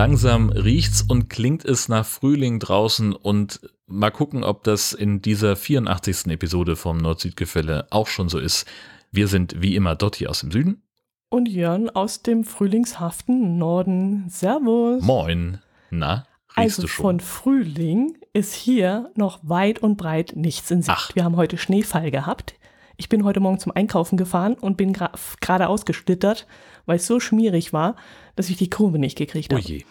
langsam 0.00 0.48
riecht's 0.48 1.02
und 1.02 1.28
klingt 1.28 1.62
es 1.66 1.90
nach 1.90 2.06
Frühling 2.06 2.58
draußen 2.58 3.12
und 3.12 3.60
mal 3.86 4.10
gucken, 4.10 4.44
ob 4.44 4.64
das 4.64 4.94
in 4.94 5.20
dieser 5.20 5.56
84. 5.56 6.28
Episode 6.28 6.74
vom 6.76 6.96
Nord-Süd-Gefälle 6.96 7.86
auch 7.90 8.06
schon 8.06 8.30
so 8.30 8.38
ist. 8.38 8.64
Wir 9.12 9.28
sind 9.28 9.60
wie 9.60 9.76
immer 9.76 9.96
Dotti 9.96 10.26
aus 10.26 10.40
dem 10.40 10.52
Süden. 10.52 10.82
Und 11.28 11.50
Jörn 11.50 11.90
aus 11.90 12.22
dem 12.22 12.44
frühlingshaften 12.44 13.58
Norden. 13.58 14.24
Servus. 14.30 15.02
Moin. 15.02 15.58
Na, 15.90 16.24
riechst 16.56 16.78
Also 16.78 16.82
du 16.82 16.88
schon? 16.88 17.02
von 17.02 17.20
Frühling 17.20 18.16
ist 18.32 18.54
hier 18.54 19.10
noch 19.16 19.40
weit 19.42 19.80
und 19.80 19.98
breit 19.98 20.32
nichts 20.34 20.70
in 20.70 20.80
Sicht. 20.80 20.96
Ach. 20.98 21.14
Wir 21.14 21.24
haben 21.24 21.36
heute 21.36 21.58
Schneefall 21.58 22.10
gehabt. 22.10 22.54
Ich 22.96 23.08
bin 23.08 23.24
heute 23.24 23.40
Morgen 23.40 23.58
zum 23.58 23.72
Einkaufen 23.74 24.18
gefahren 24.18 24.54
und 24.54 24.76
bin 24.76 24.92
gerade 24.92 25.68
ausgeschlittert, 25.68 26.46
weil 26.84 26.96
es 26.96 27.06
so 27.06 27.18
schmierig 27.18 27.72
war, 27.72 27.96
dass 28.36 28.50
ich 28.50 28.58
die 28.58 28.68
Kurve 28.68 28.98
nicht 28.98 29.16
gekriegt 29.16 29.54
Oh 29.54 29.56
habe. 29.56 29.66
je. 29.66 29.84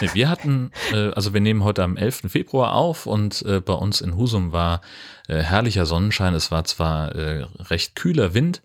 Nee, 0.00 0.10
wir 0.14 0.28
hatten, 0.28 0.72
äh, 0.92 1.10
also 1.10 1.32
wir 1.32 1.40
nehmen 1.40 1.62
heute 1.64 1.82
am 1.82 1.96
11. 1.96 2.22
Februar 2.28 2.74
auf 2.74 3.06
und 3.06 3.42
äh, 3.42 3.60
bei 3.60 3.72
uns 3.72 4.00
in 4.00 4.16
Husum 4.16 4.52
war 4.52 4.80
äh, 5.28 5.38
herrlicher 5.38 5.86
Sonnenschein. 5.86 6.34
Es 6.34 6.50
war 6.50 6.64
zwar 6.64 7.14
äh, 7.14 7.46
recht 7.58 7.94
kühler 7.94 8.34
Wind, 8.34 8.62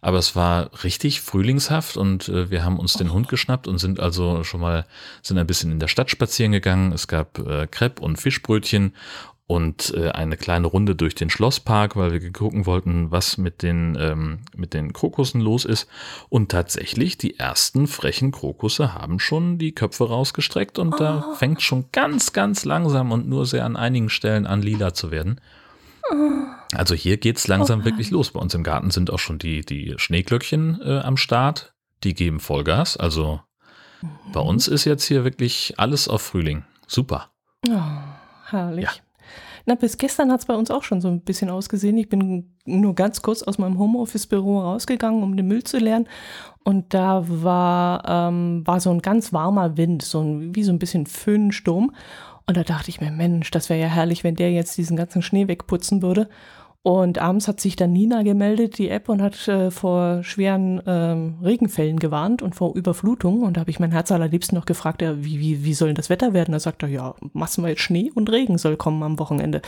aber 0.00 0.18
es 0.18 0.34
war 0.34 0.70
richtig 0.84 1.20
frühlingshaft 1.20 1.96
und 1.96 2.28
äh, 2.28 2.50
wir 2.50 2.64
haben 2.64 2.78
uns 2.78 2.94
den 2.94 3.12
Hund 3.12 3.28
geschnappt 3.28 3.68
und 3.68 3.78
sind 3.78 4.00
also 4.00 4.44
schon 4.44 4.60
mal, 4.60 4.86
sind 5.22 5.38
ein 5.38 5.46
bisschen 5.46 5.72
in 5.72 5.80
der 5.80 5.88
Stadt 5.88 6.10
spazieren 6.10 6.52
gegangen. 6.52 6.92
Es 6.92 7.08
gab 7.08 7.38
äh, 7.38 7.66
Crepe 7.66 8.02
und 8.02 8.16
Fischbrötchen 8.16 8.94
und 9.48 9.94
äh, 9.96 10.10
eine 10.10 10.36
kleine 10.36 10.66
Runde 10.66 10.94
durch 10.94 11.14
den 11.14 11.30
Schlosspark, 11.30 11.96
weil 11.96 12.12
wir 12.12 12.32
gucken 12.32 12.66
wollten, 12.66 13.10
was 13.10 13.38
mit 13.38 13.62
den, 13.62 13.96
ähm, 13.98 14.40
mit 14.54 14.74
den 14.74 14.92
Krokussen 14.92 15.40
los 15.40 15.64
ist. 15.64 15.88
Und 16.28 16.50
tatsächlich, 16.50 17.16
die 17.16 17.38
ersten 17.38 17.86
frechen 17.86 18.30
Krokusse 18.30 18.92
haben 18.92 19.18
schon 19.18 19.56
die 19.56 19.72
Köpfe 19.72 20.06
rausgestreckt 20.06 20.78
und 20.78 21.00
da 21.00 21.34
fängt 21.38 21.62
schon 21.62 21.86
ganz, 21.92 22.34
ganz 22.34 22.66
langsam 22.66 23.10
und 23.10 23.26
nur 23.26 23.46
sehr 23.46 23.64
an 23.64 23.76
einigen 23.76 24.10
Stellen 24.10 24.46
an 24.46 24.60
lila 24.60 24.92
zu 24.92 25.10
werden. 25.10 25.40
Also 26.74 26.94
hier 26.94 27.16
geht's 27.16 27.48
langsam 27.48 27.86
wirklich 27.86 28.10
los. 28.10 28.32
Bei 28.32 28.40
uns 28.40 28.52
im 28.54 28.62
Garten 28.62 28.90
sind 28.90 29.10
auch 29.10 29.18
schon 29.18 29.38
die, 29.38 29.62
die 29.62 29.94
Schneeglöckchen 29.96 30.82
äh, 30.84 30.98
am 30.98 31.16
Start. 31.16 31.72
Die 32.04 32.12
geben 32.12 32.38
Vollgas. 32.38 32.98
Also 32.98 33.40
bei 34.34 34.40
uns 34.40 34.68
ist 34.68 34.84
jetzt 34.84 35.04
hier 35.04 35.24
wirklich 35.24 35.74
alles 35.78 36.06
auf 36.06 36.20
Frühling. 36.20 36.64
Super. 36.86 37.30
Oh, 37.66 37.80
herrlich. 38.50 38.84
Ja. 38.84 38.90
Na, 39.68 39.74
bis 39.74 39.98
gestern 39.98 40.32
hat 40.32 40.40
es 40.40 40.46
bei 40.46 40.54
uns 40.54 40.70
auch 40.70 40.82
schon 40.82 41.02
so 41.02 41.08
ein 41.08 41.20
bisschen 41.20 41.50
ausgesehen. 41.50 41.98
Ich 41.98 42.08
bin 42.08 42.56
nur 42.64 42.94
ganz 42.94 43.20
kurz 43.20 43.42
aus 43.42 43.58
meinem 43.58 43.78
Homeoffice-Büro 43.78 44.60
rausgegangen, 44.60 45.22
um 45.22 45.36
den 45.36 45.46
Müll 45.46 45.62
zu 45.62 45.76
leeren. 45.76 46.08
Und 46.64 46.94
da 46.94 47.22
war, 47.28 48.02
ähm, 48.08 48.66
war 48.66 48.80
so 48.80 48.88
ein 48.90 49.02
ganz 49.02 49.34
warmer 49.34 49.76
Wind, 49.76 50.00
so 50.00 50.22
ein, 50.22 50.54
wie 50.54 50.62
so 50.62 50.72
ein 50.72 50.78
bisschen 50.78 51.04
Föhnsturm. 51.04 51.94
Und 52.46 52.56
da 52.56 52.64
dachte 52.64 52.88
ich 52.88 53.02
mir, 53.02 53.10
Mensch, 53.10 53.50
das 53.50 53.68
wäre 53.68 53.78
ja 53.78 53.88
herrlich, 53.88 54.24
wenn 54.24 54.36
der 54.36 54.52
jetzt 54.52 54.78
diesen 54.78 54.96
ganzen 54.96 55.20
Schnee 55.20 55.48
wegputzen 55.48 56.00
würde. 56.00 56.30
Und 56.88 57.18
abends 57.18 57.48
hat 57.48 57.60
sich 57.60 57.76
dann 57.76 57.92
Nina 57.92 58.22
gemeldet, 58.22 58.78
die 58.78 58.88
App, 58.88 59.10
und 59.10 59.20
hat 59.20 59.46
äh, 59.46 59.70
vor 59.70 60.24
schweren 60.24 60.80
ähm, 60.86 61.34
Regenfällen 61.44 61.98
gewarnt 61.98 62.40
und 62.40 62.54
vor 62.54 62.74
Überflutung. 62.74 63.42
Und 63.42 63.58
da 63.58 63.60
habe 63.60 63.70
ich 63.70 63.78
mein 63.78 63.92
Herz 63.92 64.10
allerliebsten 64.10 64.56
noch 64.56 64.64
gefragt, 64.64 65.02
ja, 65.02 65.22
wie, 65.22 65.38
wie, 65.38 65.64
wie 65.64 65.74
soll 65.74 65.92
das 65.92 66.08
Wetter 66.08 66.32
werden? 66.32 66.52
Da 66.52 66.60
sagt 66.60 66.82
er, 66.82 66.88
ja, 66.88 67.14
jetzt 67.66 67.82
Schnee 67.82 68.10
und 68.14 68.32
Regen 68.32 68.56
soll 68.56 68.78
kommen 68.78 69.02
am 69.02 69.18
Wochenende. 69.18 69.60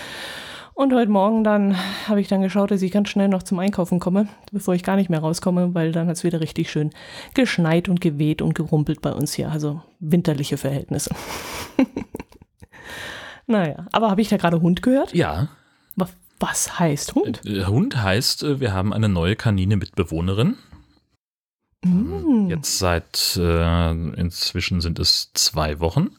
Und 0.72 0.94
heute 0.94 1.10
Morgen 1.10 1.44
dann 1.44 1.76
habe 2.08 2.22
ich 2.22 2.28
dann 2.28 2.40
geschaut, 2.40 2.70
dass 2.70 2.80
ich 2.80 2.90
ganz 2.90 3.10
schnell 3.10 3.28
noch 3.28 3.42
zum 3.42 3.58
Einkaufen 3.58 4.00
komme, 4.00 4.26
bevor 4.50 4.72
ich 4.74 4.82
gar 4.82 4.96
nicht 4.96 5.10
mehr 5.10 5.20
rauskomme, 5.20 5.74
weil 5.74 5.92
dann 5.92 6.06
hat 6.06 6.16
es 6.16 6.24
wieder 6.24 6.40
richtig 6.40 6.70
schön 6.70 6.88
geschneit 7.34 7.90
und 7.90 8.00
geweht 8.00 8.40
und 8.40 8.54
gerumpelt 8.54 9.02
bei 9.02 9.12
uns 9.12 9.34
hier. 9.34 9.50
Also 9.50 9.82
winterliche 9.98 10.56
Verhältnisse. 10.56 11.14
naja, 13.46 13.84
aber 13.92 14.10
habe 14.10 14.22
ich 14.22 14.30
da 14.30 14.38
gerade 14.38 14.62
Hund 14.62 14.80
gehört? 14.80 15.12
Ja, 15.12 15.50
Was 16.40 16.78
heißt 16.78 17.14
Hund? 17.14 17.42
äh, 17.44 17.66
Hund 17.66 17.96
heißt, 17.96 18.42
äh, 18.42 18.60
wir 18.60 18.72
haben 18.72 18.92
eine 18.92 19.08
neue 19.08 19.36
Kanine 19.36 19.76
Mitbewohnerin. 19.76 20.56
Mm. 21.84 22.48
Jetzt 22.48 22.78
seit 22.78 23.36
äh, 23.36 23.90
inzwischen 23.90 24.80
sind 24.80 24.98
es 24.98 25.30
zwei 25.34 25.80
Wochen. 25.80 26.16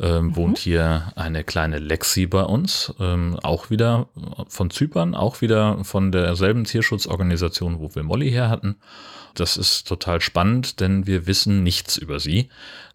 Ähm, 0.00 0.34
Wohnt 0.36 0.58
hier 0.58 1.12
eine 1.16 1.44
kleine 1.44 1.78
Lexi 1.78 2.26
bei 2.26 2.42
uns, 2.42 2.94
ähm, 2.98 3.38
auch 3.42 3.70
wieder 3.70 4.08
von 4.48 4.70
Zypern, 4.70 5.14
auch 5.14 5.40
wieder 5.40 5.84
von 5.84 6.10
derselben 6.12 6.64
Tierschutzorganisation, 6.64 7.78
wo 7.78 7.94
wir 7.94 8.02
Molly 8.02 8.30
her 8.30 8.48
hatten. 8.48 8.76
Das 9.34 9.56
ist 9.56 9.88
total 9.88 10.20
spannend, 10.20 10.80
denn 10.80 11.06
wir 11.06 11.26
wissen 11.26 11.62
nichts 11.62 11.96
über 11.96 12.20
sie. 12.20 12.50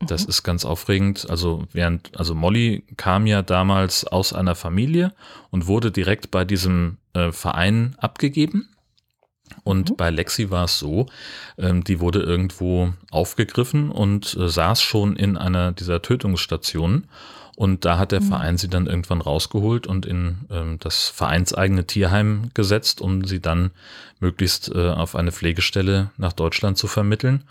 Das 0.05 0.23
ist 0.23 0.43
ganz 0.43 0.65
aufregend. 0.65 1.27
Also 1.29 1.63
während, 1.73 2.17
also 2.17 2.35
Molly 2.35 2.83
kam 2.95 3.25
ja 3.25 3.41
damals 3.41 4.05
aus 4.05 4.33
einer 4.33 4.55
Familie 4.55 5.13
und 5.49 5.67
wurde 5.67 5.91
direkt 5.91 6.29
bei 6.29 6.45
diesem 6.45 6.97
äh, 7.13 7.31
Verein 7.31 7.95
abgegeben. 7.99 8.69
Und 9.63 9.97
bei 9.97 10.09
Lexi 10.09 10.49
war 10.49 10.65
es 10.65 10.79
so, 10.79 11.07
ähm, 11.57 11.83
die 11.83 11.99
wurde 11.99 12.21
irgendwo 12.21 12.93
aufgegriffen 13.11 13.91
und 13.91 14.35
äh, 14.39 14.47
saß 14.47 14.81
schon 14.81 15.15
in 15.15 15.37
einer 15.37 15.71
dieser 15.71 16.01
Tötungsstationen. 16.01 17.07
Und 17.57 17.85
da 17.85 17.97
hat 17.97 18.11
der 18.11 18.21
Verein 18.21 18.59
sie 18.59 18.69
dann 18.69 18.85
irgendwann 18.85 19.19
rausgeholt 19.19 19.87
und 19.87 20.05
in 20.05 20.45
ähm, 20.51 20.77
das 20.79 21.09
vereinseigene 21.09 21.87
Tierheim 21.87 22.51
gesetzt, 22.53 23.01
um 23.01 23.25
sie 23.25 23.41
dann 23.41 23.71
möglichst 24.19 24.69
äh, 24.69 24.89
auf 24.89 25.15
eine 25.15 25.31
Pflegestelle 25.31 26.11
nach 26.17 26.33
Deutschland 26.33 26.77
zu 26.77 26.85
vermitteln. 26.85 27.43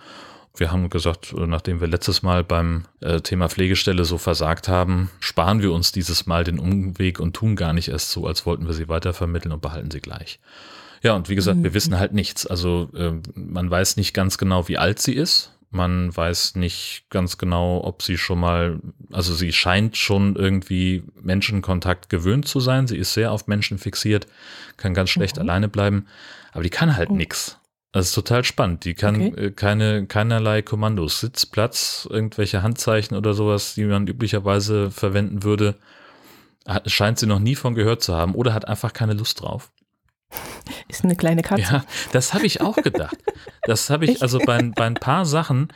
Wir 0.55 0.71
haben 0.71 0.89
gesagt, 0.91 1.35
äh, 1.37 1.47
nachdem 1.47 1.81
wir 1.81 1.89
letztes 1.89 2.23
Mal 2.23 2.45
beim 2.45 2.85
äh, 3.01 3.21
Thema 3.21 3.49
Pflegestelle 3.49 4.05
so 4.05 4.17
versagt 4.17 4.69
haben, 4.69 5.11
sparen 5.21 5.61
wir 5.61 5.73
uns 5.73 5.93
dieses 5.93 6.27
Mal 6.27 6.45
den 6.45 6.61
Umweg 6.61 7.21
und 7.21 7.35
tun 7.35 7.57
gar 7.57 7.73
nicht 7.73 7.89
erst 7.89 8.11
so, 8.11 8.27
als 8.27 8.47
wollten 8.47 8.67
wir 8.67 8.75
sie 8.75 8.89
weitervermitteln 8.89 9.53
und 9.53 9.61
behalten 9.61 9.91
sie 9.91 10.01
gleich. 10.01 10.39
Ja, 11.07 11.15
und 11.15 11.29
wie 11.29 11.37
gesagt, 11.37 11.63
wir 11.63 11.73
wissen 11.73 11.97
halt 12.01 12.15
nichts. 12.15 12.49
Also 12.49 12.91
äh, 12.97 13.13
man 13.37 13.71
weiß 13.71 13.97
nicht 13.97 14.13
ganz 14.13 14.39
genau, 14.39 14.67
wie 14.67 14.77
alt 14.77 15.01
sie 15.01 15.15
ist. 15.15 15.53
Man 15.71 16.17
weiß 16.17 16.57
nicht 16.57 17.05
ganz 17.11 17.39
genau, 17.39 17.81
ob 17.85 18.03
sie 18.03 18.19
schon 18.19 18.41
mal, 18.41 18.81
also 19.13 19.33
sie 19.33 19.53
scheint 19.53 19.97
schon 19.97 20.35
irgendwie 20.35 21.05
Menschenkontakt 21.23 22.09
gewöhnt 22.09 22.49
zu 22.49 22.59
sein. 22.59 22.89
Sie 22.89 22.97
ist 22.97 23.15
sehr 23.15 23.31
auf 23.31 23.47
Menschen 23.47 23.79
fixiert, 23.79 24.27
kann 24.79 24.95
ganz 24.95 25.11
schlecht 25.11 25.39
alleine 25.39 25.69
bleiben, 25.69 26.07
aber 26.51 26.65
die 26.65 26.71
kann 26.71 26.97
halt 26.97 27.11
nix. 27.13 27.57
Das 27.93 28.07
ist 28.07 28.15
total 28.15 28.43
spannend. 28.43 28.85
Die 28.85 28.95
kann 28.95 29.15
Okay. 29.29 29.45
äh, 29.47 29.51
keine, 29.53 30.07
keinerlei 30.07 30.63
Kommandos, 30.63 31.21
Sitz, 31.21 31.47
Platz, 31.47 32.09
irgendwelche 32.11 32.65
Handzeichen 32.65 33.17
oder 33.17 33.33
sowas, 33.33 33.75
die 33.75 33.85
man 33.85 34.09
üblicherweise 34.09 34.91
verwenden 34.91 35.45
würde. 35.45 35.77
Scheint 36.87 37.21
sie 37.21 37.27
noch 37.29 37.39
nie 37.39 37.55
von 37.55 37.77
gehört 37.77 38.03
zu 38.03 38.13
haben 38.17 38.35
oder 38.35 38.53
hat 38.53 38.67
einfach 38.67 38.93
keine 38.93 39.13
Lust 39.13 39.41
drauf. 39.41 39.71
Ist 40.89 41.05
eine 41.05 41.17
kleine 41.17 41.43
Katze. 41.43 41.63
Ja, 41.63 41.85
das 42.13 42.35
habe 42.35 42.47
ich 42.47 42.61
auch 42.61 42.77
gedacht. 42.77 43.17
Das 43.63 43.91
habe 43.91 44.05
ich, 44.07 44.23
also 44.23 44.39
bei, 44.39 44.63
bei 44.63 44.87
ein 44.87 44.95
paar 44.95 45.25
Sachen 45.27 45.69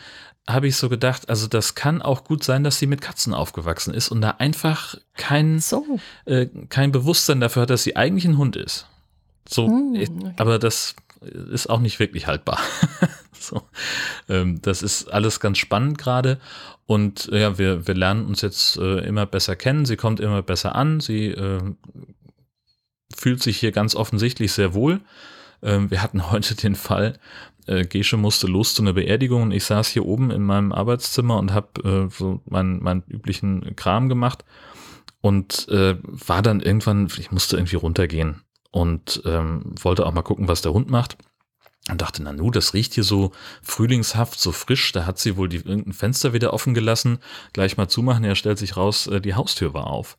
habe 0.49 0.67
ich 0.67 0.77
so 0.77 0.89
gedacht, 0.89 1.29
also 1.29 1.47
das 1.47 1.75
kann 1.75 2.03
auch 2.03 2.25
gut 2.25 2.43
sein, 2.43 2.65
dass 2.65 2.79
sie 2.79 2.87
mit 2.87 3.01
Katzen 3.01 3.35
aufgewachsen 3.35 3.95
ist 3.95 4.09
und 4.09 4.21
da 4.21 4.31
einfach 4.39 4.97
kein, 5.15 5.61
So. 5.61 5.85
äh, 6.25 6.47
kein 6.69 6.91
Bewusstsein 6.93 7.41
dafür 7.41 7.63
hat, 7.63 7.71
dass 7.71 7.83
sie 7.85 7.95
eigentlich 7.97 8.25
ein 8.25 8.39
Hund 8.39 8.57
ist. 8.57 8.87
So, 9.49 9.67
Hm, 9.69 9.95
ich- 9.95 10.11
okay. 10.11 10.33
aber 10.39 10.59
das 10.59 10.97
ist 11.21 11.69
auch 11.69 11.81
nicht 11.81 12.01
wirklich 12.01 12.27
haltbar. 12.27 12.59
so, 13.39 13.63
ähm, 14.29 14.61
das 14.63 14.83
ist 14.83 15.13
alles 15.13 15.39
ganz 15.41 15.59
spannend 15.59 15.99
gerade 15.99 16.41
und 16.87 17.29
äh, 17.31 17.41
ja, 17.43 17.59
wir, 17.59 17.87
wir 17.87 17.95
lernen 17.95 18.25
uns 18.27 18.41
jetzt 18.41 18.77
äh, 18.79 19.01
immer 19.01 19.27
besser 19.27 19.55
kennen. 19.55 19.85
Sie 19.85 19.97
kommt 19.97 20.19
immer 20.19 20.43
besser 20.43 20.75
an. 20.75 20.99
Sie 21.01 21.27
äh, 21.27 21.61
fühlt 23.21 23.43
sich 23.43 23.59
hier 23.59 23.71
ganz 23.71 23.95
offensichtlich 23.95 24.53
sehr 24.53 24.73
wohl. 24.73 25.01
Ähm, 25.63 25.91
wir 25.91 26.03
hatten 26.03 26.31
heute 26.31 26.55
den 26.55 26.75
Fall, 26.75 27.19
äh, 27.67 27.85
Gesche 27.85 28.17
musste 28.17 28.47
los 28.47 28.75
zu 28.75 28.83
einer 28.83 28.95
Beerdigung 28.95 29.43
und 29.43 29.51
ich 29.53 29.65
saß 29.65 29.89
hier 29.89 30.07
oben 30.07 30.31
in 30.31 30.43
meinem 30.43 30.73
Arbeitszimmer 30.73 31.39
und 31.39 31.53
habe 31.53 32.09
äh, 32.09 32.11
so 32.11 32.41
meinen, 32.47 32.83
meinen 32.83 33.03
üblichen 33.09 33.77
Kram 33.77 34.09
gemacht 34.09 34.45
und 35.21 35.69
äh, 35.69 35.97
war 36.03 36.41
dann 36.41 36.61
irgendwann, 36.61 37.09
ich 37.19 37.31
musste 37.31 37.57
irgendwie 37.59 37.77
runtergehen 37.77 38.43
und 38.71 39.23
ähm, 39.27 39.75
wollte 39.83 40.07
auch 40.07 40.15
mal 40.15 40.23
gucken, 40.23 40.49
was 40.49 40.63
der 40.63 40.73
Hund 40.73 40.89
macht. 40.89 41.19
Und 41.91 42.01
dachte, 42.01 42.23
na 42.23 42.33
nu, 42.33 42.51
das 42.51 42.75
riecht 42.75 42.95
hier 42.95 43.05
so 43.05 43.33
frühlingshaft, 43.63 44.39
so 44.41 44.53
frisch. 44.53 44.93
Da 44.93 45.07
hat 45.07 45.19
sie 45.19 45.37
wohl 45.37 45.49
die, 45.49 45.57
irgendein 45.57 45.93
Fenster 45.93 46.33
wieder 46.33 46.53
offen 46.53 46.75
gelassen. 46.75 47.19
Gleich 47.53 47.77
mal 47.77 47.89
zumachen. 47.89 48.25
Er 48.25 48.35
stellt 48.35 48.59
sich 48.59 48.77
raus, 48.77 49.07
äh, 49.07 49.21
die 49.21 49.35
Haustür 49.35 49.75
war 49.75 49.87
auf. 49.87 50.19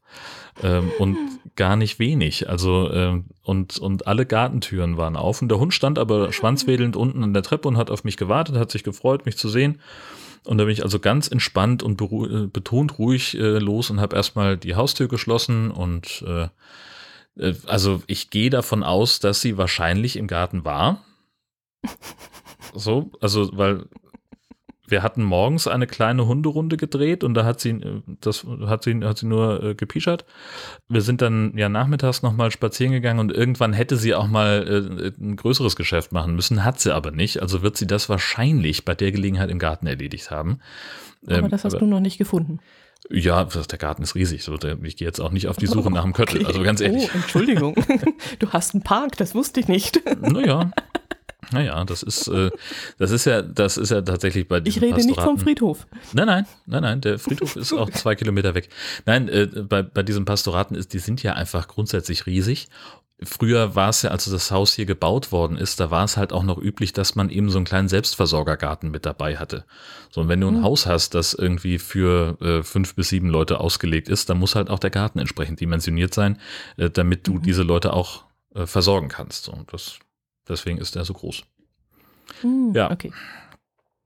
Ähm, 0.61 0.91
und 0.99 1.17
gar 1.55 1.75
nicht 1.75 1.99
wenig. 1.99 2.49
Also, 2.49 2.91
ähm, 2.91 3.25
und, 3.43 3.77
und 3.79 4.07
alle 4.07 4.25
Gartentüren 4.25 4.97
waren 4.97 5.15
auf. 5.15 5.41
Und 5.41 5.49
der 5.49 5.59
Hund 5.59 5.73
stand 5.73 5.99
aber 5.99 6.31
schwanzwedelnd 6.33 6.95
unten 6.95 7.23
an 7.23 7.33
der 7.33 7.43
Treppe 7.43 7.67
und 7.67 7.77
hat 7.77 7.91
auf 7.91 8.03
mich 8.03 8.17
gewartet, 8.17 8.57
hat 8.57 8.71
sich 8.71 8.83
gefreut, 8.83 9.25
mich 9.25 9.37
zu 9.37 9.49
sehen. 9.49 9.79
Und 10.43 10.57
da 10.57 10.63
bin 10.63 10.73
ich 10.73 10.83
also 10.83 10.99
ganz 10.99 11.27
entspannt 11.27 11.83
und 11.83 12.01
äh, 12.01 12.47
betont 12.47 12.97
ruhig 12.97 13.37
äh, 13.37 13.59
los 13.59 13.91
und 13.91 14.01
habe 14.01 14.15
erstmal 14.15 14.57
die 14.57 14.75
Haustür 14.75 15.07
geschlossen 15.07 15.69
und 15.69 16.23
äh, 16.27 16.47
äh, 17.37 17.53
also 17.67 18.01
ich 18.07 18.29
gehe 18.29 18.49
davon 18.49 18.83
aus, 18.83 19.19
dass 19.19 19.41
sie 19.41 19.57
wahrscheinlich 19.57 20.17
im 20.17 20.27
Garten 20.27 20.65
war. 20.65 21.03
So, 22.73 23.11
also 23.19 23.49
weil 23.53 23.85
wir 24.91 25.01
hatten 25.01 25.23
morgens 25.23 25.67
eine 25.67 25.87
kleine 25.87 26.27
Hunderunde 26.27 26.77
gedreht 26.77 27.23
und 27.23 27.33
da 27.33 27.45
hat 27.45 27.59
sie, 27.61 27.79
das 28.19 28.45
hat 28.65 28.83
sie, 28.83 28.99
hat 29.03 29.17
sie 29.17 29.25
nur 29.25 29.63
äh, 29.63 29.75
gepischert. 29.75 30.25
Wir 30.89 31.01
sind 31.01 31.21
dann 31.21 31.57
ja 31.57 31.69
nachmittags 31.69 32.21
nochmal 32.21 32.51
spazieren 32.51 32.91
gegangen 32.91 33.19
und 33.19 33.31
irgendwann 33.31 33.73
hätte 33.73 33.95
sie 33.95 34.13
auch 34.13 34.27
mal 34.27 34.67
äh, 34.67 35.23
ein 35.23 35.37
größeres 35.37 35.75
Geschäft 35.75 36.11
machen 36.11 36.35
müssen, 36.35 36.63
hat 36.63 36.79
sie 36.79 36.93
aber 36.93 37.11
nicht. 37.11 37.41
Also 37.41 37.61
wird 37.63 37.77
sie 37.77 37.87
das 37.87 38.09
wahrscheinlich 38.09 38.85
bei 38.85 38.93
der 38.93 39.11
Gelegenheit 39.11 39.49
im 39.49 39.59
Garten 39.59 39.87
erledigt 39.87 40.29
haben. 40.29 40.59
Aber 41.25 41.37
ähm, 41.37 41.49
das 41.49 41.63
hast 41.63 41.73
aber, 41.73 41.79
du 41.79 41.89
noch 41.89 42.01
nicht 42.01 42.17
gefunden. 42.17 42.59
Ja, 43.09 43.43
der 43.45 43.77
Garten 43.79 44.03
ist 44.03 44.15
riesig. 44.15 44.43
So, 44.43 44.55
ich 44.55 44.95
gehe 44.95 45.07
jetzt 45.07 45.19
auch 45.19 45.31
nicht 45.31 45.47
auf 45.47 45.57
die 45.57 45.67
Suche 45.67 45.89
nach 45.89 46.03
dem 46.03 46.13
Köttel. 46.13 46.45
Also 46.45 46.61
ganz 46.61 46.81
ehrlich. 46.81 47.09
Oh, 47.13 47.17
Entschuldigung. 47.17 47.75
Du 48.39 48.49
hast 48.49 48.73
einen 48.73 48.83
Park, 48.83 49.17
das 49.17 49.35
wusste 49.35 49.59
ich 49.59 49.67
nicht. 49.67 50.01
Naja. 50.21 50.71
Naja, 51.51 51.83
das 51.85 52.03
ist, 52.03 52.27
äh, 52.27 52.51
das 52.97 53.11
ist 53.11 53.25
ja, 53.25 53.41
das 53.41 53.77
ist 53.77 53.89
ja 53.89 54.01
tatsächlich 54.01 54.47
bei 54.47 54.61
Ich 54.63 54.81
rede 54.81 55.03
nicht 55.05 55.19
vom 55.19 55.37
Friedhof. 55.37 55.87
Nein, 56.13 56.27
nein, 56.27 56.45
nein, 56.67 56.83
nein, 56.83 57.01
der 57.01 57.19
Friedhof 57.19 57.55
ist 57.55 57.73
auch 57.73 57.89
zwei 57.89 58.15
Kilometer 58.15 58.53
weg. 58.53 58.69
Nein, 59.05 59.27
äh, 59.27 59.47
bei, 59.47 59.81
bei 59.81 60.03
diesen 60.03 60.25
Pastoraten 60.25 60.75
ist, 60.75 60.93
die 60.93 60.99
sind 60.99 61.23
ja 61.23 61.33
einfach 61.33 61.67
grundsätzlich 61.67 62.25
riesig 62.25 62.67
früher 63.23 63.75
war 63.75 63.89
es 63.89 64.01
ja, 64.01 64.09
als 64.09 64.25
das 64.25 64.51
Haus 64.51 64.73
hier 64.73 64.85
gebaut 64.85 65.31
worden 65.31 65.57
ist, 65.57 65.79
da 65.79 65.91
war 65.91 66.03
es 66.03 66.17
halt 66.17 66.33
auch 66.33 66.43
noch 66.43 66.57
üblich, 66.57 66.93
dass 66.93 67.15
man 67.15 67.29
eben 67.29 67.49
so 67.49 67.57
einen 67.57 67.65
kleinen 67.65 67.87
Selbstversorgergarten 67.87 68.89
mit 68.89 69.05
dabei 69.05 69.37
hatte. 69.37 69.65
So, 70.09 70.21
und 70.21 70.27
wenn 70.27 70.41
du 70.41 70.47
ein 70.47 70.59
mhm. 70.59 70.63
Haus 70.63 70.85
hast, 70.85 71.13
das 71.13 71.33
irgendwie 71.33 71.77
für 71.77 72.37
äh, 72.41 72.63
fünf 72.63 72.95
bis 72.95 73.09
sieben 73.09 73.29
Leute 73.29 73.59
ausgelegt 73.59 74.09
ist, 74.09 74.29
dann 74.29 74.39
muss 74.39 74.55
halt 74.55 74.69
auch 74.69 74.79
der 74.79 74.89
Garten 74.89 75.19
entsprechend 75.19 75.59
dimensioniert 75.59 76.13
sein, 76.13 76.39
äh, 76.77 76.89
damit 76.89 77.27
du 77.27 77.35
mhm. 77.35 77.41
diese 77.43 77.63
Leute 77.63 77.93
auch 77.93 78.23
äh, 78.55 78.65
versorgen 78.65 79.07
kannst. 79.07 79.49
Und 79.49 79.71
das, 79.71 79.99
deswegen 80.51 80.77
ist 80.77 80.95
er 80.95 81.05
so 81.05 81.13
groß. 81.13 81.43
Mhm, 82.43 82.73
ja. 82.75 82.91
Okay. 82.91 83.11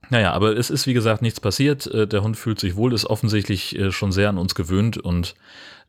Naja, 0.09 0.33
aber 0.33 0.56
es 0.56 0.69
ist 0.69 0.88
wie 0.88 0.94
gesagt 0.94 1.21
nichts 1.21 1.39
passiert. 1.39 1.88
Äh, 1.88 2.07
der 2.07 2.21
Hund 2.21 2.38
fühlt 2.38 2.59
sich 2.59 2.75
wohl, 2.75 2.94
ist 2.94 3.06
offensichtlich 3.06 3.77
äh, 3.77 3.92
schon 3.92 4.12
sehr 4.12 4.30
an 4.30 4.38
uns 4.38 4.56
gewöhnt 4.56 4.97
und 4.97 5.36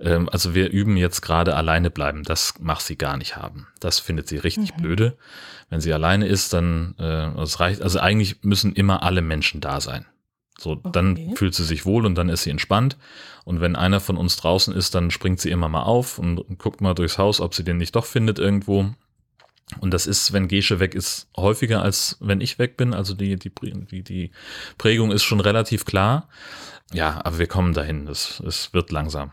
ähm, 0.01 0.29
also 0.31 0.55
wir 0.55 0.71
üben 0.71 0.97
jetzt 0.97 1.21
gerade 1.21 1.55
alleine 1.55 1.91
bleiben. 1.91 2.23
Das 2.23 2.55
macht 2.61 2.83
sie 2.83 2.97
gar 2.97 3.17
nicht 3.17 3.37
haben. 3.37 3.67
Das 3.81 3.99
findet 3.99 4.29
sie 4.29 4.39
richtig 4.39 4.77
mhm. 4.77 4.83
blöde. 4.83 5.17
Wenn 5.69 5.81
sie 5.81 5.93
alleine 5.93 6.27
ist, 6.27 6.53
dann 6.53 6.95
äh, 6.99 7.41
es 7.41 7.61
reicht. 7.61 7.83
Also 7.83 7.99
eigentlich 7.99 8.43
müssen 8.43 8.73
immer 8.73 9.03
alle 9.03 9.23
Menschen 9.23 9.61
da 9.61 9.81
sein. 9.81 10.07
So, 10.59 10.71
okay. 10.73 10.91
dann 10.93 11.35
fühlt 11.37 11.55
sie 11.55 11.65
sich 11.65 11.85
wohl 11.85 12.07
und 12.07 12.15
dann 12.15 12.31
ist 12.31 12.45
sie 12.45 12.51
entspannt. 12.51 12.97
Und 13.45 13.61
wenn 13.61 13.77
einer 13.77 14.01
von 14.01 14.17
uns 14.17 14.37
draußen 14.37 14.75
ist, 14.75 14.95
dann 14.95 15.11
springt 15.11 15.41
sie 15.41 15.51
immer 15.51 15.69
mal 15.69 15.83
auf 15.83 16.19
und 16.19 16.59
guckt 16.59 16.81
mal 16.81 16.95
durchs 16.95 17.19
Haus, 17.19 17.41
ob 17.41 17.55
sie 17.55 17.63
den 17.63 17.77
nicht 17.77 17.95
doch 17.95 18.07
findet 18.07 18.39
irgendwo. 18.39 18.87
Und 19.81 19.93
das 19.93 20.07
ist, 20.07 20.33
wenn 20.33 20.49
Gesche 20.49 20.79
weg 20.79 20.95
ist, 20.95 21.29
häufiger 21.37 21.83
als 21.83 22.17
wenn 22.21 22.41
ich 22.41 22.59
weg 22.59 22.77
bin. 22.77 22.95
Also 22.95 23.15
die, 23.15 23.37
die, 23.37 23.51
die, 23.91 24.03
die 24.03 24.31
Prägung 24.79 25.11
ist 25.11 25.25
schon 25.25 25.41
relativ 25.41 25.85
klar. 25.85 26.29
Ja, 26.93 27.21
aber 27.25 27.39
wir 27.39 27.49
kommen 27.49 27.75
dahin. 27.75 28.07
Es, 28.07 28.41
es 28.47 28.73
wird 28.73 28.93
langsam. 28.93 29.33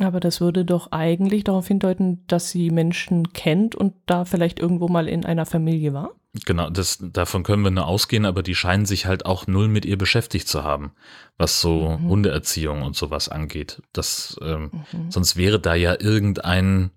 Aber 0.00 0.18
das 0.18 0.40
würde 0.40 0.64
doch 0.64 0.90
eigentlich 0.90 1.44
darauf 1.44 1.68
hindeuten, 1.68 2.24
dass 2.26 2.50
sie 2.50 2.70
Menschen 2.70 3.32
kennt 3.32 3.74
und 3.74 3.94
da 4.06 4.24
vielleicht 4.24 4.58
irgendwo 4.58 4.88
mal 4.88 5.08
in 5.08 5.24
einer 5.24 5.46
Familie 5.46 5.92
war? 5.92 6.10
Genau, 6.46 6.68
das, 6.68 6.98
davon 7.00 7.44
können 7.44 7.62
wir 7.62 7.70
nur 7.70 7.86
ausgehen, 7.86 8.24
aber 8.24 8.42
die 8.42 8.56
scheinen 8.56 8.86
sich 8.86 9.06
halt 9.06 9.24
auch 9.24 9.46
null 9.46 9.68
mit 9.68 9.84
ihr 9.84 9.96
beschäftigt 9.96 10.48
zu 10.48 10.64
haben, 10.64 10.90
was 11.38 11.60
so 11.60 11.96
mhm. 11.96 12.08
Hundeerziehung 12.08 12.82
und 12.82 12.96
sowas 12.96 13.28
angeht. 13.28 13.82
Das, 13.92 14.36
ähm, 14.42 14.70
mhm. 14.92 15.12
sonst 15.12 15.36
wäre 15.36 15.60
da 15.60 15.76
ja 15.76 15.94
irgendein, 16.00 16.90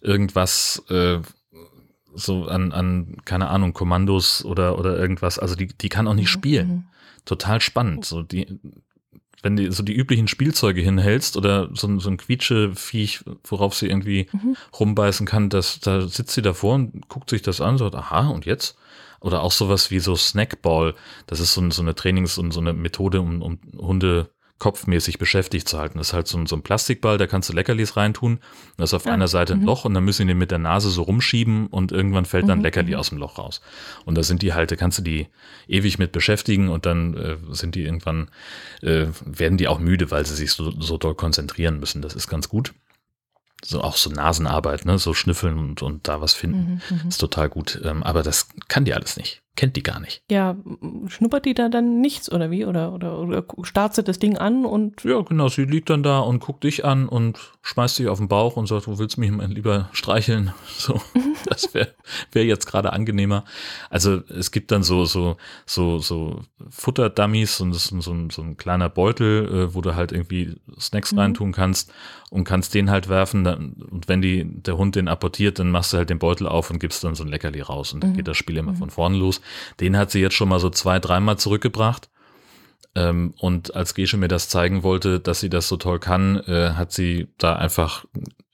irgendwas, 0.00 0.82
äh, 0.88 1.18
so 2.14 2.46
an, 2.46 2.72
an, 2.72 3.16
keine 3.24 3.48
Ahnung, 3.48 3.72
Kommandos 3.72 4.44
oder, 4.44 4.78
oder 4.78 4.98
irgendwas. 4.98 5.38
Also 5.38 5.54
die, 5.54 5.68
die 5.68 5.88
kann 5.88 6.08
auch 6.08 6.14
nicht 6.14 6.28
mhm. 6.30 6.38
spielen. 6.38 6.68
Mhm. 6.68 6.84
Total 7.24 7.60
spannend. 7.60 8.04
So 8.04 8.22
die, 8.22 8.58
wenn 9.42 9.56
du 9.56 9.70
so 9.72 9.82
die 9.82 9.94
üblichen 9.94 10.28
Spielzeuge 10.28 10.80
hinhältst 10.80 11.36
oder 11.36 11.70
so, 11.74 11.98
so 11.98 12.10
ein 12.10 12.16
Quietscheviech, 12.16 13.24
worauf 13.44 13.74
sie 13.74 13.88
irgendwie 13.88 14.28
mhm. 14.32 14.56
rumbeißen 14.78 15.26
kann, 15.26 15.48
das, 15.48 15.80
da 15.80 16.02
sitzt 16.02 16.34
sie 16.34 16.42
davor 16.42 16.74
und 16.74 17.08
guckt 17.08 17.30
sich 17.30 17.42
das 17.42 17.60
an, 17.60 17.78
so, 17.78 17.86
aha, 17.92 18.28
und 18.28 18.46
jetzt? 18.46 18.76
Oder 19.20 19.42
auch 19.42 19.52
sowas 19.52 19.90
wie 19.90 20.00
so 20.00 20.16
Snackball. 20.16 20.94
Das 21.26 21.40
ist 21.40 21.52
so, 21.52 21.70
so 21.70 21.82
eine 21.82 21.94
Trainings- 21.94 22.38
und 22.38 22.52
so 22.52 22.60
eine 22.60 22.72
Methode, 22.72 23.20
um, 23.20 23.42
um 23.42 23.58
Hunde 23.76 24.30
kopfmäßig 24.60 25.18
beschäftigt 25.18 25.68
zu 25.68 25.78
halten. 25.78 25.98
Das 25.98 26.08
ist 26.08 26.12
halt 26.12 26.28
so 26.28 26.38
ein, 26.38 26.46
so 26.46 26.54
ein 26.54 26.62
Plastikball, 26.62 27.18
da 27.18 27.26
kannst 27.26 27.48
du 27.48 27.52
Leckerlis 27.52 27.96
reintun. 27.96 28.38
Da 28.76 28.84
ist 28.84 28.94
auf 28.94 29.06
ja. 29.06 29.12
einer 29.12 29.26
Seite 29.26 29.54
ein 29.54 29.60
mhm. 29.60 29.66
Loch 29.66 29.84
und 29.84 29.94
dann 29.94 30.04
müssen 30.04 30.28
die 30.28 30.34
mit 30.34 30.52
der 30.52 30.58
Nase 30.58 30.90
so 30.90 31.02
rumschieben 31.02 31.66
und 31.66 31.90
irgendwann 31.90 32.26
fällt 32.26 32.48
dann 32.48 32.58
mhm. 32.58 32.64
Leckerli 32.64 32.92
mhm. 32.92 32.98
aus 32.98 33.08
dem 33.08 33.18
Loch 33.18 33.38
raus. 33.38 33.60
Und 34.04 34.16
da 34.16 34.22
sind 34.22 34.42
die 34.42 34.54
halt, 34.54 34.70
da 34.70 34.76
kannst 34.76 34.98
du 34.98 35.02
die 35.02 35.26
ewig 35.66 35.98
mit 35.98 36.12
beschäftigen 36.12 36.68
und 36.68 36.86
dann 36.86 37.16
äh, 37.16 37.36
sind 37.50 37.74
die 37.74 37.82
irgendwann, 37.82 38.30
äh, 38.82 39.06
werden 39.24 39.58
die 39.58 39.66
auch 39.66 39.80
müde, 39.80 40.10
weil 40.10 40.24
sie 40.24 40.36
sich 40.36 40.52
so, 40.52 40.70
so 40.78 40.98
doll 40.98 41.16
konzentrieren 41.16 41.80
müssen. 41.80 42.02
Das 42.02 42.14
ist 42.14 42.28
ganz 42.28 42.48
gut 42.48 42.72
so 43.62 43.82
auch 43.82 43.98
so 43.98 44.08
Nasenarbeit, 44.08 44.86
ne, 44.86 44.98
so 44.98 45.12
schnüffeln 45.12 45.58
und, 45.58 45.82
und 45.82 46.08
da 46.08 46.22
was 46.22 46.32
finden, 46.32 46.80
mhm, 46.88 46.96
mhm. 47.02 47.08
ist 47.08 47.18
total 47.18 47.50
gut. 47.50 47.78
Ähm, 47.84 48.02
aber 48.02 48.22
das 48.22 48.48
kann 48.68 48.86
die 48.86 48.94
alles 48.94 49.18
nicht 49.18 49.39
kennt 49.56 49.76
die 49.76 49.82
gar 49.82 50.00
nicht. 50.00 50.22
Ja, 50.30 50.56
schnuppert 51.08 51.44
die 51.44 51.54
da 51.54 51.68
dann 51.68 52.00
nichts 52.00 52.30
oder 52.32 52.50
wie? 52.50 52.64
Oder, 52.64 52.92
oder, 52.92 53.18
oder 53.18 53.44
starrt 53.62 53.94
sie 53.94 54.02
das 54.02 54.18
Ding 54.18 54.38
an 54.38 54.64
und. 54.64 55.04
Ja, 55.04 55.20
genau, 55.20 55.48
sie 55.48 55.64
liegt 55.64 55.90
dann 55.90 56.02
da 56.02 56.20
und 56.20 56.40
guckt 56.40 56.64
dich 56.64 56.84
an 56.84 57.08
und 57.08 57.38
schmeißt 57.62 57.96
sich 57.96 58.08
auf 58.08 58.18
den 58.18 58.28
Bauch 58.28 58.56
und 58.56 58.66
sagt, 58.66 58.86
du 58.86 58.98
willst 58.98 59.18
mich 59.18 59.30
lieber 59.30 59.88
streicheln. 59.92 60.52
So, 60.80 60.98
das 61.46 61.74
wäre 61.74 61.94
wär 62.32 62.44
jetzt 62.46 62.64
gerade 62.64 62.94
angenehmer. 62.94 63.44
Also 63.90 64.22
es 64.28 64.50
gibt 64.50 64.70
dann 64.70 64.82
so, 64.82 65.04
so, 65.04 65.36
so, 65.66 65.98
so 65.98 66.40
Futterdummies 66.70 67.60
und 67.60 67.74
das 67.74 67.90
ist 67.92 68.02
so 68.02 68.12
ein, 68.12 68.30
so 68.30 68.40
ein 68.40 68.56
kleiner 68.56 68.88
Beutel, 68.88 69.46
äh, 69.46 69.74
wo 69.74 69.82
du 69.82 69.94
halt 69.94 70.10
irgendwie 70.10 70.56
Snacks 70.78 71.12
mhm. 71.12 71.18
reintun 71.18 71.52
kannst 71.52 71.92
und 72.30 72.44
kannst 72.44 72.72
den 72.74 72.90
halt 72.90 73.08
werfen. 73.08 73.44
Dann, 73.44 73.72
und 73.90 74.08
wenn 74.08 74.22
die, 74.22 74.44
der 74.46 74.78
Hund 74.78 74.96
den 74.96 75.08
apportiert, 75.08 75.58
dann 75.58 75.70
machst 75.70 75.92
du 75.92 75.98
halt 75.98 76.08
den 76.08 76.18
Beutel 76.18 76.46
auf 76.46 76.70
und 76.70 76.78
gibst 76.78 77.04
dann 77.04 77.14
so 77.14 77.24
ein 77.24 77.28
Leckerli 77.28 77.60
raus 77.60 77.92
und 77.92 78.02
dann 78.02 78.12
mhm. 78.12 78.16
geht 78.16 78.28
das 78.28 78.36
Spiel 78.36 78.56
immer 78.56 78.72
mhm. 78.72 78.76
von 78.76 78.90
vorne 78.90 79.18
los. 79.18 79.39
Den 79.80 79.96
hat 79.96 80.10
sie 80.10 80.20
jetzt 80.20 80.34
schon 80.34 80.48
mal 80.48 80.60
so 80.60 80.70
zwei, 80.70 80.98
dreimal 80.98 81.38
zurückgebracht. 81.38 82.10
Ähm, 82.94 83.34
und 83.38 83.74
als 83.74 83.94
Gesche 83.94 84.16
mir 84.16 84.28
das 84.28 84.48
zeigen 84.48 84.82
wollte, 84.82 85.20
dass 85.20 85.40
sie 85.40 85.50
das 85.50 85.68
so 85.68 85.76
toll 85.76 86.00
kann, 86.00 86.38
äh, 86.46 86.72
hat 86.74 86.92
sie 86.92 87.28
da 87.38 87.54
einfach 87.54 88.04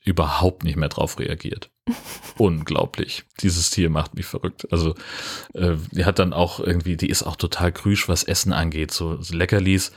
überhaupt 0.03 0.63
nicht 0.63 0.77
mehr 0.77 0.89
drauf 0.89 1.19
reagiert. 1.19 1.71
Unglaublich. 2.37 3.25
Dieses 3.41 3.71
Tier 3.71 3.89
macht 3.89 4.15
mich 4.15 4.25
verrückt. 4.25 4.67
Also, 4.71 4.95
äh, 5.53 5.75
die 5.91 6.05
hat 6.05 6.19
dann 6.19 6.33
auch 6.33 6.59
irgendwie, 6.59 6.97
die 6.97 7.09
ist 7.09 7.23
auch 7.23 7.35
total 7.35 7.71
krüsch, 7.71 8.07
was 8.07 8.23
Essen 8.23 8.53
angeht. 8.53 8.91
So, 8.91 9.21
so 9.21 9.35
Leckerlis 9.35 9.91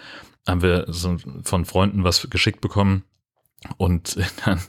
haben 0.46 0.62
wir 0.62 0.86
so 0.88 1.16
von 1.44 1.64
Freunden 1.64 2.04
was 2.04 2.28
geschickt 2.30 2.60
bekommen. 2.60 3.04
Und 3.76 4.16
dann 4.44 4.60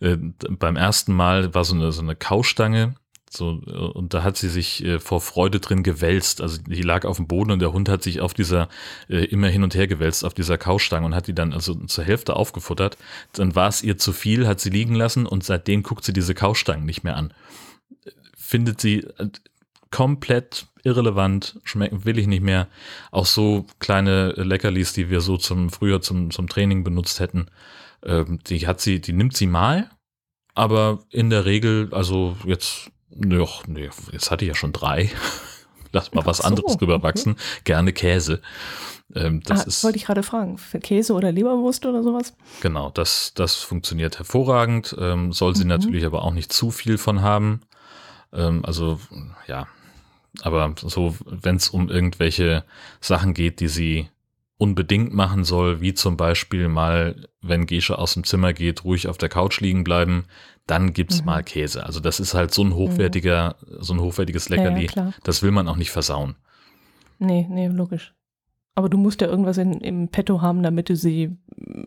äh, 0.00 0.16
beim 0.16 0.76
ersten 0.76 1.14
Mal 1.14 1.54
war 1.54 1.64
so 1.64 1.74
eine, 1.74 1.92
so 1.92 2.02
eine 2.02 2.14
Kaustange 2.14 2.94
so, 3.30 3.62
äh, 3.66 3.70
und 3.70 4.14
da 4.14 4.22
hat 4.22 4.36
sie 4.36 4.48
sich 4.48 4.84
äh, 4.84 5.00
vor 5.00 5.20
Freude 5.20 5.60
drin 5.60 5.82
gewälzt. 5.82 6.40
Also 6.40 6.60
die 6.62 6.82
lag 6.82 7.04
auf 7.04 7.16
dem 7.16 7.26
Boden 7.26 7.50
und 7.50 7.60
der 7.60 7.72
Hund 7.72 7.88
hat 7.88 8.02
sich 8.02 8.20
auf 8.20 8.34
dieser, 8.34 8.68
äh, 9.08 9.24
immer 9.24 9.48
hin 9.48 9.62
und 9.62 9.74
her 9.74 9.86
gewälzt, 9.86 10.24
auf 10.24 10.34
dieser 10.34 10.58
Kaustange 10.58 11.06
und 11.06 11.14
hat 11.14 11.26
die 11.26 11.34
dann 11.34 11.52
also 11.52 11.74
zur 11.74 12.04
Hälfte 12.04 12.36
aufgefuttert. 12.36 12.96
Dann 13.32 13.54
war 13.54 13.68
es 13.68 13.82
ihr 13.82 13.98
zu 13.98 14.12
viel, 14.12 14.46
hat 14.46 14.60
sie 14.60 14.70
liegen 14.70 14.94
lassen 14.94 15.26
und 15.26 15.44
seitdem 15.44 15.82
guckt 15.82 16.04
sie 16.04 16.12
diese 16.12 16.34
Kaustangen 16.34 16.86
nicht 16.86 17.04
mehr 17.04 17.16
an. 17.16 17.32
Findet 18.36 18.80
sie 18.80 19.00
äh, 19.18 19.28
komplett 19.90 20.66
irrelevant, 20.82 21.60
schmecken 21.64 22.04
will 22.04 22.18
ich 22.18 22.26
nicht 22.26 22.42
mehr. 22.42 22.68
Auch 23.10 23.26
so 23.26 23.66
kleine 23.78 24.32
Leckerlis, 24.32 24.92
die 24.92 25.08
wir 25.08 25.20
so 25.20 25.36
zum 25.36 25.70
früher 25.70 26.00
zum, 26.00 26.30
zum 26.30 26.48
Training 26.48 26.84
benutzt 26.84 27.20
hätten, 27.20 27.46
ähm, 28.04 28.38
die 28.46 28.66
hat 28.66 28.80
sie, 28.80 29.00
die 29.00 29.12
nimmt 29.12 29.36
sie 29.36 29.46
mal, 29.46 29.90
aber 30.54 31.04
in 31.10 31.30
der 31.30 31.46
Regel, 31.46 31.88
also 31.92 32.36
jetzt 32.44 32.90
Ach, 33.40 33.66
nee, 33.66 33.90
jetzt 34.12 34.30
hatte 34.30 34.44
ich 34.44 34.48
ja 34.48 34.54
schon 34.54 34.72
drei. 34.72 35.10
Lass 35.92 36.12
mal 36.12 36.26
was 36.26 36.38
so, 36.38 36.44
anderes 36.44 36.76
drüber 36.76 37.02
wachsen. 37.02 37.32
Okay. 37.32 37.60
Gerne 37.64 37.92
Käse. 37.92 38.40
Ähm, 39.14 39.42
das 39.44 39.60
ah, 39.60 39.64
ist, 39.68 39.84
wollte 39.84 39.98
ich 39.98 40.06
gerade 40.06 40.22
fragen. 40.22 40.58
Für 40.58 40.80
Käse 40.80 41.12
oder 41.12 41.30
Leberwurst 41.30 41.86
oder 41.86 42.02
sowas? 42.02 42.34
Genau, 42.62 42.90
das, 42.90 43.32
das 43.34 43.56
funktioniert 43.56 44.18
hervorragend. 44.18 44.96
Ähm, 44.98 45.32
soll 45.32 45.54
sie 45.54 45.64
mhm. 45.64 45.68
natürlich 45.68 46.04
aber 46.04 46.22
auch 46.22 46.32
nicht 46.32 46.52
zu 46.52 46.70
viel 46.70 46.98
von 46.98 47.22
haben. 47.22 47.60
Ähm, 48.32 48.64
also, 48.64 48.98
ja. 49.46 49.68
Aber 50.42 50.74
so, 50.76 51.14
wenn 51.26 51.56
es 51.56 51.68
um 51.68 51.88
irgendwelche 51.88 52.64
Sachen 53.00 53.34
geht, 53.34 53.60
die 53.60 53.68
sie 53.68 54.08
unbedingt 54.56 55.14
machen 55.14 55.44
soll, 55.44 55.80
wie 55.80 55.94
zum 55.94 56.16
Beispiel 56.16 56.68
mal, 56.68 57.28
wenn 57.40 57.66
Gesche 57.66 57.98
aus 57.98 58.14
dem 58.14 58.24
Zimmer 58.24 58.52
geht, 58.52 58.84
ruhig 58.84 59.06
auf 59.06 59.18
der 59.18 59.28
Couch 59.28 59.60
liegen 59.60 59.84
bleiben, 59.84 60.24
dann 60.66 60.92
gibt's 60.92 61.20
mhm. 61.20 61.26
mal 61.26 61.42
Käse. 61.42 61.84
Also 61.84 62.00
das 62.00 62.20
ist 62.20 62.34
halt 62.34 62.52
so 62.52 62.62
ein 62.62 62.74
hochwertiger, 62.74 63.56
mhm. 63.60 63.76
so 63.82 63.94
ein 63.94 64.00
hochwertiges 64.00 64.48
Leckerli. 64.48 64.88
Ja, 64.94 65.06
ja, 65.06 65.12
das 65.22 65.42
will 65.42 65.50
man 65.50 65.68
auch 65.68 65.76
nicht 65.76 65.90
versauen. 65.90 66.36
Nee, 67.18 67.46
nee, 67.48 67.68
logisch. 67.68 68.14
Aber 68.74 68.88
du 68.88 68.98
musst 68.98 69.20
ja 69.20 69.28
irgendwas 69.28 69.56
in, 69.58 69.74
im 69.80 70.08
Petto 70.08 70.40
haben, 70.40 70.62
damit 70.62 70.88
du 70.88 70.96
sie 70.96 71.36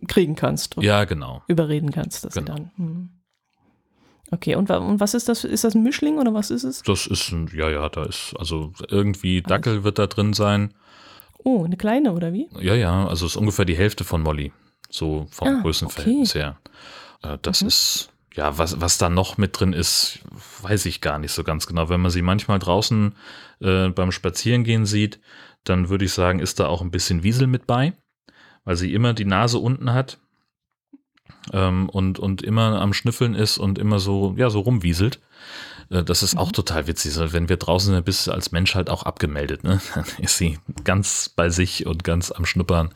kriegen 0.07 0.35
kannst. 0.35 0.75
Ja, 0.79 1.03
genau. 1.03 1.43
Überreden 1.47 1.91
kannst, 1.91 2.23
dass 2.23 2.33
genau. 2.33 2.55
sie 2.55 2.61
dann. 2.61 2.71
Hm. 2.77 3.09
Okay, 4.31 4.55
und, 4.55 4.69
und, 4.69 4.99
was 4.99 5.13
ist 5.13 5.29
das? 5.29 5.43
Ist 5.43 5.63
das 5.63 5.75
ein 5.75 5.83
Mischling 5.83 6.17
oder 6.17 6.33
was 6.33 6.49
ist 6.49 6.63
es? 6.63 6.81
Das 6.83 7.07
ist 7.07 7.31
ein, 7.31 7.49
ja, 7.53 7.69
ja, 7.69 7.87
da 7.89 8.03
ist, 8.03 8.33
also 8.37 8.73
irgendwie 8.89 9.41
Dackel 9.41 9.83
wird 9.83 9.99
da 9.99 10.07
drin 10.07 10.33
sein 10.33 10.73
Oh, 11.47 11.63
eine 11.63 11.77
kleine 11.77 12.11
oder 12.11 12.33
wie? 12.33 12.49
Ja, 12.59 12.75
ja, 12.75 13.07
also 13.07 13.25
ist 13.25 13.37
ungefähr 13.37 13.63
die 13.63 13.77
Hälfte 13.77 14.03
von 14.03 14.21
Molly. 14.21 14.51
So 14.89 15.27
vom 15.31 15.47
Ah, 15.47 15.61
Größenverhältnis 15.61 16.35
her. 16.35 16.57
Äh, 17.23 17.37
das 17.41 17.61
Mhm. 17.61 17.67
ist, 17.67 18.09
ja, 18.37 18.57
was, 18.57 18.79
was 18.79 18.97
da 18.97 19.09
noch 19.09 19.37
mit 19.37 19.59
drin 19.59 19.73
ist, 19.73 20.19
weiß 20.61 20.85
ich 20.85 21.01
gar 21.01 21.19
nicht 21.19 21.31
so 21.33 21.43
ganz 21.43 21.67
genau. 21.67 21.89
Wenn 21.89 21.99
man 22.01 22.11
sie 22.11 22.21
manchmal 22.21 22.59
draußen 22.59 23.15
äh, 23.59 23.89
beim 23.89 24.11
Spazierengehen 24.11 24.85
sieht, 24.85 25.19
dann 25.63 25.89
würde 25.89 26.05
ich 26.05 26.13
sagen, 26.13 26.39
ist 26.39 26.59
da 26.59 26.67
auch 26.67 26.81
ein 26.81 26.91
bisschen 26.91 27.23
Wiesel 27.23 27.47
mit 27.47 27.67
bei, 27.67 27.93
weil 28.63 28.75
sie 28.77 28.93
immer 28.93 29.13
die 29.13 29.25
Nase 29.25 29.57
unten 29.57 29.91
hat 29.93 30.19
ähm, 31.51 31.89
und, 31.89 32.19
und 32.19 32.41
immer 32.41 32.79
am 32.81 32.93
Schnüffeln 32.93 33.33
ist 33.33 33.57
und 33.57 33.77
immer 33.79 33.99
so, 33.99 34.33
ja, 34.37 34.49
so 34.49 34.59
rumwieselt. 34.61 35.19
Äh, 35.89 36.03
Das 36.03 36.23
ist 36.23 36.37
auch 36.37 36.47
Mhm. 36.49 36.53
total 36.53 36.87
witzig. 36.87 37.15
Wenn 37.33 37.49
wir 37.49 37.57
draußen 37.57 37.93
sind, 37.93 38.05
bist 38.05 38.27
du 38.27 38.31
als 38.31 38.51
Mensch 38.51 38.75
halt 38.75 38.89
auch 38.89 39.03
abgemeldet. 39.03 39.63
Ne? 39.63 39.81
Dann 39.95 40.05
ist 40.19 40.37
sie 40.37 40.59
ganz 40.83 41.29
bei 41.29 41.49
sich 41.49 41.85
und 41.85 42.03
ganz 42.03 42.31
am 42.31 42.45
Schnuppern. 42.45 42.93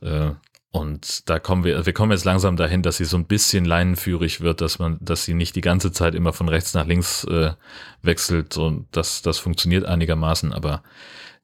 Äh, 0.00 0.32
Und 0.72 1.28
da 1.28 1.38
kommen 1.38 1.64
wir, 1.64 1.84
wir 1.84 1.92
kommen 1.92 2.12
jetzt 2.12 2.24
langsam 2.24 2.56
dahin, 2.56 2.82
dass 2.82 2.96
sie 2.96 3.04
so 3.04 3.18
ein 3.18 3.26
bisschen 3.26 3.66
leinenführig 3.66 4.40
wird, 4.40 4.62
dass 4.62 4.78
man, 4.78 4.96
dass 5.02 5.24
sie 5.24 5.34
nicht 5.34 5.54
die 5.54 5.60
ganze 5.60 5.92
Zeit 5.92 6.14
immer 6.14 6.32
von 6.32 6.48
rechts 6.48 6.72
nach 6.72 6.86
links 6.86 7.24
äh, 7.24 7.52
wechselt. 8.00 8.56
Und 8.56 8.88
das, 8.92 9.20
das 9.20 9.38
funktioniert 9.38 9.84
einigermaßen, 9.84 10.54
aber 10.54 10.82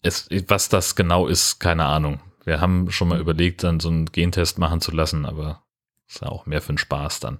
es, 0.00 0.28
was 0.46 0.70
das 0.70 0.96
genau 0.96 1.26
ist, 1.26 1.60
keine 1.60 1.84
Ahnung. 1.84 2.20
Wir 2.44 2.62
haben 2.62 2.90
schon 2.90 3.08
mal 3.08 3.20
überlegt, 3.20 3.62
dann 3.64 3.80
so 3.80 3.90
einen 3.90 4.06
Gentest 4.06 4.58
machen 4.58 4.80
zu 4.80 4.92
lassen, 4.92 5.26
aber 5.26 5.62
ist 6.08 6.22
ja 6.22 6.28
auch 6.28 6.46
mehr 6.46 6.62
für 6.62 6.72
den 6.72 6.78
Spaß 6.78 7.20
dann. 7.20 7.38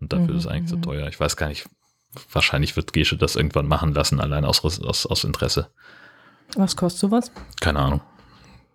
Und 0.00 0.14
dafür 0.14 0.28
Mhm, 0.28 0.36
ist 0.36 0.44
es 0.44 0.50
eigentlich 0.50 0.70
zu 0.70 0.78
mhm. 0.78 0.82
teuer. 0.82 1.08
Ich 1.08 1.20
weiß 1.20 1.36
gar 1.36 1.48
nicht, 1.48 1.68
wahrscheinlich 2.32 2.74
wird 2.74 2.94
Gesche 2.94 3.18
das 3.18 3.36
irgendwann 3.36 3.68
machen 3.68 3.92
lassen, 3.92 4.18
allein 4.18 4.46
aus, 4.46 4.64
aus, 4.64 5.04
aus 5.04 5.24
Interesse. 5.24 5.70
Was 6.56 6.74
kostet 6.74 7.00
sowas? 7.00 7.30
Keine 7.60 7.80
Ahnung. 7.80 8.00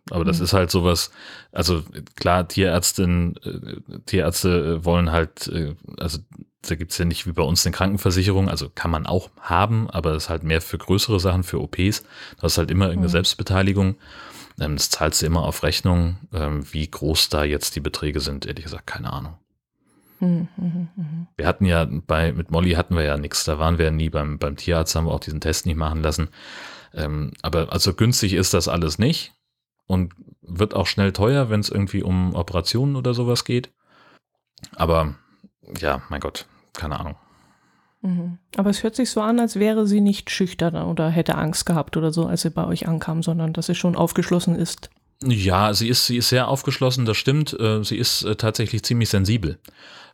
Aber 0.10 0.25
das 0.25 0.39
Mhm. 0.39 0.43
ist 0.45 0.53
halt 0.53 0.69
sowas, 0.72 1.12
also 1.51 1.83
klar, 2.15 2.48
Tierärztin, 2.48 3.36
äh, 3.43 4.00
Tierärzte 4.05 4.79
äh, 4.81 4.86
wollen 4.86 5.12
halt, 5.12 5.48
äh, 5.48 5.75
also 5.98 6.19
da 6.62 6.75
gibt's 6.75 6.98
ja 6.98 7.05
nicht 7.05 7.25
wie 7.25 7.31
bei 7.31 7.43
uns 7.43 7.65
eine 7.65 7.74
Krankenversicherung, 7.75 8.50
also 8.50 8.69
kann 8.74 8.91
man 8.91 9.05
auch 9.05 9.29
haben, 9.39 9.89
aber 9.89 10.13
das 10.13 10.24
ist 10.25 10.29
halt 10.29 10.43
mehr 10.43 10.62
für 10.62 10.77
größere 10.77 11.19
Sachen, 11.19 11.43
für 11.43 11.62
OPs. 11.62 12.03
Das 12.41 12.53
ist 12.53 12.57
halt 12.57 12.72
immer 12.72 12.86
irgendeine 12.86 13.07
Mhm. 13.07 13.12
Selbstbeteiligung. 13.13 13.95
Ähm, 14.60 14.75
das 14.75 14.89
zahlst 14.89 15.22
du 15.22 15.25
immer 15.25 15.43
auf 15.43 15.63
Rechnung. 15.63 16.17
Ähm, 16.33 16.65
wie 16.72 16.89
groß 16.89 17.29
da 17.29 17.43
jetzt 17.43 17.75
die 17.75 17.79
Beträge 17.81 18.19
sind, 18.19 18.45
ehrlich 18.45 18.63
gesagt, 18.65 18.88
keine 18.88 19.12
Ahnung. 19.12 19.33
Hm, 20.19 20.48
hm, 20.55 20.88
hm, 20.95 21.27
Wir 21.36 21.48
hatten 21.48 21.65
ja 21.65 21.86
bei, 21.89 22.31
mit 22.31 22.50
Molly 22.51 22.72
hatten 22.74 22.95
wir 22.95 23.03
ja 23.03 23.17
nichts, 23.17 23.43
da 23.45 23.57
waren 23.60 23.77
wir 23.77 23.86
ja 23.86 23.91
nie 23.91 24.10
beim, 24.10 24.38
beim 24.38 24.55
Tierarzt, 24.55 24.95
haben 24.95 25.05
wir 25.07 25.12
auch 25.12 25.19
diesen 25.19 25.41
Test 25.41 25.65
nicht 25.65 25.75
machen 25.75 26.01
lassen. 26.01 26.29
Ähm, 26.93 27.31
aber 27.41 27.74
also 27.74 27.93
günstig 27.93 28.33
ist 28.33 28.53
das 28.53 28.67
alles 28.67 29.00
nicht 29.00 29.33
und 29.87 30.13
wird 30.41 30.73
auch 30.73 30.87
schnell 30.87 31.11
teuer, 31.13 31.49
wenn 31.49 31.59
es 31.59 31.69
irgendwie 31.69 32.03
um 32.03 32.35
Operationen 32.35 32.95
oder 32.95 33.13
sowas 33.13 33.45
geht. 33.45 33.71
Aber 34.75 35.15
ja, 35.79 36.01
mein 36.09 36.19
Gott, 36.21 36.45
keine 36.73 36.99
Ahnung. 36.99 37.15
Mhm. 38.01 38.37
Aber 38.57 38.69
es 38.69 38.83
hört 38.83 38.95
sich 38.95 39.09
so 39.09 39.21
an, 39.21 39.39
als 39.39 39.55
wäre 39.57 39.87
sie 39.87 40.01
nicht 40.01 40.29
schüchtern 40.29 40.75
oder 40.75 41.09
hätte 41.09 41.35
Angst 41.35 41.65
gehabt 41.65 41.95
oder 41.97 42.11
so, 42.11 42.25
als 42.25 42.41
sie 42.41 42.49
bei 42.49 42.65
euch 42.65 42.87
ankam, 42.87 43.23
sondern 43.23 43.53
dass 43.53 43.67
sie 43.67 43.75
schon 43.75 43.95
aufgeschlossen 43.95 44.55
ist. 44.55 44.89
Ja, 45.25 45.73
sie 45.73 45.87
ist, 45.87 46.07
sie 46.07 46.17
ist 46.17 46.27
sehr 46.27 46.49
aufgeschlossen, 46.49 47.05
das 47.05 47.15
stimmt. 47.15 47.57
Äh, 47.57 47.81
Sie 47.85 47.95
ist 47.97 48.23
äh, 48.23 48.35
tatsächlich 48.35 48.83
ziemlich 48.83 49.07
sensibel 49.07 49.57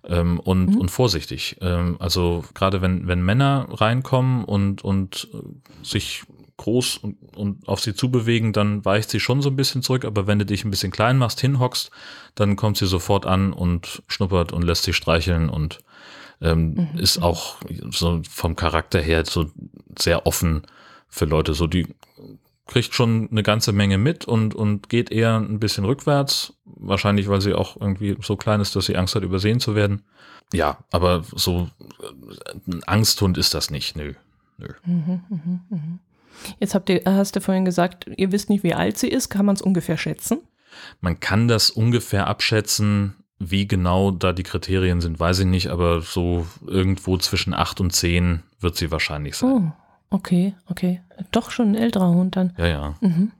ähm, 0.03 0.39
und, 0.39 0.67
Mhm. 0.67 0.77
und 0.77 0.91
vorsichtig. 0.91 1.57
Ähm, 1.61 1.95
Also 1.99 2.43
gerade 2.53 2.81
wenn, 2.83 3.07
wenn 3.07 3.23
Männer 3.23 3.67
reinkommen 3.71 4.43
und, 4.45 4.83
und 4.83 5.27
äh, 5.33 5.37
sich 5.83 6.23
groß 6.59 6.97
und, 6.97 7.17
und 7.35 7.67
auf 7.67 7.79
sie 7.79 7.95
zubewegen, 7.95 8.53
dann 8.53 8.85
weicht 8.85 9.09
sie 9.09 9.19
schon 9.19 9.41
so 9.41 9.49
ein 9.49 9.55
bisschen 9.55 9.81
zurück, 9.81 10.05
aber 10.05 10.27
wenn 10.27 10.39
du 10.39 10.45
dich 10.45 10.63
ein 10.63 10.71
bisschen 10.71 10.91
klein 10.91 11.17
machst, 11.17 11.39
hinhockst, 11.41 11.89
dann 12.35 12.55
kommt 12.55 12.77
sie 12.77 12.85
sofort 12.87 13.25
an 13.25 13.51
und 13.53 14.03
schnuppert 14.07 14.51
und 14.53 14.61
lässt 14.63 14.83
sich 14.83 14.95
streicheln 14.95 15.49
und 15.49 15.79
ähm, 16.41 16.73
Mhm. 16.73 16.99
ist 16.99 17.21
auch 17.21 17.57
so 17.91 18.21
vom 18.29 18.55
Charakter 18.55 19.01
her 19.01 19.25
so 19.25 19.51
sehr 19.97 20.25
offen 20.25 20.61
für 21.09 21.25
Leute. 21.25 21.53
So 21.53 21.67
die 21.67 21.87
kriegt 22.67 22.93
schon 22.93 23.27
eine 23.31 23.43
ganze 23.43 23.71
Menge 23.73 23.97
mit 23.97 24.25
und, 24.25 24.53
und 24.55 24.89
geht 24.89 25.11
eher 25.11 25.37
ein 25.37 25.59
bisschen 25.59 25.85
rückwärts. 25.85 26.53
Wahrscheinlich, 26.65 27.27
weil 27.27 27.41
sie 27.41 27.53
auch 27.55 27.75
irgendwie 27.81 28.15
so 28.21 28.37
klein 28.37 28.61
ist, 28.61 28.75
dass 28.75 28.85
sie 28.85 28.95
Angst 28.95 29.15
hat, 29.15 29.23
übersehen 29.23 29.59
zu 29.59 29.75
werden. 29.75 30.03
Ja, 30.53 30.77
aber 30.91 31.23
so 31.35 31.69
äh, 31.99 32.71
ein 32.71 32.83
Angsthund 32.85 33.37
ist 33.37 33.53
das 33.53 33.69
nicht. 33.71 33.95
Nö. 33.95 34.13
Mhm, 34.85 35.21
mhm, 35.29 35.59
mhm. 35.69 35.99
Jetzt 36.59 36.75
habt 36.75 36.89
ihr, 36.89 37.01
hast 37.05 37.35
du 37.35 37.41
vorhin 37.41 37.65
gesagt, 37.65 38.09
ihr 38.17 38.31
wisst 38.31 38.49
nicht, 38.49 38.63
wie 38.63 38.73
alt 38.73 38.97
sie 38.97 39.07
ist. 39.09 39.29
Kann 39.29 39.45
man 39.45 39.55
es 39.55 39.61
ungefähr 39.61 39.97
schätzen? 39.97 40.39
Man 41.01 41.19
kann 41.19 41.47
das 41.47 41.69
ungefähr 41.69 42.27
abschätzen. 42.27 43.15
Wie 43.41 43.67
genau 43.67 44.11
da 44.11 44.33
die 44.33 44.43
Kriterien 44.43 44.99
sind, 44.99 45.17
weiß 45.17 45.39
ich 45.39 45.45
nicht, 45.45 45.67
aber 45.67 46.01
so 46.01 46.45
irgendwo 46.67 47.17
zwischen 47.17 47.53
acht 47.53 47.79
und 47.79 47.91
zehn 47.91 48.43
wird 48.59 48.75
sie 48.75 48.91
wahrscheinlich 48.91 49.35
sein. 49.35 49.49
Oh, 50.11 50.15
okay, 50.15 50.55
okay. 50.67 51.01
Doch 51.31 51.49
schon 51.49 51.71
ein 51.71 51.75
älterer 51.75 52.09
Hund 52.09 52.35
dann. 52.35 52.53
Ja, 52.57 52.67
ja. 52.67 52.95
Mhm. 52.99 53.31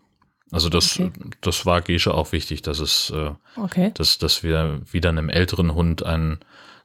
Also 0.51 0.69
das, 0.69 0.97
Okay. 0.97 1.11
das 1.41 1.65
war 1.65 1.81
Gesche 1.81 2.13
auch 2.13 2.31
wichtig, 2.31 2.61
dass 2.61 2.79
es, 2.79 3.09
äh, 3.13 3.31
Okay. 3.57 3.91
dass, 3.93 4.17
dass 4.19 4.41
wir 4.41 4.81
wieder 4.89 5.09
einem 5.09 5.27
älteren 5.27 5.75
Hund 5.75 6.01
ein, 6.03 6.39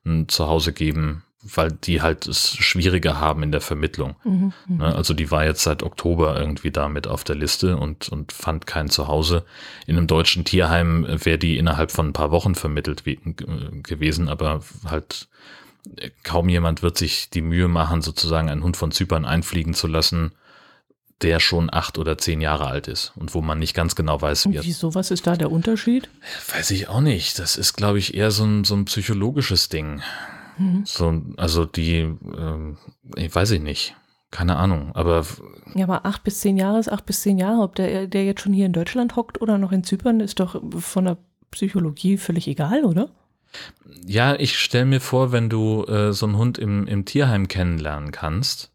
ein 0.05 0.29
Zuhause 0.29 0.73
geben, 0.73 1.23
weil 1.45 1.73
die 1.73 2.01
halt 2.01 2.27
es 2.27 2.57
schwieriger 2.57 3.21
haben 3.21 3.43
in 3.43 3.53
der 3.53 3.61
Vermittlung. 3.61 4.17
Mhm. 4.25 4.53
mhm. 4.67 4.77
Ne? 4.79 4.95
Also 4.95 5.15
die 5.15 5.31
war 5.31 5.45
jetzt 5.45 5.63
seit 5.63 5.83
Oktober 5.83 6.39
irgendwie 6.39 6.71
da 6.71 6.89
mit 6.89 7.07
auf 7.07 7.25
der 7.25 7.37
Liste 7.37 7.77
und, 7.77 8.09
und 8.09 8.33
fand 8.33 8.67
kein 8.67 8.89
Zuhause. 8.89 9.45
In 9.87 9.97
einem 9.97 10.07
deutschen 10.07 10.45
Tierheim 10.45 11.07
wäre 11.09 11.39
die 11.39 11.59
innerhalb 11.59 11.91
von 11.91 12.09
ein 12.09 12.13
paar 12.13 12.31
Wochen 12.31 12.55
vermittelt 12.55 13.07
äh, 13.07 13.17
gewesen, 13.83 14.29
aber 14.29 14.63
halt 14.87 15.29
äh, 15.97 16.11
kaum 16.23 16.49
jemand 16.49 16.83
wird 16.83 16.97
sich 16.97 17.31
die 17.31 17.43
Mühe 17.43 17.69
machen, 17.69 18.01
sozusagen 18.01 18.49
einen 18.49 18.63
Hund 18.63 18.77
von 18.77 18.91
Zypern 18.91 19.25
einfliegen 19.25 19.75
zu 19.75 19.87
lassen, 19.87 20.33
der 21.21 21.41
schon 21.41 21.73
acht 21.73 21.99
oder 21.99 22.19
zehn 22.19 22.41
Jahre 22.41 22.67
alt 22.67 22.89
ist 22.89 23.13
und 23.17 23.35
wo 23.35 23.41
man 23.41 23.59
nicht 23.59 23.75
ganz 23.75 23.95
genau 23.95 24.21
weiß, 24.21 24.51
wie 24.51 24.61
wieso, 24.63 24.95
was 24.95 25.11
ist 25.11 25.27
da 25.27 25.37
der 25.37 25.51
Unterschied? 25.51 26.09
Weiß 26.53 26.71
ich 26.71 26.89
auch 26.89 27.01
nicht. 27.01 27.39
Das 27.39 27.57
ist, 27.57 27.75
glaube 27.75 27.99
ich, 27.99 28.15
eher 28.15 28.31
so 28.31 28.45
ein, 28.45 28.65
so 28.65 28.75
ein 28.75 28.85
psychologisches 28.85 29.69
Ding. 29.69 30.03
Mhm. 30.59 30.83
So, 30.85 31.23
also 31.37 31.65
die, 31.67 31.99
ähm, 31.99 32.79
ich 33.17 33.35
weiß 33.35 33.51
ich 33.53 33.61
nicht. 33.63 33.97
Keine 34.31 34.57
Ahnung. 34.57 34.91
Aber 34.95 35.25
Ja, 35.75 35.85
aber 35.85 36.05
acht 36.07 36.25
bis 36.25 36.41
zehn 36.41 36.57
Jahre 36.57 36.79
ist 36.81 36.91
acht 36.91 37.07
bis 37.07 37.23
zehn 37.23 37.39
Jahre. 37.39 37.63
Ob 37.63 37.77
der, 37.77 38.07
der 38.09 38.25
jetzt 38.25 38.41
schon 38.41 38.53
hier 38.53 38.67
in 38.67 38.73
Deutschland 38.73 39.15
hockt 39.17 39.41
oder 39.41 39.59
noch 39.59 39.71
in 39.73 39.85
Zypern, 39.85 40.19
ist 40.21 40.41
doch 40.41 40.61
von 40.81 41.05
der 41.05 41.19
Psychologie 41.53 42.17
völlig 42.17 42.49
egal, 42.49 42.85
oder? 42.85 43.11
ja, 44.05 44.35
ich 44.35 44.59
stelle 44.59 44.85
mir 44.87 45.01
vor, 45.01 45.31
wenn 45.31 45.49
du 45.49 45.85
äh, 45.85 46.13
so 46.13 46.27
einen 46.27 46.37
Hund 46.37 46.59
im, 46.59 46.89
im 46.89 47.05
Tierheim 47.05 47.47
kennenlernen 47.47 48.11
kannst, 48.11 48.73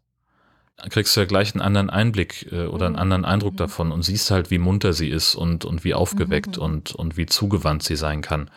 kriegst 0.88 1.14
du 1.14 1.20
ja 1.20 1.26
gleich 1.26 1.54
einen 1.54 1.60
anderen 1.60 1.90
Einblick 1.90 2.50
äh, 2.50 2.64
oder 2.64 2.86
einen 2.86 2.94
Mhm. 2.94 3.00
anderen 3.00 3.24
Eindruck 3.26 3.58
davon 3.58 3.92
und 3.92 4.02
siehst 4.02 4.30
halt, 4.30 4.50
wie 4.50 4.56
munter 4.58 4.94
sie 4.94 5.10
ist 5.10 5.34
und, 5.34 5.66
und 5.66 5.84
wie 5.84 5.92
aufgeweckt 5.92 6.56
Mhm. 6.56 6.62
und, 6.62 6.94
und 6.94 7.16
wie 7.18 7.26
zugewandt 7.26 7.82
sie 7.82 7.96
sein 7.96 8.22
kann. 8.22 8.50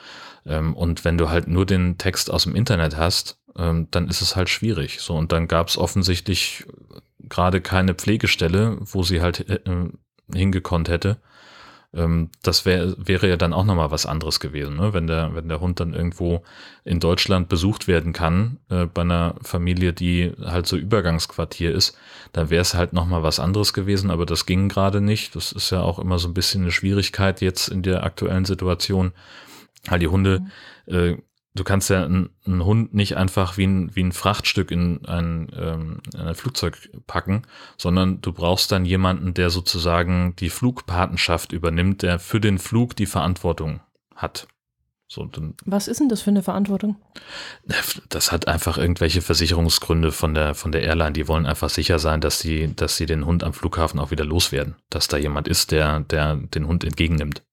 Ähm, 0.46 0.76
und 0.76 1.06
wenn 1.06 1.18
du 1.18 1.30
halt 1.30 1.48
nur 1.48 1.66
den 1.66 1.98
Text 1.98 2.32
aus 2.32 2.44
dem 2.44 2.56
Internet 2.56 2.98
hast, 2.98 3.38
ähm, 3.58 3.88
dann 3.92 4.08
ist 4.08 4.22
es 4.22 4.36
halt 4.36 4.50
schwierig. 4.50 5.00
So, 5.00 5.16
und 5.16 5.32
dann 5.32 5.48
gab 5.48 5.68
es 5.68 5.78
offensichtlich 5.78 6.66
gerade 7.30 7.62
keine 7.62 7.94
Pflegestelle, 7.94 8.78
wo 8.80 9.04
sie 9.04 9.22
halt 9.22 9.50
äh, 9.50 9.60
hingekonnt 10.34 10.90
hätte. 10.90 11.18
Ähm, 11.94 12.30
das 12.42 12.66
wär, 12.66 12.96
wäre 12.98 13.30
ja 13.30 13.38
dann 13.38 13.54
auch 13.54 13.66
nochmal 13.66 13.92
was 13.92 14.06
anderes 14.06 14.40
gewesen, 14.40 14.78
ne? 14.78 14.94
wenn, 14.94 15.06
der, 15.06 15.36
wenn 15.36 15.48
der 15.48 15.60
Hund 15.60 15.80
dann 15.80 15.94
irgendwo 15.94 16.44
in 16.84 17.00
Deutschland 17.00 17.50
besucht 17.50 17.88
werden 17.88 18.14
kann, 18.14 18.58
äh, 18.70 18.86
bei 18.86 19.04
einer 19.04 19.36
Familie, 19.44 19.94
die 19.94 20.32
halt 20.44 20.66
so 20.66 20.76
Übergangsquartier 20.76 21.72
ist, 21.72 21.96
dann 22.32 22.50
wäre 22.50 22.62
es 22.62 22.74
halt 22.74 22.94
nochmal 22.94 23.22
was 23.22 23.40
anderes 23.40 23.74
gewesen, 23.74 24.10
aber 24.10 24.26
das 24.26 24.48
ging 24.48 24.70
gerade 24.70 25.02
nicht. 25.02 25.36
Das 25.36 25.52
ist 25.52 25.70
ja 25.70 25.82
auch 25.82 26.00
immer 26.00 26.18
so 26.18 26.28
ein 26.28 26.34
bisschen 26.34 26.64
eine 26.64 26.72
Schwierigkeit 26.72 27.42
jetzt 27.42 27.68
in 27.68 27.84
der 27.84 28.04
aktuellen 28.04 28.46
Situation. 28.46 29.12
Halt 29.90 30.02
die 30.02 30.08
Hunde, 30.08 30.46
äh, 30.86 31.18
du 31.56 31.64
kannst 31.64 31.90
ja 31.90 32.04
einen, 32.04 32.30
einen 32.46 32.66
Hund 32.66 32.94
nicht 32.94 33.18
einfach 33.18 33.58
wie 33.58 33.68
ein, 33.68 33.96
wie 33.96 34.04
ein 34.04 34.12
Frachtstück 34.12 34.72
in 34.72 35.06
ein, 35.06 35.52
ähm, 35.56 36.02
in 36.14 36.22
ein 36.22 36.36
Flugzeug 36.36 36.90
packen, 37.08 37.44
sondern 37.78 38.22
du 38.22 38.34
brauchst 38.34 38.72
dann 38.72 38.86
jemanden, 38.86 39.34
der 39.34 39.50
sozusagen 39.50 40.36
die 40.38 40.50
Flugpatenschaft 40.50 41.52
übernimmt, 41.52 42.02
der 42.02 42.20
für 42.20 42.40
den 42.40 42.60
Flug 42.60 42.96
die 42.96 43.06
Verantwortung 43.06 43.82
hat. 44.16 44.48
So, 45.08 45.26
dann, 45.26 45.54
Was 45.66 45.88
ist 45.88 46.00
denn 46.00 46.10
das 46.10 46.24
für 46.24 46.32
eine 46.32 46.42
Verantwortung? 46.42 46.96
das 48.10 48.32
hat 48.32 48.48
einfach 48.48 48.80
irgendwelche 48.80 49.22
Versicherungsgründe 49.22 50.12
von 50.12 50.34
der, 50.34 50.56
von 50.56 50.72
der 50.72 50.82
Airline. 50.82 51.14
Die 51.14 51.28
wollen 51.28 51.46
einfach 51.46 51.70
sicher 51.70 52.00
sein, 52.00 52.20
dass 52.20 52.40
sie, 52.40 52.74
dass 52.76 52.98
sie 52.98 53.06
den 53.06 53.24
Hund 53.24 53.44
am 53.44 53.54
Flughafen 53.54 54.00
auch 54.00 54.10
wieder 54.10 54.26
loswerden. 54.26 54.76
Dass 54.90 55.08
da 55.08 55.18
jemand 55.18 55.48
ist, 55.48 55.72
der, 55.72 56.00
der 56.00 56.38
den 56.38 56.68
Hund 56.68 56.84
entgegennimmt. 56.84 57.44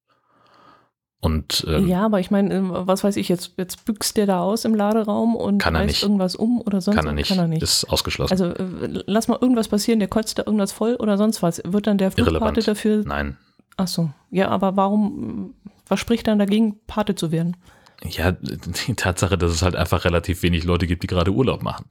Und 1.23 1.67
ähm, 1.69 1.87
ja, 1.87 2.07
aber 2.07 2.19
ich 2.19 2.31
meine, 2.31 2.55
ähm, 2.55 2.71
was 2.73 3.05
weiß 3.05 3.17
ich, 3.17 3.29
jetzt, 3.29 3.53
jetzt 3.59 3.85
büchst 3.85 4.17
der 4.17 4.25
da 4.25 4.41
aus 4.41 4.65
im 4.65 4.75
Laderaum 4.75 5.37
und 5.37 5.59
Kann 5.59 5.75
er 5.75 5.85
nicht. 5.85 6.03
irgendwas 6.03 6.35
um 6.35 6.63
oder 6.63 6.81
sonst 6.81 6.97
kann 6.97 7.07
er 7.07 7.13
nicht. 7.13 7.29
Kann 7.29 7.39
er 7.39 7.47
nicht. 7.47 7.63
Ist 7.63 7.85
ausgeschlossen. 7.91 8.33
Also 8.33 8.47
äh, 8.47 9.03
lass 9.07 9.29
mal 9.29 9.39
irgendwas 9.39 9.69
passieren, 9.69 9.99
der 9.99 10.09
kotzt 10.09 10.39
da 10.39 10.45
irgendwas 10.47 10.73
voll 10.73 10.97
oder 10.97 11.19
sonst 11.19 11.43
was. 11.43 11.61
Wird 11.67 11.87
dann 11.87 11.99
der 11.99 12.11
Flugpate 12.11 12.63
dafür 12.63 13.03
Nein, 13.05 13.37
Ach 13.77 13.89
so. 13.89 14.11
Ja, 14.31 14.49
aber 14.49 14.77
warum, 14.77 15.55
was 15.89 16.01
spricht 16.01 16.27
dann 16.27 16.39
dagegen, 16.39 16.81
Pate 16.87 17.15
zu 17.15 17.33
werden? 17.33 17.57
Ja, 18.05 18.33
die 18.87 18.95
Tatsache, 18.95 19.39
dass 19.39 19.53
es 19.53 19.63
halt 19.63 19.77
einfach 19.77 20.05
relativ 20.05 20.43
wenig 20.43 20.65
Leute 20.65 20.87
gibt, 20.87 21.03
die 21.03 21.07
gerade 21.07 21.33
Urlaub 21.33 21.63
machen. 21.63 21.87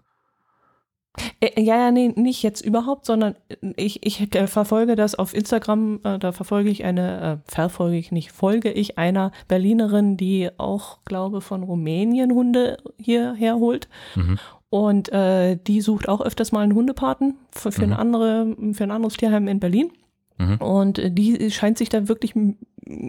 Äh, 1.39 1.61
ja, 1.61 1.77
ja, 1.77 1.91
nee, 1.91 2.13
nicht 2.15 2.43
jetzt 2.43 2.61
überhaupt, 2.61 3.05
sondern 3.05 3.35
ich, 3.75 4.05
ich 4.05 4.35
äh, 4.35 4.47
verfolge 4.47 4.95
das 4.95 5.15
auf 5.15 5.33
Instagram, 5.33 5.99
äh, 6.03 6.19
da 6.19 6.31
verfolge 6.31 6.69
ich 6.69 6.83
eine, 6.83 7.41
äh, 7.47 7.51
verfolge 7.51 7.97
ich 7.97 8.11
nicht, 8.11 8.31
folge 8.31 8.71
ich 8.71 8.97
einer 8.97 9.31
Berlinerin, 9.47 10.17
die 10.17 10.49
auch, 10.57 10.99
glaube 11.05 11.41
von 11.41 11.63
Rumänien 11.63 12.31
Hunde 12.31 12.77
hierher 12.97 13.55
holt. 13.57 13.87
Mhm. 14.15 14.39
Und 14.69 15.11
äh, 15.11 15.57
die 15.57 15.81
sucht 15.81 16.07
auch 16.07 16.21
öfters 16.21 16.51
mal 16.51 16.61
einen 16.61 16.75
Hundepaten 16.75 17.35
für, 17.51 17.71
für, 17.71 17.85
mhm. 17.85 17.93
eine 17.93 17.99
andere, 17.99 18.55
für 18.73 18.83
ein 18.83 18.91
anderes 18.91 19.17
Tierheim 19.17 19.47
in 19.47 19.59
Berlin. 19.59 19.91
Mhm. 20.39 20.55
Und 20.57 20.99
äh, 20.99 21.11
die 21.11 21.51
scheint 21.51 21.77
sich 21.77 21.89
da 21.89 22.07
wirklich 22.07 22.33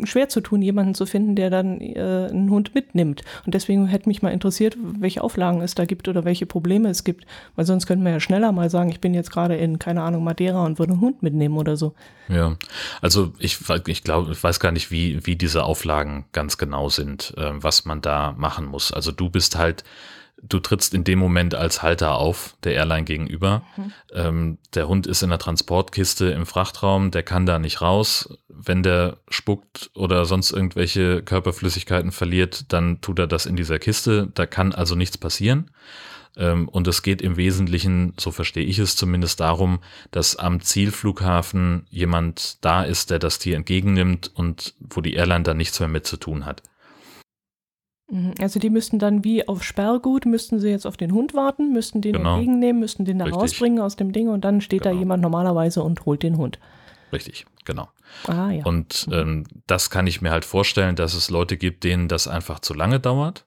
schwer 0.05 0.29
zu 0.29 0.41
tun, 0.41 0.61
jemanden 0.61 0.95
zu 0.95 1.07
finden, 1.07 1.37
der 1.37 1.49
dann 1.49 1.81
äh, 1.81 2.29
einen 2.31 2.51
Hund 2.51 2.75
mitnimmt. 2.75 3.23
Und 3.47 3.55
deswegen 3.55 3.87
hätte 3.87 4.09
mich 4.09 4.21
mal 4.21 4.31
interessiert, 4.31 4.77
welche 4.79 5.23
Auflagen 5.23 5.63
es 5.63 5.75
da 5.75 5.85
gibt 5.85 6.09
oder 6.09 6.25
welche 6.25 6.45
Probleme 6.45 6.91
es 6.91 7.05
gibt. 7.05 7.25
Weil 7.57 7.65
sonst 7.65 7.87
könnten 7.87 8.05
wir 8.05 8.13
ja 8.13 8.21
schneller 8.21 8.53
mal 8.53 8.69
sagen, 8.69 8.91
ich 8.91 9.01
bin 9.01 9.15
jetzt 9.15 9.31
gerade 9.31 9.57
in, 9.57 9.79
keine 9.79 10.03
Ahnung, 10.03 10.25
Madeira 10.25 10.65
und 10.65 10.79
würde 10.79 10.93
einen 10.93 11.01
Hund 11.01 11.23
mitnehmen 11.23 11.57
oder 11.57 11.77
so. 11.77 11.95
Ja, 12.29 12.57
also 13.01 13.33
ich, 13.39 13.59
ich 13.87 14.05
glaube, 14.05 14.33
ich 14.33 14.43
weiß 14.43 14.61
gar 14.61 14.73
nicht, 14.73 14.91
wie, 14.91 15.25
wie 15.25 15.37
diese 15.37 15.65
Auflagen 15.65 16.27
ganz 16.33 16.59
genau 16.59 16.89
sind, 16.89 17.33
äh, 17.39 17.53
was 17.55 17.85
man 17.85 18.03
da 18.03 18.35
machen 18.37 18.67
muss. 18.67 18.93
Also 18.93 19.13
du 19.13 19.31
bist 19.31 19.57
halt 19.57 19.85
du 20.43 20.59
trittst 20.59 20.95
in 20.95 21.05
dem 21.05 21.19
Moment 21.19 21.55
als 21.55 21.83
Halter 21.83 22.17
auf, 22.17 22.57
der 22.65 22.75
Airline 22.75 23.05
gegenüber. 23.05 23.63
Mhm. 23.77 23.93
Ähm, 24.13 24.59
der 24.75 24.89
Hund 24.89 25.07
ist 25.07 25.23
in 25.23 25.31
der 25.31 25.39
Transportkiste 25.39 26.27
im 26.27 26.47
Frachtraum, 26.47 27.11
der 27.11 27.23
kann 27.23 27.47
da 27.47 27.59
nicht 27.59 27.81
raus. 27.81 28.39
Wenn 28.49 28.83
der 28.83 29.19
spuckt 29.29 29.91
oder 29.95 30.25
sonst 30.25 30.51
irgendwelche 30.51 31.23
Körperflüssigkeiten 31.23 32.13
verliert, 32.13 32.73
dann 32.73 33.01
tut 33.01 33.19
er 33.19 33.27
das 33.27 33.47
in 33.47 33.57
dieser 33.57 33.79
Kiste. 33.79 34.29
Da 34.35 34.47
kann 34.47 34.73
also 34.73 34.95
nichts 34.95 35.19
passieren. 35.19 35.71
Ähm, 36.37 36.69
und 36.69 36.87
es 36.87 37.03
geht 37.03 37.23
im 37.23 37.37
Wesentlichen, 37.37 38.15
so 38.19 38.31
verstehe 38.31 38.65
ich 38.65 38.79
es 38.79 38.97
zumindest, 38.97 39.41
darum, 39.41 39.81
dass 40.11 40.37
am 40.37 40.61
Zielflughafen 40.61 41.87
jemand 41.91 42.65
da 42.65 42.83
ist, 42.83 43.11
der 43.11 43.19
das 43.19 43.39
Tier 43.39 43.57
entgegennimmt 43.57 44.31
und 44.35 44.75
wo 44.79 45.01
die 45.01 45.15
Airline 45.15 45.43
dann 45.43 45.57
nichts 45.57 45.81
mehr 45.81 45.89
mit 45.89 46.07
zu 46.07 46.17
tun 46.17 46.47
hat. 46.47 46.63
Mhm. 48.11 48.35
Also 48.41 48.59
die 48.59 48.71
müssten 48.71 48.99
dann 48.99 49.25
wie 49.25 49.47
auf 49.47 49.63
Sperrgut, 49.63 50.27
müssten 50.27 50.59
sie 50.59 50.69
jetzt 50.69 50.87
auf 50.87 50.97
den 50.97 51.13
Hund 51.13 51.35
warten, 51.35 51.73
müssten 51.73 52.01
den 52.01 52.15
genau. 52.15 52.35
entgegennehmen, 52.35 52.81
müssten 52.81 53.05
den 53.05 53.19
da 53.19 53.27
Richtig. 53.27 53.43
rausbringen 53.43 53.81
aus 53.81 53.97
dem 53.97 54.13
Ding 54.13 54.29
und 54.29 54.45
dann 54.45 54.61
steht 54.61 54.83
genau. 54.83 54.95
da 54.95 54.99
jemand 54.99 55.23
normalerweise 55.23 55.83
und 55.83 56.05
holt 56.07 56.23
den 56.23 56.37
Hund. 56.37 56.59
Richtig, 57.13 57.47
genau. 57.65 57.89
Ah, 58.27 58.51
ja. 58.51 58.65
Und 58.65 59.07
mhm. 59.07 59.13
ähm, 59.13 59.45
das 59.67 59.91
kann 59.91 60.07
ich 60.07 60.21
mir 60.21 60.31
halt 60.31 60.45
vorstellen, 60.45 60.97
dass 60.97 61.15
es 61.15 61.31
Leute 61.31 61.57
gibt, 61.57 61.85
denen 61.85 62.09
das 62.09 62.29
einfach 62.29 62.61
zu 62.61 62.75
lange 62.75 63.01
dauert. 63.01 63.47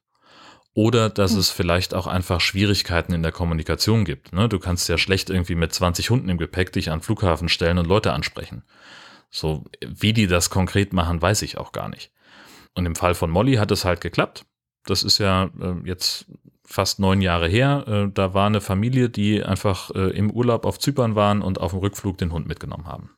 Oder 0.76 1.12
dass 1.12 1.34
hm. 1.34 1.40
es 1.40 1.52
vielleicht 1.52 1.94
auch 1.94 2.08
einfach 2.08 2.42
Schwierigkeiten 2.42 3.14
in 3.14 3.22
der 3.22 3.32
Kommunikation 3.32 4.06
gibt. 4.06 4.34
Ne? 4.34 4.50
Du 4.50 4.58
kannst 4.58 4.90
ja 4.90 4.98
schlecht 4.98 5.30
irgendwie 5.30 5.54
mit 5.54 5.72
20 5.72 6.10
Hunden 6.10 6.30
im 6.30 6.40
Gepäck 6.40 6.74
dich 6.74 6.90
an 6.90 7.02
Flughafen 7.02 7.48
stellen 7.48 7.78
und 7.78 7.86
Leute 7.86 8.12
ansprechen. 8.12 8.64
So, 9.30 9.66
wie 9.86 10.14
die 10.14 10.26
das 10.26 10.50
konkret 10.50 10.92
machen, 10.92 11.22
weiß 11.22 11.44
ich 11.44 11.60
auch 11.60 11.74
gar 11.74 11.90
nicht. 11.90 12.12
Und 12.74 12.88
im 12.88 12.96
Fall 12.96 13.14
von 13.14 13.30
Molly 13.30 13.56
hat 13.56 13.70
es 13.70 13.86
halt 13.86 14.02
geklappt. 14.02 14.46
Das 14.86 15.04
ist 15.04 15.18
ja 15.18 15.50
äh, 15.60 15.76
jetzt 15.86 16.26
fast 16.66 17.00
neun 17.00 17.22
Jahre 17.22 17.48
her. 17.48 17.86
Äh, 17.88 18.12
da 18.14 18.34
war 18.34 18.48
eine 18.48 18.62
Familie, 18.62 19.10
die 19.10 19.44
einfach 19.44 19.92
äh, 19.92 20.10
im 20.12 20.32
Urlaub 20.32 20.66
auf 20.66 20.80
Zypern 20.80 21.16
waren 21.16 21.42
und 21.42 21.60
auf 21.60 21.72
dem 21.72 21.80
Rückflug 21.80 22.18
den 22.18 22.32
Hund 22.32 22.48
mitgenommen 22.48 22.88
haben. 22.88 23.12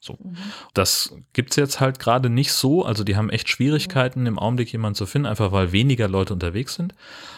So. 0.00 0.14
Mhm. 0.14 0.36
Das 0.72 1.14
gibt's 1.34 1.56
jetzt 1.56 1.78
halt 1.78 1.98
gerade 1.98 2.30
nicht 2.30 2.52
so. 2.52 2.84
Also 2.84 3.04
die 3.04 3.16
haben 3.16 3.28
echt 3.28 3.48
Schwierigkeiten, 3.48 4.26
im 4.26 4.38
Augenblick 4.38 4.72
jemanden 4.72 4.96
zu 4.96 5.06
finden, 5.06 5.26
einfach 5.26 5.52
weil 5.52 5.72
weniger 5.72 6.08
Leute 6.08 6.32
unterwegs 6.32 6.74
sind. 6.74 6.94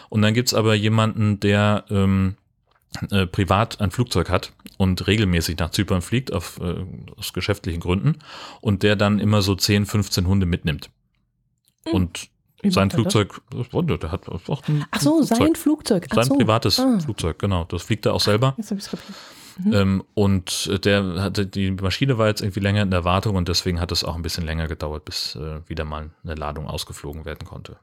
Und 0.09 0.21
dann 0.21 0.33
gibt's 0.33 0.53
aber 0.53 0.73
jemanden, 0.73 1.39
der 1.41 1.83
ähm, 1.89 2.37
äh, 3.11 3.27
privat 3.27 3.81
ein 3.81 3.91
Flugzeug 3.91 4.29
hat 4.29 4.53
und 4.77 5.07
regelmäßig 5.07 5.57
nach 5.57 5.71
Zypern 5.71 6.01
fliegt, 6.01 6.31
auf, 6.31 6.59
äh, 6.61 6.85
aus 7.17 7.33
geschäftlichen 7.33 7.81
Gründen, 7.81 8.19
und 8.61 8.83
der 8.83 8.95
dann 8.95 9.19
immer 9.19 9.41
so 9.41 9.55
10, 9.55 9.85
15 9.85 10.27
Hunde 10.27 10.45
mitnimmt. 10.45 10.89
Hm. 11.85 11.93
Und 11.93 12.29
sein 12.69 12.91
Flugzeug, 12.91 13.41
das? 13.49 13.99
der 13.99 14.11
hat 14.11 14.29
auch 14.29 14.67
ein 14.67 14.85
Ach 14.91 14.99
so, 14.99 15.17
Flugzeug. 15.17 15.37
sein 15.37 15.55
Flugzeug. 15.55 16.07
Ach 16.09 16.15
sein 16.15 16.23
so. 16.25 16.35
privates 16.35 16.79
ah. 16.79 16.99
Flugzeug, 16.99 17.39
genau. 17.39 17.65
Das 17.65 17.83
fliegt 17.83 18.05
er 18.05 18.13
auch 18.13 18.21
selber. 18.21 18.53
Jetzt 18.57 18.71
ich 18.71 19.63
mhm. 19.63 19.73
ähm, 19.73 20.03
und 20.13 20.85
der 20.85 21.21
hatte, 21.21 21.45
die 21.45 21.71
Maschine 21.71 22.17
war 22.17 22.27
jetzt 22.27 22.41
irgendwie 22.41 22.61
länger 22.61 22.81
in 22.81 22.91
der 22.91 23.03
Wartung 23.03 23.35
und 23.35 23.47
deswegen 23.47 23.79
hat 23.79 23.91
es 23.91 24.03
auch 24.03 24.15
ein 24.15 24.21
bisschen 24.21 24.45
länger 24.45 24.67
gedauert, 24.67 25.05
bis 25.05 25.35
äh, 25.35 25.61
wieder 25.67 25.85
mal 25.85 26.09
eine 26.23 26.35
Ladung 26.35 26.67
ausgeflogen 26.67 27.25
werden 27.25 27.47
konnte. 27.47 27.77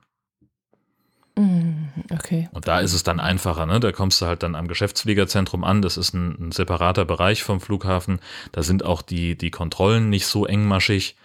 Mhm, 1.37 1.89
okay. 2.13 2.49
Und 2.53 2.69
da 2.69 2.81
ist 2.81 2.93
es 2.93 3.03
dann 3.03 3.21
einfacher, 3.21 3.65
ne? 3.65 3.81
Da 3.81 3.93
kommst 3.93 4.21
du 4.21 4.27
halt 4.27 4.43
dann 4.43 4.55
am 4.55 4.69
Geschäftsfliegerzentrum 4.69 5.65
an. 5.65 5.81
Das 5.81 5.97
ist 5.97 6.13
ein, 6.13 6.49
ein 6.49 6.53
separater 6.53 7.05
Bereich 7.05 7.43
vom 7.45 7.61
Flughafen. 7.61 8.21
Da 8.53 8.63
sind 8.63 8.85
auch 8.85 9.01
die, 9.01 9.37
die 9.37 9.51
Kontrollen 9.51 10.11
nicht 10.11 10.27
so 10.27 10.45
engmaschig 10.45 11.17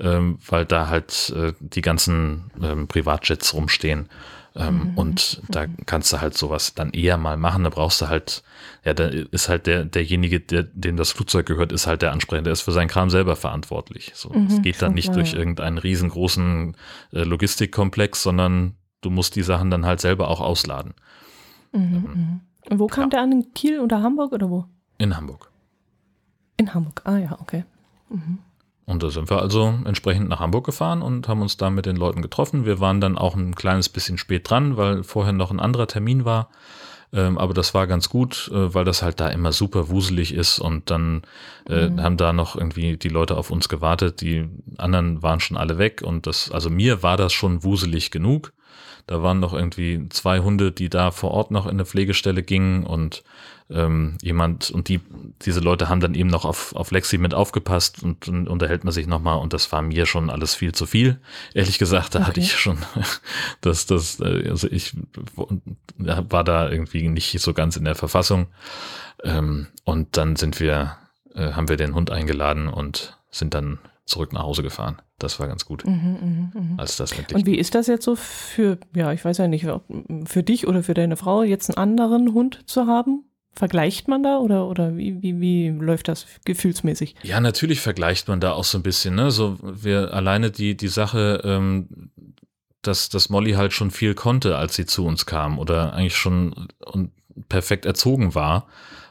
ähm, 0.00 0.38
weil 0.48 0.64
da 0.64 0.88
halt 0.88 1.32
äh, 1.36 1.52
die 1.60 1.80
ganzen 1.80 2.50
ähm, 2.62 2.88
Privatjets 2.88 3.54
rumstehen. 3.54 4.08
Ähm, 4.56 4.92
mhm. 4.92 4.98
Und 4.98 5.42
da 5.48 5.66
kannst 5.86 6.12
du 6.12 6.20
halt 6.20 6.36
sowas 6.38 6.74
dann 6.74 6.90
eher 6.90 7.16
mal 7.16 7.36
machen. 7.36 7.64
Da 7.64 7.70
brauchst 7.70 8.00
du 8.00 8.08
halt, 8.08 8.44
ja, 8.84 8.94
da 8.94 9.06
ist 9.06 9.48
halt 9.48 9.66
der, 9.66 9.84
derjenige, 9.84 10.38
der, 10.38 10.62
dem 10.62 10.96
das 10.96 11.10
Flugzeug 11.10 11.46
gehört, 11.46 11.72
ist 11.72 11.88
halt 11.88 12.02
der 12.02 12.12
Ansprechende. 12.12 12.48
Der 12.48 12.52
ist 12.52 12.62
für 12.62 12.72
seinen 12.72 12.88
Kram 12.88 13.10
selber 13.10 13.34
verantwortlich. 13.34 14.12
So, 14.14 14.30
mhm, 14.30 14.46
es 14.46 14.62
geht 14.62 14.80
dann 14.80 14.94
nicht 14.94 15.14
durch 15.14 15.34
irgendeinen 15.34 15.78
riesengroßen 15.78 16.76
äh, 17.12 17.24
Logistikkomplex, 17.24 18.22
sondern 18.22 18.76
du 19.00 19.10
musst 19.10 19.34
die 19.34 19.42
Sachen 19.42 19.70
dann 19.70 19.86
halt 19.86 20.00
selber 20.00 20.28
auch 20.28 20.40
ausladen. 20.40 20.94
Mhm, 21.72 21.80
ähm, 21.80 22.40
mhm. 22.70 22.78
wo 22.78 22.86
kam 22.86 23.04
ja. 23.04 23.08
der 23.10 23.20
an? 23.22 23.32
In 23.32 23.54
Kiel 23.54 23.80
oder 23.80 24.02
Hamburg 24.02 24.32
oder 24.32 24.48
wo? 24.50 24.66
In 24.98 25.16
Hamburg. 25.16 25.50
In 26.56 26.72
Hamburg, 26.72 27.02
ah 27.04 27.18
ja, 27.18 27.36
okay. 27.40 27.64
Mhm. 28.08 28.38
Und 28.86 29.02
da 29.02 29.10
sind 29.10 29.30
wir 29.30 29.40
also 29.40 29.72
entsprechend 29.84 30.28
nach 30.28 30.40
Hamburg 30.40 30.66
gefahren 30.66 31.00
und 31.00 31.26
haben 31.26 31.40
uns 31.40 31.56
da 31.56 31.70
mit 31.70 31.86
den 31.86 31.96
Leuten 31.96 32.20
getroffen. 32.20 32.66
Wir 32.66 32.80
waren 32.80 33.00
dann 33.00 33.16
auch 33.16 33.34
ein 33.34 33.54
kleines 33.54 33.88
bisschen 33.88 34.18
spät 34.18 34.48
dran, 34.48 34.76
weil 34.76 35.02
vorher 35.02 35.32
noch 35.32 35.50
ein 35.50 35.60
anderer 35.60 35.86
Termin 35.86 36.24
war. 36.24 36.50
Ähm, 37.14 37.38
aber 37.38 37.54
das 37.54 37.74
war 37.74 37.86
ganz 37.86 38.08
gut, 38.08 38.50
äh, 38.52 38.74
weil 38.74 38.84
das 38.84 39.02
halt 39.02 39.20
da 39.20 39.28
immer 39.28 39.52
super 39.52 39.88
wuselig 39.88 40.34
ist 40.34 40.58
und 40.58 40.90
dann 40.90 41.22
äh, 41.68 41.88
mhm. 41.88 42.02
haben 42.02 42.16
da 42.16 42.32
noch 42.32 42.56
irgendwie 42.56 42.96
die 42.96 43.08
Leute 43.08 43.36
auf 43.36 43.50
uns 43.50 43.68
gewartet. 43.68 44.20
Die 44.20 44.48
anderen 44.78 45.22
waren 45.22 45.40
schon 45.40 45.56
alle 45.56 45.78
weg 45.78 46.02
und 46.04 46.26
das, 46.26 46.50
also 46.50 46.70
mir 46.70 47.02
war 47.02 47.16
das 47.16 47.32
schon 47.32 47.62
wuselig 47.62 48.10
genug. 48.10 48.52
Da 49.06 49.22
waren 49.22 49.38
noch 49.38 49.52
irgendwie 49.52 50.08
zwei 50.08 50.40
Hunde, 50.40 50.72
die 50.72 50.88
da 50.88 51.10
vor 51.10 51.30
Ort 51.30 51.50
noch 51.50 51.66
in 51.66 51.72
eine 51.72 51.84
Pflegestelle 51.84 52.42
gingen 52.42 52.84
und 52.84 53.22
ähm, 53.70 54.18
jemand, 54.20 54.70
und 54.70 54.88
die, 54.88 55.00
diese 55.42 55.60
Leute 55.60 55.88
haben 55.88 56.00
dann 56.00 56.14
eben 56.14 56.28
noch 56.28 56.44
auf, 56.44 56.74
auf 56.74 56.90
Lexi 56.90 57.16
mit 57.18 57.32
aufgepasst 57.32 58.02
und 58.02 58.28
dann 58.28 58.46
unterhält 58.46 58.84
man 58.84 58.92
sich 58.92 59.06
nochmal 59.06 59.38
und 59.38 59.52
das 59.52 59.72
war 59.72 59.80
mir 59.80 60.06
schon 60.06 60.28
alles 60.28 60.54
viel 60.54 60.72
zu 60.72 60.86
viel. 60.86 61.18
Ehrlich 61.54 61.78
gesagt, 61.78 62.14
da 62.14 62.20
okay. 62.20 62.28
hatte 62.28 62.40
ich 62.40 62.52
schon, 62.52 62.78
das, 63.62 63.86
das, 63.86 64.20
äh, 64.20 64.48
also 64.48 64.68
ich 64.68 64.94
war 65.96 66.44
da 66.44 66.70
irgendwie 66.70 67.08
nicht 67.08 67.38
so 67.40 67.54
ganz 67.54 67.76
in 67.76 67.84
der 67.84 67.94
Verfassung. 67.94 68.48
Ähm, 69.22 69.68
und 69.84 70.16
dann 70.16 70.36
sind 70.36 70.60
wir, 70.60 70.96
äh, 71.34 71.52
haben 71.52 71.68
wir 71.68 71.76
den 71.76 71.94
Hund 71.94 72.10
eingeladen 72.10 72.68
und 72.68 73.18
sind 73.30 73.54
dann 73.54 73.78
zurück 74.04 74.34
nach 74.34 74.42
Hause 74.42 74.62
gefahren. 74.62 75.00
Das 75.18 75.40
war 75.40 75.46
ganz 75.46 75.64
gut. 75.64 75.86
Mhm, 75.86 76.50
mh, 76.52 76.60
mh. 76.60 76.74
Als 76.76 76.96
das 76.96 77.12
endlich 77.12 77.34
Und 77.34 77.46
wie 77.46 77.56
ist 77.56 77.74
das 77.74 77.86
jetzt 77.86 78.04
so 78.04 78.16
für, 78.16 78.78
ja, 78.94 79.12
ich 79.12 79.24
weiß 79.24 79.38
ja 79.38 79.48
nicht, 79.48 79.66
für 80.26 80.42
dich 80.42 80.66
oder 80.66 80.82
für 80.82 80.92
deine 80.92 81.16
Frau, 81.16 81.42
jetzt 81.42 81.70
einen 81.70 81.78
anderen 81.78 82.34
Hund 82.34 82.68
zu 82.68 82.86
haben? 82.86 83.24
Vergleicht 83.56 84.08
man 84.08 84.22
da 84.22 84.38
oder, 84.38 84.66
oder 84.66 84.96
wie, 84.96 85.22
wie, 85.22 85.40
wie 85.40 85.68
läuft 85.68 86.08
das 86.08 86.26
gefühlsmäßig? 86.44 87.14
Ja, 87.22 87.40
natürlich 87.40 87.80
vergleicht 87.80 88.28
man 88.28 88.40
da 88.40 88.52
auch 88.52 88.64
so 88.64 88.78
ein 88.78 88.82
bisschen. 88.82 89.14
Ne? 89.14 89.30
So 89.30 89.58
wir 89.62 90.12
alleine 90.12 90.50
die, 90.50 90.76
die 90.76 90.88
Sache, 90.88 91.40
ähm, 91.44 92.10
dass, 92.82 93.08
dass 93.08 93.28
Molly 93.28 93.52
halt 93.52 93.72
schon 93.72 93.90
viel 93.90 94.14
konnte, 94.14 94.56
als 94.58 94.74
sie 94.74 94.86
zu 94.86 95.06
uns 95.06 95.26
kam 95.26 95.58
oder 95.58 95.92
eigentlich 95.94 96.16
schon 96.16 96.68
und 96.84 97.12
perfekt 97.48 97.86
erzogen 97.86 98.34
war 98.34 98.66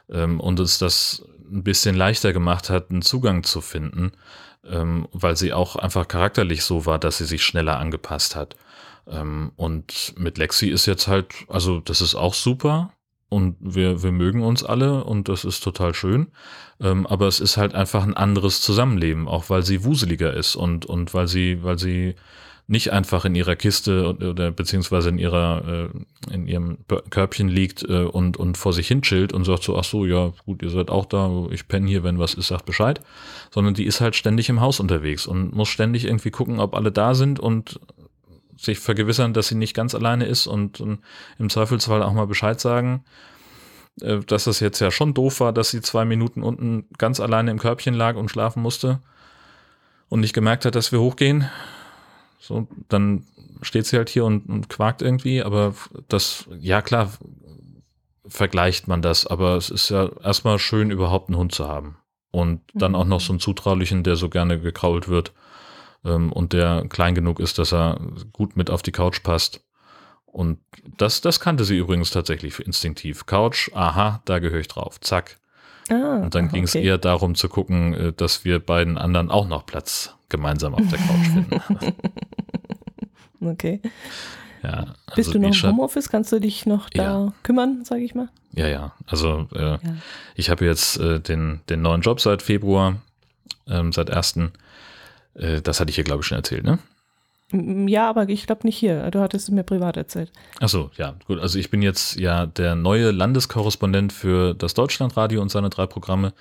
ähm, 0.09 0.39
und 0.39 0.59
uns 0.59 0.77
das 0.77 1.25
ein 1.51 1.63
bisschen 1.63 1.95
leichter 1.95 2.33
gemacht 2.33 2.69
hat, 2.69 2.89
einen 2.89 3.01
Zugang 3.01 3.43
zu 3.43 3.61
finden, 3.61 4.11
ähm, 4.65 5.07
weil 5.11 5.35
sie 5.35 5.53
auch 5.53 5.75
einfach 5.75 6.07
charakterlich 6.07 6.63
so 6.63 6.85
war, 6.85 6.99
dass 6.99 7.17
sie 7.17 7.25
sich 7.25 7.43
schneller 7.43 7.79
angepasst 7.79 8.35
hat. 8.35 8.55
Ähm, 9.07 9.51
und 9.55 10.13
mit 10.17 10.37
Lexi 10.37 10.69
ist 10.69 10.85
jetzt 10.85 11.07
halt, 11.07 11.33
also 11.47 11.79
das 11.79 12.01
ist 12.01 12.15
auch 12.15 12.33
super 12.33 12.91
und 13.33 13.55
wir, 13.59 14.03
wir 14.03 14.11
mögen 14.11 14.43
uns 14.43 14.63
alle 14.63 15.03
und 15.03 15.27
das 15.27 15.43
ist 15.43 15.63
total 15.63 15.93
schön. 15.93 16.27
Ähm, 16.79 17.07
aber 17.07 17.27
es 17.27 17.39
ist 17.39 17.57
halt 17.57 17.75
einfach 17.75 18.03
ein 18.03 18.15
anderes 18.15 18.61
Zusammenleben, 18.61 19.27
auch 19.27 19.49
weil 19.49 19.63
sie 19.63 19.83
wuseliger 19.83 20.33
ist 20.33 20.55
und, 20.55 20.85
und 20.85 21.13
weil 21.13 21.27
sie, 21.27 21.63
weil 21.63 21.79
sie 21.79 22.15
nicht 22.67 22.93
einfach 22.93 23.25
in 23.25 23.35
ihrer 23.35 23.57
Kiste 23.57 24.15
oder 24.17 24.51
beziehungsweise 24.51 25.09
in 25.09 25.17
ihrer 25.17 25.89
äh, 25.93 26.33
in 26.33 26.47
ihrem 26.47 26.77
Körbchen 27.09 27.49
liegt 27.49 27.83
äh, 27.83 28.03
und 28.03 28.37
und 28.37 28.57
vor 28.57 28.71
sich 28.71 28.87
hin 28.87 29.01
chillt 29.01 29.33
und 29.33 29.43
sagt 29.43 29.63
so 29.63 29.77
ach 29.77 29.83
so 29.83 30.05
ja 30.05 30.31
gut 30.45 30.63
ihr 30.63 30.69
seid 30.69 30.89
auch 30.89 31.05
da 31.05 31.45
ich 31.51 31.67
penne 31.67 31.89
hier 31.89 32.05
wenn 32.05 32.19
was 32.19 32.33
ist 32.35 32.47
sagt 32.47 32.65
Bescheid 32.65 33.01
sondern 33.51 33.73
die 33.73 33.83
ist 33.83 33.99
halt 33.99 34.15
ständig 34.15 34.47
im 34.47 34.61
Haus 34.61 34.79
unterwegs 34.79 35.27
und 35.27 35.53
muss 35.53 35.67
ständig 35.67 36.05
irgendwie 36.05 36.31
gucken 36.31 36.61
ob 36.61 36.73
alle 36.73 36.93
da 36.93 37.15
sind 37.15 37.37
und 37.37 37.81
sich 38.57 38.79
vergewissern 38.79 39.33
dass 39.33 39.47
sie 39.47 39.55
nicht 39.55 39.73
ganz 39.73 39.95
alleine 39.95 40.25
ist 40.25 40.47
und, 40.47 40.79
und 40.79 40.99
im 41.39 41.49
Zweifelsfall 41.49 42.03
auch 42.03 42.13
mal 42.13 42.27
Bescheid 42.27 42.59
sagen 42.59 43.03
äh, 44.01 44.19
dass 44.19 44.47
es 44.47 44.59
jetzt 44.59 44.79
ja 44.79 44.91
schon 44.91 45.13
doof 45.13 45.39
war 45.39 45.53
dass 45.53 45.71
sie 45.71 45.81
zwei 45.81 46.05
Minuten 46.05 46.43
unten 46.43 46.87
ganz 46.97 47.19
alleine 47.19 47.51
im 47.51 47.59
Körbchen 47.59 47.93
lag 47.93 48.15
und 48.15 48.29
schlafen 48.29 48.61
musste 48.61 48.99
und 50.09 50.19
nicht 50.19 50.33
gemerkt 50.33 50.65
hat 50.65 50.75
dass 50.75 50.91
wir 50.91 50.99
hochgehen 50.99 51.49
so, 52.43 52.67
dann 52.89 53.23
steht 53.61 53.85
sie 53.85 53.95
halt 53.95 54.09
hier 54.09 54.25
und, 54.25 54.49
und 54.49 54.67
quakt 54.67 55.01
irgendwie, 55.01 55.41
aber 55.41 55.75
das, 56.09 56.49
ja 56.59 56.81
klar, 56.81 57.09
vergleicht 58.27 58.89
man 58.89 59.01
das, 59.01 59.25
aber 59.25 59.55
es 59.55 59.69
ist 59.69 59.89
ja 59.89 60.09
erstmal 60.21 60.59
schön, 60.59 60.91
überhaupt 60.91 61.29
einen 61.29 61.37
Hund 61.37 61.53
zu 61.53 61.69
haben. 61.69 61.97
Und 62.31 62.59
dann 62.73 62.91
mhm. 62.91 62.95
auch 62.95 63.05
noch 63.05 63.21
so 63.21 63.31
einen 63.31 63.39
zutraulichen, 63.39 64.03
der 64.03 64.17
so 64.17 64.27
gerne 64.27 64.59
gekrault 64.59 65.07
wird 65.07 65.31
ähm, 66.05 66.31
und 66.31 66.53
der 66.53 66.85
klein 66.89 67.15
genug 67.15 67.39
ist, 67.39 67.59
dass 67.59 67.73
er 67.73 67.99
gut 68.31 68.55
mit 68.55 68.69
auf 68.69 68.81
die 68.81 68.91
Couch 68.91 69.23
passt. 69.23 69.61
Und 70.25 70.59
das, 70.97 71.21
das 71.21 71.39
kannte 71.39 71.63
sie 71.63 71.77
übrigens 71.77 72.09
tatsächlich 72.09 72.59
instinktiv. 72.59 73.25
Couch, 73.25 73.69
aha, 73.73 74.21
da 74.25 74.39
gehöre 74.39 74.61
ich 74.61 74.67
drauf. 74.67 74.99
Zack. 74.99 75.37
Ah, 75.89 76.21
und 76.23 76.33
dann 76.33 76.49
ging 76.49 76.63
es 76.63 76.75
eher 76.75 76.97
darum 76.97 77.35
zu 77.35 77.49
gucken, 77.49 77.93
äh, 77.93 78.13
dass 78.13 78.45
wir 78.45 78.59
beiden 78.59 78.97
anderen 78.97 79.29
auch 79.29 79.47
noch 79.47 79.65
Platz 79.65 80.15
gemeinsam 80.29 80.73
auf 80.73 80.87
der 80.89 80.99
Couch 80.99 81.27
finden. 81.27 81.91
okay. 83.45 83.81
Ja, 84.63 84.95
also 85.05 85.15
Bist 85.15 85.33
du 85.33 85.39
noch 85.39 85.63
im 85.63 85.69
Homeoffice? 85.71 86.09
Kannst 86.09 86.31
du 86.31 86.39
dich 86.39 86.65
noch 86.65 86.89
da 86.89 87.25
ja. 87.25 87.33
kümmern, 87.43 87.83
sage 87.83 88.01
ich 88.01 88.15
mal? 88.15 88.29
Ja, 88.53 88.67
ja. 88.67 88.93
Also 89.05 89.47
äh, 89.53 89.73
ja. 89.73 89.79
ich 90.35 90.49
habe 90.49 90.65
jetzt 90.65 90.97
äh, 90.99 91.19
den, 91.19 91.59
den 91.69 91.81
neuen 91.81 92.01
Job 92.01 92.21
seit 92.21 92.41
Februar, 92.41 92.95
ähm, 93.67 93.91
seit 93.91 94.09
1. 94.09 94.39
Äh, 95.35 95.61
das 95.61 95.79
hatte 95.79 95.89
ich 95.89 95.95
hier, 95.95 96.03
glaube 96.03 96.21
ich, 96.21 96.27
schon 96.27 96.37
erzählt, 96.37 96.63
ne? 96.63 96.79
Ja, 97.51 98.09
aber 98.09 98.27
ich 98.29 98.47
glaube 98.47 98.65
nicht 98.65 98.77
hier. 98.77 99.11
Du 99.11 99.19
hattest 99.19 99.47
es 99.47 99.53
mir 99.53 99.63
privat 99.63 99.95
erzählt. 99.95 100.31
Ach 100.59 100.69
so, 100.69 100.89
ja, 100.97 101.15
gut. 101.27 101.39
Also 101.39 101.59
ich 101.59 101.69
bin 101.69 101.83
jetzt 101.83 102.19
ja 102.19 102.47
der 102.47 102.73
neue 102.73 103.11
Landeskorrespondent 103.11 104.11
für 104.11 104.55
das 104.55 104.73
Deutschlandradio 104.73 105.39
und 105.39 105.49
seine 105.49 105.69
drei 105.69 105.85
Programme. 105.85 106.33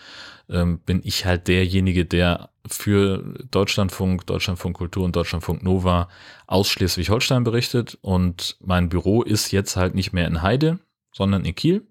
Ähm, 0.48 0.78
bin 0.78 1.02
ich 1.04 1.26
halt 1.26 1.48
derjenige, 1.48 2.06
der 2.06 2.48
für 2.66 3.22
Deutschlandfunk, 3.50 4.26
Deutschlandfunk 4.26 4.76
Kultur 4.76 5.04
und 5.04 5.14
Deutschlandfunk 5.14 5.62
Nova 5.62 6.08
aus 6.46 6.70
Schleswig-Holstein 6.70 7.44
berichtet. 7.44 7.98
Und 8.00 8.56
mein 8.60 8.88
Büro 8.88 9.22
ist 9.22 9.52
jetzt 9.52 9.76
halt 9.76 9.94
nicht 9.94 10.14
mehr 10.14 10.26
in 10.26 10.40
Heide, 10.40 10.78
sondern 11.12 11.44
in 11.44 11.54
Kiel. 11.54 11.86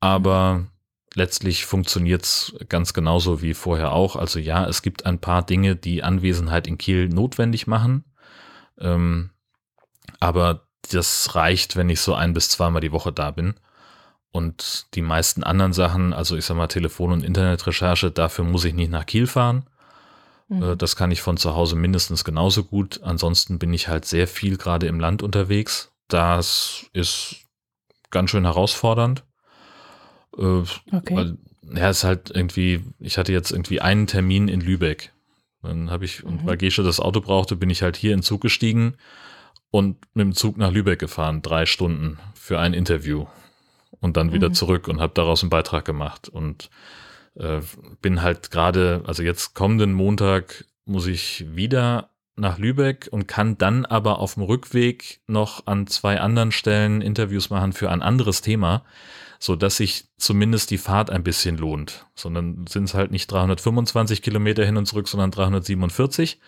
Aber 0.00 0.66
letztlich 1.14 1.66
funktioniert 1.66 2.24
es 2.24 2.54
ganz 2.68 2.92
genauso 2.92 3.42
wie 3.42 3.54
vorher 3.54 3.92
auch. 3.92 4.16
Also 4.16 4.38
ja, 4.38 4.66
es 4.66 4.82
gibt 4.82 5.06
ein 5.06 5.18
paar 5.18 5.44
Dinge, 5.44 5.76
die 5.76 6.02
Anwesenheit 6.02 6.66
in 6.66 6.78
Kiel 6.78 7.08
notwendig 7.08 7.66
machen. 7.66 8.04
Ähm, 8.78 9.30
aber 10.20 10.68
das 10.90 11.34
reicht, 11.34 11.76
wenn 11.76 11.90
ich 11.90 12.00
so 12.00 12.14
ein 12.14 12.32
bis 12.32 12.48
zweimal 12.48 12.80
die 12.80 12.92
Woche 12.92 13.12
da 13.12 13.30
bin. 13.30 13.54
Und 14.30 14.86
die 14.94 15.02
meisten 15.02 15.42
anderen 15.42 15.72
Sachen, 15.72 16.12
also 16.12 16.36
ich 16.36 16.44
sag 16.44 16.56
mal 16.56 16.66
Telefon- 16.68 17.12
und 17.12 17.24
Internetrecherche, 17.24 18.10
dafür 18.10 18.44
muss 18.44 18.64
ich 18.64 18.74
nicht 18.74 18.90
nach 18.90 19.06
Kiel 19.06 19.26
fahren. 19.26 19.66
Mhm. 20.48 20.62
Äh, 20.62 20.76
das 20.76 20.96
kann 20.96 21.10
ich 21.10 21.22
von 21.22 21.36
zu 21.36 21.54
Hause 21.54 21.76
mindestens 21.76 22.24
genauso 22.24 22.64
gut. 22.64 23.00
Ansonsten 23.02 23.58
bin 23.58 23.72
ich 23.72 23.88
halt 23.88 24.04
sehr 24.04 24.28
viel 24.28 24.56
gerade 24.56 24.86
im 24.86 25.00
Land 25.00 25.22
unterwegs. 25.22 25.92
Das 26.08 26.86
ist 26.92 27.36
ganz 28.10 28.30
schön 28.30 28.44
herausfordernd. 28.44 29.24
Äh, 30.36 30.42
okay. 30.42 31.16
Weil, 31.16 31.38
ja, 31.74 31.90
ist 31.90 32.04
halt 32.04 32.30
irgendwie, 32.34 32.82
ich 32.98 33.18
hatte 33.18 33.32
jetzt 33.32 33.50
irgendwie 33.50 33.80
einen 33.80 34.06
Termin 34.06 34.48
in 34.48 34.60
Lübeck. 34.60 35.12
Dann 35.62 35.90
habe 35.90 36.04
ich, 36.04 36.22
mhm. 36.22 36.30
und 36.30 36.46
weil 36.46 36.56
Gesche 36.56 36.82
das 36.82 37.00
Auto 37.00 37.20
brauchte, 37.20 37.56
bin 37.56 37.70
ich 37.70 37.82
halt 37.82 37.96
hier 37.96 38.12
in 38.12 38.18
den 38.18 38.24
Zug 38.24 38.40
gestiegen 38.40 38.94
und 39.70 39.96
mit 40.14 40.24
dem 40.24 40.34
Zug 40.34 40.56
nach 40.56 40.72
Lübeck 40.72 40.98
gefahren, 40.98 41.42
drei 41.42 41.66
Stunden 41.66 42.18
für 42.34 42.58
ein 42.58 42.74
Interview. 42.74 43.26
Und 44.00 44.16
dann 44.16 44.32
wieder 44.32 44.50
mhm. 44.50 44.54
zurück 44.54 44.86
und 44.86 45.00
habe 45.00 45.14
daraus 45.14 45.42
einen 45.42 45.50
Beitrag 45.50 45.84
gemacht. 45.84 46.28
Und 46.28 46.70
äh, 47.34 47.60
bin 48.00 48.22
halt 48.22 48.50
gerade, 48.50 49.02
also 49.06 49.22
jetzt 49.22 49.54
kommenden 49.54 49.92
Montag 49.92 50.66
muss 50.84 51.06
ich 51.06 51.44
wieder 51.54 52.10
nach 52.36 52.58
Lübeck 52.58 53.08
und 53.10 53.26
kann 53.26 53.58
dann 53.58 53.84
aber 53.84 54.20
auf 54.20 54.34
dem 54.34 54.44
Rückweg 54.44 55.20
noch 55.26 55.66
an 55.66 55.86
zwei 55.88 56.20
anderen 56.20 56.52
Stellen 56.52 57.00
Interviews 57.00 57.50
machen 57.50 57.72
für 57.72 57.90
ein 57.90 58.02
anderes 58.02 58.40
Thema 58.40 58.84
so 59.38 59.54
dass 59.54 59.76
sich 59.76 60.06
zumindest 60.16 60.70
die 60.70 60.78
Fahrt 60.78 61.10
ein 61.10 61.22
bisschen 61.22 61.56
lohnt. 61.56 62.06
Sondern 62.14 62.66
sind 62.66 62.84
es 62.84 62.94
halt 62.94 63.10
nicht 63.10 63.30
325 63.30 64.22
Kilometer 64.22 64.64
hin 64.64 64.76
und 64.76 64.86
zurück, 64.86 65.08
sondern 65.08 65.30
347. 65.30 66.40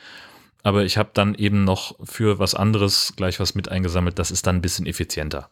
Aber 0.62 0.84
ich 0.84 0.98
habe 0.98 1.10
dann 1.14 1.34
eben 1.34 1.64
noch 1.64 1.94
für 2.04 2.38
was 2.38 2.54
anderes 2.54 3.14
gleich 3.16 3.40
was 3.40 3.54
mit 3.54 3.68
eingesammelt. 3.68 4.18
Das 4.18 4.30
ist 4.30 4.46
dann 4.46 4.56
ein 4.56 4.62
bisschen 4.62 4.86
effizienter. 4.86 5.48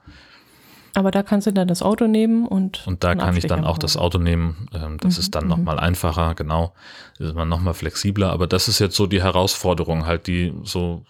Aber 0.94 1.10
da 1.10 1.22
kannst 1.22 1.46
du 1.46 1.52
dann 1.52 1.68
das 1.68 1.82
Auto 1.82 2.06
nehmen 2.08 2.46
und. 2.46 2.86
Und 2.86 3.04
da 3.04 3.14
kann 3.14 3.36
ich 3.36 3.46
dann 3.46 3.64
auch 3.64 3.78
das 3.78 3.96
Auto 3.96 4.18
nehmen. 4.18 4.68
Ähm, 4.74 4.98
das 4.98 5.14
mhm, 5.14 5.20
ist 5.20 5.34
dann 5.34 5.44
mhm. 5.44 5.50
nochmal 5.50 5.78
einfacher, 5.78 6.34
genau. 6.34 6.74
ist 7.18 7.34
man 7.34 7.48
nochmal 7.48 7.74
flexibler. 7.74 8.32
Aber 8.32 8.46
das 8.46 8.66
ist 8.68 8.80
jetzt 8.80 8.96
so 8.96 9.06
die 9.06 9.22
Herausforderung, 9.22 10.06
halt 10.06 10.26
die 10.26 10.52
so 10.64 11.04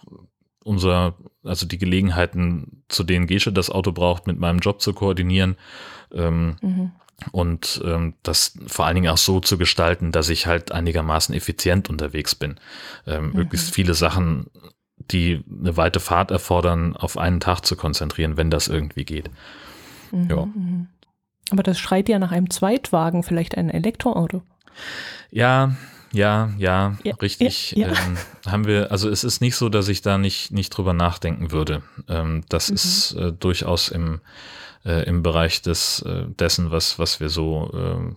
unser, 0.63 1.15
also 1.43 1.65
die 1.65 1.79
Gelegenheiten, 1.79 2.83
zu 2.89 3.03
denen 3.03 3.25
Gesche 3.25 3.51
das 3.51 3.71
Auto 3.71 3.91
braucht, 3.91 4.27
mit 4.27 4.39
meinem 4.39 4.59
Job 4.59 4.81
zu 4.81 4.93
koordinieren 4.93 5.55
ähm, 6.13 6.55
mhm. 6.61 6.91
Und 7.31 7.81
ähm, 7.83 8.13
das 8.23 8.57
vor 8.67 8.85
allen 8.85 8.95
Dingen 8.95 9.09
auch 9.09 9.17
so 9.17 9.39
zu 9.39 9.57
gestalten, 9.57 10.11
dass 10.11 10.29
ich 10.29 10.47
halt 10.47 10.71
einigermaßen 10.71 11.35
effizient 11.35 11.89
unterwegs 11.89 12.33
bin. 12.33 12.55
Ähm, 13.05 13.27
mhm. 13.27 13.33
Möglichst 13.33 13.73
viele 13.73 13.93
Sachen, 13.93 14.47
die 15.11 15.43
eine 15.49 15.75
weite 15.77 15.99
Fahrt 15.99 16.31
erfordern, 16.31 16.95
auf 16.95 17.17
einen 17.17 17.39
Tag 17.39 17.65
zu 17.65 17.75
konzentrieren, 17.75 18.37
wenn 18.37 18.49
das 18.49 18.67
irgendwie 18.67 19.05
geht. 19.05 19.29
Mhm. 20.11 20.29
Ja. 20.29 20.45
Mhm. 20.45 20.87
Aber 21.51 21.63
das 21.63 21.79
schreit 21.79 22.09
ja 22.09 22.19
nach 22.19 22.31
einem 22.31 22.49
Zweitwagen, 22.49 23.23
vielleicht 23.23 23.57
ein 23.57 23.69
Elektroauto. 23.69 24.43
Ja, 25.31 25.75
ja, 26.11 26.51
ja, 26.57 26.97
ja 27.03 27.15
richtig. 27.15 27.71
Ja, 27.71 27.87
ja. 27.87 27.93
Ähm, 27.93 28.17
haben 28.45 28.65
wir, 28.65 28.91
also 28.91 29.09
es 29.09 29.23
ist 29.23 29.41
nicht 29.41 29.55
so, 29.55 29.69
dass 29.69 29.87
ich 29.87 30.01
da 30.01 30.17
nicht, 30.17 30.51
nicht 30.51 30.69
drüber 30.69 30.93
nachdenken 30.93 31.51
würde. 31.51 31.81
Ähm, 32.07 32.43
das 32.49 32.69
mhm. 32.69 32.75
ist 32.75 33.13
äh, 33.13 33.31
durchaus 33.33 33.89
im, 33.89 34.21
äh, 34.85 35.03
im 35.05 35.23
Bereich 35.23 35.61
des, 35.61 36.01
äh, 36.01 36.25
dessen, 36.27 36.71
was, 36.71 36.99
was 36.99 37.19
wir 37.19 37.29
so, 37.29 37.71
äh, 37.73 38.15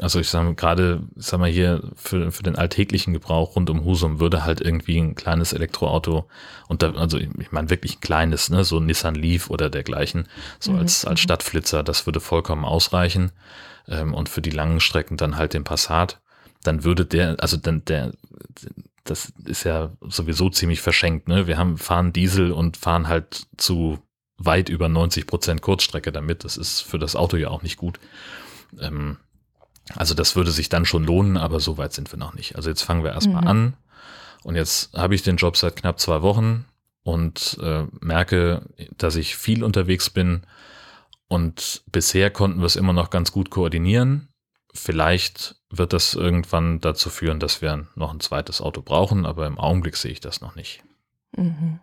also 0.00 0.20
ich 0.20 0.28
sage 0.28 0.54
gerade, 0.54 1.02
sag 1.16 1.40
mal 1.40 1.50
hier, 1.50 1.82
für, 1.96 2.30
für 2.30 2.44
den 2.44 2.56
alltäglichen 2.56 3.12
Gebrauch 3.12 3.56
rund 3.56 3.68
um 3.68 3.84
Husum 3.84 4.20
würde 4.20 4.44
halt 4.44 4.60
irgendwie 4.60 4.98
ein 4.98 5.16
kleines 5.16 5.52
Elektroauto 5.52 6.28
und 6.68 6.82
da, 6.82 6.92
also 6.92 7.18
ich 7.18 7.50
meine 7.50 7.68
wirklich 7.68 7.96
ein 7.96 8.00
kleines, 8.00 8.48
ne, 8.48 8.62
so 8.64 8.78
ein 8.78 8.86
Nissan 8.86 9.16
Leaf 9.16 9.50
oder 9.50 9.70
dergleichen, 9.70 10.28
so 10.60 10.72
mhm. 10.72 10.78
als, 10.78 11.04
als 11.04 11.20
mhm. 11.20 11.24
Stadtflitzer, 11.24 11.82
das 11.82 12.06
würde 12.06 12.20
vollkommen 12.20 12.64
ausreichen. 12.64 13.32
Ähm, 13.88 14.14
und 14.14 14.28
für 14.28 14.42
die 14.42 14.50
langen 14.50 14.80
Strecken 14.80 15.16
dann 15.16 15.36
halt 15.36 15.54
den 15.54 15.64
Passat. 15.64 16.20
Dann 16.62 16.84
würde 16.84 17.04
der, 17.04 17.36
also 17.40 17.56
dann 17.56 17.84
der, 17.84 18.12
das 19.04 19.32
ist 19.44 19.64
ja 19.64 19.92
sowieso 20.00 20.48
ziemlich 20.48 20.80
verschenkt, 20.80 21.26
ne? 21.26 21.48
Wir 21.48 21.58
haben, 21.58 21.76
fahren 21.76 22.12
Diesel 22.12 22.52
und 22.52 22.76
fahren 22.76 23.08
halt 23.08 23.46
zu 23.56 23.98
weit 24.38 24.68
über 24.68 24.88
90 24.88 25.26
Prozent 25.26 25.62
Kurzstrecke 25.62 26.12
damit. 26.12 26.44
Das 26.44 26.56
ist 26.56 26.80
für 26.80 26.98
das 26.98 27.16
Auto 27.16 27.36
ja 27.36 27.48
auch 27.48 27.62
nicht 27.62 27.76
gut. 27.76 27.98
Ähm, 28.80 29.18
also 29.94 30.14
das 30.14 30.36
würde 30.36 30.50
sich 30.50 30.68
dann 30.68 30.84
schon 30.84 31.04
lohnen, 31.04 31.36
aber 31.36 31.60
so 31.60 31.78
weit 31.78 31.92
sind 31.92 32.12
wir 32.12 32.18
noch 32.18 32.34
nicht. 32.34 32.56
Also 32.56 32.70
jetzt 32.70 32.82
fangen 32.82 33.04
wir 33.04 33.12
erstmal 33.12 33.42
mhm. 33.42 33.48
an. 33.48 33.76
Und 34.44 34.54
jetzt 34.56 34.92
habe 34.94 35.14
ich 35.14 35.22
den 35.22 35.36
Job 35.36 35.56
seit 35.56 35.76
knapp 35.76 36.00
zwei 36.00 36.22
Wochen 36.22 36.64
und 37.04 37.58
äh, 37.62 37.84
merke, 38.00 38.62
dass 38.96 39.16
ich 39.16 39.36
viel 39.36 39.64
unterwegs 39.64 40.10
bin. 40.10 40.42
Und 41.28 41.82
bisher 41.86 42.30
konnten 42.30 42.60
wir 42.60 42.66
es 42.66 42.76
immer 42.76 42.92
noch 42.92 43.10
ganz 43.10 43.32
gut 43.32 43.50
koordinieren. 43.50 44.28
Vielleicht 44.74 45.56
wird 45.70 45.92
das 45.92 46.14
irgendwann 46.14 46.80
dazu 46.80 47.10
führen, 47.10 47.40
dass 47.40 47.62
wir 47.62 47.86
noch 47.94 48.12
ein 48.12 48.20
zweites 48.20 48.60
Auto 48.60 48.82
brauchen, 48.82 49.26
aber 49.26 49.46
im 49.46 49.58
Augenblick 49.58 49.96
sehe 49.96 50.12
ich 50.12 50.20
das 50.20 50.40
noch 50.40 50.54
nicht. 50.54 50.82
Mhm. 51.36 51.80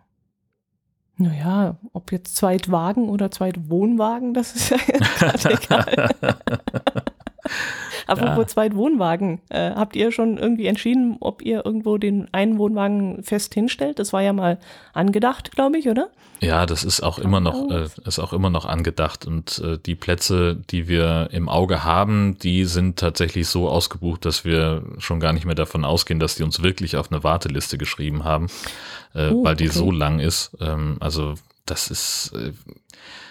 Naja, 1.20 1.76
ob 1.92 2.12
jetzt 2.12 2.34
Zweitwagen 2.34 3.10
oder 3.10 3.30
Zweitwohnwagen, 3.30 4.32
das 4.32 4.54
ist 4.54 4.70
ja 4.70 4.78
gerade 5.18 5.50
egal. 5.52 6.14
Apropos 8.06 8.38
ja. 8.38 8.46
Zweitwohnwagen, 8.46 9.40
äh, 9.48 9.70
habt 9.70 9.96
ihr 9.96 10.12
schon 10.12 10.38
irgendwie 10.38 10.66
entschieden, 10.66 11.16
ob 11.20 11.42
ihr 11.42 11.64
irgendwo 11.64 11.98
den 11.98 12.28
einen 12.32 12.58
Wohnwagen 12.58 13.22
fest 13.22 13.54
hinstellt? 13.54 13.98
Das 13.98 14.12
war 14.12 14.22
ja 14.22 14.32
mal 14.32 14.58
angedacht, 14.92 15.52
glaube 15.52 15.78
ich, 15.78 15.88
oder? 15.88 16.08
Ja, 16.42 16.64
das 16.64 16.84
ist 16.84 17.02
auch 17.02 17.18
immer 17.18 17.40
noch, 17.40 17.70
äh, 17.70 17.88
ist 18.06 18.18
auch 18.18 18.32
immer 18.32 18.48
noch 18.48 18.64
angedacht. 18.64 19.26
Und 19.26 19.58
äh, 19.58 19.78
die 19.78 19.94
Plätze, 19.94 20.56
die 20.70 20.88
wir 20.88 21.28
im 21.32 21.48
Auge 21.50 21.84
haben, 21.84 22.38
die 22.38 22.64
sind 22.64 22.98
tatsächlich 22.98 23.46
so 23.48 23.68
ausgebucht, 23.68 24.24
dass 24.24 24.44
wir 24.44 24.82
schon 24.98 25.20
gar 25.20 25.34
nicht 25.34 25.44
mehr 25.44 25.54
davon 25.54 25.84
ausgehen, 25.84 26.18
dass 26.18 26.36
die 26.36 26.42
uns 26.42 26.62
wirklich 26.62 26.96
auf 26.96 27.12
eine 27.12 27.22
Warteliste 27.22 27.76
geschrieben 27.76 28.24
haben, 28.24 28.46
äh, 29.14 29.28
oh, 29.28 29.44
weil 29.44 29.54
die 29.54 29.68
okay. 29.68 29.78
so 29.78 29.90
lang 29.90 30.18
ist. 30.18 30.56
Ähm, 30.60 30.96
also 31.00 31.34
das 31.66 31.90
ist, 31.90 32.32
äh, 32.34 32.52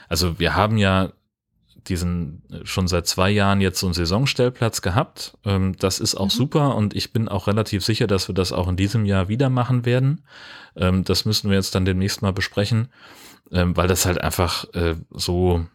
also 0.07 0.39
wir 0.39 0.55
haben 0.55 0.77
ja 0.77 1.09
diesen 1.87 2.43
schon 2.63 2.87
seit 2.87 3.07
zwei 3.07 3.29
Jahren 3.29 3.61
jetzt 3.61 3.79
so 3.79 3.87
einen 3.87 3.93
Saisonstellplatz 3.93 4.81
gehabt. 4.81 5.37
Ähm, 5.45 5.75
das 5.77 5.99
ist 5.99 6.15
auch 6.15 6.25
mhm. 6.25 6.29
super 6.29 6.75
und 6.75 6.95
ich 6.95 7.13
bin 7.13 7.27
auch 7.27 7.47
relativ 7.47 7.83
sicher, 7.83 8.07
dass 8.07 8.27
wir 8.27 8.35
das 8.35 8.51
auch 8.51 8.67
in 8.67 8.77
diesem 8.77 9.05
Jahr 9.05 9.27
wieder 9.27 9.49
machen 9.49 9.85
werden. 9.85 10.23
Ähm, 10.75 11.03
das 11.03 11.25
müssen 11.25 11.49
wir 11.49 11.57
jetzt 11.57 11.75
dann 11.75 11.85
demnächst 11.85 12.21
mal 12.21 12.33
besprechen, 12.33 12.89
ähm, 13.51 13.75
weil 13.77 13.87
das 13.87 14.05
halt 14.05 14.21
einfach 14.21 14.65
äh, 14.73 14.95
so 15.11 15.65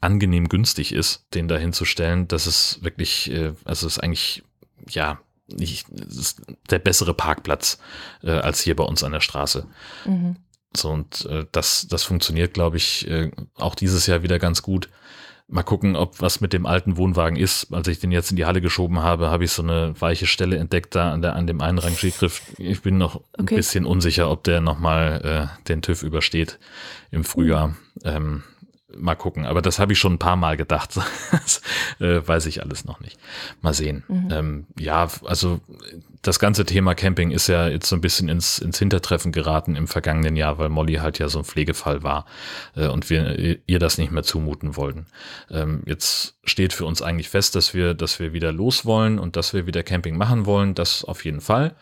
angenehm 0.00 0.48
günstig 0.48 0.92
ist, 0.92 1.26
den 1.34 1.48
da 1.48 1.56
hinzustellen. 1.56 2.28
Das 2.28 2.46
ist 2.46 2.82
wirklich, 2.82 3.30
äh, 3.30 3.52
also 3.64 3.86
ist 3.86 3.98
eigentlich, 3.98 4.42
ja, 4.88 5.18
nicht, 5.48 5.88
ist 5.88 6.42
der 6.70 6.78
bessere 6.78 7.14
Parkplatz 7.14 7.78
äh, 8.22 8.30
als 8.30 8.60
hier 8.60 8.76
bei 8.76 8.84
uns 8.84 9.02
an 9.02 9.12
der 9.12 9.20
Straße. 9.20 9.66
Mhm. 10.04 10.36
So, 10.76 10.90
und 10.90 11.24
äh, 11.26 11.46
das, 11.52 11.88
das 11.88 12.04
funktioniert, 12.04 12.54
glaube 12.54 12.76
ich, 12.76 13.08
äh, 13.08 13.30
auch 13.56 13.74
dieses 13.74 14.06
Jahr 14.06 14.22
wieder 14.22 14.38
ganz 14.38 14.62
gut. 14.62 14.88
Mal 15.50 15.62
gucken, 15.62 15.96
ob 15.96 16.20
was 16.20 16.42
mit 16.42 16.52
dem 16.52 16.66
alten 16.66 16.98
Wohnwagen 16.98 17.38
ist. 17.38 17.72
Als 17.72 17.88
ich 17.88 17.98
den 17.98 18.12
jetzt 18.12 18.30
in 18.30 18.36
die 18.36 18.44
Halle 18.44 18.60
geschoben 18.60 18.98
habe, 18.98 19.30
habe 19.30 19.44
ich 19.44 19.52
so 19.52 19.62
eine 19.62 19.98
weiche 19.98 20.26
Stelle 20.26 20.58
entdeckt 20.58 20.94
da 20.94 21.10
an, 21.10 21.22
der, 21.22 21.36
an 21.36 21.46
dem 21.46 21.62
einen 21.62 21.78
Rangiergriff. 21.78 22.42
Ich 22.58 22.82
bin 22.82 22.98
noch 22.98 23.16
okay. 23.16 23.54
ein 23.54 23.56
bisschen 23.56 23.86
unsicher, 23.86 24.30
ob 24.30 24.44
der 24.44 24.60
nochmal 24.60 25.48
äh, 25.54 25.68
den 25.68 25.80
TÜV 25.80 26.02
übersteht 26.02 26.58
im 27.10 27.24
Frühjahr. 27.24 27.68
Mhm. 27.68 27.76
Ähm, 28.04 28.42
mal 29.00 29.14
gucken. 29.14 29.46
Aber 29.46 29.62
das 29.62 29.78
habe 29.78 29.92
ich 29.92 29.98
schon 29.98 30.14
ein 30.14 30.18
paar 30.18 30.36
Mal 30.36 30.56
gedacht. 30.56 30.98
das 31.30 31.62
äh, 32.00 32.26
weiß 32.26 32.46
ich 32.46 32.62
alles 32.62 32.84
noch 32.84 33.00
nicht. 33.00 33.18
Mal 33.60 33.74
sehen. 33.74 34.04
Mhm. 34.08 34.28
Ähm, 34.30 34.66
ja, 34.78 35.08
also 35.24 35.60
das 36.22 36.38
ganze 36.38 36.64
Thema 36.64 36.94
Camping 36.94 37.30
ist 37.30 37.46
ja 37.46 37.68
jetzt 37.68 37.88
so 37.88 37.96
ein 37.96 38.00
bisschen 38.00 38.28
ins, 38.28 38.58
ins 38.58 38.78
Hintertreffen 38.78 39.32
geraten 39.32 39.76
im 39.76 39.86
vergangenen 39.86 40.36
Jahr, 40.36 40.58
weil 40.58 40.68
Molly 40.68 40.94
halt 40.94 41.18
ja 41.18 41.28
so 41.28 41.38
ein 41.38 41.44
Pflegefall 41.44 42.02
war 42.02 42.26
äh, 42.76 42.88
und 42.88 43.08
wir 43.10 43.58
ihr 43.66 43.78
das 43.78 43.98
nicht 43.98 44.10
mehr 44.10 44.22
zumuten 44.22 44.76
wollten. 44.76 45.06
Ähm, 45.50 45.82
jetzt 45.86 46.36
steht 46.44 46.72
für 46.72 46.86
uns 46.86 47.02
eigentlich 47.02 47.28
fest, 47.28 47.54
dass 47.54 47.74
wir, 47.74 47.94
dass 47.94 48.18
wir 48.18 48.32
wieder 48.32 48.52
los 48.52 48.84
wollen 48.84 49.18
und 49.18 49.36
dass 49.36 49.54
wir 49.54 49.66
wieder 49.66 49.82
Camping 49.82 50.16
machen 50.16 50.46
wollen. 50.46 50.74
Das 50.74 51.04
auf 51.04 51.24
jeden 51.24 51.40
Fall. 51.40 51.74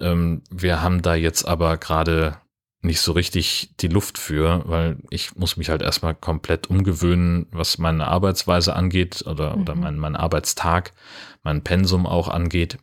Ähm, 0.00 0.42
wir 0.50 0.82
haben 0.82 1.02
da 1.02 1.14
jetzt 1.14 1.46
aber 1.46 1.76
gerade 1.76 2.36
nicht 2.80 3.00
so 3.00 3.12
richtig 3.12 3.70
die 3.80 3.88
Luft 3.88 4.18
für, 4.18 4.62
weil 4.66 4.98
ich 5.10 5.34
muss 5.34 5.56
mich 5.56 5.68
halt 5.68 5.82
erstmal 5.82 6.14
komplett 6.14 6.68
umgewöhnen, 6.68 7.46
was 7.50 7.78
meine 7.78 8.06
Arbeitsweise 8.06 8.76
angeht 8.76 9.24
oder, 9.26 9.56
mhm. 9.56 9.62
oder 9.62 9.74
mein, 9.74 9.98
mein 9.98 10.16
Arbeitstag, 10.16 10.92
mein 11.42 11.64
Pensum 11.64 12.06
auch 12.06 12.28
angeht. 12.28 12.78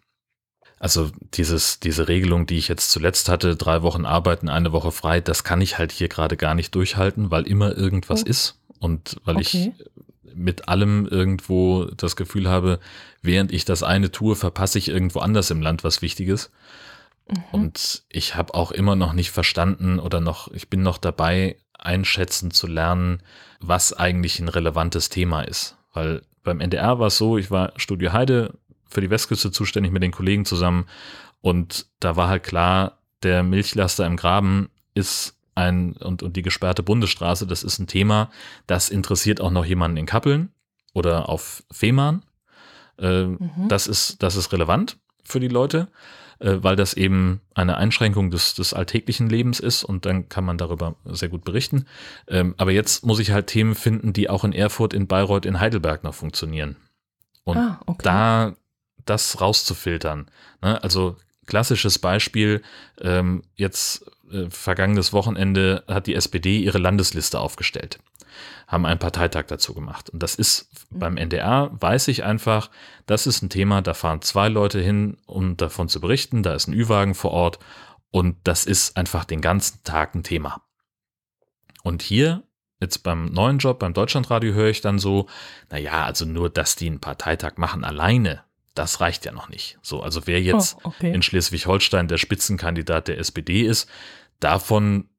Also 0.77 1.09
dieses, 1.33 1.79
diese 1.79 2.09
Regelung, 2.09 2.45
die 2.45 2.57
ich 2.57 2.67
jetzt 2.67 2.91
zuletzt 2.91 3.29
hatte, 3.29 3.55
drei 3.55 3.81
Wochen 3.81 4.05
arbeiten, 4.05 4.49
eine 4.49 4.73
Woche 4.73 4.91
frei, 4.91 5.21
das 5.21 5.45
kann 5.45 5.61
ich 5.61 5.77
halt 5.77 5.93
hier 5.93 6.09
gerade 6.09 6.35
gar 6.35 6.55
nicht 6.55 6.75
durchhalten, 6.75 7.31
weil 7.31 7.47
immer 7.47 7.75
irgendwas 7.75 8.23
oh. 8.23 8.27
ist 8.27 8.59
und 8.79 9.15
weil 9.23 9.37
okay. 9.37 9.73
ich 9.77 9.87
mit 10.35 10.67
allem 10.67 11.07
irgendwo 11.07 11.85
das 11.85 12.17
Gefühl 12.17 12.49
habe, 12.49 12.79
während 13.21 13.53
ich 13.53 13.63
das 13.63 13.83
eine 13.83 14.11
tue, 14.11 14.35
verpasse 14.35 14.77
ich 14.77 14.89
irgendwo 14.89 15.19
anders 15.19 15.49
im 15.49 15.61
Land 15.61 15.85
was 15.85 16.01
Wichtiges. 16.01 16.51
Mhm. 17.27 17.43
Und 17.51 18.03
ich 18.09 18.35
habe 18.35 18.53
auch 18.53 18.71
immer 18.71 18.95
noch 18.95 19.13
nicht 19.13 19.31
verstanden 19.31 19.99
oder 19.99 20.19
noch, 20.19 20.51
ich 20.51 20.69
bin 20.69 20.81
noch 20.83 20.97
dabei, 20.97 21.57
einschätzen 21.77 22.51
zu 22.51 22.67
lernen, 22.67 23.21
was 23.59 23.93
eigentlich 23.93 24.39
ein 24.39 24.49
relevantes 24.49 25.09
Thema 25.09 25.41
ist. 25.41 25.77
Weil 25.93 26.21
beim 26.43 26.59
NDR 26.59 26.99
war 26.99 27.07
es 27.07 27.17
so, 27.17 27.37
ich 27.37 27.51
war 27.51 27.73
Studio 27.77 28.13
Heide 28.13 28.57
für 28.87 29.01
die 29.01 29.09
Westküste 29.09 29.51
zuständig 29.51 29.91
mit 29.91 30.03
den 30.03 30.11
Kollegen 30.11 30.45
zusammen 30.45 30.85
und 31.41 31.87
da 31.99 32.15
war 32.15 32.27
halt 32.27 32.43
klar, 32.43 32.99
der 33.23 33.43
Milchlaster 33.43 34.05
im 34.05 34.17
Graben 34.17 34.69
ist 34.93 35.37
ein 35.55 35.93
und, 35.93 36.21
und 36.21 36.35
die 36.35 36.41
gesperrte 36.41 36.83
Bundesstraße, 36.83 37.47
das 37.47 37.63
ist 37.63 37.79
ein 37.79 37.87
Thema, 37.87 38.29
das 38.67 38.89
interessiert 38.89 39.41
auch 39.41 39.51
noch 39.51 39.65
jemanden 39.65 39.97
in 39.97 40.05
Kappeln 40.05 40.51
oder 40.93 41.29
auf 41.29 41.63
Fehmarn. 41.71 42.23
Äh, 42.97 43.25
mhm. 43.25 43.67
das, 43.67 43.87
ist, 43.87 44.23
das 44.23 44.35
ist 44.35 44.53
relevant 44.53 44.97
für 45.23 45.39
die 45.39 45.49
Leute 45.49 45.89
äh, 46.39 46.57
weil 46.61 46.75
das 46.75 46.93
eben 46.93 47.41
eine 47.53 47.77
Einschränkung 47.77 48.31
des, 48.31 48.55
des 48.55 48.73
alltäglichen 48.73 49.29
Lebens 49.29 49.59
ist 49.59 49.83
und 49.83 50.05
dann 50.05 50.29
kann 50.29 50.43
man 50.43 50.57
darüber 50.57 50.95
sehr 51.05 51.29
gut 51.29 51.43
berichten. 51.43 51.85
Ähm, 52.27 52.55
aber 52.57 52.71
jetzt 52.71 53.05
muss 53.05 53.19
ich 53.19 53.31
halt 53.31 53.47
Themen 53.47 53.75
finden, 53.75 54.13
die 54.13 54.29
auch 54.29 54.43
in 54.43 54.53
Erfurt, 54.53 54.93
in 54.93 55.07
Bayreuth, 55.07 55.45
in 55.45 55.59
Heidelberg 55.59 56.03
noch 56.03 56.13
funktionieren. 56.13 56.75
Und 57.43 57.57
ah, 57.57 57.79
okay. 57.85 58.01
da 58.03 58.55
das 59.05 59.39
rauszufiltern. 59.39 60.27
Ne? 60.61 60.83
Also 60.83 61.15
klassisches 61.45 61.99
Beispiel, 61.99 62.63
ähm, 62.99 63.43
jetzt 63.55 64.05
äh, 64.31 64.49
vergangenes 64.49 65.13
Wochenende 65.13 65.83
hat 65.87 66.07
die 66.07 66.15
SPD 66.15 66.57
ihre 66.59 66.79
Landesliste 66.79 67.39
aufgestellt 67.39 67.99
haben 68.67 68.85
einen 68.85 68.99
Parteitag 68.99 69.45
dazu 69.47 69.73
gemacht. 69.73 70.09
Und 70.09 70.21
das 70.23 70.35
ist 70.35 70.69
mhm. 70.89 70.99
beim 70.99 71.17
NDR, 71.17 71.71
weiß 71.73 72.07
ich 72.07 72.23
einfach, 72.23 72.69
das 73.05 73.27
ist 73.27 73.41
ein 73.41 73.49
Thema, 73.49 73.81
da 73.81 73.93
fahren 73.93 74.21
zwei 74.21 74.49
Leute 74.49 74.79
hin, 74.79 75.17
um 75.25 75.57
davon 75.57 75.89
zu 75.89 76.01
berichten, 76.01 76.43
da 76.43 76.53
ist 76.53 76.67
ein 76.67 76.73
Ü-Wagen 76.73 77.15
vor 77.15 77.31
Ort 77.31 77.59
und 78.11 78.37
das 78.43 78.65
ist 78.65 78.97
einfach 78.97 79.25
den 79.25 79.41
ganzen 79.41 79.83
Tag 79.83 80.15
ein 80.15 80.23
Thema. 80.23 80.61
Und 81.83 82.01
hier, 82.01 82.43
jetzt 82.79 83.03
beim 83.03 83.25
neuen 83.25 83.59
Job, 83.59 83.79
beim 83.79 83.93
Deutschlandradio 83.93 84.53
höre 84.53 84.69
ich 84.69 84.81
dann 84.81 84.99
so, 84.99 85.27
naja, 85.69 86.05
also 86.05 86.25
nur, 86.25 86.49
dass 86.49 86.75
die 86.75 86.87
einen 86.87 86.99
Parteitag 86.99 87.57
machen 87.57 87.83
alleine, 87.83 88.43
das 88.73 88.99
reicht 89.01 89.25
ja 89.25 89.31
noch 89.31 89.49
nicht. 89.49 89.77
So, 89.81 90.01
also 90.01 90.27
wer 90.27 90.41
jetzt 90.41 90.77
oh, 90.83 90.89
okay. 90.89 91.13
in 91.13 91.21
Schleswig-Holstein 91.21 92.07
der 92.07 92.17
Spitzenkandidat 92.17 93.07
der 93.07 93.19
SPD 93.19 93.61
ist, 93.61 93.89
davon 94.39 95.09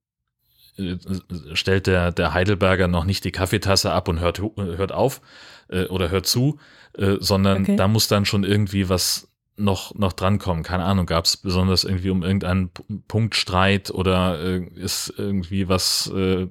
stellt 1.54 1.86
der, 1.86 2.12
der 2.12 2.34
Heidelberger 2.34 2.88
noch 2.88 3.04
nicht 3.04 3.24
die 3.24 3.32
Kaffeetasse 3.32 3.92
ab 3.92 4.08
und 4.08 4.20
hört, 4.20 4.40
hört 4.40 4.92
auf 4.92 5.20
äh, 5.68 5.86
oder 5.86 6.10
hört 6.10 6.26
zu, 6.26 6.58
äh, 6.96 7.16
sondern 7.18 7.62
okay. 7.62 7.76
da 7.76 7.88
muss 7.88 8.08
dann 8.08 8.24
schon 8.24 8.44
irgendwie 8.44 8.88
was 8.88 9.28
noch, 9.56 9.94
noch 9.94 10.12
drankommen. 10.12 10.62
Keine 10.62 10.84
Ahnung, 10.84 11.06
gab 11.06 11.24
es 11.24 11.36
besonders 11.36 11.84
irgendwie 11.84 12.10
um 12.10 12.22
irgendeinen 12.22 12.70
Punktstreit 13.08 13.90
oder 13.90 14.40
äh, 14.40 14.64
ist 14.74 15.14
irgendwie 15.16 15.68
was, 15.68 16.12
äh, 16.14 16.48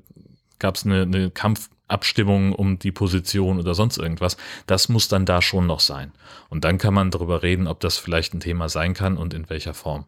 gab 0.59 0.75
es 0.75 0.85
eine, 0.85 1.03
eine 1.03 1.29
Kampfabstimmung 1.29 2.53
um 2.53 2.79
die 2.79 2.91
Position 2.91 3.59
oder 3.59 3.75
sonst 3.75 3.97
irgendwas. 3.97 4.37
Das 4.65 4.89
muss 4.89 5.07
dann 5.07 5.25
da 5.25 5.41
schon 5.41 5.67
noch 5.67 5.79
sein. 5.79 6.11
Und 6.49 6.63
dann 6.63 6.77
kann 6.77 6.93
man 6.93 7.11
darüber 7.11 7.43
reden, 7.43 7.67
ob 7.67 7.79
das 7.79 7.97
vielleicht 7.97 8.33
ein 8.33 8.39
Thema 8.39 8.69
sein 8.69 8.93
kann 8.93 9.17
und 9.17 9.33
in 9.33 9.49
welcher 9.49 9.75
Form. 9.75 10.05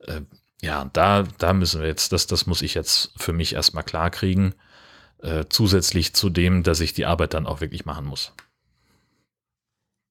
Äh, 0.00 0.20
ja, 0.66 0.90
da, 0.92 1.22
da 1.38 1.52
müssen 1.52 1.80
wir 1.80 1.88
jetzt, 1.88 2.12
das, 2.12 2.26
das 2.26 2.46
muss 2.46 2.60
ich 2.60 2.74
jetzt 2.74 3.12
für 3.16 3.32
mich 3.32 3.54
erstmal 3.54 3.84
klar 3.84 4.10
kriegen. 4.10 4.54
Äh, 5.22 5.44
zusätzlich 5.48 6.12
zu 6.12 6.28
dem, 6.28 6.62
dass 6.62 6.80
ich 6.80 6.92
die 6.92 7.06
Arbeit 7.06 7.34
dann 7.34 7.46
auch 7.46 7.60
wirklich 7.60 7.86
machen 7.86 8.04
muss. 8.04 8.32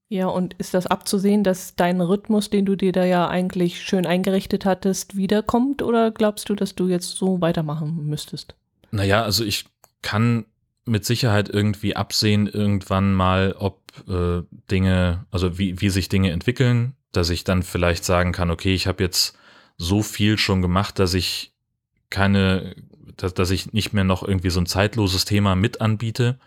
Ja, 0.07 0.27
und 0.27 0.53
ist 0.55 0.73
das 0.73 0.87
abzusehen, 0.87 1.43
dass 1.43 1.75
dein 1.75 1.99
Rhythmus, 1.99 2.49
den 2.49 2.65
du 2.65 2.75
dir 2.75 2.91
da 2.91 3.03
ja 3.03 3.27
eigentlich 3.27 3.81
schön 3.81 4.05
eingerichtet 4.05 4.65
hattest, 4.65 5.17
wiederkommt? 5.17 5.81
Oder 5.81 6.11
glaubst 6.11 6.49
du, 6.49 6.55
dass 6.55 6.73
du 6.73 6.87
jetzt 6.87 7.17
so 7.17 7.41
weitermachen 7.41 8.05
müsstest? 8.05 8.55
Naja, 8.91 9.23
also 9.23 9.43
ich 9.43 9.65
kann 10.01 10.45
mit 10.85 11.05
Sicherheit 11.05 11.49
irgendwie 11.49 11.95
absehen, 11.95 12.47
irgendwann 12.47 13.13
mal, 13.13 13.55
ob 13.57 13.81
äh, 14.07 14.43
Dinge, 14.71 15.25
also 15.31 15.57
wie, 15.57 15.81
wie 15.81 15.89
sich 15.89 16.07
Dinge 16.07 16.31
entwickeln, 16.31 16.95
dass 17.11 17.29
ich 17.29 17.43
dann 17.43 17.61
vielleicht 17.61 18.05
sagen 18.05 18.31
kann, 18.31 18.51
okay, 18.51 18.73
ich 18.73 18.87
habe 18.87 19.03
jetzt 19.03 19.37
so 19.77 20.01
viel 20.01 20.37
schon 20.37 20.61
gemacht, 20.61 20.99
dass 20.99 21.13
ich 21.13 21.53
keine, 22.09 22.75
dass, 23.17 23.33
dass 23.33 23.51
ich 23.51 23.73
nicht 23.73 23.93
mehr 23.93 24.03
noch 24.03 24.23
irgendwie 24.23 24.49
so 24.49 24.59
ein 24.59 24.65
zeitloses 24.65 25.25
Thema 25.25 25.55
mit 25.55 25.81
anbiete 25.81 26.39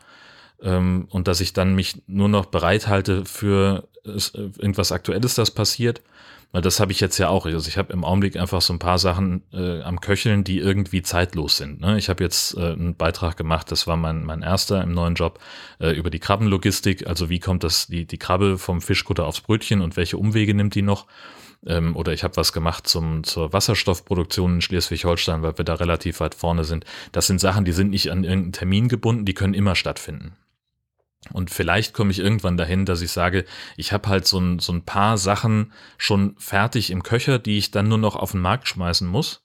ähm, 0.62 1.06
und 1.10 1.28
dass 1.28 1.40
ich 1.40 1.52
dann 1.52 1.74
mich 1.74 2.02
nur 2.06 2.28
noch 2.28 2.46
bereithalte 2.46 3.24
für 3.24 3.88
äh, 4.04 4.10
irgendwas 4.36 4.92
Aktuelles, 4.92 5.34
das 5.34 5.50
passiert. 5.50 6.02
Weil 6.50 6.62
das 6.62 6.80
habe 6.80 6.92
ich 6.92 7.00
jetzt 7.00 7.18
ja 7.18 7.28
auch. 7.28 7.44
Also 7.44 7.68
ich 7.68 7.76
habe 7.76 7.92
im 7.92 8.04
Augenblick 8.04 8.36
einfach 8.36 8.62
so 8.62 8.72
ein 8.72 8.78
paar 8.78 8.98
Sachen 8.98 9.42
äh, 9.52 9.82
am 9.82 10.00
Köcheln, 10.00 10.44
die 10.44 10.58
irgendwie 10.58 11.02
zeitlos 11.02 11.58
sind. 11.58 11.80
Ne? 11.80 11.98
Ich 11.98 12.08
habe 12.08 12.24
jetzt 12.24 12.56
äh, 12.56 12.72
einen 12.72 12.94
Beitrag 12.94 13.36
gemacht, 13.36 13.70
das 13.70 13.86
war 13.86 13.98
mein, 13.98 14.24
mein 14.24 14.40
erster 14.40 14.82
im 14.82 14.92
neuen 14.92 15.14
Job, 15.14 15.40
äh, 15.78 15.90
über 15.90 16.08
die 16.08 16.20
Krabbenlogistik. 16.20 17.06
Also 17.06 17.28
wie 17.28 17.38
kommt 17.38 17.64
das, 17.64 17.88
die, 17.88 18.06
die 18.06 18.16
Krabbe 18.16 18.56
vom 18.56 18.80
Fischkutter 18.80 19.26
aufs 19.26 19.42
Brötchen 19.42 19.82
und 19.82 19.98
welche 19.98 20.16
Umwege 20.16 20.54
nimmt 20.54 20.74
die 20.74 20.80
noch? 20.80 21.06
Ähm, 21.66 21.96
oder 21.96 22.12
ich 22.12 22.24
habe 22.24 22.36
was 22.36 22.52
gemacht 22.52 22.86
zum, 22.86 23.24
zur 23.24 23.52
Wasserstoffproduktion 23.52 24.56
in 24.56 24.60
Schleswig-Holstein, 24.60 25.42
weil 25.42 25.58
wir 25.58 25.64
da 25.64 25.74
relativ 25.74 26.20
weit 26.20 26.34
vorne 26.34 26.64
sind. 26.64 26.84
Das 27.12 27.26
sind 27.26 27.40
Sachen, 27.40 27.64
die 27.64 27.72
sind 27.72 27.90
nicht 27.90 28.10
an 28.10 28.24
irgendeinen 28.24 28.52
Termin 28.52 28.88
gebunden, 28.88 29.24
die 29.24 29.34
können 29.34 29.54
immer 29.54 29.74
stattfinden. 29.74 30.36
Und 31.32 31.50
vielleicht 31.50 31.94
komme 31.94 32.10
ich 32.10 32.20
irgendwann 32.20 32.56
dahin, 32.56 32.84
dass 32.84 33.02
ich 33.02 33.10
sage, 33.10 33.44
ich 33.76 33.92
habe 33.92 34.08
halt 34.08 34.26
so 34.26 34.38
ein, 34.38 34.60
so 34.60 34.72
ein 34.72 34.84
paar 34.84 35.18
Sachen 35.18 35.72
schon 35.98 36.36
fertig 36.38 36.90
im 36.90 37.02
Köcher, 37.02 37.38
die 37.38 37.58
ich 37.58 37.70
dann 37.70 37.88
nur 37.88 37.98
noch 37.98 38.16
auf 38.16 38.32
den 38.32 38.40
Markt 38.40 38.68
schmeißen 38.68 39.06
muss, 39.06 39.44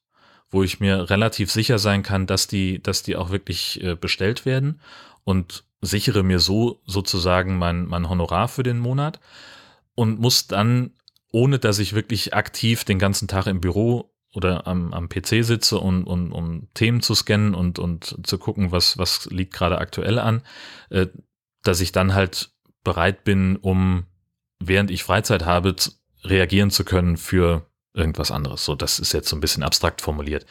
wo 0.49 0.63
ich 0.63 0.79
mir 0.79 1.09
relativ 1.09 1.51
sicher 1.51 1.79
sein 1.79 2.03
kann, 2.03 2.27
dass 2.27 2.47
die, 2.47 2.81
dass 2.81 3.03
die 3.03 3.15
auch 3.15 3.31
wirklich 3.31 3.83
äh, 3.83 3.95
bestellt 3.95 4.45
werden 4.45 4.79
und 5.23 5.63
sichere 5.81 6.23
mir 6.23 6.39
so 6.39 6.79
sozusagen 6.85 7.57
mein, 7.57 7.85
mein 7.85 8.07
Honorar 8.07 8.47
für 8.47 8.63
den 8.63 8.79
Monat 8.79 9.19
und 9.95 10.19
muss 10.19 10.47
dann, 10.47 10.91
ohne 11.33 11.57
dass 11.57 11.79
ich 11.79 11.93
wirklich 11.93 12.33
aktiv 12.35 12.85
den 12.85 12.99
ganzen 12.99 13.27
Tag 13.27 13.47
im 13.47 13.59
Büro 13.59 14.13
oder 14.33 14.67
am, 14.67 14.93
am 14.93 15.09
PC 15.09 15.43
sitze, 15.43 15.79
und, 15.79 16.05
und, 16.05 16.31
um 16.31 16.67
Themen 16.75 17.01
zu 17.01 17.15
scannen 17.15 17.55
und, 17.55 17.79
und 17.79 18.19
zu 18.25 18.37
gucken, 18.37 18.71
was, 18.71 18.97
was 18.97 19.25
liegt 19.25 19.53
gerade 19.53 19.79
aktuell 19.79 20.19
an, 20.19 20.43
äh, 20.89 21.07
dass 21.63 21.81
ich 21.81 21.91
dann 21.91 22.13
halt 22.13 22.51
bereit 22.83 23.23
bin, 23.23 23.57
um 23.57 24.05
während 24.59 24.91
ich 24.91 25.03
Freizeit 25.03 25.43
habe, 25.43 25.75
zu, 25.75 25.91
reagieren 26.23 26.69
zu 26.69 26.85
können 26.85 27.17
für 27.17 27.65
irgendwas 27.93 28.31
anderes. 28.31 28.63
So, 28.63 28.75
das 28.75 28.99
ist 28.99 29.11
jetzt 29.11 29.27
so 29.27 29.35
ein 29.35 29.41
bisschen 29.41 29.63
abstrakt 29.63 30.01
formuliert. 30.01 30.45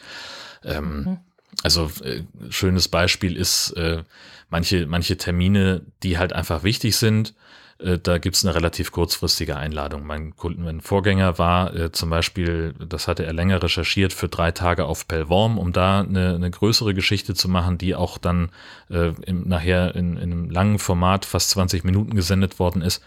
Ähm, 0.63 1.03
mhm. 1.03 1.19
Also 1.63 1.89
äh, 2.03 2.23
schönes 2.49 2.89
Beispiel 2.89 3.37
ist 3.37 3.71
äh, 3.71 4.03
manche 4.49 4.85
manche 4.85 5.17
Termine, 5.17 5.85
die 6.03 6.17
halt 6.17 6.33
einfach 6.33 6.63
wichtig 6.63 6.97
sind 6.97 7.33
äh, 7.79 7.97
da 7.97 8.17
gibt 8.17 8.35
es 8.35 8.45
eine 8.45 8.55
relativ 8.55 8.91
kurzfristige 8.91 9.57
Einladung. 9.57 10.05
Mein, 10.05 10.33
mein 10.57 10.81
Vorgänger 10.81 11.37
war 11.37 11.75
äh, 11.75 11.91
zum 11.91 12.09
Beispiel, 12.09 12.73
das 12.87 13.07
hatte 13.07 13.25
er 13.25 13.33
länger 13.33 13.61
recherchiert, 13.61 14.13
für 14.13 14.29
drei 14.29 14.51
Tage 14.51 14.85
auf 14.85 15.07
Pellworm, 15.07 15.57
um 15.57 15.73
da 15.73 16.01
eine, 16.01 16.35
eine 16.35 16.51
größere 16.51 16.93
Geschichte 16.93 17.33
zu 17.33 17.49
machen, 17.49 17.77
die 17.77 17.95
auch 17.95 18.17
dann 18.17 18.49
äh, 18.89 19.13
im, 19.25 19.47
nachher 19.47 19.95
in, 19.95 20.17
in, 20.17 20.31
einem 20.31 20.49
langen 20.49 20.79
Format 20.79 21.25
fast 21.25 21.51
20 21.51 21.83
Minuten 21.83 22.15
gesendet 22.15 22.59
worden 22.59 22.81
ist. 22.81 23.03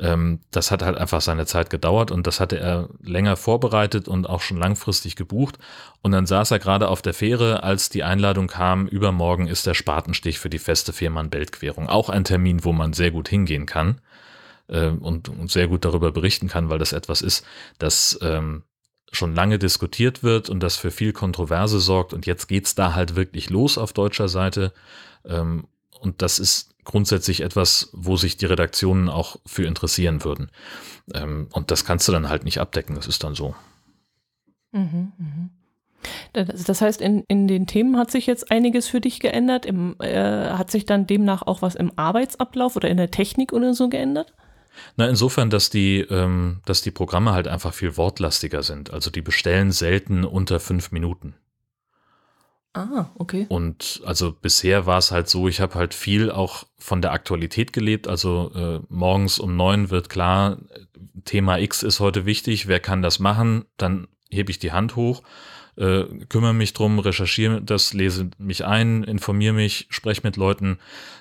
Ähm, 0.00 0.40
das 0.50 0.70
hat 0.70 0.82
halt 0.82 0.96
einfach 0.96 1.20
seine 1.20 1.46
Zeit 1.46 1.70
gedauert 1.70 2.10
und 2.10 2.26
das 2.26 2.38
hatte 2.38 2.58
er 2.58 2.88
länger 3.02 3.36
vorbereitet 3.36 4.06
und 4.06 4.28
auch 4.28 4.40
schon 4.40 4.56
langfristig 4.56 5.16
gebucht. 5.16 5.58
Und 6.02 6.12
dann 6.12 6.26
saß 6.26 6.52
er 6.52 6.60
gerade 6.60 6.88
auf 6.88 7.02
der 7.02 7.14
Fähre, 7.14 7.62
als 7.64 7.88
die 7.88 8.04
Einladung 8.04 8.46
kam, 8.46 8.86
übermorgen 8.86 9.48
ist 9.48 9.66
der 9.66 9.74
Spatenstich 9.74 10.38
für 10.38 10.50
die 10.50 10.60
feste 10.60 10.92
Fehmarn-Beltquerung. 10.92 11.88
Auch 11.88 12.08
ein 12.10 12.24
Termin, 12.24 12.64
wo 12.64 12.72
man 12.72 12.92
sehr 12.92 13.10
gut 13.10 13.28
hingehen 13.28 13.66
kann 13.66 14.00
äh, 14.68 14.88
und, 14.88 15.28
und, 15.28 15.50
sehr 15.50 15.66
gut 15.66 15.84
darüber 15.84 16.12
berichten 16.12 16.48
kann, 16.48 16.70
weil 16.70 16.78
das 16.78 16.92
etwas 16.92 17.20
ist, 17.20 17.44
das 17.78 18.18
ähm, 18.22 18.62
schon 19.10 19.34
lange 19.34 19.58
diskutiert 19.58 20.22
wird 20.22 20.48
und 20.48 20.60
das 20.60 20.76
für 20.76 20.92
viel 20.92 21.12
Kontroverse 21.12 21.80
sorgt. 21.80 22.12
Und 22.12 22.26
jetzt 22.26 22.46
geht's 22.46 22.76
da 22.76 22.94
halt 22.94 23.16
wirklich 23.16 23.50
los 23.50 23.78
auf 23.78 23.92
deutscher 23.92 24.28
Seite. 24.28 24.72
Ähm, 25.24 25.66
und 26.00 26.22
das 26.22 26.38
ist 26.38 26.74
grundsätzlich 26.88 27.42
etwas, 27.42 27.90
wo 27.92 28.16
sich 28.16 28.36
die 28.38 28.46
Redaktionen 28.46 29.08
auch 29.08 29.36
für 29.46 29.64
interessieren 29.64 30.24
würden. 30.24 30.50
Ähm, 31.14 31.48
und 31.52 31.70
das 31.70 31.84
kannst 31.84 32.08
du 32.08 32.12
dann 32.12 32.28
halt 32.28 32.44
nicht 32.44 32.58
abdecken. 32.60 32.96
Das 32.96 33.06
ist 33.06 33.22
dann 33.22 33.34
so. 33.34 33.54
Mhm, 34.72 35.12
mh. 35.18 35.48
Das 36.32 36.80
heißt, 36.80 37.00
in, 37.00 37.24
in 37.28 37.48
den 37.48 37.66
Themen 37.66 37.96
hat 37.96 38.10
sich 38.10 38.26
jetzt 38.26 38.50
einiges 38.50 38.86
für 38.88 39.00
dich 39.00 39.20
geändert. 39.20 39.66
Im, 39.66 39.96
äh, 39.98 40.50
hat 40.50 40.70
sich 40.70 40.86
dann 40.86 41.06
demnach 41.06 41.42
auch 41.42 41.60
was 41.60 41.74
im 41.74 41.92
Arbeitsablauf 41.96 42.76
oder 42.76 42.88
in 42.88 42.96
der 42.96 43.10
Technik 43.10 43.52
oder 43.52 43.74
so 43.74 43.88
geändert? 43.88 44.32
Na, 44.96 45.08
insofern, 45.08 45.50
dass 45.50 45.70
die, 45.70 46.00
ähm, 46.00 46.60
dass 46.64 46.82
die 46.82 46.92
Programme 46.92 47.32
halt 47.32 47.48
einfach 47.48 47.74
viel 47.74 47.96
wortlastiger 47.96 48.62
sind. 48.62 48.92
Also 48.92 49.10
die 49.10 49.22
bestellen 49.22 49.72
selten 49.72 50.24
unter 50.24 50.60
fünf 50.60 50.92
Minuten. 50.92 51.34
Ah, 52.78 53.10
okay. 53.16 53.46
Und 53.48 54.02
also 54.04 54.32
bisher 54.32 54.86
war 54.86 54.98
es 54.98 55.10
halt 55.10 55.28
so, 55.28 55.48
ich 55.48 55.60
habe 55.60 55.74
halt 55.74 55.94
viel 55.94 56.30
auch 56.30 56.64
von 56.78 57.02
der 57.02 57.12
Aktualität 57.12 57.72
gelebt. 57.72 58.06
Also 58.06 58.52
äh, 58.54 58.80
morgens 58.88 59.40
um 59.40 59.56
neun 59.56 59.90
wird 59.90 60.08
klar, 60.08 60.58
Thema 61.24 61.58
X 61.58 61.82
ist 61.82 61.98
heute 61.98 62.24
wichtig, 62.24 62.68
wer 62.68 62.78
kann 62.78 63.02
das 63.02 63.18
machen? 63.18 63.64
Dann 63.78 64.06
hebe 64.30 64.50
ich 64.50 64.58
die 64.58 64.72
Hand 64.72 64.94
hoch 64.94 65.22
äh, 65.78 66.04
kümmere 66.28 66.54
mich 66.54 66.72
drum, 66.72 66.98
recherchiere 66.98 67.62
das, 67.62 67.92
lese 67.92 68.30
mich 68.38 68.64
ein, 68.64 69.04
informiere 69.04 69.54
mich, 69.54 69.86
spreche 69.90 70.22
mit 70.24 70.36
Leuten 70.36 70.78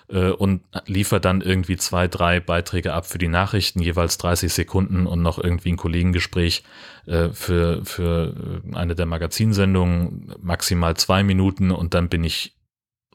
äh, 0.09 0.29
und 0.29 0.61
liefere 0.87 1.21
dann 1.21 1.41
irgendwie 1.41 1.77
zwei, 1.77 2.07
drei 2.07 2.39
Beiträge 2.39 2.93
ab 2.93 3.05
für 3.05 3.19
die 3.19 3.27
Nachrichten, 3.27 3.81
jeweils 3.81 4.17
30 4.17 4.51
Sekunden 4.51 5.05
und 5.05 5.21
noch 5.21 5.37
irgendwie 5.37 5.73
ein 5.73 5.77
Kollegengespräch 5.77 6.63
äh, 7.05 7.29
für, 7.29 7.85
für 7.85 8.61
eine 8.73 8.95
der 8.95 9.05
Magazinsendungen, 9.05 10.33
maximal 10.41 10.97
zwei 10.97 11.23
Minuten 11.23 11.71
und 11.71 11.93
dann 11.93 12.09
bin 12.09 12.23
ich 12.23 12.55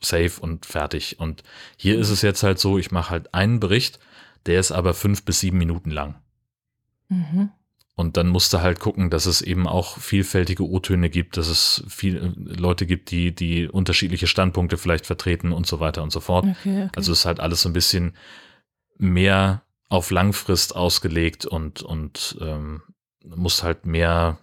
safe 0.01 0.41
und 0.41 0.67
fertig. 0.67 1.19
Und 1.19 1.43
hier 1.77 1.99
ist 1.99 2.11
es 2.11 2.23
jetzt 2.23 2.43
halt 2.43 2.59
so, 2.59 2.79
ich 2.79 2.91
mache 2.93 3.11
halt 3.11 3.35
einen 3.35 3.59
Bericht, 3.59 3.99
der 4.47 4.61
ist 4.61 4.73
aber 4.73 4.95
fünf 4.95 5.25
bis 5.25 5.41
sieben 5.41 5.59
Minuten 5.59 5.91
lang. 5.91 6.15
Mhm. 7.09 7.51
Und 7.95 8.17
dann 8.17 8.29
musst 8.29 8.53
du 8.55 8.61
halt 8.61 8.81
gucken, 8.81 9.11
dass 9.11 9.27
es 9.27 9.43
eben 9.43 9.67
auch 9.69 9.99
vielfältige 9.99 10.67
O-Töne 10.67 11.11
gibt, 11.11 11.37
dass 11.37 11.49
es 11.49 11.85
viele 11.89 12.21
äh, 12.21 12.33
Leute 12.37 12.87
gibt, 12.87 13.11
die, 13.11 13.35
die 13.35 13.69
unterschiedliche 13.69 14.27
Standpunkte 14.27 14.79
vielleicht 14.79 15.07
vertreten 15.07 15.53
und 15.53 15.67
so 15.67 15.79
weiter 15.79 16.03
und 16.03 16.11
so 16.11 16.21
fort. 16.21 16.45
Okay, 16.45 16.85
okay. 16.85 16.89
Also 16.97 17.13
ist 17.13 17.27
halt 17.27 17.39
alles 17.39 17.63
so 17.63 17.69
ein 17.69 17.75
bisschen 17.75 18.15
mehr 18.97 19.63
auf 19.91 20.11
Langfrist 20.11 20.75
ausgelegt 20.75 21.45
und, 21.45 21.83
und 21.83 22.39
ähm, 22.41 22.83
muss 23.25 23.63
halt 23.63 23.85
mehr, 23.85 24.39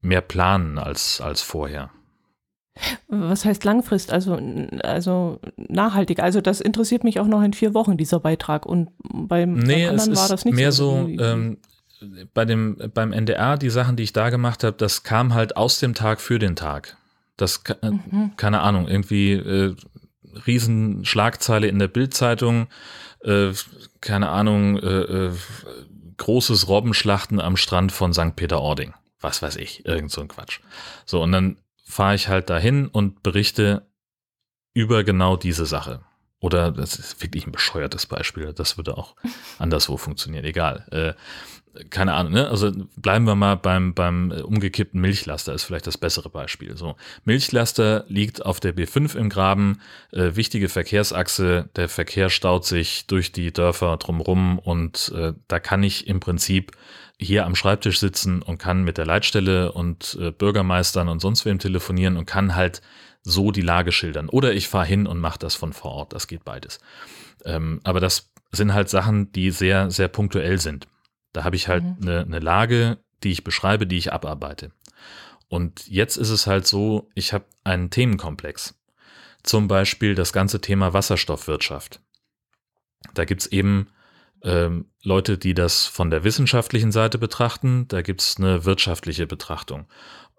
mehr 0.00 0.22
planen 0.22 0.78
als, 0.78 1.20
als 1.20 1.42
vorher. 1.42 1.90
Was 3.08 3.44
heißt 3.44 3.64
Langfrist? 3.64 4.12
Also, 4.12 4.38
also 4.82 5.40
nachhaltig. 5.56 6.20
Also 6.20 6.40
das 6.40 6.60
interessiert 6.60 7.04
mich 7.04 7.20
auch 7.20 7.26
noch 7.26 7.42
in 7.42 7.52
vier 7.52 7.74
Wochen, 7.74 7.96
dieser 7.96 8.20
Beitrag. 8.20 8.66
Und 8.66 8.90
beim, 8.98 9.54
nee, 9.54 9.84
beim 9.84 9.90
anderen 9.90 10.16
war 10.16 10.28
das 10.28 10.44
nicht 10.44 10.54
mehr 10.54 10.72
so. 10.72 11.06
so 11.06 11.22
ähm, 11.22 11.58
bei 12.34 12.44
dem, 12.44 12.76
beim 12.94 13.12
NDR, 13.12 13.56
die 13.56 13.70
Sachen, 13.70 13.96
die 13.96 14.02
ich 14.02 14.12
da 14.12 14.30
gemacht 14.30 14.64
habe, 14.64 14.76
das 14.76 15.02
kam 15.02 15.34
halt 15.34 15.56
aus 15.56 15.78
dem 15.78 15.94
Tag 15.94 16.20
für 16.20 16.38
den 16.38 16.56
Tag. 16.56 16.96
Das, 17.36 17.62
äh, 17.82 17.90
mhm. 17.90 18.32
keine 18.36 18.60
Ahnung, 18.60 18.88
irgendwie 18.88 19.32
äh, 19.32 19.74
Riesenschlagzeile 20.46 21.66
in 21.66 21.78
der 21.78 21.88
Bildzeitung, 21.88 22.68
äh, 23.20 23.52
keine 24.00 24.28
Ahnung, 24.28 24.78
äh, 24.78 25.00
äh, 25.00 25.32
großes 26.16 26.68
Robbenschlachten 26.68 27.40
am 27.40 27.56
Strand 27.56 27.92
von 27.92 28.12
St. 28.12 28.36
Peter-Ording. 28.36 28.94
Was 29.20 29.42
weiß 29.42 29.56
ich, 29.56 29.84
irgend 29.86 30.10
so 30.10 30.20
ein 30.20 30.28
Quatsch. 30.28 30.60
So, 31.04 31.22
und 31.22 31.32
dann 31.32 31.58
fahre 31.84 32.14
ich 32.14 32.28
halt 32.28 32.50
dahin 32.50 32.88
und 32.88 33.22
berichte 33.22 33.86
über 34.74 35.04
genau 35.04 35.36
diese 35.36 35.66
Sache. 35.66 36.00
Oder 36.46 36.70
das 36.70 36.96
ist 36.96 37.20
wirklich 37.20 37.44
ein 37.44 37.50
bescheuertes 37.50 38.06
Beispiel, 38.06 38.52
das 38.52 38.76
würde 38.76 38.96
auch 38.96 39.16
anderswo 39.58 39.96
funktionieren, 39.96 40.44
egal. 40.44 40.86
Äh, 40.92 41.14
keine 41.90 42.14
Ahnung, 42.14 42.34
ne? 42.34 42.48
Also 42.48 42.70
bleiben 42.96 43.26
wir 43.26 43.34
mal 43.34 43.56
beim, 43.56 43.94
beim 43.94 44.30
umgekippten 44.30 45.00
Milchlaster, 45.00 45.52
ist 45.54 45.64
vielleicht 45.64 45.88
das 45.88 45.98
bessere 45.98 46.30
Beispiel. 46.30 46.76
So, 46.76 46.94
Milchlaster 47.24 48.04
liegt 48.06 48.46
auf 48.46 48.60
der 48.60 48.76
B5 48.76 49.16
im 49.16 49.28
Graben, 49.28 49.80
äh, 50.12 50.36
wichtige 50.36 50.68
Verkehrsachse, 50.68 51.68
der 51.74 51.88
Verkehr 51.88 52.30
staut 52.30 52.64
sich 52.64 53.08
durch 53.08 53.32
die 53.32 53.52
Dörfer 53.52 53.96
drumrum 53.96 54.60
und 54.60 55.12
äh, 55.16 55.32
da 55.48 55.58
kann 55.58 55.82
ich 55.82 56.06
im 56.06 56.20
Prinzip 56.20 56.76
hier 57.18 57.44
am 57.44 57.56
Schreibtisch 57.56 57.98
sitzen 57.98 58.40
und 58.40 58.58
kann 58.58 58.84
mit 58.84 58.98
der 58.98 59.06
Leitstelle 59.06 59.72
und 59.72 60.16
äh, 60.20 60.30
Bürgermeistern 60.30 61.08
und 61.08 61.18
sonst 61.18 61.44
wem 61.44 61.58
telefonieren 61.58 62.16
und 62.16 62.26
kann 62.26 62.54
halt 62.54 62.82
so 63.26 63.50
die 63.50 63.60
Lage 63.60 63.90
schildern. 63.90 64.28
Oder 64.28 64.54
ich 64.54 64.68
fahre 64.68 64.86
hin 64.86 65.06
und 65.06 65.18
mache 65.18 65.40
das 65.40 65.56
von 65.56 65.72
vor 65.72 65.90
Ort, 65.90 66.12
das 66.12 66.28
geht 66.28 66.44
beides. 66.44 66.78
Ähm, 67.44 67.80
aber 67.82 67.98
das 67.98 68.30
sind 68.52 68.72
halt 68.72 68.88
Sachen, 68.88 69.32
die 69.32 69.50
sehr, 69.50 69.90
sehr 69.90 70.06
punktuell 70.06 70.60
sind. 70.60 70.86
Da 71.32 71.42
habe 71.42 71.56
ich 71.56 71.66
halt 71.66 71.82
mhm. 71.82 71.96
eine, 72.02 72.20
eine 72.20 72.38
Lage, 72.38 72.98
die 73.24 73.32
ich 73.32 73.42
beschreibe, 73.42 73.86
die 73.86 73.98
ich 73.98 74.12
abarbeite. 74.12 74.70
Und 75.48 75.88
jetzt 75.88 76.16
ist 76.16 76.30
es 76.30 76.46
halt 76.46 76.68
so, 76.68 77.10
ich 77.14 77.32
habe 77.32 77.44
einen 77.64 77.90
Themenkomplex. 77.90 78.78
Zum 79.42 79.66
Beispiel 79.66 80.14
das 80.14 80.32
ganze 80.32 80.60
Thema 80.60 80.92
Wasserstoffwirtschaft. 80.92 82.00
Da 83.14 83.24
gibt 83.24 83.42
es 83.42 83.46
eben 83.48 83.88
ähm, 84.42 84.86
Leute, 85.02 85.36
die 85.36 85.54
das 85.54 85.86
von 85.86 86.10
der 86.10 86.22
wissenschaftlichen 86.22 86.92
Seite 86.92 87.18
betrachten, 87.18 87.86
da 87.88 88.02
gibt 88.02 88.20
es 88.20 88.36
eine 88.38 88.64
wirtschaftliche 88.64 89.26
Betrachtung. 89.26 89.86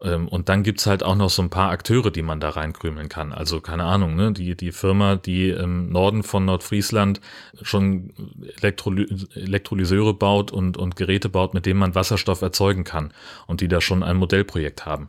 Ähm, 0.02 0.28
und 0.28 0.50
dann 0.50 0.64
gibt's 0.64 0.86
halt 0.86 1.04
auch 1.04 1.16
noch 1.16 1.30
so 1.30 1.42
ein 1.42 1.50
paar 1.50 1.72
Akteure, 1.72 2.12
die 2.12 2.22
man 2.22 2.40
da 2.40 2.50
reinkrümeln 2.50 3.10
kann. 3.10 3.34
Also 3.34 3.62
keine 3.62 3.84
Ahnung, 3.84 4.16
ne? 4.16 4.32
die, 4.32 4.56
die 4.56 4.72
Firma, 4.72 5.16
die 5.16 5.50
im 5.50 5.90
Norden 5.90 6.24
von 6.24 6.46
Nordfriesland 6.46 7.20
schon 7.62 8.14
Elektroly 8.58 9.08
Elektrolyseure 9.34 10.14
baut 10.14 10.52
und, 10.52 10.78
und 10.78 10.96
Geräte 10.96 11.30
baut, 11.30 11.54
mit 11.54 11.66
denen 11.66 11.80
man 11.80 11.96
Wasserstoff 11.96 12.42
erzeugen 12.42 12.84
kann 12.84 13.12
und 13.48 13.62
die 13.62 13.68
da 13.68 13.82
schon 13.82 14.04
ein 14.04 14.18
Modellprojekt 14.18 14.86
haben. 14.86 15.08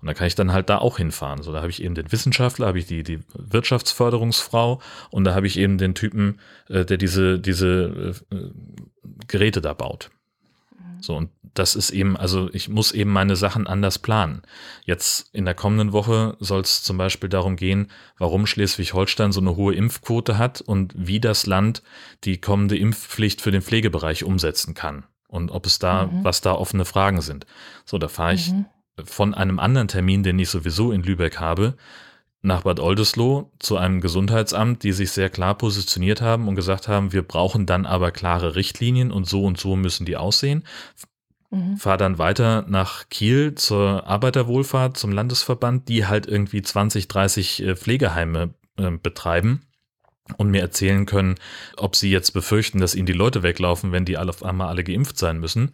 Und 0.00 0.06
da 0.06 0.14
kann 0.14 0.26
ich 0.26 0.34
dann 0.34 0.52
halt 0.52 0.70
da 0.70 0.78
auch 0.78 0.96
hinfahren. 0.96 1.42
So, 1.42 1.52
da 1.52 1.58
habe 1.58 1.68
ich 1.68 1.82
eben 1.82 1.94
den 1.94 2.10
Wissenschaftler, 2.10 2.66
habe 2.66 2.78
ich 2.78 2.86
die, 2.86 3.02
die 3.02 3.20
Wirtschaftsförderungsfrau 3.34 4.80
und 5.10 5.24
da 5.24 5.34
habe 5.34 5.46
ich 5.46 5.58
eben 5.58 5.76
den 5.76 5.94
Typen, 5.94 6.40
äh, 6.68 6.86
der 6.86 6.96
diese, 6.96 7.38
diese 7.38 8.14
äh, 8.32 8.36
Geräte 9.28 9.60
da 9.60 9.74
baut. 9.74 10.10
So, 11.00 11.16
und 11.16 11.30
das 11.54 11.74
ist 11.74 11.90
eben, 11.90 12.16
also 12.16 12.48
ich 12.52 12.68
muss 12.68 12.92
eben 12.92 13.10
meine 13.10 13.36
Sachen 13.36 13.66
anders 13.66 13.98
planen. 13.98 14.42
Jetzt 14.84 15.34
in 15.34 15.44
der 15.44 15.54
kommenden 15.54 15.92
Woche 15.92 16.36
soll 16.40 16.60
es 16.60 16.82
zum 16.82 16.96
Beispiel 16.96 17.28
darum 17.28 17.56
gehen, 17.56 17.90
warum 18.18 18.46
Schleswig-Holstein 18.46 19.32
so 19.32 19.40
eine 19.40 19.56
hohe 19.56 19.74
Impfquote 19.74 20.38
hat 20.38 20.60
und 20.60 20.92
wie 20.96 21.20
das 21.20 21.46
Land 21.46 21.82
die 22.24 22.40
kommende 22.40 22.76
Impfpflicht 22.76 23.40
für 23.40 23.50
den 23.50 23.62
Pflegebereich 23.62 24.24
umsetzen 24.24 24.74
kann. 24.74 25.04
Und 25.28 25.50
ob 25.50 25.66
es 25.66 25.78
da, 25.78 26.06
mhm. 26.06 26.24
was 26.24 26.40
da 26.40 26.52
offene 26.52 26.84
Fragen 26.84 27.20
sind. 27.20 27.46
So, 27.84 27.98
da 27.98 28.08
fahre 28.08 28.34
ich 28.34 28.50
mhm. 28.50 28.66
von 29.04 29.34
einem 29.34 29.58
anderen 29.58 29.88
Termin, 29.88 30.22
den 30.22 30.38
ich 30.38 30.50
sowieso 30.50 30.92
in 30.92 31.02
Lübeck 31.02 31.38
habe, 31.38 31.76
nach 32.42 32.62
Bad 32.62 32.80
Oldesloe 32.80 33.50
zu 33.58 33.76
einem 33.76 34.00
Gesundheitsamt, 34.00 34.82
die 34.82 34.92
sich 34.92 35.10
sehr 35.12 35.28
klar 35.28 35.56
positioniert 35.56 36.22
haben 36.22 36.48
und 36.48 36.54
gesagt 36.54 36.88
haben, 36.88 37.12
wir 37.12 37.22
brauchen 37.22 37.66
dann 37.66 37.84
aber 37.84 38.10
klare 38.12 38.56
Richtlinien 38.56 39.12
und 39.12 39.28
so 39.28 39.44
und 39.44 39.58
so 39.58 39.76
müssen 39.76 40.06
die 40.06 40.16
aussehen. 40.16 40.64
Mhm. 41.50 41.76
Fahr 41.76 41.98
dann 41.98 42.18
weiter 42.18 42.64
nach 42.68 43.08
Kiel 43.08 43.54
zur 43.56 44.06
Arbeiterwohlfahrt, 44.06 44.96
zum 44.96 45.12
Landesverband, 45.12 45.88
die 45.88 46.06
halt 46.06 46.26
irgendwie 46.26 46.62
20, 46.62 47.08
30 47.08 47.62
äh, 47.62 47.76
Pflegeheime 47.76 48.54
äh, 48.76 48.90
betreiben 48.90 49.62
und 50.36 50.50
mir 50.50 50.60
erzählen 50.60 51.06
können, 51.06 51.34
ob 51.76 51.96
sie 51.96 52.10
jetzt 52.10 52.30
befürchten, 52.32 52.80
dass 52.80 52.94
ihnen 52.94 53.06
die 53.06 53.12
Leute 53.12 53.42
weglaufen, 53.42 53.92
wenn 53.92 54.04
die 54.04 54.16
alle 54.16 54.30
auf 54.30 54.44
einmal 54.44 54.68
alle 54.68 54.84
geimpft 54.84 55.18
sein 55.18 55.40
müssen. 55.40 55.72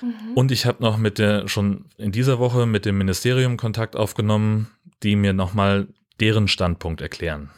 Mhm. 0.00 0.34
Und 0.34 0.52
ich 0.52 0.66
habe 0.66 0.82
noch 0.82 0.98
mit 0.98 1.18
der 1.18 1.48
schon 1.48 1.86
in 1.96 2.12
dieser 2.12 2.38
Woche 2.38 2.66
mit 2.66 2.84
dem 2.84 2.98
Ministerium 2.98 3.56
Kontakt 3.56 3.96
aufgenommen, 3.96 4.68
die 5.02 5.16
mir 5.16 5.32
nochmal 5.32 5.88
deren 6.20 6.48
Standpunkt 6.48 7.00
erklären. 7.00 7.50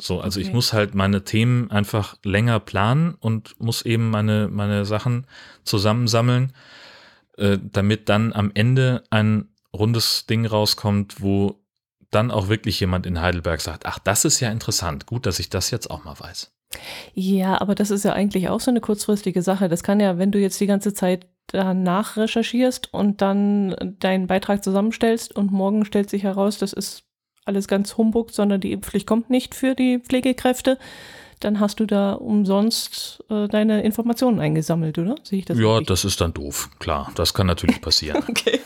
So, 0.00 0.20
also 0.20 0.40
okay. 0.40 0.48
ich 0.48 0.54
muss 0.54 0.72
halt 0.72 0.94
meine 0.94 1.24
Themen 1.24 1.70
einfach 1.70 2.16
länger 2.24 2.58
planen 2.58 3.14
und 3.20 3.60
muss 3.60 3.82
eben 3.82 4.10
meine, 4.10 4.48
meine 4.48 4.84
Sachen 4.86 5.26
zusammensammeln, 5.64 6.52
äh, 7.36 7.58
damit 7.62 8.08
dann 8.08 8.32
am 8.32 8.50
Ende 8.54 9.04
ein 9.10 9.48
rundes 9.74 10.26
Ding 10.26 10.46
rauskommt, 10.46 11.20
wo 11.20 11.60
dann 12.10 12.30
auch 12.30 12.48
wirklich 12.48 12.80
jemand 12.80 13.06
in 13.06 13.20
Heidelberg 13.20 13.60
sagt, 13.60 13.86
ach, 13.86 13.98
das 13.98 14.24
ist 14.24 14.40
ja 14.40 14.50
interessant, 14.50 15.06
gut, 15.06 15.26
dass 15.26 15.38
ich 15.38 15.50
das 15.50 15.70
jetzt 15.70 15.90
auch 15.90 16.04
mal 16.04 16.18
weiß. 16.18 16.50
Ja, 17.14 17.60
aber 17.60 17.74
das 17.74 17.90
ist 17.90 18.04
ja 18.04 18.12
eigentlich 18.12 18.48
auch 18.48 18.60
so 18.60 18.70
eine 18.70 18.80
kurzfristige 18.80 19.42
Sache. 19.42 19.68
Das 19.68 19.82
kann 19.82 20.00
ja, 20.00 20.18
wenn 20.18 20.30
du 20.30 20.38
jetzt 20.38 20.60
die 20.60 20.66
ganze 20.66 20.94
Zeit 20.94 21.26
danach 21.52 22.16
recherchierst 22.16 22.92
und 22.92 23.20
dann 23.22 23.96
deinen 24.00 24.26
Beitrag 24.26 24.62
zusammenstellst 24.64 25.34
und 25.36 25.52
morgen 25.52 25.84
stellt 25.84 26.10
sich 26.10 26.22
heraus, 26.22 26.58
das 26.58 26.72
ist 26.72 27.04
alles 27.44 27.68
ganz 27.68 27.96
Humbug, 27.96 28.30
sondern 28.30 28.60
die 28.60 28.72
Impfpflicht 28.72 29.06
kommt 29.06 29.30
nicht 29.30 29.54
für 29.54 29.74
die 29.74 29.98
Pflegekräfte, 29.98 30.78
dann 31.40 31.58
hast 31.58 31.80
du 31.80 31.86
da 31.86 32.12
umsonst 32.12 33.24
äh, 33.30 33.48
deine 33.48 33.82
Informationen 33.82 34.40
eingesammelt, 34.40 34.98
oder? 34.98 35.14
Sehe 35.22 35.38
ich 35.40 35.44
das 35.46 35.58
Ja, 35.58 35.70
richtig? 35.72 35.88
das 35.88 36.04
ist 36.04 36.20
dann 36.20 36.34
doof, 36.34 36.68
klar. 36.78 37.10
Das 37.14 37.32
kann 37.34 37.46
natürlich 37.46 37.80
passieren. 37.80 38.22
okay. 38.28 38.60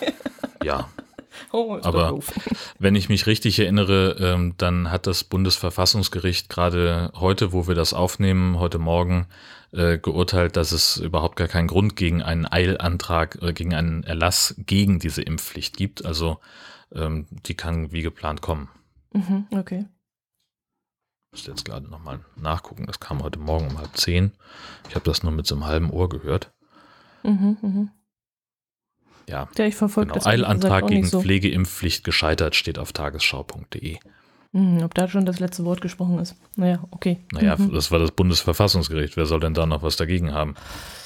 Ja. 0.63 0.89
Oh, 1.53 1.79
Aber 1.83 2.19
wenn 2.79 2.95
ich 2.95 3.09
mich 3.09 3.27
richtig 3.27 3.59
erinnere, 3.59 4.17
ähm, 4.19 4.55
dann 4.57 4.91
hat 4.91 5.07
das 5.07 5.25
Bundesverfassungsgericht 5.25 6.49
gerade 6.49 7.13
heute, 7.15 7.53
wo 7.53 7.67
wir 7.67 7.75
das 7.75 7.93
aufnehmen, 7.95 8.59
heute 8.59 8.79
Morgen, 8.79 9.27
äh, 9.73 9.99
geurteilt, 9.99 10.57
dass 10.57 10.73
es 10.73 10.97
überhaupt 10.97 11.37
gar 11.37 11.49
keinen 11.49 11.69
Grund 11.69 11.97
gegen 11.97 12.23
einen 12.23 12.47
Eilantrag 12.47 13.39
oder 13.41 13.53
gegen 13.53 13.75
einen 13.75 14.05
Erlass 14.05 14.55
gegen 14.59 14.99
diese 14.99 15.23
Impfpflicht 15.23 15.77
gibt. 15.77 16.05
Also 16.05 16.39
ähm, 16.93 17.27
die 17.31 17.55
kann 17.55 17.93
wie 17.93 18.03
geplant 18.03 18.41
kommen. 18.41 18.69
Mhm, 19.13 19.47
okay. 19.51 19.87
Ich 21.33 21.41
muss 21.41 21.47
jetzt 21.47 21.65
gerade 21.65 21.89
nochmal 21.89 22.21
nachgucken. 22.37 22.87
Das 22.87 23.01
kam 23.01 23.23
heute 23.23 23.41
Morgen 23.41 23.69
um 23.69 23.79
halb 23.79 23.97
zehn. 23.97 24.33
Ich 24.89 24.95
habe 24.95 25.05
das 25.05 25.23
nur 25.25 25.33
mit 25.33 25.47
so 25.47 25.57
einem 25.57 25.67
halben 25.67 25.91
Ohr 25.91 26.09
gehört. 26.09 26.53
Mhm, 27.25 27.57
mhm. 27.61 27.91
Ja, 29.29 29.49
ja 29.57 29.65
ich 29.67 29.75
verfolge 29.75 30.09
genau. 30.09 30.17
das. 30.17 30.27
Eilantrag 30.27 30.87
gegen 30.87 31.07
so. 31.07 31.21
Pflegeimpfpflicht 31.21 32.05
gescheitert 32.05 32.55
steht 32.55 32.79
auf 32.79 32.93
tagesschau.de. 32.93 33.99
Hm, 34.53 34.83
ob 34.85 34.95
da 34.95 35.09
schon 35.09 35.27
das 35.27 35.41
letzte 35.41 35.65
Wort 35.65 35.81
gesprochen 35.81 36.19
ist. 36.21 36.37
Naja, 36.57 36.85
okay. 36.93 37.19
Naja, 37.33 37.57
mhm. 37.57 37.73
das 37.73 37.91
war 37.91 37.99
das 37.99 38.13
Bundesverfassungsgericht. 38.13 39.17
Wer 39.17 39.27
soll 39.27 39.41
denn 39.41 39.55
da 39.55 39.67
noch 39.67 39.83
was 39.83 39.97
dagegen 39.97 40.33
haben? 40.33 40.55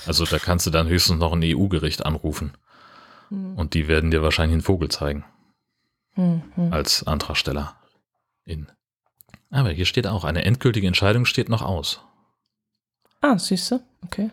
Also 0.07 0.27
da 0.27 0.39
kannst 0.39 0.66
du 0.66 0.71
dann 0.71 0.87
höchstens 0.87 1.19
noch 1.19 1.33
ein 1.33 1.43
EU-Gericht 1.43 2.05
anrufen. 2.05 2.53
Mhm. 3.31 3.55
Und 3.55 3.73
die 3.73 3.89
werden 3.89 4.11
dir 4.11 4.23
wahrscheinlich 4.23 4.55
einen 4.55 4.62
Vogel 4.62 4.91
zeigen. 4.91 5.25
Mhm. 6.16 6.43
Als 6.71 7.07
Antragsteller. 7.07 7.75
In. 8.45 8.66
Aber 9.51 9.71
hier 9.71 9.87
steht 9.87 10.07
auch, 10.07 10.25
eine 10.25 10.45
endgültige 10.45 10.87
Entscheidung 10.87 11.25
steht 11.25 11.49
noch 11.49 11.62
aus. 11.62 12.03
Ah, 13.23 13.39
siehst 13.39 13.71
du? 13.71 13.81
Okay. 14.05 14.31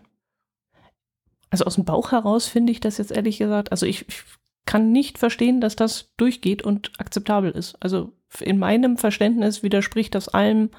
Also 1.50 1.66
aus 1.66 1.76
dem 1.76 1.86
Bauch 1.86 2.12
heraus 2.12 2.48
finde 2.48 2.72
ich 2.72 2.80
das 2.80 2.98
jetzt 2.98 3.12
ehrlich 3.12 3.38
gesagt, 3.38 3.72
also 3.72 3.86
ich, 3.86 4.08
ich 4.08 4.24
kann 4.66 4.92
nicht 4.92 5.18
verstehen, 5.18 5.62
dass 5.62 5.76
das 5.76 6.14
durchgeht 6.18 6.64
und 6.64 6.92
akzeptabel 6.98 7.52
ist. 7.52 7.76
Also 7.80 8.14
in 8.40 8.58
meinem 8.58 8.98
Verständnis 8.98 9.64
widerspricht 9.64 10.16
das 10.16 10.28
allem, 10.28 10.72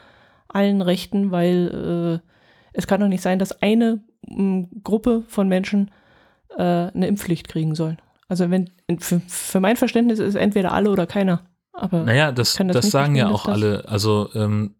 allen 0.48 0.82
Rechten, 0.82 1.30
weil 1.30 2.22
äh, 2.22 2.28
es 2.72 2.86
kann 2.86 3.00
doch 3.00 3.08
nicht 3.08 3.22
sein, 3.22 3.38
dass 3.38 3.62
eine 3.62 4.00
m, 4.26 4.68
Gruppe 4.82 5.24
von 5.28 5.48
Menschen 5.48 5.90
äh, 6.56 6.62
eine 6.62 7.06
Impfpflicht 7.06 7.48
kriegen 7.48 7.74
soll. 7.74 7.96
Also 8.28 8.50
wenn 8.50 8.70
für, 8.98 9.20
für, 9.20 9.60
mein 9.60 9.76
Verständnis 9.76 10.18
ist 10.18 10.34
entweder 10.34 10.72
alle 10.72 10.90
oder 10.90 11.06
keiner. 11.06 11.46
Aber 11.72 12.02
naja, 12.02 12.32
das, 12.32 12.54
das, 12.54 12.66
das 12.68 12.90
sagen 12.90 13.14
ja 13.14 13.28
auch 13.28 13.46
alle. 13.46 13.88
Also 13.88 14.30
ähm, 14.34 14.74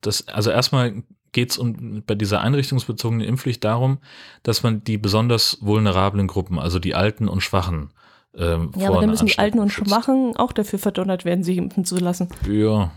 das, 0.00 0.28
also 0.28 0.50
erstmal 0.50 1.02
geht 1.34 1.50
es 1.50 1.58
um 1.58 2.02
bei 2.06 2.14
dieser 2.14 2.40
einrichtungsbezogenen 2.40 3.26
Impfpflicht 3.26 3.62
darum, 3.62 3.98
dass 4.42 4.62
man 4.62 4.82
die 4.82 4.96
besonders 4.96 5.58
vulnerablen 5.60 6.26
Gruppen, 6.26 6.58
also 6.58 6.78
die 6.78 6.94
Alten 6.94 7.28
und 7.28 7.42
Schwachen, 7.42 7.90
ähm, 8.36 8.72
ja, 8.76 8.88
aber 8.88 9.00
dann 9.00 9.10
müssen 9.10 9.26
die 9.26 9.38
Alten 9.38 9.58
und. 9.58 9.70
Schwachen 9.70 10.36
auch 10.36 10.52
dafür 10.52 10.78
verdonnert 10.78 11.24
werden, 11.24 11.44
sich 11.44 11.56
impfen 11.56 11.84
zu 11.84 11.98
lassen. 11.98 12.28
Ja, 12.48 12.90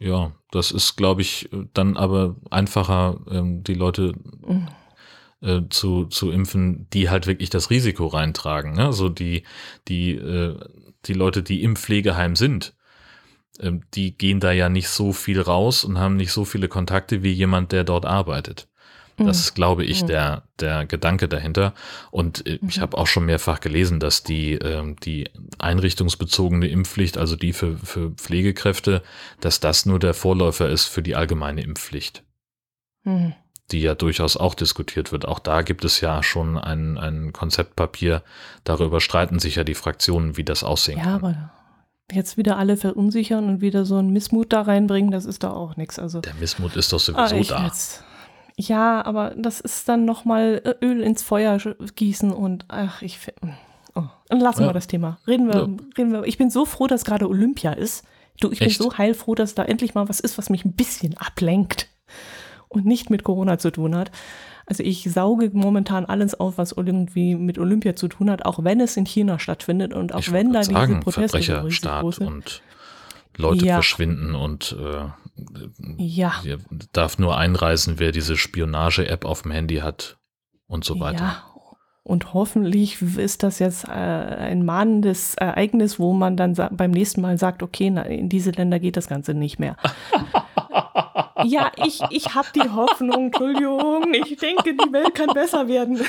ja, 0.00 0.32
das 0.50 0.70
ist, 0.70 0.96
glaube 0.96 1.22
ich, 1.22 1.50
dann 1.74 1.96
aber 1.96 2.36
einfacher, 2.50 3.18
ähm, 3.30 3.62
die 3.64 3.74
Leute 3.74 4.14
mhm. 4.46 4.68
äh, 5.40 5.62
zu, 5.68 6.06
zu 6.06 6.30
impfen, 6.30 6.88
die 6.92 7.10
halt 7.10 7.26
wirklich 7.26 7.50
das 7.50 7.70
Risiko 7.70 8.06
reintragen. 8.06 8.74
Ne? 8.74 8.86
Also 8.86 9.08
die, 9.08 9.42
die, 9.88 10.12
äh, 10.12 10.58
die 11.04 11.14
Leute, 11.14 11.42
die 11.42 11.62
im 11.62 11.76
Pflegeheim 11.76 12.36
sind, 12.36 12.74
äh, 13.58 13.72
die 13.94 14.16
gehen 14.16 14.40
da 14.40 14.52
ja 14.52 14.68
nicht 14.68 14.88
so 14.88 15.12
viel 15.12 15.40
raus 15.40 15.84
und 15.84 15.98
haben 15.98 16.16
nicht 16.16 16.32
so 16.32 16.44
viele 16.44 16.68
Kontakte 16.68 17.22
wie 17.22 17.32
jemand, 17.32 17.72
der 17.72 17.84
dort 17.84 18.06
arbeitet. 18.06 18.68
Das 19.18 19.38
mhm. 19.38 19.42
ist, 19.42 19.54
glaube 19.54 19.84
ich, 19.84 20.02
mhm. 20.02 20.06
der, 20.06 20.42
der 20.60 20.86
Gedanke 20.86 21.28
dahinter. 21.28 21.74
Und 22.10 22.46
äh, 22.46 22.58
ich 22.66 22.76
mhm. 22.78 22.82
habe 22.82 22.96
auch 22.96 23.06
schon 23.06 23.26
mehrfach 23.26 23.60
gelesen, 23.60 24.00
dass 24.00 24.22
die, 24.22 24.52
äh, 24.52 24.94
die 25.02 25.28
einrichtungsbezogene 25.58 26.68
Impfpflicht, 26.68 27.18
also 27.18 27.34
die 27.34 27.52
für, 27.52 27.76
für 27.78 28.12
Pflegekräfte, 28.12 29.02
dass 29.40 29.60
das 29.60 29.86
nur 29.86 29.98
der 29.98 30.14
Vorläufer 30.14 30.68
ist 30.68 30.86
für 30.86 31.02
die 31.02 31.16
allgemeine 31.16 31.62
Impfpflicht. 31.62 32.22
Mhm. 33.04 33.34
Die 33.72 33.82
ja 33.82 33.94
durchaus 33.94 34.36
auch 34.36 34.54
diskutiert 34.54 35.12
wird. 35.12 35.26
Auch 35.26 35.40
da 35.40 35.62
gibt 35.62 35.84
es 35.84 36.00
ja 36.00 36.22
schon 36.22 36.56
ein, 36.56 36.96
ein 36.96 37.32
Konzeptpapier. 37.32 38.22
Darüber 38.64 39.00
streiten 39.00 39.40
sich 39.40 39.56
ja 39.56 39.64
die 39.64 39.74
Fraktionen, 39.74 40.36
wie 40.36 40.44
das 40.44 40.64
aussehen 40.64 40.98
ja, 40.98 41.04
kann. 41.04 41.14
Aber 41.14 41.50
jetzt 42.12 42.36
wieder 42.36 42.56
alle 42.56 42.76
verunsichern 42.76 43.48
und 43.48 43.60
wieder 43.60 43.84
so 43.84 43.96
einen 43.96 44.12
Missmut 44.12 44.52
da 44.52 44.62
reinbringen, 44.62 45.10
das 45.10 45.24
ist 45.24 45.44
da 45.44 45.52
auch 45.52 45.76
nichts. 45.76 45.98
Also, 45.98 46.20
der 46.20 46.34
Missmut 46.34 46.76
ist 46.76 46.92
doch 46.92 47.00
sowieso 47.00 47.54
ah, 47.54 47.58
da. 47.58 47.64
Jetzt, 47.66 48.02
ja, 48.56 49.04
aber 49.04 49.34
das 49.36 49.60
ist 49.60 49.88
dann 49.88 50.04
nochmal 50.04 50.62
äh, 50.64 50.84
Öl 50.84 51.00
ins 51.02 51.22
Feuer 51.22 51.58
gießen 51.94 52.32
und 52.32 52.64
ach, 52.68 53.02
ich 53.02 53.18
oh. 53.94 54.02
Und 54.30 54.40
lassen 54.40 54.62
ja. 54.62 54.68
wir 54.68 54.72
das 54.72 54.86
Thema. 54.86 55.18
Reden 55.26 55.46
wir, 55.46 55.60
ja. 55.60 55.68
reden 55.96 56.12
wir. 56.12 56.24
Ich 56.24 56.38
bin 56.38 56.50
so 56.50 56.64
froh, 56.64 56.86
dass 56.86 57.04
gerade 57.04 57.28
Olympia 57.28 57.72
ist. 57.72 58.04
Du, 58.40 58.50
ich 58.50 58.60
Echt? 58.60 58.78
bin 58.78 58.86
so 58.86 58.98
heilfroh, 58.98 59.34
dass 59.34 59.54
da 59.54 59.64
endlich 59.64 59.94
mal 59.94 60.08
was 60.08 60.20
ist, 60.20 60.38
was 60.38 60.50
mich 60.50 60.64
ein 60.64 60.72
bisschen 60.72 61.16
ablenkt 61.16 61.88
und 62.68 62.84
nicht 62.84 63.10
mit 63.10 63.24
Corona 63.24 63.58
zu 63.58 63.70
tun 63.70 63.94
hat. 63.94 64.10
Also 64.68 64.82
ich 64.82 65.10
sauge 65.10 65.50
momentan 65.54 66.04
alles 66.04 66.38
auf, 66.38 66.58
was 66.58 66.72
irgendwie 66.72 67.34
mit 67.34 67.58
Olympia 67.58 67.96
zu 67.96 68.06
tun 68.06 68.30
hat, 68.30 68.44
auch 68.44 68.64
wenn 68.64 68.80
es 68.80 68.98
in 68.98 69.06
China 69.06 69.38
stattfindet 69.38 69.94
und 69.94 70.12
auch 70.12 70.20
ich 70.20 70.32
wenn 70.32 70.52
da 70.52 70.60
diese 70.60 71.00
Proteste 71.00 71.40
Verbrecherstaat 71.40 72.18
und 72.18 72.62
Leute 73.38 73.64
ja. 73.64 73.74
verschwinden 73.74 74.34
und 74.34 74.76
äh, 74.78 75.06
ja. 75.96 76.34
darf 76.92 77.18
nur 77.18 77.38
einreisen, 77.38 77.98
wer 77.98 78.12
diese 78.12 78.36
Spionage-App 78.36 79.24
auf 79.24 79.42
dem 79.42 79.52
Handy 79.52 79.76
hat 79.76 80.18
und 80.66 80.84
so 80.84 81.00
weiter. 81.00 81.24
Ja. 81.24 81.42
Und 82.02 82.34
hoffentlich 82.34 83.00
ist 83.18 83.42
das 83.42 83.58
jetzt 83.60 83.86
äh, 83.86 83.90
ein 83.90 84.64
mahnendes 84.64 85.34
Ereignis, 85.34 85.98
wo 85.98 86.12
man 86.12 86.36
dann 86.36 86.54
beim 86.54 86.90
nächsten 86.90 87.20
Mal 87.20 87.38
sagt, 87.38 87.62
okay, 87.62 87.90
na, 87.90 88.02
in 88.02 88.28
diese 88.28 88.50
Länder 88.50 88.78
geht 88.80 88.96
das 88.96 89.08
Ganze 89.08 89.34
nicht 89.34 89.58
mehr. 89.58 89.76
ja, 91.44 91.72
ich, 91.76 92.00
ich 92.10 92.34
habe 92.34 92.48
die 92.54 92.68
Hoffnung, 92.68 93.26
Entschuldigung, 93.26 94.12
ich 94.14 94.36
denke, 94.38 94.74
die 94.74 94.92
Welt 94.92 95.14
kann 95.14 95.28
besser 95.34 95.68
werden. 95.68 96.00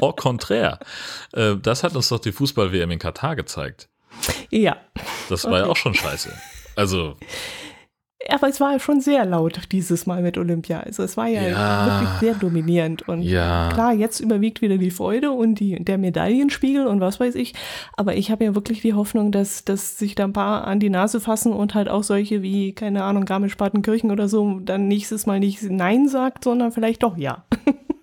Au 0.00 0.12
contraire. 0.12 0.78
Äh, 1.32 1.56
das 1.56 1.82
hat 1.82 1.94
uns 1.94 2.08
doch 2.08 2.20
die 2.20 2.32
Fußball-WM 2.32 2.90
in 2.90 2.98
Katar 2.98 3.36
gezeigt. 3.36 3.88
Ja. 4.50 4.76
Das 5.28 5.44
war 5.44 5.52
okay. 5.52 5.60
ja 5.60 5.66
auch 5.66 5.76
schon 5.76 5.94
scheiße. 5.94 6.32
Also. 6.76 7.16
Aber 8.28 8.48
es 8.48 8.60
war 8.60 8.72
ja 8.72 8.78
schon 8.78 9.00
sehr 9.00 9.24
laut 9.24 9.60
dieses 9.72 10.06
Mal 10.06 10.22
mit 10.22 10.38
Olympia. 10.38 10.80
Also 10.80 11.02
es 11.02 11.16
war 11.16 11.26
ja, 11.26 11.42
Ja. 11.48 11.86
wirklich 11.86 12.08
sehr 12.20 12.34
dominierend. 12.34 13.08
Und 13.08 13.22
Ja. 13.22 13.68
klar, 13.72 13.92
jetzt 13.92 14.20
überwiegt 14.20 14.62
wieder 14.62 14.78
die 14.78 14.90
Freude 14.90 15.32
und 15.32 15.56
die, 15.56 15.82
der 15.84 15.98
Medaillenspiegel 15.98 16.86
und 16.86 17.00
was 17.00 17.18
weiß 17.20 17.34
ich. 17.34 17.54
Aber 17.96 18.14
ich 18.16 18.30
habe 18.30 18.44
ja 18.44 18.54
wirklich 18.54 18.80
die 18.80 18.94
Hoffnung, 18.94 19.32
dass, 19.32 19.64
dass 19.64 19.98
sich 19.98 20.14
da 20.14 20.24
ein 20.24 20.32
paar 20.32 20.66
an 20.66 20.78
die 20.80 20.90
Nase 20.90 21.20
fassen 21.20 21.52
und 21.52 21.74
halt 21.74 21.88
auch 21.88 22.02
solche 22.04 22.42
wie, 22.42 22.72
keine 22.74 23.04
Ahnung, 23.04 23.24
Garmisch-Partenkirchen 23.24 24.10
oder 24.10 24.28
so, 24.28 24.60
dann 24.60 24.88
nächstes 24.88 25.26
Mal 25.26 25.40
nicht 25.40 25.62
Nein 25.62 26.08
sagt, 26.08 26.44
sondern 26.44 26.72
vielleicht 26.72 27.02
doch 27.02 27.16
Ja. 27.16 27.44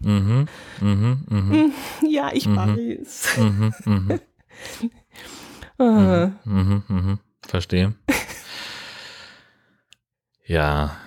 Mhm, 0.01 0.47
mhm, 0.81 1.17
mhm, 1.29 1.71
ja, 2.09 2.29
ich 2.33 2.47
weiß. 2.47 3.37
mhm, 3.37 3.73
mhm, 3.85 4.19
Ah. 5.77 6.31
mhm, 6.45 6.83
mhm. 6.87 7.19
Verstehe. 7.47 7.93
Ja, 10.49 10.97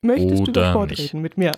Möchtest 0.00 0.46
du 0.46 0.50
über 0.50 0.50
Oder 0.50 0.70
Sport 0.70 0.90
nicht. 0.90 1.00
reden 1.00 1.20
mit 1.20 1.36
mir? 1.36 1.52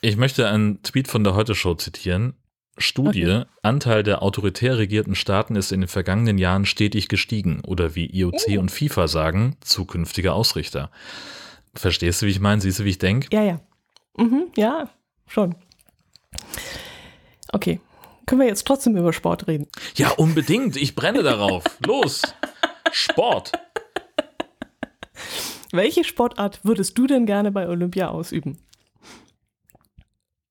ich 0.00 0.16
möchte 0.16 0.48
einen 0.48 0.82
Tweet 0.82 1.06
von 1.06 1.22
der 1.22 1.34
Heute-Show 1.34 1.74
zitieren. 1.74 2.34
Studie, 2.78 3.42
Anteil 3.62 4.02
der 4.02 4.22
autoritär 4.22 4.78
regierten 4.78 5.14
Staaten 5.14 5.54
ist 5.54 5.70
in 5.70 5.80
den 5.82 5.88
vergangenen 5.88 6.38
Jahren 6.38 6.64
stetig 6.64 7.08
gestiegen 7.08 7.60
oder 7.60 7.94
wie 7.94 8.06
IOC 8.06 8.58
und 8.58 8.70
FIFA 8.70 9.06
sagen, 9.08 9.56
zukünftige 9.60 10.32
Ausrichter. 10.32 10.90
Verstehst 11.74 12.20
du, 12.22 12.26
wie 12.26 12.30
ich 12.30 12.40
meine? 12.40 12.60
Siehst 12.62 12.78
du, 12.78 12.84
wie 12.84 12.90
ich 12.90 12.98
denke? 12.98 13.28
Ja, 13.32 13.42
ja. 13.42 13.60
Mhm, 14.16 14.46
ja, 14.56 14.88
schon. 15.26 15.54
Okay. 17.52 17.80
Können 18.24 18.40
wir 18.40 18.48
jetzt 18.48 18.66
trotzdem 18.66 18.96
über 18.96 19.12
Sport 19.12 19.46
reden? 19.46 19.68
Ja, 19.94 20.10
unbedingt. 20.10 20.76
Ich 20.76 20.94
brenne 20.94 21.22
darauf. 21.22 21.64
Los. 21.86 22.22
Sport. 22.92 23.52
Welche 25.76 26.04
Sportart 26.04 26.60
würdest 26.64 26.96
du 26.98 27.06
denn 27.06 27.26
gerne 27.26 27.52
bei 27.52 27.68
Olympia 27.68 28.08
ausüben? 28.08 28.58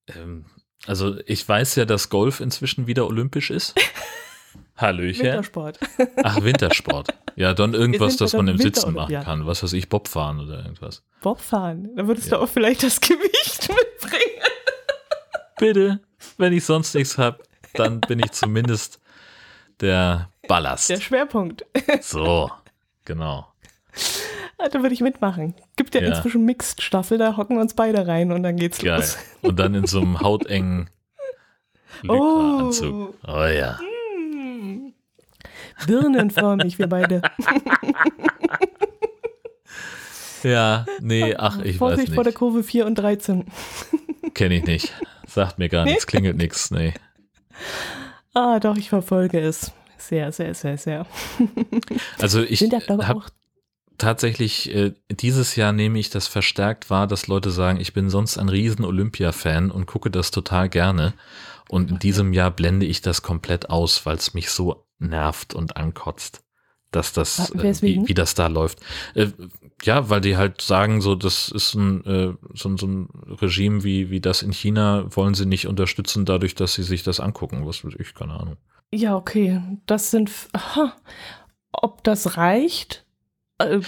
Ähm, 0.07 0.45
also 0.85 1.17
ich 1.25 1.47
weiß 1.47 1.75
ja, 1.75 1.85
dass 1.85 2.09
Golf 2.09 2.39
inzwischen 2.39 2.87
wieder 2.87 3.07
olympisch 3.07 3.49
ist. 3.51 3.75
Hallöchen. 4.77 5.23
Wintersport. 5.25 5.79
Ach, 6.23 6.41
Wintersport. 6.43 7.07
Ja, 7.37 7.53
dann 7.53 7.73
irgendwas, 7.73 8.17
das 8.17 8.33
man 8.33 8.47
im 8.49 8.57
Sitzen 8.57 8.93
machen 8.93 9.21
kann. 9.23 9.45
Was 9.45 9.63
weiß 9.63 9.73
ich, 9.73 9.87
Bobfahren 9.89 10.39
oder 10.41 10.59
irgendwas. 10.63 11.01
Bobfahren. 11.21 11.95
Da 11.95 12.07
würdest 12.07 12.29
Ja. 12.29 12.37
du 12.37 12.43
auch 12.43 12.49
vielleicht 12.49 12.83
das 12.83 12.99
Gewicht 12.99 13.69
mitbringen. 13.69 14.41
Bitte, 15.57 15.99
wenn 16.37 16.51
ich 16.51 16.65
sonst 16.65 16.93
nichts 16.93 17.17
habe, 17.17 17.41
dann 17.75 18.01
bin 18.01 18.19
ich 18.19 18.31
zumindest 18.31 18.99
der 19.79 20.29
Ballast. 20.47 20.89
Der 20.89 20.99
Schwerpunkt. 20.99 21.65
So, 22.01 22.51
genau. 23.05 23.47
Da 24.71 24.81
würde 24.81 24.93
ich 24.93 25.01
mitmachen. 25.01 25.53
Gibt 25.75 25.95
ja, 25.95 26.01
Ja. 26.01 26.15
inzwischen 26.15 26.45
Mixed-Staffel, 26.45 27.17
da 27.17 27.35
hocken 27.37 27.57
wir 27.57 27.61
uns 27.61 27.73
beide 27.73 28.07
rein 28.07 28.31
und 28.31 28.43
dann 28.43 28.55
geht's 28.55 28.79
Geil. 28.79 28.97
los. 28.97 29.17
Und 29.41 29.59
dann 29.59 29.73
in 29.75 29.85
so 29.85 29.99
einem 30.01 30.21
hautengen 30.21 30.89
Lycra-Anzug. 32.03 33.13
Oh 33.27 33.43
ja. 33.45 33.79
Hm. 33.79 34.93
Birnenförmig, 35.87 36.79
wir 36.79 36.87
beide. 36.87 37.21
Ja, 40.43 40.85
nee, 41.01 41.33
ach, 41.35 41.57
ich 41.61 41.79
weiß 41.81 41.95
Vorsicht 41.95 42.13
vor 42.13 42.23
der 42.23 42.31
nicht. 42.31 42.37
Kurve 42.37 42.61
4 42.63 42.85
und 42.85 42.95
13. 42.95 43.45
Kenne 44.35 44.55
ich 44.55 44.63
nicht. 44.65 44.93
Sagt 45.25 45.57
mir 45.57 45.69
gar 45.69 45.85
nichts, 45.85 46.05
klingelt 46.05 46.37
nichts. 46.37 46.69
Nee. 46.69 46.93
Ah, 48.35 48.59
doch, 48.59 48.77
ich 48.77 48.89
verfolge 48.89 49.39
es. 49.39 49.71
Sehr, 49.97 50.31
sehr, 50.31 50.53
sehr, 50.53 50.77
sehr. 50.77 51.07
Also 52.21 52.43
ich 52.43 52.59
Sind 52.59 52.73
ja, 52.73 52.79
glaube 52.79 53.01
ich, 53.01 53.07
habe 53.07 53.19
auch. 53.21 53.29
Tatsächlich, 53.97 54.73
äh, 54.73 54.93
dieses 55.09 55.55
Jahr 55.55 55.71
nehme 55.71 55.99
ich 55.99 56.09
das 56.09 56.27
verstärkt 56.27 56.89
wahr, 56.89 57.07
dass 57.07 57.27
Leute 57.27 57.51
sagen, 57.51 57.79
ich 57.79 57.93
bin 57.93 58.09
sonst 58.09 58.37
ein 58.37 58.49
riesen 58.49 58.85
Olympia-Fan 58.85 59.71
und 59.71 59.85
gucke 59.85 60.09
das 60.11 60.31
total 60.31 60.69
gerne. 60.69 61.13
Und 61.69 61.91
in 61.91 61.99
diesem 61.99 62.33
Jahr 62.33 62.51
blende 62.51 62.85
ich 62.85 63.01
das 63.01 63.21
komplett 63.21 63.69
aus, 63.69 64.05
weil 64.05 64.17
es 64.17 64.33
mich 64.33 64.51
so 64.51 64.85
nervt 64.99 65.53
und 65.55 65.77
ankotzt, 65.77 66.43
dass 66.91 67.11
das, 67.11 67.49
äh, 67.51 67.81
wie, 67.81 68.07
wie 68.07 68.13
das 68.13 68.35
da 68.35 68.47
läuft. 68.47 68.79
Äh, 69.15 69.27
ja, 69.83 70.09
weil 70.09 70.21
die 70.21 70.37
halt 70.37 70.61
sagen, 70.61 71.01
so, 71.01 71.15
das 71.15 71.49
ist 71.49 71.73
ein, 71.73 72.05
äh, 72.05 72.33
so, 72.53 72.69
ein- 72.69 72.77
so 72.77 72.87
ein 72.87 73.09
Regime 73.41 73.83
wie, 73.83 74.09
wie 74.09 74.21
das 74.21 74.41
in 74.41 74.53
China, 74.53 75.05
wollen 75.09 75.33
sie 75.33 75.45
nicht 75.45 75.67
unterstützen, 75.67 76.25
dadurch, 76.25 76.55
dass 76.55 76.75
sie 76.75 76.83
sich 76.83 77.03
das 77.03 77.19
angucken. 77.19 77.65
Was 77.65 77.83
weiß 77.83 77.93
ich, 77.99 78.13
keine 78.13 78.39
Ahnung. 78.39 78.57
Ja, 78.93 79.15
okay. 79.17 79.61
Das 79.87 80.11
sind. 80.11 80.31
Aha. 80.53 80.93
Ob 81.71 82.03
das 82.03 82.37
reicht? 82.37 83.04
Äh, 83.59 83.79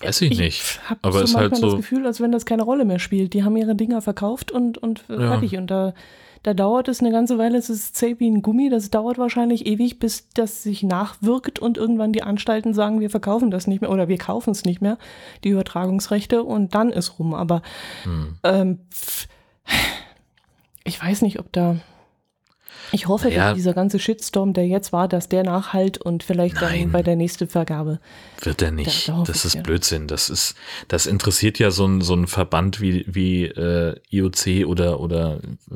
Weiß 0.00 0.20
ich 0.22 0.38
nicht. 0.38 0.80
habe 0.88 0.98
Aber 1.02 1.18
so 1.18 1.24
ist 1.24 1.32
manchmal 1.34 1.50
halt 1.52 1.60
so- 1.60 1.66
das 1.68 1.76
Gefühl, 1.76 2.06
als 2.06 2.20
wenn 2.20 2.32
das 2.32 2.46
keine 2.46 2.62
Rolle 2.62 2.84
mehr 2.84 2.98
spielt. 2.98 3.34
Die 3.34 3.44
haben 3.44 3.56
ihre 3.56 3.74
Dinger 3.76 4.02
verkauft 4.02 4.50
und, 4.50 4.78
und 4.78 5.04
Ja. 5.08 5.16
fertig. 5.32 5.56
Und 5.56 5.70
da, 5.70 5.94
da 6.42 6.54
dauert 6.54 6.88
es 6.88 7.00
eine 7.00 7.12
ganze 7.12 7.38
Weile. 7.38 7.56
Es 7.58 7.70
ist 7.70 7.94
zäh 7.94 8.16
wie 8.18 8.28
ein 8.28 8.42
Gummi. 8.42 8.68
Das 8.68 8.90
dauert 8.90 9.18
wahrscheinlich 9.18 9.64
ewig, 9.66 10.00
bis 10.00 10.28
das 10.30 10.62
sich 10.64 10.82
nachwirkt 10.82 11.60
und 11.60 11.78
irgendwann 11.78 12.12
die 12.12 12.22
Anstalten 12.24 12.74
sagen, 12.74 12.98
wir 13.00 13.10
verkaufen 13.10 13.50
das 13.52 13.66
nicht 13.68 13.80
mehr 13.80 13.90
oder 13.90 14.08
wir 14.08 14.18
kaufen 14.18 14.50
es 14.50 14.64
nicht 14.64 14.80
mehr, 14.82 14.98
die 15.44 15.50
Übertragungsrechte, 15.50 16.42
und 16.42 16.74
dann 16.74 16.90
ist 16.90 17.18
rum. 17.20 17.32
Aber 17.34 17.62
Hm. 18.02 18.38
ähm, 18.42 18.78
ich 20.84 21.00
weiß 21.00 21.22
nicht, 21.22 21.38
ob 21.38 21.52
da. 21.52 21.76
Ich 22.92 23.08
hoffe, 23.08 23.28
Naja. 23.28 23.48
dass 23.48 23.54
dieser 23.56 23.72
ganze 23.74 23.98
Shitstorm, 23.98 24.52
der 24.52 24.66
jetzt 24.66 24.92
war, 24.92 25.08
dass 25.08 25.28
der 25.28 25.42
nachhalt 25.44 25.98
und 25.98 26.22
vielleicht 26.22 26.56
Nein. 26.60 26.80
dann 26.82 26.92
bei 26.92 27.02
der 27.02 27.16
nächsten 27.16 27.48
Vergabe. 27.48 28.00
Wird 28.42 28.60
er 28.62 28.70
nicht. 28.70 29.08
Da- 29.08 29.18
da 29.18 29.22
das 29.24 29.44
ist 29.44 29.54
ja. 29.54 29.62
Blödsinn. 29.62 30.06
Das 30.08 30.28
ist, 30.30 30.54
das 30.88 31.06
interessiert 31.06 31.58
ja 31.58 31.70
so 31.70 31.86
ein, 31.86 32.00
so 32.02 32.14
ein 32.14 32.26
Verband 32.26 32.80
wie, 32.80 33.04
wie 33.08 33.44
äh, 33.46 33.96
IOC 34.10 34.66
oder, 34.66 35.00
oder 35.00 35.40
äh, 35.70 35.74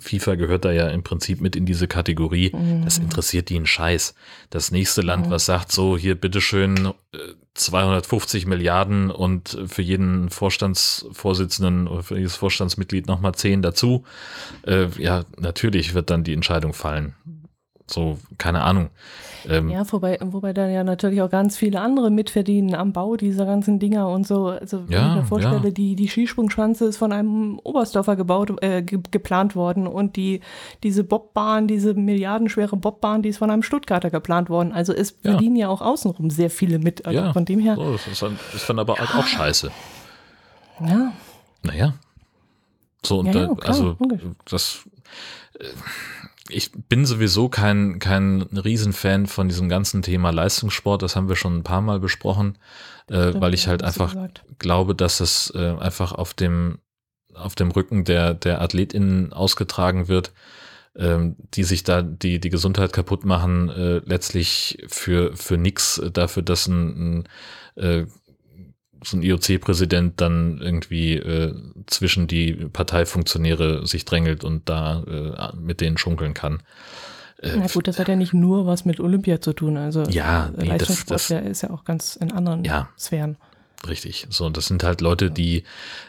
FIFA 0.00 0.34
gehört 0.34 0.64
da 0.66 0.72
ja 0.72 0.88
im 0.88 1.02
Prinzip 1.02 1.40
mit 1.40 1.56
in 1.56 1.64
diese 1.64 1.88
Kategorie. 1.88 2.50
Mhm. 2.54 2.84
Das 2.84 2.98
interessiert 2.98 3.48
die 3.48 3.56
einen 3.56 3.66
Scheiß. 3.66 4.14
Das 4.50 4.70
nächste 4.70 5.00
Land, 5.02 5.30
was 5.30 5.46
sagt 5.46 5.72
so, 5.72 5.96
hier 5.96 6.14
bitteschön 6.14 6.92
äh, 7.14 7.18
250 7.58 8.46
Milliarden 8.46 9.10
und 9.10 9.58
für 9.66 9.82
jeden 9.82 10.30
Vorstandsvorsitzenden 10.30 11.88
oder 11.88 12.02
für 12.02 12.16
jedes 12.16 12.36
Vorstandsmitglied 12.36 13.06
nochmal 13.06 13.34
10 13.34 13.62
dazu. 13.62 14.04
Äh, 14.66 14.86
ja, 14.98 15.24
natürlich 15.38 15.94
wird 15.94 16.10
dann 16.10 16.24
die 16.24 16.32
Entscheidung 16.34 16.72
fallen. 16.72 17.14
So, 17.90 18.18
keine 18.36 18.62
Ahnung. 18.62 18.90
Ähm, 19.48 19.70
Ja, 19.70 19.82
wobei, 19.92 20.18
wobei 20.22 20.52
da 20.52 20.68
ja 20.68 20.84
natürlich 20.84 21.22
auch 21.22 21.30
ganz 21.30 21.56
viele 21.56 21.80
andere 21.80 22.10
mitverdienen 22.10 22.74
am 22.74 22.92
Bau 22.92 23.16
dieser 23.16 23.46
ganzen 23.46 23.78
Dinger 23.78 24.08
und 24.08 24.26
so. 24.26 24.48
Also 24.48 24.82
wenn 24.88 24.92
Ja, 24.92 25.08
ich 25.08 25.14
mir 25.14 25.24
vorstelle, 25.24 25.64
ja. 25.64 25.70
die, 25.70 25.96
die 25.96 26.08
Skisprungschanze 26.08 26.84
ist 26.84 26.98
von 26.98 27.12
einem 27.12 27.58
Oberstdorfer 27.64 28.16
gebaut, 28.16 28.52
äh, 28.62 28.82
ge 28.82 28.98
geplant 29.10 29.56
worden 29.56 29.86
und 29.86 30.16
die, 30.16 30.40
diese 30.82 31.02
Bobbahn, 31.04 31.66
diese 31.66 31.94
milliardenschwere 31.94 32.76
Bobbahn, 32.76 33.22
die 33.22 33.30
ist 33.30 33.38
von 33.38 33.50
einem 33.50 33.62
Stuttgarter 33.62 34.10
geplant 34.10 34.50
worden. 34.50 34.72
Also 34.72 34.92
es 34.92 35.10
Ja. 35.22 35.30
verdienen 35.32 35.56
ja 35.56 35.68
auch 35.68 35.80
außenrum 35.80 36.28
sehr 36.30 36.50
viele 36.50 36.78
mit. 36.78 37.06
Also 37.06 37.20
Ja, 37.20 37.32
von 37.32 37.44
dem 37.46 37.60
her, 37.60 37.76
So, 37.76 37.92
das 37.92 38.06
ist 38.06 38.20
dann, 38.22 38.38
ist 38.54 38.68
dann 38.68 38.78
aber 38.78 38.96
halt 38.98 39.14
auch 39.14 39.26
scheiße. 39.26 39.70
ja, 40.86 41.12
Naja. 41.62 41.94
So, 43.04 43.20
und 43.20 43.26
Ja, 43.26 43.32
da, 43.32 43.40
ja, 43.44 43.54
also 43.64 43.96
logisch. 43.98 44.22
das 44.44 44.80
äh, 45.58 45.64
ich 46.48 46.72
bin 46.72 47.04
sowieso 47.06 47.48
kein, 47.48 47.98
kein 47.98 48.42
Riesenfan 48.42 49.26
von 49.26 49.48
diesem 49.48 49.68
ganzen 49.68 50.02
Thema 50.02 50.30
Leistungssport, 50.30 51.02
das 51.02 51.16
haben 51.16 51.28
wir 51.28 51.36
schon 51.36 51.58
ein 51.58 51.62
paar 51.62 51.80
Mal 51.80 52.00
besprochen, 52.00 52.58
äh, 53.08 53.32
weil 53.34 53.54
ich 53.54 53.68
halt 53.68 53.82
einfach 53.82 54.12
gesagt. 54.12 54.44
glaube, 54.58 54.94
dass 54.94 55.20
es 55.20 55.52
äh, 55.54 55.76
einfach 55.78 56.12
auf 56.12 56.34
dem, 56.34 56.78
auf 57.34 57.54
dem 57.54 57.70
Rücken 57.70 58.04
der, 58.04 58.34
der 58.34 58.60
AthletInnen 58.60 59.32
ausgetragen 59.32 60.08
wird, 60.08 60.32
ähm, 60.96 61.36
die 61.54 61.64
sich 61.64 61.84
da 61.84 62.02
die, 62.02 62.40
die 62.40 62.50
Gesundheit 62.50 62.92
kaputt 62.92 63.24
machen, 63.24 63.68
äh, 63.68 63.98
letztlich 64.04 64.84
für, 64.88 65.36
für 65.36 65.56
nix, 65.56 65.98
äh, 65.98 66.10
dafür, 66.10 66.42
dass 66.42 66.66
ein, 66.66 67.24
ein 67.76 67.82
äh, 67.82 68.06
so 69.04 69.16
ein 69.16 69.22
IOC-Präsident 69.22 70.20
dann 70.20 70.58
irgendwie 70.60 71.14
äh, 71.14 71.54
zwischen 71.86 72.26
die 72.26 72.52
Parteifunktionäre 72.54 73.86
sich 73.86 74.04
drängelt 74.04 74.44
und 74.44 74.68
da 74.68 75.02
äh, 75.52 75.56
mit 75.60 75.80
denen 75.80 75.98
schunkeln 75.98 76.34
kann. 76.34 76.62
Äh, 77.40 77.52
Na 77.56 77.66
gut, 77.68 77.86
das 77.86 77.98
hat 77.98 78.08
ja 78.08 78.16
nicht 78.16 78.34
nur 78.34 78.66
was 78.66 78.84
mit 78.84 78.98
Olympia 79.00 79.40
zu 79.40 79.52
tun. 79.52 79.76
Also 79.76 80.02
Ja, 80.04 80.50
nee, 80.56 80.56
das- 80.58 80.66
Leistungssport 80.68 81.20
das- 81.20 81.28
der 81.28 81.42
ist 81.44 81.62
ja 81.62 81.70
auch 81.70 81.84
ganz 81.84 82.16
in 82.16 82.32
anderen 82.32 82.64
Ja. 82.64 82.88
Sphären. 82.98 83.36
Richtig. 83.86 84.26
So, 84.28 84.44
und 84.44 84.56
das 84.56 84.66
sind 84.66 84.82
halt 84.82 85.00
Leute, 85.00 85.30
die 85.30 85.62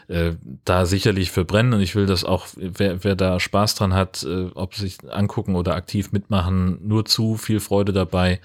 äh, 0.08 0.32
da 0.64 0.86
sicherlich 0.86 1.30
für 1.30 1.44
brennen 1.44 1.72
und 1.72 1.80
ich 1.80 1.94
will 1.94 2.06
das 2.06 2.24
auch, 2.24 2.48
wer, 2.56 3.04
wer 3.04 3.14
da 3.14 3.38
Spaß 3.38 3.76
dran 3.76 3.94
hat, 3.94 4.24
äh, 4.24 4.46
ob 4.56 4.74
sich 4.74 4.98
angucken 5.08 5.54
oder 5.54 5.76
aktiv 5.76 6.10
mitmachen, 6.10 6.80
nur 6.82 7.04
zu 7.04 7.36
viel 7.36 7.60
Freude 7.60 7.92
dabei. 7.92 8.40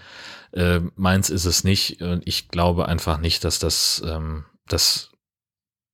Äh, 0.55 0.79
meins 0.95 1.29
ist 1.29 1.45
es 1.45 1.63
nicht. 1.63 2.01
Und 2.01 2.25
ich 2.25 2.47
glaube 2.47 2.87
einfach 2.87 3.19
nicht, 3.19 3.43
dass 3.43 3.59
das, 3.59 4.01
ähm, 4.05 4.45
das, 4.67 5.11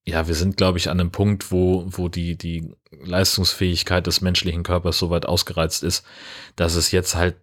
ja, 0.05 0.27
wir 0.27 0.35
sind, 0.35 0.55
glaube 0.55 0.77
ich, 0.77 0.89
an 0.89 0.99
einem 0.99 1.11
Punkt, 1.11 1.51
wo, 1.51 1.85
wo 1.87 2.07
die, 2.09 2.37
die 2.37 2.71
Leistungsfähigkeit 2.91 4.05
des 4.05 4.21
menschlichen 4.21 4.63
Körpers 4.63 4.99
so 4.99 5.09
weit 5.09 5.25
ausgereizt 5.25 5.83
ist, 5.83 6.05
dass 6.55 6.75
es 6.75 6.91
jetzt 6.91 7.15
halt 7.15 7.37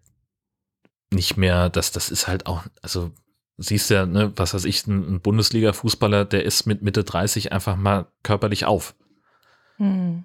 nicht 1.11 1.37
mehr, 1.37 1.69
dass 1.71 1.91
das 1.91 2.11
ist 2.11 2.29
halt 2.29 2.47
auch, 2.47 2.65
also 2.83 3.11
siehst 3.57 3.91
ja, 3.91 4.07
ne, 4.07 4.33
was 4.37 4.55
weiß 4.55 4.65
ich, 4.65 4.87
ein 4.87 5.21
Bundesliga-Fußballer, 5.21 6.25
der 6.25 6.45
ist 6.45 6.67
mit 6.67 6.83
Mitte 6.83 7.03
30 7.03 7.51
einfach 7.51 7.77
mal 7.77 8.07
körperlich 8.23 8.65
auf. 8.65 8.95
Mhm. 9.79 10.25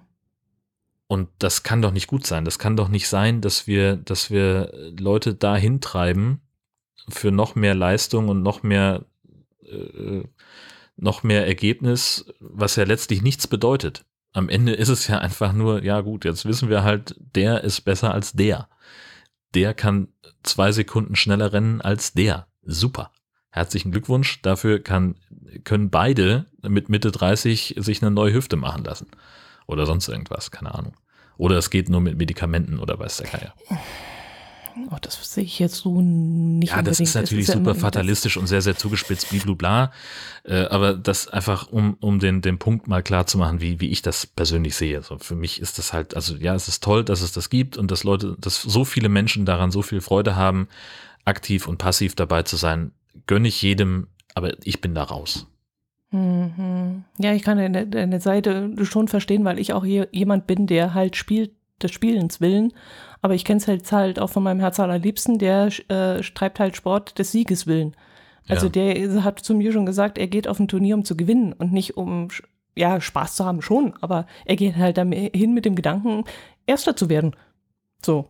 Und 1.08 1.28
das 1.38 1.64
kann 1.64 1.82
doch 1.82 1.90
nicht 1.90 2.06
gut 2.06 2.26
sein. 2.26 2.44
Das 2.44 2.58
kann 2.58 2.76
doch 2.76 2.88
nicht 2.88 3.08
sein, 3.08 3.40
dass 3.40 3.66
wir, 3.66 3.96
dass 3.96 4.30
wir 4.30 4.72
Leute 4.96 5.34
dahin 5.34 5.80
treiben 5.80 6.40
für 7.08 7.30
noch 7.30 7.54
mehr 7.54 7.74
Leistung 7.74 8.28
und 8.28 8.42
noch 8.42 8.62
mehr, 8.62 9.04
äh, 9.62 10.22
noch 10.96 11.22
mehr 11.22 11.46
Ergebnis, 11.46 12.26
was 12.40 12.76
ja 12.76 12.84
letztlich 12.84 13.22
nichts 13.22 13.46
bedeutet. 13.46 14.04
Am 14.32 14.48
Ende 14.48 14.72
ist 14.72 14.88
es 14.88 15.06
ja 15.06 15.18
einfach 15.18 15.52
nur, 15.52 15.82
ja 15.84 16.00
gut, 16.00 16.24
jetzt 16.24 16.44
wissen 16.44 16.68
wir 16.68 16.82
halt, 16.82 17.14
der 17.18 17.62
ist 17.62 17.82
besser 17.82 18.12
als 18.12 18.32
der. 18.32 18.68
Der 19.54 19.74
kann 19.74 20.08
zwei 20.42 20.72
Sekunden 20.72 21.14
schneller 21.14 21.52
rennen 21.52 21.80
als 21.80 22.12
der. 22.14 22.48
Super. 22.62 23.12
Herzlichen 23.50 23.92
Glückwunsch. 23.92 24.42
Dafür 24.42 24.80
kann, 24.80 25.14
können 25.62 25.90
beide 25.90 26.46
mit 26.62 26.88
Mitte 26.88 27.12
30 27.12 27.76
sich 27.78 28.02
eine 28.02 28.10
neue 28.10 28.32
Hüfte 28.34 28.56
machen 28.56 28.82
lassen. 28.82 29.06
Oder 29.66 29.86
sonst 29.86 30.08
irgendwas, 30.08 30.50
keine 30.50 30.74
Ahnung. 30.74 30.96
Oder 31.36 31.58
es 31.58 31.70
geht 31.70 31.88
nur 31.88 32.00
mit 32.00 32.18
Medikamenten 32.18 32.78
oder 32.78 32.98
weiß 32.98 33.18
der 33.18 33.30
Geier. 33.30 33.54
Oh, 34.90 34.96
das 35.00 35.18
sehe 35.32 35.44
ich 35.44 35.58
jetzt 35.58 35.76
so 35.76 36.00
nicht. 36.00 36.70
Ja, 36.70 36.82
das 36.82 36.98
ist 36.98 37.14
natürlich 37.14 37.46
das 37.46 37.54
ist 37.54 37.60
super 37.60 37.74
fatalistisch 37.74 38.36
und 38.36 38.46
sehr, 38.46 38.60
sehr 38.60 38.76
zugespitzt, 38.76 39.30
blablabla. 39.30 39.92
Äh, 40.44 40.64
aber 40.64 40.94
das 40.94 41.28
einfach, 41.28 41.70
um, 41.70 41.96
um 42.00 42.18
den, 42.18 42.42
den 42.42 42.58
Punkt 42.58 42.88
mal 42.88 43.02
klar 43.02 43.26
zu 43.26 43.38
machen, 43.38 43.60
wie, 43.60 43.80
wie 43.80 43.90
ich 43.90 44.02
das 44.02 44.26
persönlich 44.26 44.74
sehe. 44.74 45.02
So, 45.02 45.18
für 45.18 45.36
mich 45.36 45.60
ist 45.60 45.78
das 45.78 45.92
halt, 45.92 46.16
also 46.16 46.34
ja, 46.36 46.54
es 46.54 46.68
ist 46.68 46.82
toll, 46.82 47.04
dass 47.04 47.20
es 47.20 47.32
das 47.32 47.50
gibt 47.50 47.76
und 47.76 47.90
dass 47.90 48.04
Leute, 48.04 48.36
dass 48.40 48.60
so 48.60 48.84
viele 48.84 49.08
Menschen 49.08 49.46
daran 49.46 49.70
so 49.70 49.82
viel 49.82 50.00
Freude 50.00 50.34
haben, 50.34 50.68
aktiv 51.24 51.68
und 51.68 51.78
passiv 51.78 52.14
dabei 52.16 52.42
zu 52.42 52.56
sein. 52.56 52.92
Gönne 53.26 53.48
ich 53.48 53.62
jedem, 53.62 54.08
aber 54.34 54.54
ich 54.64 54.80
bin 54.80 54.94
da 54.94 55.04
raus. 55.04 55.46
Mhm. 56.10 57.04
Ja, 57.18 57.32
ich 57.32 57.42
kann 57.42 57.58
deine, 57.58 57.86
deine 57.86 58.20
Seite 58.20 58.72
schon 58.84 59.08
verstehen, 59.08 59.44
weil 59.44 59.58
ich 59.58 59.72
auch 59.72 59.84
hier 59.84 60.08
jemand 60.12 60.46
bin, 60.46 60.66
der 60.66 60.94
halt 60.94 61.16
spielt 61.16 61.52
des 61.82 61.92
Spielens 61.92 62.40
willen. 62.40 62.72
Aber 63.24 63.34
ich 63.34 63.46
kenne 63.46 63.56
es 63.56 63.66
halt, 63.66 63.90
halt 63.90 64.18
auch 64.18 64.28
von 64.28 64.42
meinem 64.42 64.60
Herz 64.60 64.78
allerliebsten, 64.78 65.38
der 65.38 65.70
äh, 65.88 66.20
treibt 66.20 66.60
halt 66.60 66.76
Sport 66.76 67.18
des 67.18 67.32
Sieges 67.32 67.66
willen. 67.66 67.96
Also 68.48 68.66
ja. 68.66 68.72
der 68.72 69.24
hat 69.24 69.38
zu 69.38 69.54
mir 69.54 69.72
schon 69.72 69.86
gesagt, 69.86 70.18
er 70.18 70.26
geht 70.26 70.46
auf 70.46 70.60
ein 70.60 70.68
Turnier, 70.68 70.94
um 70.94 71.06
zu 71.06 71.16
gewinnen 71.16 71.54
und 71.54 71.72
nicht 71.72 71.96
um 71.96 72.28
ja, 72.76 73.00
Spaß 73.00 73.36
zu 73.36 73.46
haben 73.46 73.62
schon, 73.62 73.94
aber 74.02 74.26
er 74.44 74.56
geht 74.56 74.76
halt 74.76 74.98
hin 74.98 75.54
mit 75.54 75.64
dem 75.64 75.74
Gedanken, 75.74 76.24
Erster 76.66 76.96
zu 76.96 77.08
werden. 77.08 77.34
So. 78.04 78.28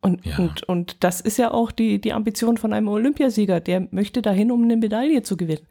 Und, 0.00 0.24
ja. 0.24 0.38
und, 0.38 0.62
und 0.62 1.02
das 1.02 1.20
ist 1.20 1.36
ja 1.36 1.50
auch 1.50 1.72
die, 1.72 2.00
die 2.00 2.12
Ambition 2.12 2.56
von 2.56 2.72
einem 2.72 2.86
Olympiasieger, 2.86 3.58
der 3.58 3.88
möchte 3.90 4.22
dahin, 4.22 4.52
um 4.52 4.62
eine 4.62 4.76
Medaille 4.76 5.24
zu 5.24 5.36
gewinnen. 5.36 5.66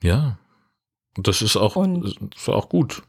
Ja, 0.00 0.38
das 1.16 1.42
ist 1.42 1.56
auch, 1.56 1.74
und, 1.74 2.16
ist 2.36 2.48
auch 2.48 2.68
gut. 2.68 3.02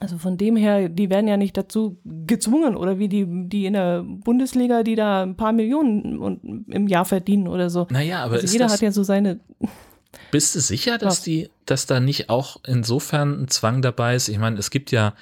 Also 0.00 0.16
von 0.16 0.38
dem 0.38 0.56
her, 0.56 0.88
die 0.88 1.10
werden 1.10 1.28
ja 1.28 1.36
nicht 1.36 1.56
dazu 1.58 1.98
gezwungen 2.04 2.74
oder 2.74 2.98
wie 2.98 3.08
die, 3.08 3.26
die 3.28 3.66
in 3.66 3.74
der 3.74 4.02
Bundesliga, 4.02 4.82
die 4.82 4.94
da 4.94 5.22
ein 5.22 5.36
paar 5.36 5.52
Millionen 5.52 6.64
im 6.68 6.88
Jahr 6.88 7.04
verdienen 7.04 7.46
oder 7.46 7.68
so. 7.68 7.86
Naja, 7.90 8.24
aber 8.24 8.36
also 8.36 8.46
jeder 8.46 8.64
das, 8.64 8.74
hat 8.74 8.80
ja 8.80 8.92
so 8.92 9.02
seine. 9.02 9.40
Bist 10.30 10.54
du 10.54 10.60
sicher, 10.60 10.96
dass 10.96 11.22
die, 11.22 11.50
dass 11.66 11.84
da 11.84 12.00
nicht 12.00 12.30
auch 12.30 12.56
insofern 12.66 13.42
ein 13.42 13.48
Zwang 13.48 13.82
dabei 13.82 14.14
ist? 14.14 14.28
Ich 14.28 14.38
meine, 14.38 14.58
es 14.58 14.70
gibt 14.70 14.90
ja 14.90 15.14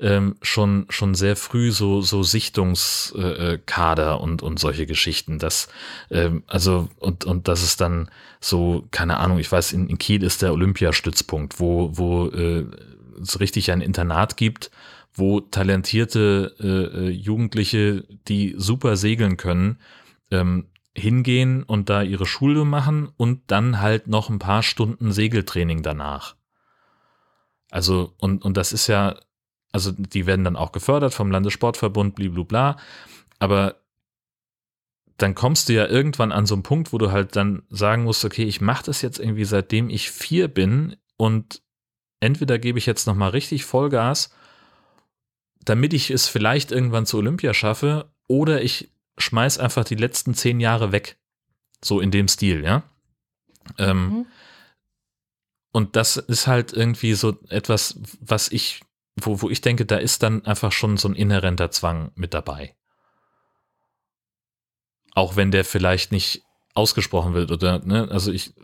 ähm, 0.00 0.36
schon, 0.42 0.86
schon 0.88 1.14
sehr 1.14 1.36
früh 1.36 1.70
so, 1.70 2.00
so 2.00 2.22
Sichtungskader 2.22 4.12
äh, 4.12 4.22
und, 4.22 4.42
und 4.42 4.58
solche 4.58 4.86
Geschichten. 4.86 5.38
Das, 5.38 5.68
ähm, 6.10 6.42
also, 6.46 6.88
und, 6.98 7.24
und 7.24 7.46
das 7.46 7.62
ist 7.62 7.80
dann 7.80 8.10
so, 8.40 8.84
keine 8.90 9.18
Ahnung, 9.18 9.38
ich 9.38 9.50
weiß, 9.50 9.72
in, 9.72 9.88
in 9.88 9.98
Kiel 9.98 10.22
ist 10.22 10.42
der 10.42 10.52
Olympiastützpunkt, 10.52 11.60
wo, 11.60 11.90
wo 11.92 12.28
äh, 12.28 12.66
es 13.20 13.40
richtig 13.40 13.70
ein 13.70 13.80
Internat 13.80 14.36
gibt, 14.36 14.70
wo 15.12 15.40
talentierte 15.40 16.54
äh, 16.60 17.06
äh, 17.06 17.10
Jugendliche, 17.10 18.04
die 18.28 18.54
super 18.56 18.96
segeln 18.96 19.36
können, 19.36 19.78
ähm, 20.30 20.66
hingehen 20.96 21.62
und 21.62 21.88
da 21.90 22.02
ihre 22.02 22.26
Schule 22.26 22.64
machen 22.64 23.08
und 23.16 23.42
dann 23.48 23.80
halt 23.80 24.06
noch 24.06 24.30
ein 24.30 24.38
paar 24.38 24.62
Stunden 24.62 25.12
Segeltraining 25.12 25.82
danach. 25.82 26.36
Also, 27.70 28.14
und, 28.18 28.44
und 28.44 28.56
das 28.56 28.72
ist 28.72 28.86
ja, 28.86 29.16
also 29.72 29.90
die 29.90 30.26
werden 30.26 30.44
dann 30.44 30.56
auch 30.56 30.70
gefördert 30.70 31.14
vom 31.14 31.30
Landessportverbund, 31.30 32.14
blablabla, 32.14 32.76
aber 33.40 33.76
dann 35.16 35.34
kommst 35.34 35.68
du 35.68 35.72
ja 35.72 35.86
irgendwann 35.86 36.32
an 36.32 36.46
so 36.46 36.54
einen 36.54 36.62
Punkt, 36.62 36.92
wo 36.92 36.98
du 36.98 37.10
halt 37.10 37.36
dann 37.36 37.62
sagen 37.70 38.04
musst, 38.04 38.24
okay, 38.24 38.44
ich 38.44 38.60
mache 38.60 38.84
das 38.84 39.02
jetzt 39.02 39.18
irgendwie 39.18 39.44
seitdem 39.44 39.90
ich 39.90 40.10
vier 40.10 40.48
bin 40.48 40.96
und 41.16 41.62
entweder 42.24 42.58
gebe 42.58 42.78
ich 42.78 42.86
jetzt 42.86 43.06
nochmal 43.06 43.30
richtig 43.30 43.64
Vollgas, 43.64 44.30
damit 45.64 45.92
ich 45.92 46.10
es 46.10 46.26
vielleicht 46.28 46.72
irgendwann 46.72 47.06
zu 47.06 47.18
Olympia 47.18 47.54
schaffe, 47.54 48.10
oder 48.26 48.62
ich 48.62 48.90
schmeiß 49.18 49.58
einfach 49.58 49.84
die 49.84 49.94
letzten 49.94 50.34
zehn 50.34 50.60
Jahre 50.60 50.92
weg. 50.92 51.18
So 51.82 52.00
in 52.00 52.10
dem 52.10 52.28
Stil, 52.28 52.64
ja. 52.64 52.82
Ähm, 53.78 54.08
mhm. 54.08 54.26
Und 55.72 55.96
das 55.96 56.16
ist 56.16 56.46
halt 56.46 56.72
irgendwie 56.72 57.14
so 57.14 57.36
etwas, 57.48 58.00
was 58.20 58.48
ich, 58.50 58.80
wo, 59.16 59.42
wo 59.42 59.50
ich 59.50 59.60
denke, 59.60 59.84
da 59.84 59.96
ist 59.96 60.22
dann 60.22 60.44
einfach 60.46 60.72
schon 60.72 60.96
so 60.96 61.08
ein 61.08 61.14
inhärenter 61.14 61.70
Zwang 61.70 62.12
mit 62.14 62.32
dabei. 62.32 62.74
Auch 65.14 65.36
wenn 65.36 65.50
der 65.50 65.64
vielleicht 65.64 66.12
nicht 66.12 66.42
ausgesprochen 66.74 67.34
wird 67.34 67.50
oder, 67.50 67.80
ne, 67.80 68.08
also 68.10 68.32
ich, 68.32 68.54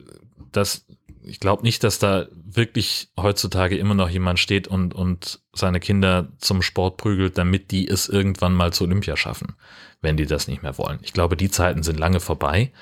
das, 0.52 0.86
ich 1.22 1.40
glaube 1.40 1.62
nicht, 1.62 1.84
dass 1.84 1.98
da 1.98 2.26
wirklich 2.32 3.10
heutzutage 3.18 3.76
immer 3.76 3.94
noch 3.94 4.08
jemand 4.08 4.38
steht 4.38 4.68
und, 4.68 4.94
und 4.94 5.40
seine 5.52 5.80
Kinder 5.80 6.28
zum 6.38 6.62
Sport 6.62 6.96
prügelt, 6.96 7.38
damit 7.38 7.70
die 7.70 7.88
es 7.88 8.08
irgendwann 8.08 8.54
mal 8.54 8.72
zu 8.72 8.84
Olympia 8.84 9.16
schaffen, 9.16 9.54
wenn 10.00 10.16
die 10.16 10.26
das 10.26 10.48
nicht 10.48 10.62
mehr 10.62 10.78
wollen. 10.78 10.98
Ich 11.02 11.12
glaube, 11.12 11.36
die 11.36 11.50
Zeiten 11.50 11.82
sind 11.82 11.98
lange 11.98 12.20
vorbei. 12.20 12.72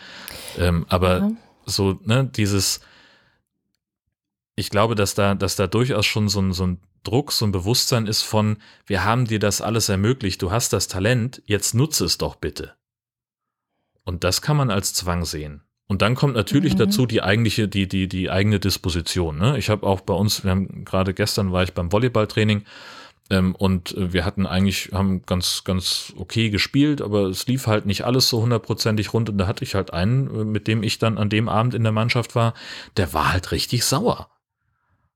Ähm, 0.57 0.87
aber 0.89 1.19
ja. 1.19 1.31
so, 1.67 1.99
ne, 2.05 2.25
dieses, 2.25 2.81
ich 4.55 4.71
glaube, 4.71 4.95
dass 4.95 5.15
da, 5.15 5.35
dass 5.35 5.57
da 5.57 5.67
durchaus 5.67 6.07
schon 6.07 6.29
so 6.29 6.41
ein, 6.41 6.53
so 6.53 6.67
ein 6.67 6.81
Druck, 7.05 7.33
so 7.33 7.45
ein 7.47 7.53
Bewusstsein 7.53 8.07
ist 8.07 8.23
von, 8.23 8.59
wir 8.87 9.05
haben 9.05 9.27
dir 9.27 9.39
das 9.39 9.61
alles 9.61 9.89
ermöglicht, 9.89 10.43
du 10.43 10.51
hast 10.51 10.73
das 10.73 10.89
Talent, 10.89 11.43
jetzt 11.47 11.75
nutze 11.75 12.05
es 12.05 12.19
doch 12.19 12.37
bitte. 12.37 12.75
Und 14.05 14.25
das 14.25 14.43
kann 14.43 14.57
man 14.57 14.71
als 14.71 14.95
Zwang 14.95 15.25
sehen. 15.25 15.63
Und 15.89 16.03
dann 16.03 16.15
kommt 16.15 16.35
natürlich 16.35 16.75
mhm. 16.75 16.79
dazu 16.79 17.07
die 17.07 17.23
eigentliche, 17.23 17.67
die, 17.67 17.89
die, 17.89 18.09
die 18.09 18.31
eigene 18.31 18.61
Disposition. 18.61 19.39
Ne? 19.39 19.59
Ich 19.59 19.71
habe 19.71 19.87
auch 19.87 20.03
bei 20.03 20.15
uns, 20.15 20.45
wir 20.45 20.51
haben 20.51 20.85
gerade 20.85 21.15
gestern 21.15 21.51
war 21.51 21.63
ich 21.63 21.73
beim 21.73 21.91
Volleyballtraining 21.91 22.65
ähm, 23.31 23.55
und 23.55 23.95
wir 23.97 24.27
hatten 24.27 24.47
eigentlich, 24.47 24.91
haben 24.93 25.23
ganz, 25.23 25.65
ganz 25.65 26.13
okay 26.17 26.51
gespielt, 26.51 27.01
aber 27.01 27.23
es 27.29 27.47
lief 27.47 27.67
halt 27.67 27.87
nicht 27.87 28.05
alles 28.05 28.29
so 28.29 28.43
hundertprozentig 28.43 29.15
rund. 29.15 29.31
Und 29.31 29.39
da 29.39 29.47
hatte 29.47 29.65
ich 29.65 29.75
halt 29.75 29.93
einen, 29.95 30.53
mit 30.53 30.67
dem 30.69 30.83
ich 30.83 30.99
dann 30.99 31.17
an 31.17 31.31
dem 31.31 31.49
Abend 31.49 31.73
in 31.73 31.83
der 31.83 31.93
Mannschaft 31.93 32.35
war, 32.35 32.53
der 32.99 33.15
war 33.15 33.33
halt 33.33 33.51
richtig 33.51 33.85
sauer. 33.85 34.29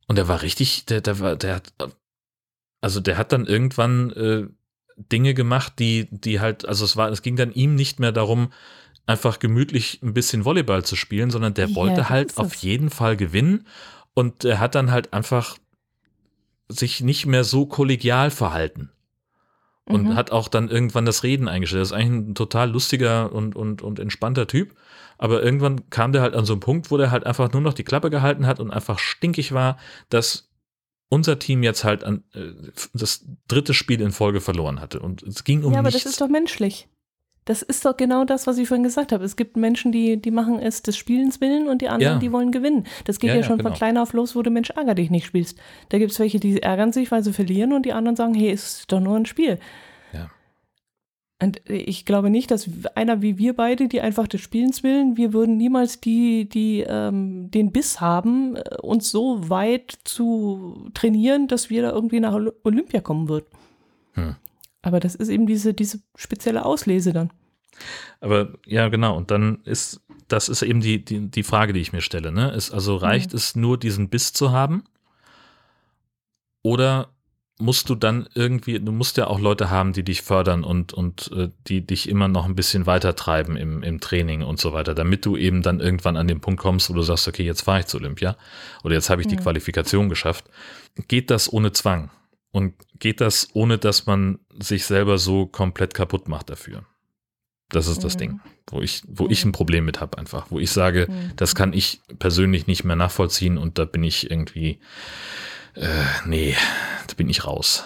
Und 0.08 0.16
der 0.16 0.26
war 0.26 0.40
richtig, 0.40 0.86
der, 0.86 1.02
der 1.02 1.20
war, 1.20 1.36
der 1.36 1.56
hat, 1.56 1.72
also 2.80 3.00
der 3.00 3.18
hat 3.18 3.32
dann 3.32 3.46
irgendwann 3.46 4.10
äh, 4.12 4.46
Dinge 4.96 5.34
gemacht, 5.34 5.74
die, 5.78 6.08
die 6.10 6.40
halt, 6.40 6.66
also 6.66 6.86
es 6.86 6.96
war, 6.96 7.10
es 7.10 7.20
ging 7.20 7.36
dann 7.36 7.52
ihm 7.52 7.74
nicht 7.74 8.00
mehr 8.00 8.12
darum, 8.12 8.52
einfach 9.06 9.38
gemütlich 9.38 10.00
ein 10.02 10.14
bisschen 10.14 10.44
Volleyball 10.44 10.84
zu 10.84 10.96
spielen, 10.96 11.30
sondern 11.30 11.54
der 11.54 11.68
ja, 11.68 11.74
wollte 11.74 12.08
halt 12.08 12.38
auf 12.38 12.54
jeden 12.54 12.90
Fall 12.90 13.16
gewinnen 13.16 13.66
und 14.14 14.44
er 14.44 14.60
hat 14.60 14.74
dann 14.74 14.90
halt 14.90 15.12
einfach 15.12 15.56
sich 16.68 17.00
nicht 17.00 17.26
mehr 17.26 17.44
so 17.44 17.66
kollegial 17.66 18.30
verhalten. 18.30 18.90
Und 19.84 20.04
mhm. 20.04 20.14
hat 20.14 20.30
auch 20.30 20.46
dann 20.46 20.68
irgendwann 20.68 21.04
das 21.04 21.24
Reden 21.24 21.48
eingestellt. 21.48 21.82
Das 21.82 21.88
ist 21.88 21.92
eigentlich 21.92 22.30
ein 22.30 22.34
total 22.36 22.70
lustiger 22.70 23.32
und, 23.32 23.56
und, 23.56 23.82
und 23.82 23.98
entspannter 23.98 24.46
Typ. 24.46 24.76
Aber 25.18 25.42
irgendwann 25.42 25.90
kam 25.90 26.12
der 26.12 26.22
halt 26.22 26.34
an 26.34 26.44
so 26.44 26.52
einen 26.52 26.60
Punkt, 26.60 26.92
wo 26.92 26.98
der 26.98 27.10
halt 27.10 27.26
einfach 27.26 27.52
nur 27.52 27.62
noch 27.62 27.74
die 27.74 27.82
Klappe 27.82 28.08
gehalten 28.08 28.46
hat 28.46 28.60
und 28.60 28.70
einfach 28.70 29.00
stinkig 29.00 29.52
war, 29.52 29.78
dass 30.08 30.52
unser 31.08 31.38
Team 31.40 31.64
jetzt 31.64 31.82
halt 31.82 32.04
an, 32.04 32.22
äh, 32.32 32.52
das 32.94 33.26
dritte 33.48 33.74
Spiel 33.74 34.00
in 34.00 34.12
Folge 34.12 34.40
verloren 34.40 34.80
hatte. 34.80 35.00
Und 35.00 35.22
es 35.24 35.42
ging 35.42 35.64
um 35.64 35.72
Ja, 35.72 35.80
aber 35.80 35.88
nichts. 35.88 36.04
das 36.04 36.12
ist 36.12 36.20
doch 36.20 36.28
menschlich. 36.28 36.88
Das 37.44 37.62
ist 37.62 37.84
doch 37.84 37.96
genau 37.96 38.24
das, 38.24 38.46
was 38.46 38.56
ich 38.58 38.68
vorhin 38.68 38.84
gesagt 38.84 39.10
habe. 39.10 39.24
Es 39.24 39.34
gibt 39.34 39.56
Menschen, 39.56 39.90
die, 39.90 40.16
die 40.16 40.30
machen 40.30 40.60
es 40.60 40.82
des 40.82 40.96
Spielens 40.96 41.40
willen 41.40 41.68
und 41.68 41.82
die 41.82 41.88
anderen, 41.88 42.14
ja. 42.14 42.18
die 42.20 42.30
wollen 42.30 42.52
gewinnen. 42.52 42.86
Das 43.04 43.18
geht 43.18 43.30
ja, 43.30 43.36
ja 43.36 43.42
schon 43.42 43.58
genau. 43.58 43.70
von 43.70 43.76
klein 43.76 43.98
auf 43.98 44.12
los, 44.12 44.36
wo 44.36 44.42
du 44.42 44.50
Mensch 44.50 44.70
ärger 44.70 44.94
dich 44.94 45.10
nicht 45.10 45.26
spielst. 45.26 45.58
Da 45.88 45.98
gibt 45.98 46.12
es 46.12 46.20
welche, 46.20 46.38
die 46.38 46.62
ärgern 46.62 46.92
sich, 46.92 47.10
weil 47.10 47.24
sie 47.24 47.32
verlieren 47.32 47.72
und 47.72 47.84
die 47.84 47.92
anderen 47.92 48.14
sagen, 48.14 48.34
hey, 48.34 48.50
es 48.50 48.78
ist 48.78 48.92
doch 48.92 49.00
nur 49.00 49.16
ein 49.16 49.26
Spiel. 49.26 49.58
Ja. 50.12 50.30
Und 51.42 51.68
ich 51.68 52.04
glaube 52.04 52.30
nicht, 52.30 52.52
dass 52.52 52.70
einer 52.94 53.22
wie 53.22 53.38
wir 53.38 53.56
beide, 53.56 53.88
die 53.88 54.00
einfach 54.00 54.28
des 54.28 54.40
Spielens 54.40 54.84
willen, 54.84 55.16
wir 55.16 55.32
würden 55.32 55.56
niemals 55.56 56.00
die, 56.00 56.48
die 56.48 56.84
ähm, 56.86 57.50
den 57.50 57.72
Biss 57.72 58.00
haben, 58.00 58.54
äh, 58.54 58.76
uns 58.80 59.10
so 59.10 59.50
weit 59.50 59.98
zu 60.04 60.90
trainieren, 60.94 61.48
dass 61.48 61.70
wir 61.70 61.82
da 61.82 61.90
irgendwie 61.90 62.20
nach 62.20 62.38
Olympia 62.62 63.00
kommen 63.00 63.28
würden. 63.28 63.46
Hm. 64.12 64.36
Aber 64.82 65.00
das 65.00 65.14
ist 65.14 65.28
eben 65.28 65.46
diese, 65.46 65.74
diese 65.74 66.00
spezielle 66.16 66.64
Auslese 66.64 67.12
dann. 67.12 67.32
Aber 68.20 68.52
ja, 68.66 68.88
genau. 68.88 69.16
Und 69.16 69.30
dann 69.30 69.60
ist, 69.64 70.00
das 70.28 70.48
ist 70.48 70.62
eben 70.62 70.80
die, 70.80 71.04
die, 71.04 71.30
die 71.30 71.42
Frage, 71.42 71.72
die 71.72 71.80
ich 71.80 71.92
mir 71.92 72.02
stelle. 72.02 72.32
Ne? 72.32 72.50
Ist, 72.52 72.72
also 72.72 72.96
reicht 72.96 73.32
mhm. 73.32 73.36
es 73.36 73.56
nur, 73.56 73.78
diesen 73.78 74.08
Biss 74.08 74.32
zu 74.32 74.52
haben? 74.52 74.84
Oder 76.62 77.08
musst 77.58 77.88
du 77.88 77.94
dann 77.94 78.28
irgendwie, 78.34 78.80
du 78.80 78.92
musst 78.92 79.16
ja 79.16 79.28
auch 79.28 79.38
Leute 79.38 79.70
haben, 79.70 79.92
die 79.92 80.02
dich 80.02 80.22
fördern 80.22 80.64
und, 80.64 80.92
und 80.92 81.30
äh, 81.34 81.48
die 81.68 81.86
dich 81.86 82.08
immer 82.08 82.28
noch 82.28 82.44
ein 82.44 82.56
bisschen 82.56 82.86
weiter 82.86 83.14
treiben 83.14 83.56
im, 83.56 83.82
im 83.82 84.00
Training 84.00 84.42
und 84.42 84.58
so 84.58 84.72
weiter, 84.72 84.94
damit 84.94 85.24
du 85.24 85.36
eben 85.36 85.62
dann 85.62 85.80
irgendwann 85.80 86.16
an 86.16 86.26
den 86.26 86.40
Punkt 86.40 86.60
kommst, 86.60 86.90
wo 86.90 86.94
du 86.94 87.02
sagst, 87.02 87.28
okay, 87.28 87.44
jetzt 87.44 87.62
fahre 87.62 87.80
ich 87.80 87.86
zu 87.86 87.98
Olympia 87.98 88.36
oder 88.82 88.94
jetzt 88.94 89.10
habe 89.10 89.22
ich 89.22 89.28
die 89.28 89.36
mhm. 89.36 89.40
Qualifikation 89.42 90.08
geschafft. 90.08 90.44
Geht 91.08 91.30
das 91.30 91.52
ohne 91.52 91.72
Zwang? 91.72 92.10
Und 92.52 92.74
geht 92.98 93.20
das 93.20 93.48
ohne, 93.54 93.78
dass 93.78 94.06
man 94.06 94.38
sich 94.58 94.84
selber 94.84 95.18
so 95.18 95.46
komplett 95.46 95.94
kaputt 95.94 96.28
macht 96.28 96.50
dafür? 96.50 96.84
Das 97.70 97.86
ist 97.86 98.04
das 98.04 98.14
mhm. 98.14 98.18
Ding, 98.18 98.40
wo 98.70 98.82
ich, 98.82 99.02
wo 99.08 99.24
mhm. 99.24 99.30
ich 99.30 99.44
ein 99.44 99.52
Problem 99.52 99.86
mit 99.86 100.00
habe 100.00 100.18
einfach, 100.18 100.50
wo 100.50 100.58
ich 100.58 100.70
sage, 100.70 101.06
mhm. 101.08 101.32
das 101.36 101.54
kann 101.54 101.72
ich 101.72 102.02
persönlich 102.18 102.66
nicht 102.66 102.84
mehr 102.84 102.96
nachvollziehen 102.96 103.56
und 103.56 103.78
da 103.78 103.86
bin 103.86 104.04
ich 104.04 104.30
irgendwie, 104.30 104.78
äh, 105.74 105.86
nee, 106.26 106.54
da 107.08 107.14
bin 107.14 107.30
ich 107.30 107.46
raus. 107.46 107.84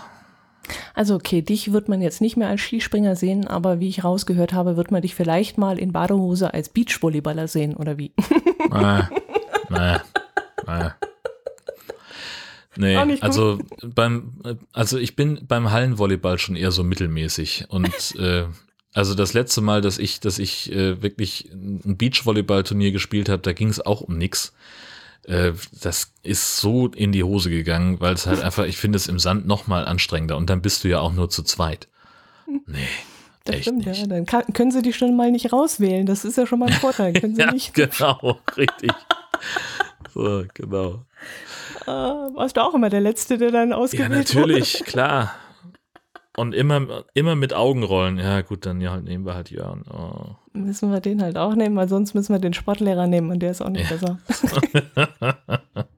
Also 0.94 1.14
okay, 1.14 1.42
dich 1.42 1.72
wird 1.72 1.88
man 1.88 2.02
jetzt 2.02 2.20
nicht 2.20 2.36
mehr 2.36 2.48
als 2.48 2.60
Skispringer 2.60 3.14
sehen, 3.14 3.46
aber 3.46 3.78
wie 3.78 3.88
ich 3.88 4.02
rausgehört 4.02 4.52
habe, 4.52 4.76
wird 4.76 4.90
man 4.90 5.02
dich 5.02 5.14
vielleicht 5.14 5.58
mal 5.58 5.78
in 5.78 5.92
Badehose 5.92 6.52
als 6.52 6.68
Beachvolleyballer 6.68 7.46
sehen, 7.46 7.76
oder 7.76 7.98
wie? 7.98 8.12
Äh, 8.72 9.02
nee, 9.68 9.96
nee. 10.66 10.90
Nee, 12.76 12.96
also 12.96 13.58
beim, 13.82 14.32
also 14.72 14.98
ich 14.98 15.16
bin 15.16 15.40
beim 15.46 15.70
Hallenvolleyball 15.70 16.38
schon 16.38 16.56
eher 16.56 16.70
so 16.70 16.84
mittelmäßig 16.84 17.66
und 17.68 18.14
äh, 18.18 18.44
also 18.92 19.14
das 19.14 19.34
letzte 19.34 19.60
Mal, 19.60 19.82
dass 19.82 19.98
ich, 19.98 20.20
dass 20.20 20.38
ich 20.38 20.72
äh, 20.72 21.02
wirklich 21.02 21.50
ein 21.52 21.98
Beachvolleyball-Turnier 21.98 22.92
gespielt 22.92 23.28
habe, 23.28 23.42
da 23.42 23.52
ging 23.52 23.68
es 23.68 23.84
auch 23.84 24.00
um 24.00 24.16
nix. 24.16 24.54
Äh, 25.24 25.52
das 25.82 26.12
ist 26.22 26.56
so 26.56 26.88
in 26.88 27.12
die 27.12 27.22
Hose 27.22 27.50
gegangen, 27.50 28.00
weil 28.00 28.14
es 28.14 28.26
halt 28.26 28.40
einfach, 28.42 28.64
ich 28.64 28.78
finde 28.78 28.96
es 28.96 29.06
im 29.06 29.18
Sand 29.18 29.46
noch 29.46 29.66
mal 29.66 29.84
anstrengender 29.84 30.36
und 30.36 30.48
dann 30.48 30.62
bist 30.62 30.82
du 30.82 30.88
ja 30.88 31.00
auch 31.00 31.12
nur 31.12 31.28
zu 31.28 31.42
zweit. 31.42 31.88
Nee. 32.46 32.78
Das 33.44 33.56
echt 33.56 33.64
stimmt, 33.64 33.86
nicht. 33.86 34.00
ja. 34.00 34.06
Dann 34.06 34.26
kann, 34.26 34.44
können 34.52 34.70
sie 34.70 34.82
die 34.82 34.92
schon 34.92 35.16
mal 35.16 35.30
nicht 35.30 35.52
rauswählen. 35.52 36.06
Das 36.06 36.24
ist 36.24 36.36
ja 36.36 36.46
schon 36.46 36.58
mal 36.58 36.66
ein 36.66 36.74
Vorteil. 36.80 37.12
Können 37.20 37.36
sie 37.36 37.42
ja, 37.42 37.52
nicht. 37.52 37.74
Genau, 37.74 38.40
richtig. 38.56 38.90
so, 40.12 40.44
genau. 40.54 41.04
Äh, 41.86 41.90
warst 41.90 42.56
du 42.56 42.62
auch 42.62 42.74
immer 42.74 42.90
der 42.90 43.00
Letzte, 43.00 43.38
der 43.38 43.50
dann 43.50 43.72
ausgewählt 43.72 44.10
wurde? 44.10 44.14
Ja, 44.14 44.18
natürlich, 44.18 44.80
wurde? 44.80 44.84
klar. 44.90 45.34
Und 46.36 46.54
immer, 46.54 47.04
immer 47.14 47.34
mit 47.34 47.54
Augenrollen. 47.54 48.18
Ja, 48.18 48.42
gut, 48.42 48.66
dann 48.66 48.80
ja, 48.80 49.00
nehmen 49.00 49.24
wir 49.24 49.34
halt 49.34 49.50
Jörn. 49.50 49.84
Oh. 49.90 50.36
Müssen 50.52 50.92
wir 50.92 51.00
den 51.00 51.22
halt 51.22 51.38
auch 51.38 51.54
nehmen, 51.54 51.76
weil 51.76 51.88
sonst 51.88 52.12
müssen 52.14 52.34
wir 52.34 52.38
den 52.38 52.52
Sportlehrer 52.52 53.06
nehmen 53.06 53.30
und 53.30 53.40
der 53.40 53.52
ist 53.52 53.62
auch 53.62 53.70
nicht 53.70 53.90
ja. 53.90 53.96
besser. 53.96 54.18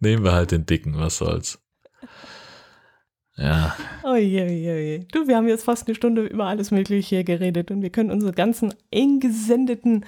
nehmen 0.00 0.22
wir 0.22 0.32
halt 0.32 0.50
den 0.50 0.66
Dicken, 0.66 0.98
was 0.98 1.16
soll's. 1.16 1.58
Ja. 3.36 3.74
Oje, 4.02 4.44
oje, 4.44 4.72
oje. 4.74 5.06
Du, 5.12 5.26
wir 5.26 5.36
haben 5.36 5.48
jetzt 5.48 5.64
fast 5.64 5.88
eine 5.88 5.94
Stunde 5.94 6.26
über 6.26 6.44
alles 6.44 6.70
Mögliche 6.70 7.16
hier 7.16 7.24
geredet 7.24 7.70
und 7.70 7.80
wir 7.80 7.90
können 7.90 8.10
unsere 8.10 8.32
ganzen 8.32 8.74
eng 8.90 9.20
gesendeten 9.20 10.04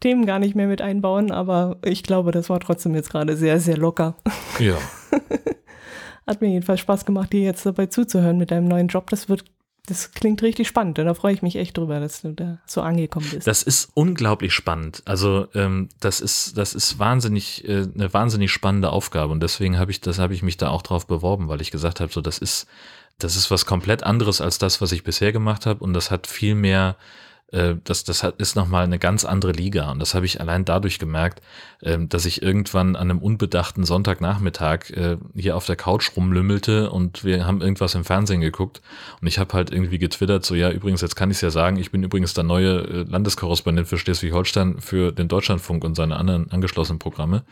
Themen 0.00 0.24
gar 0.24 0.38
nicht 0.38 0.56
mehr 0.56 0.66
mit 0.66 0.80
einbauen, 0.80 1.30
aber 1.30 1.76
ich 1.84 2.02
glaube, 2.02 2.32
das 2.32 2.48
war 2.48 2.58
trotzdem 2.58 2.94
jetzt 2.94 3.10
gerade 3.10 3.36
sehr, 3.36 3.60
sehr 3.60 3.76
locker. 3.76 4.16
Ja. 4.58 4.76
Hat 6.26 6.40
mir 6.40 6.48
jedenfalls 6.48 6.80
Spaß 6.80 7.04
gemacht, 7.04 7.32
dir 7.32 7.42
jetzt 7.42 7.66
dabei 7.66 7.86
zuzuhören 7.86 8.38
mit 8.38 8.50
deinem 8.50 8.66
neuen 8.66 8.88
Job. 8.88 9.10
Das 9.10 9.28
wird, 9.28 9.44
das 9.86 10.12
klingt 10.12 10.42
richtig 10.42 10.68
spannend 10.68 10.98
und 10.98 11.04
da 11.04 11.12
freue 11.12 11.34
ich 11.34 11.42
mich 11.42 11.56
echt 11.56 11.76
drüber, 11.76 12.00
dass 12.00 12.22
du 12.22 12.32
da 12.32 12.58
so 12.66 12.80
angekommen 12.80 13.26
bist. 13.30 13.46
Das 13.46 13.62
ist 13.62 13.90
unglaublich 13.94 14.54
spannend. 14.54 15.02
Also 15.04 15.48
ähm, 15.54 15.88
das 16.00 16.20
ist, 16.20 16.56
das 16.56 16.74
ist 16.74 16.98
wahnsinnig, 16.98 17.68
äh, 17.68 17.86
eine 17.94 18.12
wahnsinnig 18.14 18.50
spannende 18.50 18.90
Aufgabe 18.90 19.32
und 19.32 19.42
deswegen 19.42 19.78
habe 19.78 19.90
ich, 19.90 20.00
das 20.00 20.18
habe 20.18 20.32
ich 20.32 20.42
mich 20.42 20.56
da 20.56 20.70
auch 20.70 20.82
drauf 20.82 21.06
beworben, 21.06 21.48
weil 21.48 21.60
ich 21.60 21.70
gesagt 21.70 22.00
habe, 22.00 22.12
so 22.12 22.22
das 22.22 22.38
ist, 22.38 22.66
das 23.18 23.36
ist 23.36 23.50
was 23.50 23.66
komplett 23.66 24.02
anderes 24.02 24.40
als 24.40 24.56
das, 24.56 24.80
was 24.80 24.92
ich 24.92 25.04
bisher 25.04 25.32
gemacht 25.32 25.66
habe 25.66 25.84
und 25.84 25.92
das 25.92 26.10
hat 26.10 26.26
viel 26.26 26.54
mehr 26.54 26.96
äh, 27.52 27.76
das, 27.84 28.04
das 28.04 28.22
ist 28.38 28.56
nochmal 28.56 28.84
eine 28.84 28.98
ganz 28.98 29.24
andere 29.24 29.52
Liga. 29.52 29.90
Und 29.90 29.98
das 29.98 30.14
habe 30.14 30.26
ich 30.26 30.40
allein 30.40 30.64
dadurch 30.64 30.98
gemerkt, 30.98 31.42
ähm, 31.82 32.08
dass 32.08 32.24
ich 32.24 32.42
irgendwann 32.42 32.96
an 32.96 33.10
einem 33.10 33.18
unbedachten 33.18 33.84
Sonntagnachmittag 33.84 34.90
äh, 34.90 35.16
hier 35.34 35.56
auf 35.56 35.66
der 35.66 35.76
Couch 35.76 36.10
rumlümmelte 36.16 36.90
und 36.90 37.24
wir 37.24 37.46
haben 37.46 37.60
irgendwas 37.60 37.94
im 37.94 38.04
Fernsehen 38.04 38.40
geguckt. 38.40 38.80
Und 39.20 39.26
ich 39.26 39.38
habe 39.38 39.52
halt 39.54 39.72
irgendwie 39.72 39.98
getwittert, 39.98 40.44
so 40.44 40.54
ja, 40.54 40.70
übrigens, 40.70 41.00
jetzt 41.00 41.16
kann 41.16 41.30
ich 41.30 41.38
es 41.38 41.40
ja 41.40 41.50
sagen, 41.50 41.76
ich 41.76 41.90
bin 41.90 42.02
übrigens 42.02 42.34
der 42.34 42.44
neue 42.44 42.80
äh, 42.80 43.02
Landeskorrespondent 43.08 43.88
für 43.88 43.98
Schleswig-Holstein 43.98 44.80
für 44.80 45.12
den 45.12 45.28
Deutschlandfunk 45.28 45.84
und 45.84 45.94
seine 45.94 46.16
anderen 46.16 46.50
angeschlossenen 46.50 46.98
Programme. 46.98 47.42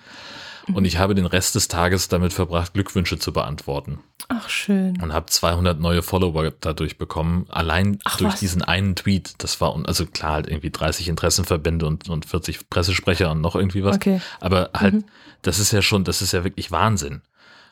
Und 0.74 0.84
ich 0.84 0.98
habe 0.98 1.14
den 1.14 1.26
Rest 1.26 1.54
des 1.54 1.68
Tages 1.68 2.08
damit 2.08 2.32
verbracht, 2.32 2.74
Glückwünsche 2.74 3.18
zu 3.18 3.32
beantworten. 3.32 4.00
Ach, 4.28 4.48
schön. 4.48 5.00
Und 5.00 5.12
habe 5.12 5.26
200 5.26 5.80
neue 5.80 6.02
Follower 6.02 6.50
dadurch 6.60 6.98
bekommen. 6.98 7.46
Allein 7.48 7.98
Ach, 8.04 8.18
durch 8.18 8.34
was? 8.34 8.40
diesen 8.40 8.62
einen 8.62 8.94
Tweet. 8.94 9.34
Das 9.38 9.60
war, 9.60 9.74
also 9.86 10.06
klar, 10.06 10.34
halt 10.34 10.48
irgendwie 10.48 10.70
30 10.70 11.08
Interessenverbände 11.08 11.86
und, 11.86 12.08
und 12.08 12.26
40 12.26 12.68
Pressesprecher 12.68 13.30
und 13.30 13.40
noch 13.40 13.56
irgendwie 13.56 13.84
was. 13.84 13.96
Okay. 13.96 14.20
Aber 14.40 14.70
halt, 14.74 14.94
mhm. 14.94 15.04
das 15.42 15.58
ist 15.58 15.72
ja 15.72 15.82
schon, 15.82 16.04
das 16.04 16.20
ist 16.22 16.32
ja 16.32 16.44
wirklich 16.44 16.70
Wahnsinn. 16.70 17.22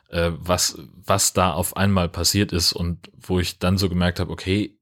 Äh, 0.09 0.31
was, 0.39 0.79
was 1.05 1.33
da 1.33 1.53
auf 1.53 1.77
einmal 1.77 2.09
passiert 2.09 2.53
ist 2.53 2.73
und 2.73 3.11
wo 3.21 3.41
ich 3.41 3.59
dann 3.59 3.77
so 3.77 3.89
gemerkt 3.89 4.21
habe, 4.21 4.31
okay, 4.33 4.79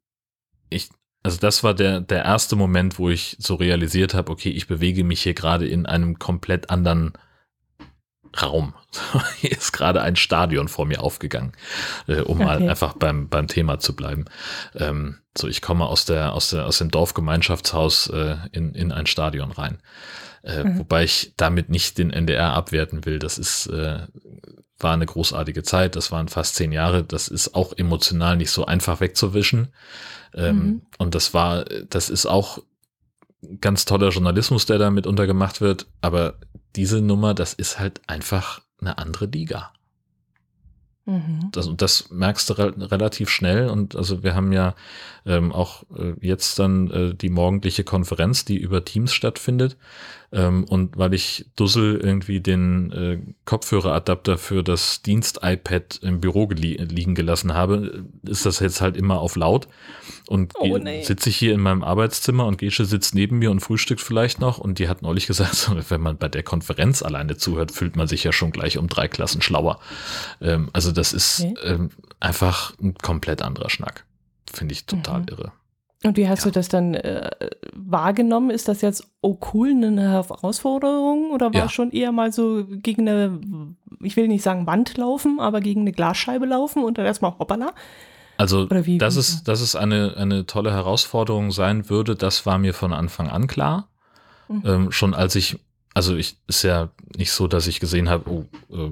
ich, 0.71 0.91
also 1.23 1.39
das 1.39 1.65
war 1.65 1.75
der, 1.75 2.01
der 2.01 2.25
erste 2.25 2.57
Moment, 2.57 2.99
wo 2.99 3.09
ich 3.09 3.37
so 3.41 3.55
realisiert 3.55 4.15
habe, 4.15 4.31
okay, 4.31 4.51
ich 4.51 4.67
bewege 4.67 5.03
mich 5.03 5.23
hier 5.23 5.35
gerade 5.35 5.67
in 5.67 5.87
einem 5.87 6.19
komplett 6.19 6.71
anderen 6.71 7.15
Raum. 8.41 8.75
Hier 9.41 9.53
ist 9.53 9.73
gerade 9.73 10.03
ein 10.03 10.17
Stadion 10.17 10.69
vor 10.69 10.87
mir 10.87 11.03
aufgegangen, 11.03 11.53
äh, 12.07 12.21
um 12.21 12.37
okay. 12.37 12.45
mal 12.45 12.69
einfach 12.69 12.95
beim, 12.95 13.29
beim 13.29 13.49
Thema 13.49 13.79
zu 13.79 13.95
bleiben. 13.95 14.25
Ähm, 14.75 15.19
so, 15.37 15.49
ich 15.49 15.63
komme 15.63 15.87
aus 15.87 16.05
der, 16.05 16.33
aus 16.33 16.51
der, 16.51 16.67
aus 16.67 16.79
dem 16.79 16.91
Dorfgemeinschaftshaus 16.91 18.09
äh, 18.09 18.37
in, 18.53 18.75
in 18.75 18.93
ein 18.93 19.07
Stadion 19.07 19.51
rein. 19.53 19.79
Äh, 20.43 20.65
mhm. 20.65 20.79
Wobei 20.81 21.05
ich 21.05 21.33
damit 21.37 21.71
nicht 21.71 21.99
den 21.99 22.11
NDR 22.11 22.53
abwerten 22.53 23.05
will. 23.05 23.19
Das 23.19 23.39
ist, 23.39 23.67
äh, 23.67 24.07
war 24.79 24.93
eine 24.93 25.07
großartige 25.07 25.63
Zeit. 25.63 25.97
Das 25.97 26.13
waren 26.13 26.29
fast 26.29 26.55
zehn 26.57 26.73
Jahre. 26.73 27.03
Das 27.03 27.29
ist 27.29 27.55
auch 27.55 27.73
emotional 27.77 28.37
nicht 28.37 28.51
so 28.51 28.67
einfach 28.67 29.01
wegzuwischen. 29.01 29.69
Ähm, 30.35 30.57
mhm. 30.57 30.83
Und 30.99 31.15
das 31.15 31.35
war, 31.35 31.65
das 31.89 32.11
ist 32.11 32.27
auch 32.27 32.59
ganz 33.61 33.85
toller 33.85 34.11
Journalismus, 34.11 34.67
der 34.67 34.79
damit 34.79 35.07
untergemacht 35.07 35.61
wird. 35.61 35.87
Aber 36.01 36.35
diese 36.77 37.01
Nummer, 37.01 37.35
das 37.35 37.55
ist 37.55 37.79
halt 37.79 38.01
einfach 38.07 38.61
eine 38.81 38.99
andere 38.99 39.27
Liga. 39.27 39.73
Mhm. 41.07 41.51
Das, 41.53 41.69
das 41.77 42.11
merkst 42.11 42.49
du 42.49 42.55
re 42.55 42.75
relativ 42.91 43.29
schnell 43.29 43.69
und 43.69 43.95
also 43.95 44.23
wir 44.23 44.35
haben 44.35 44.53
ja 44.53 44.75
ähm, 45.27 45.53
auch 45.53 45.83
äh, 45.95 46.15
jetzt 46.21 46.59
dann 46.59 46.91
äh, 46.91 47.15
die 47.15 47.29
morgendliche 47.29 47.85
Konferenz, 47.85 48.47
die 48.47 48.57
über 48.57 48.85
Teams 48.85 49.13
stattfindet. 49.13 49.77
Ähm, 50.35 50.65
und 50.65 50.99
weil 50.99 51.15
ich 51.15 51.47
Dussel 51.55 52.01
irgendwie 52.03 52.41
den 52.41 52.91
äh, 52.91 53.19
Kopfhöreradapter 53.45 54.37
für 54.37 54.65
das 54.65 55.01
Dienst-iPad 55.03 56.01
im 56.03 56.21
Büro 56.21 56.49
liegen 56.51 57.15
gelassen 57.15 57.55
habe, 57.55 58.05
ist 58.25 58.45
das 58.45 58.59
jetzt 58.59 58.81
halt 58.81 58.97
immer 58.97 59.21
auf 59.21 59.37
laut. 59.37 59.69
Und 60.27 60.53
oh, 60.59 60.77
nee. 60.77 61.05
sitze 61.05 61.29
ich 61.29 61.37
hier 61.37 61.55
in 61.55 61.61
meinem 61.61 61.85
Arbeitszimmer 61.85 62.47
und 62.47 62.59
Gesche 62.59 62.85
sitzt 62.85 63.15
neben 63.15 63.39
mir 63.39 63.53
und 63.53 63.61
frühstückt 63.61 64.01
vielleicht 64.01 64.41
noch. 64.41 64.59
Und 64.59 64.81
die 64.81 64.89
hat 64.89 65.03
neulich 65.03 65.27
gesagt, 65.29 65.71
wenn 65.89 66.01
man 66.01 66.19
bei 66.19 66.29
der 66.29 66.43
Konferenz 66.43 67.03
alleine 67.03 67.37
zuhört, 67.37 67.71
fühlt 67.71 67.95
man 67.95 68.09
sich 68.09 68.25
ja 68.25 68.33
schon 68.33 68.51
gleich 68.51 68.77
um 68.77 68.89
drei 68.89 69.07
Klassen 69.07 69.41
schlauer. 69.41 69.79
Ähm, 70.41 70.69
also 70.73 70.91
das 70.91 71.13
ist 71.13 71.43
okay. 71.43 71.55
ähm, 71.63 71.91
einfach 72.19 72.73
ein 72.83 72.95
komplett 72.95 73.41
anderer 73.41 73.71
Schnack. 73.71 74.05
Finde 74.53 74.73
ich 74.73 74.87
total 74.87 75.21
mhm. 75.21 75.29
irre. 75.29 75.53
Und 76.05 76.17
wie 76.17 76.29
hast 76.29 76.45
ja. 76.45 76.51
du 76.51 76.53
das 76.53 76.69
dann 76.69 76.95
äh, 76.95 77.31
wahrgenommen? 77.73 78.51
Ist 78.51 78.69
das 78.69 78.83
jetzt, 78.83 79.09
oh 79.23 79.39
cool, 79.53 79.71
eine 79.71 80.11
Herausforderung? 80.11 81.31
Oder 81.31 81.47
war 81.47 81.61
ja. 81.61 81.65
es 81.67 81.73
schon 81.73 81.91
eher 81.93 82.13
mal 82.13 82.33
so 82.33 82.65
gegen 82.69 83.09
eine, 83.09 83.41
ich 84.03 84.17
will 84.17 84.29
nicht 84.29 84.43
sagen 84.43 84.67
Wand 84.67 84.97
laufen, 84.99 85.41
aber 85.41 85.61
gegen 85.61 85.81
eine 85.81 85.93
Glasscheibe 85.93 86.45
laufen 86.45 86.85
und 86.85 86.99
dann 86.99 87.07
erstmal 87.07 87.39
hoppala? 87.39 87.73
Also, 88.37 88.69
wie, 88.69 88.99
dass, 88.99 89.17
es, 89.17 89.45
dass 89.45 89.61
es 89.61 89.77
eine, 89.77 90.17
eine 90.17 90.45
tolle 90.47 90.73
Herausforderung 90.73 91.53
sein 91.53 91.89
würde, 91.89 92.17
das 92.17 92.45
war 92.47 92.59
mir 92.59 92.75
von 92.75 92.93
Anfang 92.93 93.29
an 93.29 93.47
klar. 93.47 93.89
Mhm. 94.49 94.63
Ähm, 94.67 94.93
schon 94.93 95.15
als 95.15 95.37
ich, 95.37 95.59
also 95.95 96.17
ich 96.17 96.37
ist 96.49 96.65
ja 96.65 96.91
nicht 97.17 97.31
so, 97.31 97.47
dass 97.47 97.67
ich 97.67 97.81
gesehen 97.81 98.11
habe, 98.11 98.31
oh, 98.31 98.45
äh, 98.75 98.91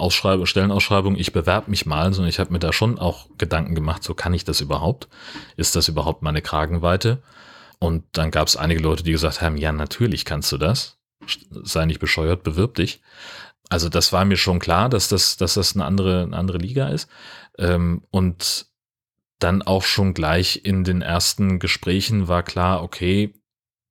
Ausschreibung, 0.00 0.46
Stellenausschreibung, 0.46 1.16
ich 1.16 1.32
bewerbe 1.32 1.70
mich 1.70 1.86
mal, 1.86 2.12
sondern 2.12 2.30
ich 2.30 2.38
habe 2.38 2.52
mir 2.52 2.58
da 2.58 2.72
schon 2.72 2.98
auch 2.98 3.28
Gedanken 3.38 3.74
gemacht, 3.74 4.02
so 4.02 4.14
kann 4.14 4.34
ich 4.34 4.44
das 4.44 4.60
überhaupt? 4.60 5.08
Ist 5.56 5.76
das 5.76 5.88
überhaupt 5.88 6.22
meine 6.22 6.42
Kragenweite? 6.42 7.22
Und 7.78 8.04
dann 8.12 8.30
gab 8.30 8.48
es 8.48 8.56
einige 8.56 8.80
Leute, 8.80 9.02
die 9.02 9.12
gesagt 9.12 9.40
haben, 9.40 9.56
ja, 9.56 9.72
natürlich 9.72 10.24
kannst 10.24 10.52
du 10.52 10.58
das. 10.58 10.98
Sei 11.50 11.86
nicht 11.86 12.00
bescheuert, 12.00 12.42
bewirb 12.42 12.74
dich. 12.74 13.00
Also 13.68 13.88
das 13.88 14.12
war 14.12 14.24
mir 14.24 14.36
schon 14.36 14.58
klar, 14.58 14.88
dass 14.88 15.08
das, 15.08 15.36
dass 15.36 15.54
das 15.54 15.74
eine 15.74 15.84
andere, 15.84 16.22
eine 16.22 16.36
andere 16.36 16.58
Liga 16.58 16.88
ist. 16.88 17.08
Ähm, 17.58 18.02
und 18.10 18.66
dann 19.38 19.62
auch 19.62 19.84
schon 19.84 20.12
gleich 20.12 20.64
in 20.64 20.84
den 20.84 21.02
ersten 21.02 21.58
Gesprächen 21.58 22.28
war 22.28 22.42
klar, 22.42 22.82
okay, 22.82 23.34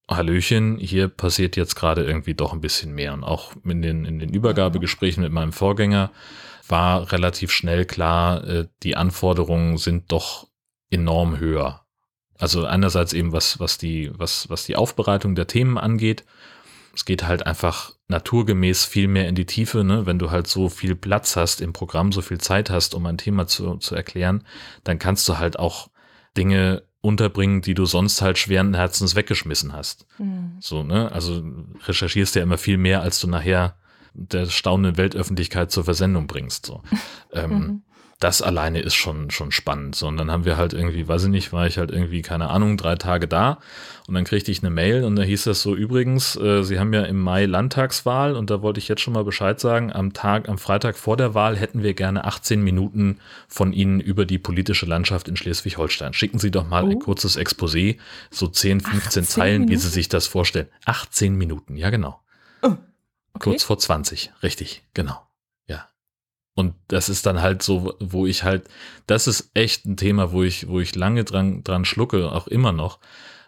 Hallöchen, 0.10 0.78
hier 0.78 1.08
passiert 1.08 1.56
jetzt 1.56 1.76
gerade 1.76 2.04
irgendwie 2.04 2.34
doch 2.34 2.54
ein 2.54 2.62
bisschen 2.62 2.94
mehr. 2.94 3.14
Und 3.14 3.24
auch 3.24 3.54
in 3.64 3.82
den, 3.82 4.06
in 4.06 4.20
den 4.20 4.34
Übergabegesprächen 4.34 5.24
mit 5.24 5.32
meinem 5.32 5.54
Vorgänger 5.54 6.12
war 6.68 7.12
relativ 7.12 7.52
schnell 7.52 7.86
klar, 7.86 8.44
äh, 8.48 8.68
die 8.84 8.96
Anforderungen 8.96 9.78
sind 9.78 10.12
doch 10.12 10.48
enorm 10.90 11.40
höher. 11.40 11.86
Also 12.38 12.66
einerseits 12.66 13.14
eben 13.14 13.34
was, 13.34 13.60
was 13.60 13.78
die, 13.78 14.12
was, 14.18 14.50
was 14.50 14.66
die 14.66 14.76
Aufbereitung 14.76 15.36
der 15.36 15.48
Themen 15.48 15.78
angeht. 15.78 16.24
Es 16.96 17.06
geht 17.06 17.28
halt 17.28 17.46
einfach 17.46 17.94
naturgemäß 18.08 18.86
viel 18.86 19.08
mehr 19.08 19.28
in 19.28 19.36
die 19.36 19.46
Tiefe, 19.46 19.84
ne? 19.84 20.06
wenn 20.06 20.20
du 20.20 20.32
halt 20.32 20.48
so 20.48 20.70
viel 20.70 20.96
Platz 20.96 21.36
hast 21.36 21.62
im 21.62 21.74
Programm, 21.74 22.12
so 22.12 22.22
viel 22.22 22.40
Zeit 22.40 22.70
hast, 22.70 22.96
um 22.96 23.06
ein 23.06 23.18
Thema 23.18 23.46
zu, 23.46 23.76
zu 23.78 23.94
erklären, 23.94 24.44
dann 24.84 24.98
kannst 25.00 25.28
du 25.30 25.38
halt 25.38 25.60
auch 25.60 25.90
Dinge 26.36 26.84
unterbringen, 27.02 27.62
die 27.62 27.74
du 27.74 27.86
sonst 27.86 28.22
halt 28.22 28.38
schweren 28.38 28.74
Herzens 28.74 29.16
weggeschmissen 29.16 29.74
hast. 29.74 30.06
Mhm. 30.18 30.58
So, 30.60 30.84
ne? 30.84 31.12
Also 31.12 31.44
recherchierst 31.86 32.36
ja 32.36 32.44
immer 32.44 32.58
viel 32.58 32.78
mehr, 32.78 33.02
als 33.02 33.20
du 33.20 33.28
nachher 33.28 33.76
der 34.14 34.48
staunenden 34.48 34.98
Weltöffentlichkeit 34.98 35.72
zur 35.72 35.86
Versendung 35.86 36.28
bringst. 36.28 36.66
So. 36.66 36.82
ähm, 37.34 37.52
mhm 37.52 37.82
das 38.20 38.42
alleine 38.42 38.82
ist 38.82 38.96
schon, 38.96 39.32
schon 39.32 39.52
spannend. 39.52 39.96
So, 39.96 40.08
und 40.08 40.18
dann 40.18 40.30
haben 40.30 40.44
wir 40.44 40.58
halt 40.58 40.74
irgendwie, 40.74 41.08
weiß 41.08 41.24
ich 41.24 41.30
nicht, 41.30 41.54
war 41.54 41.68
ich 41.68 41.78
halt 41.78 41.90
irgendwie, 41.90 42.22
keine 42.22 42.50
Ahnung, 42.50 42.76
drei 42.76 42.96
Tage 42.96 43.30
da 43.30 43.60
und 44.08 44.14
dann 44.14 44.26
kriegte 44.26 44.52
ich 44.52 44.62
eine 44.62 44.70
Mail 44.70 45.06
und 45.06 45.16
da 45.16 45.24
hieß 45.24 45.46
das 45.46 45.62
so, 45.62 45.74
übrigens, 45.74 46.36
äh, 46.36 46.64
Sie 46.64 46.80
haben 46.80 46.92
ja 46.92 47.04
im 47.04 47.22
Mai 47.22 47.46
Landtagswahl 47.46 48.36
und 48.36 48.50
da 48.50 48.62
wollte 48.62 48.80
ich 48.80 48.90
jetzt 48.90 49.00
schon 49.00 49.14
mal 49.14 49.24
Bescheid 49.24 49.58
sagen, 49.62 49.94
am 49.94 50.12
Tag, 50.12 50.50
am 50.50 50.58
Freitag 50.58 50.98
vor 50.98 51.16
der 51.16 51.34
Wahl 51.34 51.56
hätten 51.56 51.82
wir 51.82 51.94
gerne 51.94 52.26
18 52.26 52.62
Minuten 52.62 53.20
von 53.48 53.72
Ihnen 53.72 54.02
über 54.02 54.26
die 54.26 54.38
politische 54.38 54.86
Landschaft 54.86 55.30
in 55.30 55.38
Schleswig-Holstein. 55.38 56.12
Schicken 56.14 56.40
Sie 56.40 56.52
doch 56.52 56.68
mal 56.68 56.84
oh. 56.84 56.90
ein 56.90 57.00
kurzes 57.00 57.38
Exposé, 57.38 58.00
so 58.32 58.48
10, 58.48 58.82
15 58.82 59.24
Zeilen, 59.24 59.54
Minuten? 59.62 59.72
wie 59.72 59.78
Sie 59.78 59.90
sich 59.90 60.10
das 60.10 60.28
vorstellen. 60.28 60.68
18 60.84 61.36
Minuten, 61.36 61.78
ja 61.78 61.90
genau. 61.90 62.20
Oh. 62.64 62.76
Okay. 63.34 63.52
Kurz 63.52 63.64
vor 63.64 63.80
20, 63.80 64.34
richtig, 64.44 64.84
genau. 64.94 65.22
Und 66.60 66.74
das 66.90 67.08
ist 67.08 67.26
dann 67.26 67.42
halt 67.42 67.64
so, 67.64 67.96
wo 68.02 68.26
ich 68.28 68.44
halt, 68.44 68.68
das 69.08 69.28
ist 69.28 69.50
echt 69.54 69.86
ein 69.86 69.96
Thema, 69.96 70.34
wo 70.34 70.44
ich, 70.44 70.68
wo 70.68 70.82
ich 70.82 70.94
lange 70.94 71.24
dran, 71.24 71.64
dran 71.64 71.86
schlucke, 71.86 72.30
auch 72.34 72.48
immer 72.48 72.74
noch, 72.74 73.00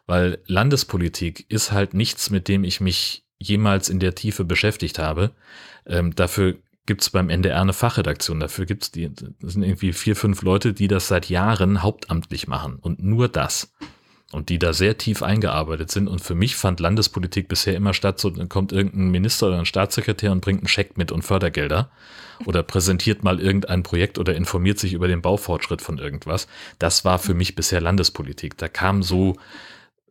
weil 0.05 0.39
Landespolitik 0.45 1.45
ist 1.49 1.74
halt 1.74 1.93
nichts, 1.93 2.30
mit 2.30 2.47
dem 2.47 2.64
ich 2.64 2.80
mich 2.80 3.26
jemals 3.38 3.89
in 3.89 3.99
der 3.99 4.16
Tiefe 4.16 4.45
beschäftigt 4.45 4.97
habe. 4.97 5.32
Ähm, 5.86 6.16
dafür 6.16 6.55
gibt 6.86 7.01
es 7.01 7.09
beim 7.09 7.30
NDR 7.30 7.59
eine 7.59 7.74
Fachredaktion. 7.74 8.39
Dafür 8.39 8.66
gibt 8.66 8.84
es 8.84 8.91
die, 8.91 9.12
das 9.14 9.36
sind 9.41 9.64
irgendwie 9.64 9.91
vier, 9.91 10.16
fünf 10.16 10.41
Leute, 10.41 10.72
die 10.72 10.88
das 10.88 11.09
seit 11.09 11.28
Jahren 11.28 11.84
hauptamtlich 11.84 12.47
machen 12.47 12.78
und 12.80 13.03
nur 13.03 13.28
das 13.28 13.74
und 14.32 14.47
die 14.47 14.57
da 14.57 14.72
sehr 14.72 14.97
tief 14.97 15.22
eingearbeitet 15.22 15.91
sind. 15.91 16.07
Und 16.07 16.22
für 16.22 16.34
mich 16.34 16.55
fand 16.55 16.80
Landespolitik 16.80 17.49
bisher 17.49 17.76
immer 17.76 17.93
statt, 17.93 18.22
so 18.22 18.30
dann 18.30 18.47
kommt 18.47 18.72
irgendein 18.72 19.12
Minister 19.12 19.47
oder 19.47 19.59
ein 19.59 19.66
Staatssekretär 19.66 20.32
und 20.32 20.39
bringt 20.39 20.62
einen 20.62 20.70
Scheck 20.70 20.97
mit 20.97 21.12
und 21.12 21.24
Fördergelder 21.24 21.91
oder 22.46 22.64
präsentiert 22.64 23.24
mal 23.24 23.39
irgendein 23.39 23.84
Projekt 23.84 24.18
oder 24.20 24.36
informiert 24.36 24.80
sich 24.80 24.94
über 24.94 25.08
den 25.08 25.22
Baufortschritt 25.22 25.82
von 25.82 25.98
irgendwas. 25.98 26.48
Das 26.80 27.06
war 27.06 27.20
für 27.20 27.34
mich 27.34 27.56
bisher 27.56 27.82
Landespolitik. 27.82 28.58
Da 28.58 28.68
kam 28.68 29.04
so, 29.04 29.38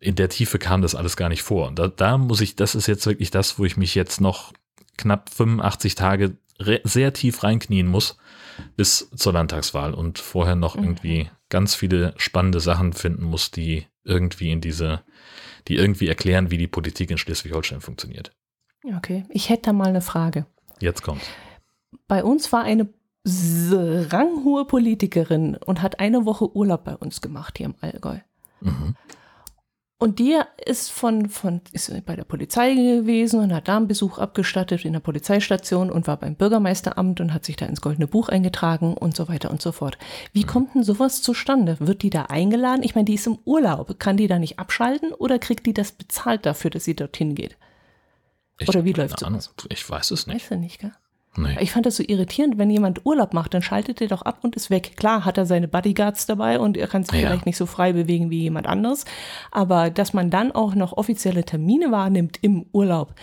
in 0.00 0.14
der 0.14 0.28
Tiefe 0.28 0.58
kam 0.58 0.82
das 0.82 0.94
alles 0.94 1.16
gar 1.16 1.28
nicht 1.28 1.42
vor. 1.42 1.68
Und 1.68 1.78
da, 1.78 1.88
da 1.88 2.18
muss 2.18 2.40
ich, 2.40 2.56
das 2.56 2.74
ist 2.74 2.86
jetzt 2.86 3.06
wirklich 3.06 3.30
das, 3.30 3.58
wo 3.58 3.64
ich 3.64 3.76
mich 3.76 3.94
jetzt 3.94 4.20
noch 4.20 4.52
knapp 4.96 5.30
85 5.30 5.94
Tage 5.94 6.36
sehr 6.84 7.12
tief 7.12 7.42
reinknien 7.42 7.86
muss 7.86 8.18
bis 8.76 9.10
zur 9.14 9.32
Landtagswahl 9.32 9.94
und 9.94 10.18
vorher 10.18 10.56
noch 10.56 10.76
mhm. 10.76 10.84
irgendwie 10.84 11.30
ganz 11.48 11.74
viele 11.74 12.14
spannende 12.16 12.60
Sachen 12.60 12.92
finden 12.92 13.24
muss, 13.24 13.50
die 13.50 13.86
irgendwie 14.04 14.50
in 14.50 14.60
diese, 14.60 15.02
die 15.68 15.76
irgendwie 15.76 16.08
erklären, 16.08 16.50
wie 16.50 16.58
die 16.58 16.66
Politik 16.66 17.10
in 17.10 17.18
Schleswig-Holstein 17.18 17.80
funktioniert. 17.80 18.32
Okay, 18.96 19.24
ich 19.28 19.48
hätte 19.48 19.64
da 19.64 19.72
mal 19.72 19.88
eine 19.88 20.00
Frage. 20.00 20.46
Jetzt 20.80 21.02
kommt. 21.02 21.22
Bei 22.10 22.24
uns 22.24 22.50
war 22.50 22.64
eine 22.64 22.88
ranghohe 23.24 24.64
Politikerin 24.64 25.56
und 25.64 25.80
hat 25.80 26.00
eine 26.00 26.24
Woche 26.26 26.56
Urlaub 26.56 26.82
bei 26.82 26.96
uns 26.96 27.20
gemacht 27.20 27.56
hier 27.56 27.66
im 27.66 27.76
Allgäu. 27.80 28.18
Mhm. 28.60 28.96
Und 29.96 30.18
die 30.18 30.36
ist 30.66 30.90
von, 30.90 31.28
von, 31.28 31.60
ist 31.70 32.04
bei 32.06 32.16
der 32.16 32.24
Polizei 32.24 32.74
gewesen 32.74 33.38
und 33.38 33.54
hat 33.54 33.68
da 33.68 33.76
einen 33.76 33.86
Besuch 33.86 34.18
abgestattet 34.18 34.84
in 34.84 34.92
der 34.92 34.98
Polizeistation 34.98 35.88
und 35.88 36.08
war 36.08 36.16
beim 36.16 36.34
Bürgermeisteramt 36.34 37.20
und 37.20 37.32
hat 37.32 37.44
sich 37.44 37.54
da 37.54 37.66
ins 37.66 37.80
Goldene 37.80 38.08
Buch 38.08 38.28
eingetragen 38.28 38.94
und 38.94 39.14
so 39.14 39.28
weiter 39.28 39.52
und 39.52 39.62
so 39.62 39.70
fort. 39.70 39.96
Wie 40.32 40.42
mhm. 40.42 40.48
kommt 40.48 40.74
denn 40.74 40.82
sowas 40.82 41.22
zustande? 41.22 41.76
Wird 41.78 42.02
die 42.02 42.10
da 42.10 42.24
eingeladen? 42.24 42.82
Ich 42.82 42.96
meine, 42.96 43.04
die 43.04 43.14
ist 43.14 43.28
im 43.28 43.38
Urlaub. 43.44 44.00
Kann 44.00 44.16
die 44.16 44.26
da 44.26 44.40
nicht 44.40 44.58
abschalten 44.58 45.12
oder 45.12 45.38
kriegt 45.38 45.64
die 45.64 45.74
das 45.74 45.92
bezahlt 45.92 46.44
dafür, 46.44 46.72
dass 46.72 46.82
sie 46.82 46.96
dorthin 46.96 47.36
geht? 47.36 47.56
Ich 48.58 48.68
oder 48.68 48.84
wie 48.84 48.94
läuft 48.94 49.20
sowas? 49.20 49.54
Ich 49.68 49.88
weiß 49.88 50.10
es 50.10 50.26
nicht. 50.26 50.42
Weißt 50.42 50.50
du 50.50 50.56
nicht, 50.56 50.80
gell? 50.80 50.92
Nee. 51.36 51.56
Ich 51.60 51.70
fand 51.70 51.86
das 51.86 51.96
so 51.96 52.02
irritierend, 52.04 52.58
wenn 52.58 52.70
jemand 52.70 53.06
Urlaub 53.06 53.34
macht, 53.34 53.54
dann 53.54 53.62
schaltet 53.62 54.00
er 54.00 54.08
doch 54.08 54.22
ab 54.22 54.40
und 54.42 54.56
ist 54.56 54.68
weg. 54.68 54.96
Klar 54.96 55.24
hat 55.24 55.38
er 55.38 55.46
seine 55.46 55.68
Bodyguards 55.68 56.26
dabei 56.26 56.58
und 56.58 56.76
er 56.76 56.88
kann 56.88 57.04
sich 57.04 57.20
ja. 57.20 57.28
vielleicht 57.28 57.46
nicht 57.46 57.56
so 57.56 57.66
frei 57.66 57.92
bewegen 57.92 58.30
wie 58.30 58.40
jemand 58.40 58.66
anderes. 58.66 59.04
Aber 59.52 59.90
dass 59.90 60.12
man 60.12 60.30
dann 60.30 60.50
auch 60.50 60.74
noch 60.74 60.96
offizielle 60.96 61.44
Termine 61.44 61.92
wahrnimmt 61.92 62.38
im 62.42 62.66
Urlaub, 62.72 63.14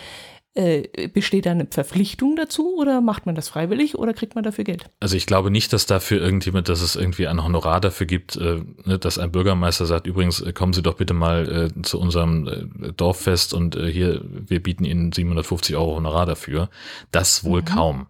äh, 0.54 1.08
besteht 1.08 1.46
da 1.46 1.52
eine 1.52 1.66
Verpflichtung 1.70 2.34
dazu 2.34 2.76
oder 2.76 3.00
macht 3.00 3.26
man 3.26 3.34
das 3.34 3.48
freiwillig 3.48 3.96
oder 3.96 4.12
kriegt 4.12 4.34
man 4.34 4.44
dafür 4.44 4.64
Geld? 4.64 4.90
Also 5.00 5.16
ich 5.16 5.26
glaube 5.26 5.50
nicht, 5.50 5.72
dass 5.72 5.86
dafür 5.86 6.20
irgendjemand, 6.20 6.68
dass 6.68 6.80
es 6.80 6.96
irgendwie 6.96 7.28
ein 7.28 7.44
Honorar 7.44 7.80
dafür 7.80 8.06
gibt, 8.06 8.36
äh, 8.36 8.62
ne, 8.84 8.98
dass 8.98 9.18
ein 9.18 9.30
Bürgermeister 9.30 9.86
sagt, 9.86 10.06
übrigens 10.06 10.40
äh, 10.40 10.52
kommen 10.52 10.72
Sie 10.72 10.82
doch 10.82 10.96
bitte 10.96 11.14
mal 11.14 11.70
äh, 11.76 11.82
zu 11.82 12.00
unserem 12.00 12.48
äh, 12.82 12.92
Dorffest 12.92 13.54
und 13.54 13.76
hier, 13.76 14.22
wir 14.24 14.62
bieten 14.62 14.84
Ihnen 14.84 15.12
750 15.12 15.76
Euro 15.76 15.96
Honorar 15.96 16.26
dafür. 16.26 16.70
Das 17.12 17.44
wohl 17.44 17.60
mhm. 17.60 17.64
kaum. 17.66 18.06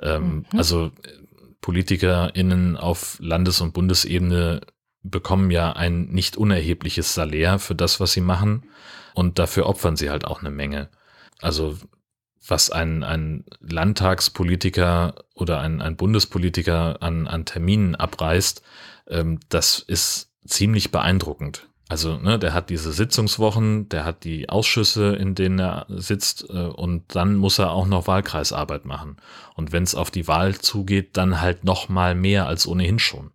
Ähm, 0.00 0.46
mhm. 0.50 0.58
Also 0.58 0.90
PolitikerInnen 1.60 2.76
auf 2.76 3.18
Landes- 3.20 3.60
und 3.60 3.72
Bundesebene 3.72 4.62
bekommen 5.02 5.50
ja 5.50 5.72
ein 5.72 6.06
nicht 6.06 6.36
unerhebliches 6.36 7.14
Salär 7.14 7.58
für 7.58 7.74
das, 7.74 8.00
was 8.00 8.12
sie 8.12 8.20
machen. 8.20 8.64
Und 9.14 9.38
dafür 9.38 9.66
opfern 9.66 9.96
sie 9.96 10.10
halt 10.10 10.26
auch 10.26 10.40
eine 10.40 10.50
Menge. 10.50 10.88
Also 11.44 11.76
was 12.46 12.70
ein, 12.70 13.02
ein 13.02 13.44
Landtagspolitiker 13.60 15.14
oder 15.34 15.60
ein, 15.60 15.80
ein 15.80 15.96
Bundespolitiker 15.96 17.02
an, 17.02 17.26
an 17.26 17.44
Terminen 17.44 17.94
abreißt, 17.94 18.62
ähm, 19.08 19.40
das 19.48 19.78
ist 19.78 20.30
ziemlich 20.46 20.90
beeindruckend. 20.90 21.68
Also, 21.88 22.16
ne, 22.16 22.38
der 22.38 22.54
hat 22.54 22.70
diese 22.70 22.92
Sitzungswochen, 22.92 23.90
der 23.90 24.04
hat 24.06 24.24
die 24.24 24.48
Ausschüsse, 24.48 25.14
in 25.16 25.34
denen 25.34 25.58
er 25.58 25.86
sitzt, 25.88 26.48
äh, 26.48 26.52
und 26.52 27.14
dann 27.14 27.36
muss 27.36 27.58
er 27.58 27.72
auch 27.72 27.86
noch 27.86 28.06
Wahlkreisarbeit 28.06 28.86
machen. 28.86 29.18
Und 29.54 29.72
wenn 29.72 29.82
es 29.82 29.94
auf 29.94 30.10
die 30.10 30.26
Wahl 30.26 30.54
zugeht, 30.54 31.16
dann 31.18 31.42
halt 31.42 31.64
noch 31.64 31.90
mal 31.90 32.14
mehr 32.14 32.46
als 32.46 32.66
ohnehin 32.66 32.98
schon. 32.98 33.32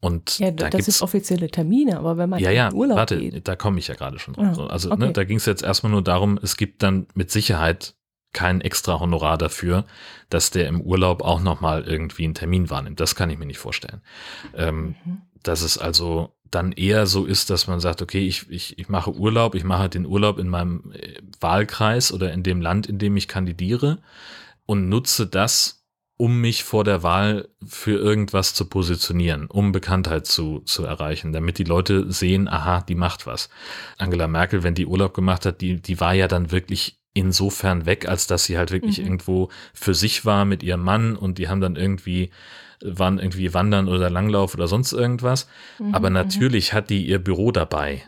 Und 0.00 0.38
ja, 0.38 0.52
da 0.52 0.70
das 0.70 0.84
sind 0.84 1.02
offizielle 1.02 1.50
Termine, 1.50 1.98
aber 1.98 2.16
wenn 2.16 2.30
man 2.30 2.38
ja, 2.38 2.50
ja, 2.50 2.68
in 2.68 2.74
Urlaub 2.74 2.98
warte, 2.98 3.18
geht. 3.18 3.48
da 3.48 3.56
komme 3.56 3.80
ich 3.80 3.88
ja 3.88 3.94
gerade 3.94 4.18
schon 4.20 4.34
drauf. 4.34 4.58
Ah, 4.58 4.66
also 4.66 4.90
ne, 4.90 4.94
okay. 4.94 5.06
ne, 5.06 5.12
da 5.12 5.24
ging 5.24 5.38
es 5.38 5.46
jetzt 5.46 5.62
erstmal 5.62 5.90
nur 5.90 6.02
darum, 6.02 6.38
es 6.40 6.56
gibt 6.56 6.84
dann 6.84 7.08
mit 7.14 7.32
Sicherheit 7.32 7.94
kein 8.32 8.60
extra 8.60 9.00
Honorar 9.00 9.38
dafür, 9.38 9.84
dass 10.30 10.50
der 10.50 10.68
im 10.68 10.80
Urlaub 10.80 11.22
auch 11.22 11.40
nochmal 11.40 11.82
irgendwie 11.82 12.24
einen 12.24 12.34
Termin 12.34 12.70
wahrnimmt. 12.70 13.00
Das 13.00 13.14
kann 13.16 13.30
ich 13.30 13.38
mir 13.38 13.46
nicht 13.46 13.58
vorstellen. 13.58 14.02
Ähm, 14.54 14.94
mhm. 15.04 15.22
Dass 15.42 15.62
es 15.62 15.78
also 15.78 16.34
dann 16.50 16.72
eher 16.72 17.06
so 17.06 17.24
ist, 17.24 17.50
dass 17.50 17.66
man 17.66 17.80
sagt, 17.80 18.00
okay, 18.00 18.26
ich, 18.26 18.48
ich, 18.50 18.78
ich 18.78 18.88
mache 18.88 19.12
Urlaub, 19.14 19.54
ich 19.54 19.64
mache 19.64 19.88
den 19.88 20.06
Urlaub 20.06 20.38
in 20.38 20.48
meinem 20.48 20.92
äh, 20.92 21.20
Wahlkreis 21.40 22.12
oder 22.12 22.32
in 22.32 22.42
dem 22.42 22.60
Land, 22.60 22.86
in 22.86 22.98
dem 22.98 23.16
ich 23.16 23.28
kandidiere 23.28 23.98
und 24.66 24.88
nutze 24.88 25.26
das, 25.26 25.77
um 26.18 26.40
mich 26.40 26.64
vor 26.64 26.82
der 26.82 27.04
Wahl 27.04 27.48
für 27.64 27.96
irgendwas 27.96 28.52
zu 28.52 28.68
positionieren, 28.68 29.46
um 29.46 29.70
Bekanntheit 29.70 30.26
zu, 30.26 30.60
zu 30.66 30.84
erreichen, 30.84 31.32
damit 31.32 31.58
die 31.58 31.64
Leute 31.64 32.10
sehen, 32.12 32.48
aha, 32.48 32.80
die 32.82 32.96
macht 32.96 33.26
was. 33.26 33.48
Angela 33.98 34.26
Merkel, 34.26 34.64
wenn 34.64 34.74
die 34.74 34.86
Urlaub 34.86 35.14
gemacht 35.14 35.46
hat, 35.46 35.60
die, 35.60 35.80
die 35.80 36.00
war 36.00 36.14
ja 36.14 36.26
dann 36.26 36.50
wirklich 36.50 36.98
insofern 37.14 37.86
weg, 37.86 38.08
als 38.08 38.26
dass 38.26 38.44
sie 38.44 38.58
halt 38.58 38.72
wirklich 38.72 38.98
mhm. 38.98 39.04
irgendwo 39.04 39.48
für 39.72 39.94
sich 39.94 40.24
war 40.24 40.44
mit 40.44 40.64
ihrem 40.64 40.82
Mann 40.82 41.16
und 41.16 41.38
die 41.38 41.48
haben 41.48 41.60
dann 41.60 41.76
irgendwie 41.76 42.30
waren 42.84 43.18
irgendwie 43.18 43.54
wandern 43.54 43.88
oder 43.88 44.10
Langlauf 44.10 44.54
oder 44.54 44.68
sonst 44.68 44.92
irgendwas. 44.92 45.48
Mhm, 45.78 45.94
Aber 45.94 46.10
mhm. 46.10 46.14
natürlich 46.14 46.72
hat 46.72 46.90
die 46.90 47.06
ihr 47.06 47.18
Büro 47.18 47.52
dabei 47.52 48.02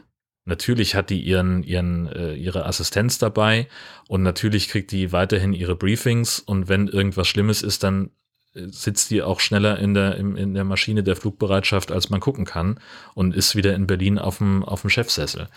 Natürlich 0.50 0.96
hat 0.96 1.10
die 1.10 1.20
ihren, 1.20 1.62
ihren, 1.62 2.08
äh, 2.08 2.34
ihre 2.34 2.66
Assistenz 2.66 3.18
dabei 3.18 3.68
und 4.08 4.24
natürlich 4.24 4.68
kriegt 4.68 4.90
die 4.90 5.12
weiterhin 5.12 5.52
ihre 5.52 5.76
Briefings 5.76 6.40
und 6.40 6.68
wenn 6.68 6.88
irgendwas 6.88 7.28
Schlimmes 7.28 7.62
ist, 7.62 7.84
dann 7.84 8.10
äh, 8.54 8.66
sitzt 8.66 9.12
die 9.12 9.22
auch 9.22 9.38
schneller 9.38 9.78
in 9.78 9.94
der, 9.94 10.16
in, 10.16 10.36
in 10.36 10.54
der 10.54 10.64
Maschine 10.64 11.04
der 11.04 11.14
Flugbereitschaft, 11.14 11.92
als 11.92 12.10
man 12.10 12.18
gucken 12.18 12.46
kann 12.46 12.80
und 13.14 13.32
ist 13.32 13.54
wieder 13.54 13.76
in 13.76 13.86
Berlin 13.86 14.18
auf 14.18 14.38
dem, 14.38 14.64
auf 14.64 14.80
dem 14.80 14.90
Chefsessel. 14.90 15.48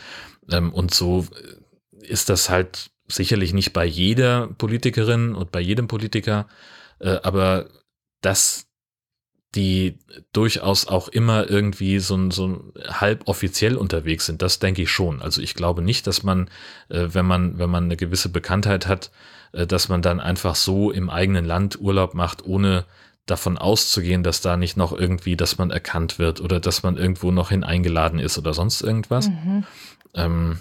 Ähm, 0.52 0.72
und 0.72 0.94
so 0.94 1.26
ist 2.02 2.30
das 2.30 2.52
halt 2.52 2.92
sicherlich 3.08 3.52
nicht 3.52 3.74
bei 3.74 3.86
jeder 3.86 4.46
Politikerin 4.60 5.34
und 5.34 5.52
bei 5.52 5.60
jedem 5.60 5.88
Politiker, 5.88 6.48
äh, 7.00 7.18
aber 7.24 7.66
das 8.22 8.68
die 9.56 10.00
durchaus 10.32 10.88
auch 10.88 11.08
immer 11.08 11.50
irgendwie 11.50 12.00
so, 12.00 12.32
so 12.32 12.74
halb 12.88 13.28
offiziell 13.28 13.76
unterwegs 13.76 14.26
sind. 14.26 14.42
Das 14.42 14.60
denke 14.60 14.82
ich 14.82 14.92
schon. 14.92 15.22
Also 15.22 15.42
ich 15.42 15.54
glaube 15.54 15.82
nicht, 15.82 16.08
dass 16.08 16.24
man, 16.24 16.50
äh, 16.90 17.10
wenn 17.10 17.26
man, 17.26 17.60
wenn 17.60 17.70
man 17.70 17.86
eine 17.86 17.98
gewisse 17.98 18.30
Bekanntheit 18.30 18.88
hat, 18.88 19.12
äh, 19.52 19.68
dass 19.68 19.90
man 19.90 20.02
dann 20.02 20.20
einfach 20.20 20.56
so 20.56 20.92
im 20.92 21.10
eigenen 21.10 21.46
Land 21.46 21.80
Urlaub 21.80 22.14
macht, 22.14 22.46
ohne 22.46 22.86
davon 23.26 23.58
auszugehen, 23.58 24.24
dass 24.24 24.42
da 24.42 24.58
nicht 24.58 24.76
noch 24.76 24.92
irgendwie, 24.92 25.38
dass 25.38 25.58
man 25.58 25.72
erkannt 25.72 26.20
wird 26.20 26.42
oder 26.42 26.60
dass 26.60 26.84
man 26.84 26.98
irgendwo 26.98 27.32
noch 27.32 27.50
hin 27.50 27.64
eingeladen 27.64 28.20
ist 28.20 28.38
oder 28.38 28.54
sonst 28.54 28.82
irgendwas. 28.82 29.30
Mhm. 29.30 29.64
Ähm, 30.14 30.60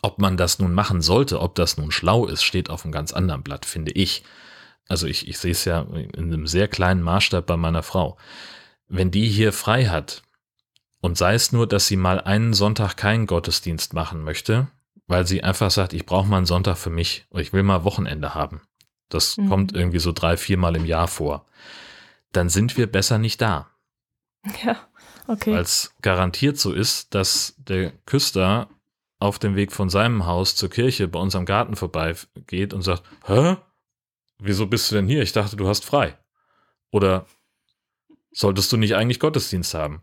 ob 0.00 0.18
man 0.18 0.36
das 0.36 0.58
nun 0.58 0.72
machen 0.72 1.02
sollte, 1.02 1.40
ob 1.40 1.54
das 1.54 1.76
nun 1.76 1.90
schlau 1.90 2.26
ist, 2.26 2.42
steht 2.42 2.70
auf 2.70 2.84
einem 2.84 2.92
ganz 2.92 3.12
anderen 3.12 3.42
Blatt, 3.42 3.66
finde 3.66 3.92
ich. 3.92 4.22
Also 4.88 5.06
ich, 5.06 5.28
ich 5.28 5.38
sehe 5.38 5.52
es 5.52 5.64
ja 5.64 5.80
in 5.82 6.32
einem 6.32 6.46
sehr 6.46 6.68
kleinen 6.68 7.02
Maßstab 7.02 7.46
bei 7.46 7.56
meiner 7.56 7.82
Frau. 7.82 8.16
Wenn 8.88 9.10
die 9.10 9.28
hier 9.28 9.52
frei 9.52 9.86
hat 9.86 10.22
und 11.00 11.16
sei 11.16 11.34
es 11.34 11.52
nur, 11.52 11.66
dass 11.66 11.86
sie 11.86 11.96
mal 11.96 12.20
einen 12.20 12.52
Sonntag 12.52 12.96
keinen 12.96 13.26
Gottesdienst 13.26 13.94
machen 13.94 14.22
möchte, 14.22 14.68
weil 15.06 15.26
sie 15.26 15.42
einfach 15.42 15.70
sagt, 15.70 15.92
ich 15.92 16.06
brauche 16.06 16.26
mal 16.26 16.38
einen 16.38 16.46
Sonntag 16.46 16.76
für 16.76 16.90
mich 16.90 17.26
oder 17.30 17.42
ich 17.42 17.52
will 17.52 17.62
mal 17.62 17.84
Wochenende 17.84 18.34
haben. 18.34 18.62
Das 19.08 19.36
mhm. 19.36 19.48
kommt 19.48 19.74
irgendwie 19.74 19.98
so 19.98 20.12
drei, 20.12 20.36
viermal 20.36 20.76
im 20.76 20.84
Jahr 20.84 21.08
vor. 21.08 21.46
Dann 22.32 22.48
sind 22.48 22.76
wir 22.76 22.90
besser 22.90 23.18
nicht 23.18 23.40
da. 23.40 23.70
Ja, 24.64 24.76
okay. 25.26 25.54
Weil 25.54 25.62
es 25.62 25.94
garantiert 26.02 26.58
so 26.58 26.72
ist, 26.72 27.14
dass 27.14 27.54
der 27.56 27.92
Küster 28.04 28.68
auf 29.18 29.38
dem 29.38 29.56
Weg 29.56 29.72
von 29.72 29.88
seinem 29.88 30.26
Haus 30.26 30.54
zur 30.54 30.68
Kirche 30.68 31.08
bei 31.08 31.18
unserem 31.18 31.46
Garten 31.46 31.76
vorbeigeht 31.76 32.74
und 32.74 32.82
sagt, 32.82 33.04
hä? 33.26 33.56
Wieso 34.38 34.66
bist 34.66 34.90
du 34.90 34.96
denn 34.96 35.08
hier? 35.08 35.22
Ich 35.22 35.32
dachte, 35.32 35.56
du 35.56 35.68
hast 35.68 35.84
frei. 35.84 36.18
Oder 36.90 37.26
solltest 38.32 38.72
du 38.72 38.76
nicht 38.76 38.94
eigentlich 38.94 39.20
Gottesdienst 39.20 39.74
haben? 39.74 40.02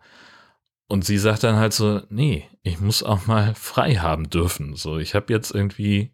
Und 0.88 1.06
sie 1.06 1.18
sagt 1.18 1.44
dann 1.44 1.56
halt 1.56 1.74
so, 1.74 2.02
nee, 2.10 2.50
ich 2.64 2.80
muss 2.80 3.02
auch 3.02 3.26
mal 3.26 3.56
frei 3.56 3.96
haben 3.96 4.30
dürfen. 4.30 4.76
So, 4.76 4.98
ich 4.98 5.16
habe 5.16 5.32
jetzt 5.32 5.52
irgendwie 5.52 6.12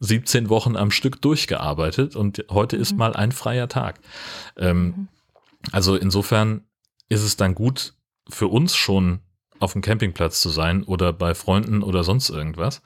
17 0.00 0.48
Wochen 0.48 0.76
am 0.76 0.90
Stück 0.90 1.20
durchgearbeitet 1.22 2.16
und 2.16 2.44
heute 2.50 2.76
mhm. 2.76 2.82
ist 2.82 2.96
mal 2.96 3.14
ein 3.14 3.32
freier 3.32 3.68
Tag. 3.68 4.00
Ähm, 4.56 4.84
mhm. 4.84 5.08
Also 5.72 5.96
insofern 5.96 6.64
ist 7.08 7.22
es 7.22 7.36
dann 7.36 7.54
gut 7.54 7.94
für 8.28 8.48
uns 8.48 8.74
schon 8.74 9.20
auf 9.58 9.72
dem 9.72 9.82
Campingplatz 9.82 10.40
zu 10.40 10.48
sein 10.48 10.82
oder 10.84 11.12
bei 11.12 11.34
Freunden 11.34 11.82
oder 11.82 12.04
sonst 12.04 12.30
irgendwas. 12.30 12.82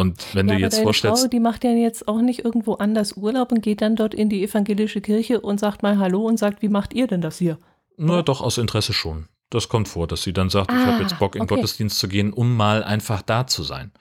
Und 0.00 0.34
wenn 0.34 0.48
ja, 0.48 0.54
du 0.54 0.60
jetzt 0.62 0.80
vorstellst. 0.80 1.24
Frau, 1.24 1.28
die 1.28 1.40
macht 1.40 1.62
ja 1.62 1.72
jetzt 1.72 2.08
auch 2.08 2.22
nicht 2.22 2.42
irgendwo 2.42 2.74
anders 2.74 3.18
Urlaub 3.18 3.52
und 3.52 3.60
geht 3.60 3.82
dann 3.82 3.96
dort 3.96 4.14
in 4.14 4.30
die 4.30 4.42
evangelische 4.42 5.02
Kirche 5.02 5.42
und 5.42 5.60
sagt 5.60 5.82
mal 5.82 5.98
Hallo 5.98 6.22
und 6.26 6.38
sagt, 6.38 6.62
wie 6.62 6.70
macht 6.70 6.94
ihr 6.94 7.06
denn 7.06 7.20
das 7.20 7.36
hier? 7.36 7.58
Na, 7.98 8.16
ja. 8.16 8.22
doch, 8.22 8.40
aus 8.40 8.56
Interesse 8.56 8.94
schon. 8.94 9.28
Das 9.50 9.68
kommt 9.68 9.88
vor, 9.88 10.06
dass 10.06 10.22
sie 10.22 10.32
dann 10.32 10.48
sagt, 10.48 10.70
ah, 10.70 10.74
ich 10.74 10.86
habe 10.86 11.02
jetzt 11.02 11.18
Bock, 11.18 11.36
in 11.36 11.42
okay. 11.42 11.56
Gottesdienst 11.56 11.98
zu 11.98 12.08
gehen, 12.08 12.32
um 12.32 12.56
mal 12.56 12.82
einfach 12.82 13.20
da 13.20 13.46
zu 13.46 13.62
sein. 13.62 13.92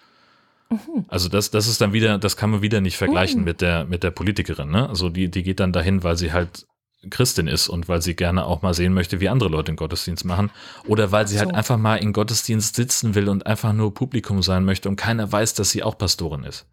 Mhm. 0.70 1.04
Also 1.10 1.28
das, 1.28 1.52
das 1.52 1.68
ist 1.68 1.82
dann 1.82 1.92
wieder, 1.92 2.18
das 2.18 2.38
kann 2.38 2.52
man 2.52 2.62
wieder 2.62 2.80
nicht 2.80 2.96
vergleichen 2.96 3.40
mhm. 3.40 3.46
mit 3.46 3.60
der, 3.60 3.84
mit 3.84 4.02
der 4.04 4.12
Politikerin. 4.12 4.70
Ne? 4.70 4.88
Also 4.88 5.10
die, 5.10 5.30
die 5.30 5.44
geht 5.44 5.60
dann 5.60 5.74
dahin, 5.74 6.02
weil 6.02 6.16
sie 6.16 6.32
halt 6.32 6.66
Christin 7.10 7.48
ist 7.48 7.70
und 7.70 7.88
weil 7.88 8.02
sie 8.02 8.16
gerne 8.16 8.46
auch 8.46 8.62
mal 8.62 8.74
sehen 8.74 8.94
möchte, 8.94 9.20
wie 9.22 9.30
andere 9.30 9.50
Leute 9.50 9.72
den 9.72 9.78
Gottesdienst 9.78 10.26
machen. 10.26 10.52
Oder 10.86 11.12
weil 11.12 11.28
sie 11.28 11.38
halt 11.38 11.50
so. 11.50 11.54
halt 11.54 11.58
einfach 11.58 11.78
mal 11.78 11.96
in 11.96 12.12
Gottesdienst 12.12 12.76
sitzen 12.76 13.16
will 13.16 13.30
und 13.30 13.48
einfach 13.48 13.72
nur 13.72 13.94
Publikum 13.94 14.42
sein 14.42 14.66
möchte 14.66 14.90
und 14.90 14.98
keiner 14.98 15.32
weiß, 15.32 15.54
dass 15.54 15.70
sie 15.70 15.84
auch 15.84 15.98
Pastorin 15.98 16.44
ist. 16.44 16.66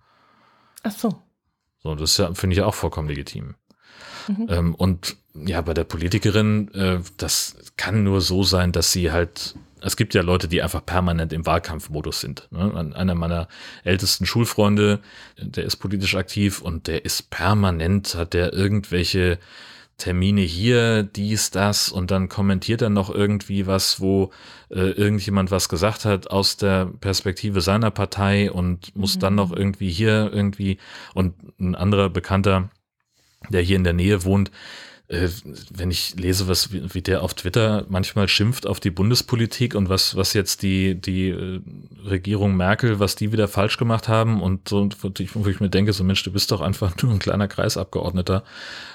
Ach 0.83 0.93
so. 0.93 1.23
So, 1.83 1.95
das 1.95 2.17
ja, 2.17 2.35
finde 2.35 2.55
ich 2.55 2.63
auch 2.63 2.75
vollkommen 2.75 3.09
legitim. 3.09 3.55
Mhm. 4.27 4.47
Ähm, 4.49 4.75
und 4.75 5.17
ja, 5.35 5.61
bei 5.61 5.75
der 5.75 5.85
Politikerin, 5.85 6.73
äh, 6.75 6.99
das 7.17 7.57
kann 7.77 8.03
nur 8.03 8.21
so 8.21 8.43
sein, 8.43 8.73
dass 8.73 8.91
sie 8.91 9.13
halt, 9.13 9.55
es 9.81 9.97
gibt 9.97 10.15
ja 10.15 10.23
Leute, 10.23 10.49
die 10.49 10.63
einfach 10.63 10.85
permanent 10.85 11.33
im 11.33 11.47
Wahlkampfmodus 11.47 12.21
sind. 12.21 12.49
Ne? 12.51 12.93
Einer 12.95 13.15
meiner 13.15 13.47
ältesten 13.85 14.27
Schulfreunde, 14.27 15.01
der 15.39 15.65
ist 15.65 15.77
politisch 15.77 16.17
aktiv 16.17 16.61
und 16.61 16.89
der 16.89 17.05
ist 17.05 17.31
permanent, 17.31 18.17
hat 18.17 18.35
der 18.35 18.53
irgendwelche 18.53 19.39
Termine 19.99 20.43
hier, 20.43 21.03
dies, 21.03 21.51
das 21.51 21.89
und 21.89 22.11
dann 22.11 22.29
kommentiert 22.29 22.83
er 22.83 22.91
noch 22.91 23.09
irgendwie 23.09 23.67
was, 23.67 24.01
wo 24.01 24.31
äh, 24.69 24.91
irgendjemand 24.91 25.51
was 25.51 25.71
gesagt 25.71 26.05
hat 26.05 26.31
aus 26.31 26.59
der 26.59 26.87
Perspektive 26.87 27.63
seiner 27.63 27.91
Partei 27.91 28.51
und 28.51 28.95
muss 28.95 29.17
mhm. 29.17 29.21
dann 29.21 29.35
noch 29.37 29.53
irgendwie 29.53 29.91
hier 29.91 30.31
irgendwie 30.33 30.79
und 31.15 31.35
ein 31.59 31.75
anderer 31.75 32.11
Bekannter, 32.11 32.69
der 33.49 33.63
hier 33.63 33.77
in 33.77 33.85
der 33.85 33.95
Nähe 33.95 34.25
wohnt, 34.25 34.51
äh, 35.09 35.29
wenn 35.71 35.93
ich 35.93 36.17
lese, 36.17 36.49
was 36.49 36.73
wie, 36.73 36.93
wie, 36.93 37.03
der 37.03 37.23
auf 37.23 37.35
Twitter 37.35 37.87
manchmal 37.89 38.27
schimpft 38.27 38.67
auf 38.67 38.81
die 38.81 38.91
Bundespolitik 38.91 39.77
und 39.77 39.89
was 39.89 40.17
was 40.17 40.33
jetzt 40.33 40.63
die 40.63 40.97
die 40.97 41.29
äh, 41.29 41.61
Regierung 42.05 42.57
Merkel, 42.57 42.99
was 42.99 43.15
die 43.15 43.31
wieder 43.31 43.47
falsch 43.47 43.77
gemacht 43.77 44.09
haben 44.09 44.43
und 44.43 44.69
so, 44.69 44.89
wo 45.01 45.47
ich 45.49 45.61
mir 45.61 45.71
denke, 45.71 45.93
so 45.93 46.03
Mensch, 46.03 46.25
du 46.25 46.33
bist 46.33 46.51
doch 46.51 46.61
einfach 46.61 46.97
nur 47.03 47.13
ein 47.13 47.21
kleiner 47.21 47.47
Kreisabgeordneter, 47.47 48.43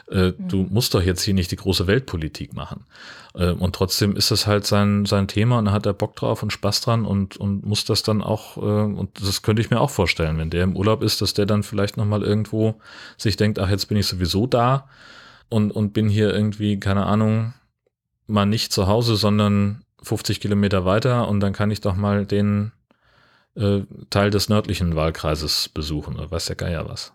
äh, 0.10 0.32
mhm. 0.32 0.48
du 0.50 0.68
musst 0.70 0.94
doch 0.94 1.02
jetzt 1.02 1.24
hier 1.24 1.34
nicht 1.34 1.52
die 1.52 1.56
große 1.56 1.88
Weltpolitik 1.88 2.54
machen. 2.54 2.86
Äh, 3.34 3.52
und 3.52 3.74
trotzdem 3.74 4.18
ist 4.18 4.32
das 4.32 4.48
halt 4.48 4.66
sein 4.66 5.06
sein 5.06 5.30
Thema 5.30 5.60
und 5.60 5.66
da 5.66 5.72
hat 5.72 5.86
er 5.86 5.94
Bock 5.94 6.18
drauf 6.18 6.44
und 6.44 6.52
Spaß 6.52 6.82
dran 6.82 7.06
und 7.06 7.38
und 7.38 7.66
muss 7.66 7.86
das 7.86 8.04
dann 8.04 8.22
auch 8.22 8.58
äh, 8.58 8.60
und 8.60 9.12
das 9.22 9.44
könnte 9.44 9.62
ich 9.62 9.70
mir 9.70 9.80
auch 9.80 9.92
vorstellen, 9.92 10.38
wenn 10.38 10.50
der 10.50 10.66
im 10.66 10.76
Urlaub 10.76 11.04
ist, 11.04 11.22
dass 11.22 11.34
der 11.34 11.46
dann 11.46 11.64
vielleicht 11.64 11.96
noch 11.96 12.06
mal 12.06 12.22
irgendwo 12.22 12.82
sich 13.18 13.38
denkt, 13.38 13.60
ach 13.60 13.70
jetzt 13.70 13.86
bin 13.86 13.98
ich 13.98 14.08
sowieso 14.08 14.46
da 14.46 14.90
und, 15.52 15.72
und 15.72 15.94
bin 15.94 16.10
hier 16.10 16.34
irgendwie, 16.34 16.80
keine 16.80 17.06
Ahnung, 17.06 17.54
mal 18.26 18.46
nicht 18.46 18.72
zu 18.72 18.88
Hause, 18.88 19.16
sondern 19.16 19.84
50 20.02 20.40
Kilometer 20.40 20.86
weiter 20.86 21.28
und 21.28 21.42
dann 21.42 21.54
kann 21.54 21.70
ich 21.72 21.82
doch 21.82 21.96
mal 21.96 22.26
den 22.26 22.72
äh, 23.56 23.82
Teil 24.10 24.32
des 24.32 24.50
nördlichen 24.50 24.96
Wahlkreises 24.96 25.70
besuchen 25.70 26.16
oder 26.16 26.32
weiß 26.32 26.46
der 26.46 26.56
Geier 26.56 26.88
was. 26.88 27.14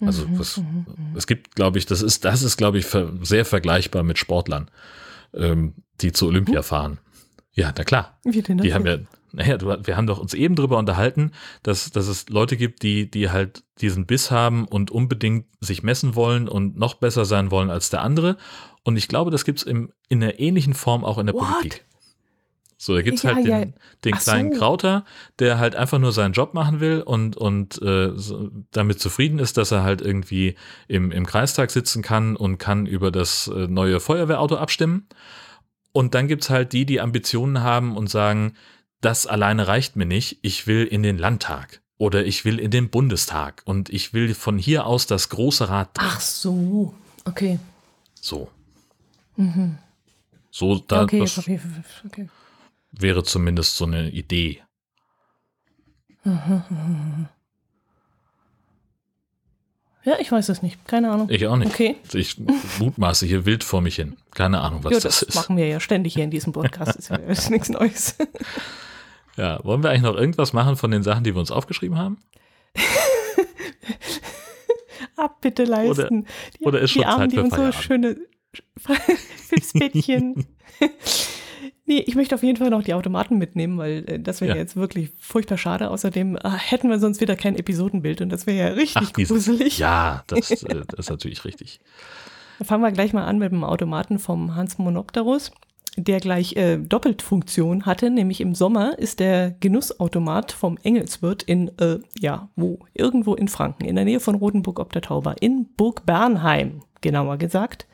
Also 0.00 0.26
mhm, 0.26 0.38
was, 0.38 0.56
mhm, 0.56 0.86
mhm. 0.86 1.16
es 1.16 1.26
gibt, 1.26 1.56
glaube 1.56 1.78
ich, 1.78 1.86
das 1.86 2.02
ist, 2.02 2.24
das 2.24 2.42
ist, 2.42 2.56
glaube 2.56 2.78
ich, 2.78 2.86
sehr 3.22 3.44
vergleichbar 3.44 4.02
mit 4.02 4.16
Sportlern, 4.16 4.70
ähm, 5.34 5.74
die 6.00 6.12
zu 6.12 6.28
Olympia 6.28 6.62
fahren. 6.62 6.98
Ja, 7.52 7.72
na 7.76 7.84
klar. 7.84 8.18
Wie 8.24 8.40
denn 8.40 8.58
das 8.58 8.64
die 8.64 8.74
haben 8.74 8.86
ja, 8.86 8.98
naja, 9.38 9.56
du, 9.56 9.66
wir 9.68 9.96
haben 9.96 10.08
doch 10.08 10.18
uns 10.18 10.34
eben 10.34 10.56
drüber 10.56 10.78
unterhalten, 10.78 11.30
dass, 11.62 11.90
dass 11.90 12.08
es 12.08 12.28
Leute 12.28 12.56
gibt, 12.56 12.82
die, 12.82 13.08
die 13.08 13.30
halt 13.30 13.62
diesen 13.80 14.04
Biss 14.04 14.32
haben 14.32 14.66
und 14.66 14.90
unbedingt 14.90 15.46
sich 15.60 15.84
messen 15.84 16.16
wollen 16.16 16.48
und 16.48 16.76
noch 16.76 16.94
besser 16.94 17.24
sein 17.24 17.52
wollen 17.52 17.70
als 17.70 17.88
der 17.88 18.02
andere. 18.02 18.36
Und 18.82 18.96
ich 18.96 19.06
glaube, 19.06 19.30
das 19.30 19.44
gibt 19.44 19.60
es 19.60 19.64
in 19.64 19.92
einer 20.10 20.40
ähnlichen 20.40 20.74
Form 20.74 21.04
auch 21.04 21.18
in 21.18 21.26
der 21.26 21.36
What? 21.36 21.46
Politik. 21.46 21.84
So, 22.80 22.94
da 22.94 23.02
gibt 23.02 23.18
es 23.18 23.22
ja, 23.22 23.34
halt 23.34 23.46
den, 23.46 23.52
ja. 23.52 23.66
den 24.04 24.14
kleinen 24.14 24.52
so. 24.52 24.58
Krauter, 24.58 25.04
der 25.38 25.58
halt 25.58 25.76
einfach 25.76 26.00
nur 26.00 26.12
seinen 26.12 26.32
Job 26.32 26.52
machen 26.52 26.80
will 26.80 27.02
und, 27.02 27.36
und 27.36 27.80
äh, 27.80 28.12
damit 28.72 28.98
zufrieden 28.98 29.38
ist, 29.38 29.56
dass 29.56 29.70
er 29.70 29.84
halt 29.84 30.00
irgendwie 30.00 30.56
im, 30.88 31.12
im 31.12 31.26
Kreistag 31.26 31.70
sitzen 31.70 32.02
kann 32.02 32.34
und 32.34 32.58
kann 32.58 32.86
über 32.86 33.12
das 33.12 33.46
äh, 33.48 33.68
neue 33.68 34.00
Feuerwehrauto 34.00 34.56
abstimmen. 34.56 35.08
Und 35.92 36.14
dann 36.14 36.28
gibt 36.28 36.42
es 36.42 36.50
halt 36.50 36.72
die, 36.72 36.86
die 36.86 37.00
Ambitionen 37.00 37.62
haben 37.62 37.96
und 37.96 38.08
sagen, 38.08 38.54
das 39.00 39.26
alleine 39.26 39.68
reicht 39.68 39.96
mir 39.96 40.06
nicht, 40.06 40.38
ich 40.42 40.66
will 40.66 40.84
in 40.84 41.02
den 41.02 41.18
Landtag 41.18 41.80
oder 41.98 42.24
ich 42.24 42.44
will 42.44 42.58
in 42.58 42.70
den 42.70 42.90
Bundestag 42.90 43.62
und 43.64 43.88
ich 43.90 44.12
will 44.12 44.34
von 44.34 44.58
hier 44.58 44.86
aus 44.86 45.06
das 45.06 45.28
große 45.28 45.68
Rad. 45.68 45.90
Ach 45.98 46.20
so, 46.20 46.94
okay. 47.24 47.58
So. 48.20 48.50
Mhm. 49.36 49.78
So, 50.50 50.78
da, 50.78 51.02
okay, 51.02 51.20
das 51.20 51.38
okay, 51.38 51.60
okay. 52.06 52.28
wäre 52.90 53.22
zumindest 53.22 53.76
so 53.76 53.84
eine 53.84 54.10
Idee. 54.10 54.62
Ja, 60.08 60.16
ich 60.18 60.32
weiß 60.32 60.48
es 60.48 60.62
nicht. 60.62 60.82
Keine 60.86 61.10
Ahnung. 61.10 61.28
Ich 61.28 61.46
auch 61.46 61.56
nicht. 61.56 61.70
Okay. 61.70 61.96
Ich 62.14 62.40
mutmaße 62.78 63.26
hier 63.26 63.44
wild 63.44 63.62
vor 63.62 63.82
mich 63.82 63.96
hin. 63.96 64.16
Keine 64.30 64.62
Ahnung, 64.62 64.82
was 64.82 64.92
ja, 64.92 64.96
das, 64.96 65.02
das 65.02 65.22
ist. 65.22 65.28
Das 65.28 65.34
machen 65.34 65.58
wir 65.58 65.68
ja 65.68 65.80
ständig 65.80 66.14
hier 66.14 66.24
in 66.24 66.30
diesem 66.30 66.54
Podcast. 66.54 66.96
ist 66.96 67.10
ja 67.10 67.16
ist 67.26 67.50
nichts 67.50 67.68
Neues. 67.68 68.16
Ja, 69.36 69.62
wollen 69.64 69.82
wir 69.82 69.90
eigentlich 69.90 70.04
noch 70.04 70.16
irgendwas 70.16 70.54
machen 70.54 70.76
von 70.76 70.90
den 70.90 71.02
Sachen, 71.02 71.24
die 71.24 71.34
wir 71.34 71.40
uns 71.40 71.50
aufgeschrieben 71.50 71.98
haben? 71.98 72.16
Abbitte 75.16 75.64
leisten. 75.64 76.26
Oder, 76.60 76.68
oder 76.68 76.80
ist 76.80 76.92
schon 76.92 77.02
die 77.02 77.06
Armen, 77.06 77.30
Zeit 77.30 77.30
für 77.30 77.36
die 77.36 77.42
uns 77.42 77.76
so 77.76 77.82
schöne 77.82 78.16
Filzbettchen. 79.46 80.46
nee, 81.86 82.02
ich 82.06 82.14
möchte 82.14 82.34
auf 82.34 82.42
jeden 82.42 82.58
Fall 82.58 82.70
noch 82.70 82.82
die 82.82 82.94
Automaten 82.94 83.38
mitnehmen, 83.38 83.78
weil 83.78 84.04
äh, 84.06 84.20
das 84.20 84.40
wäre 84.40 84.52
ja. 84.52 84.56
jetzt 84.56 84.76
wirklich 84.76 85.10
furchtbar 85.18 85.58
schade. 85.58 85.90
Außerdem 85.90 86.36
äh, 86.36 86.50
hätten 86.50 86.90
wir 86.90 86.98
sonst 86.98 87.20
wieder 87.20 87.36
kein 87.36 87.56
Episodenbild 87.56 88.20
und 88.20 88.30
das 88.30 88.46
wäre 88.46 88.68
ja 88.68 88.74
richtig 88.74 89.08
Ach, 89.08 89.12
gruselig. 89.12 89.78
Ja, 89.78 90.24
das, 90.26 90.50
äh, 90.50 90.82
das 90.88 91.06
ist 91.06 91.10
natürlich 91.10 91.44
richtig. 91.44 91.80
Dann 92.58 92.66
fangen 92.66 92.82
wir 92.82 92.92
gleich 92.92 93.12
mal 93.12 93.24
an 93.24 93.38
mit 93.38 93.52
dem 93.52 93.64
Automaten 93.64 94.18
vom 94.18 94.54
Hans 94.54 94.78
Monopterus 94.78 95.52
der 95.98 96.20
gleich 96.20 96.54
äh, 96.56 96.78
Doppeltfunktion 96.78 97.84
hatte, 97.84 98.10
nämlich 98.10 98.40
im 98.40 98.54
Sommer 98.54 98.96
ist 98.98 99.18
der 99.18 99.50
Genussautomat 99.58 100.52
vom 100.52 100.78
Engelswirt 100.84 101.42
in, 101.42 101.76
äh, 101.78 101.98
ja, 102.18 102.48
wo? 102.54 102.78
Irgendwo 102.94 103.34
in 103.34 103.48
Franken, 103.48 103.84
in 103.84 103.96
der 103.96 104.04
Nähe 104.04 104.20
von 104.20 104.36
Rotenburg 104.36 104.78
ob 104.78 104.92
der 104.92 105.02
Tauber, 105.02 105.34
in 105.40 105.66
Burg 105.76 106.06
Bernheim, 106.06 106.82
genauer 107.00 107.36
gesagt, 107.36 107.87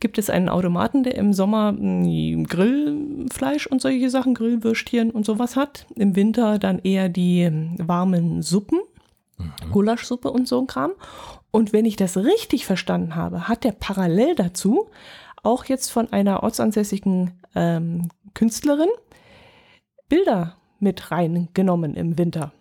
gibt 0.00 0.18
es 0.18 0.30
einen 0.30 0.48
Automaten, 0.48 1.02
der 1.02 1.14
im 1.16 1.32
Sommer 1.32 1.72
mh, 1.72 2.44
Grillfleisch 2.48 3.66
und 3.66 3.80
solche 3.80 4.10
Sachen, 4.10 4.34
Grillwürstchen 4.34 5.10
und 5.10 5.24
sowas 5.24 5.56
hat. 5.56 5.86
Im 5.94 6.16
Winter 6.16 6.58
dann 6.58 6.78
eher 6.80 7.08
die 7.08 7.40
ähm, 7.40 7.76
warmen 7.78 8.42
Suppen, 8.42 8.80
mhm. 9.38 9.72
Gulaschsuppe 9.72 10.30
und 10.30 10.46
so 10.46 10.60
ein 10.60 10.66
Kram. 10.66 10.92
Und 11.50 11.72
wenn 11.72 11.86
ich 11.86 11.96
das 11.96 12.16
richtig 12.16 12.66
verstanden 12.66 13.14
habe, 13.14 13.48
hat 13.48 13.64
der 13.64 13.72
parallel 13.72 14.34
dazu 14.34 14.88
auch 15.42 15.64
jetzt 15.64 15.90
von 15.90 16.12
einer 16.12 16.42
ortsansässigen 16.42 17.32
ähm, 17.54 18.08
Künstlerin 18.34 18.88
Bilder 20.08 20.56
mit 20.78 21.10
reingenommen 21.10 21.94
im 21.94 22.18
Winter. 22.18 22.52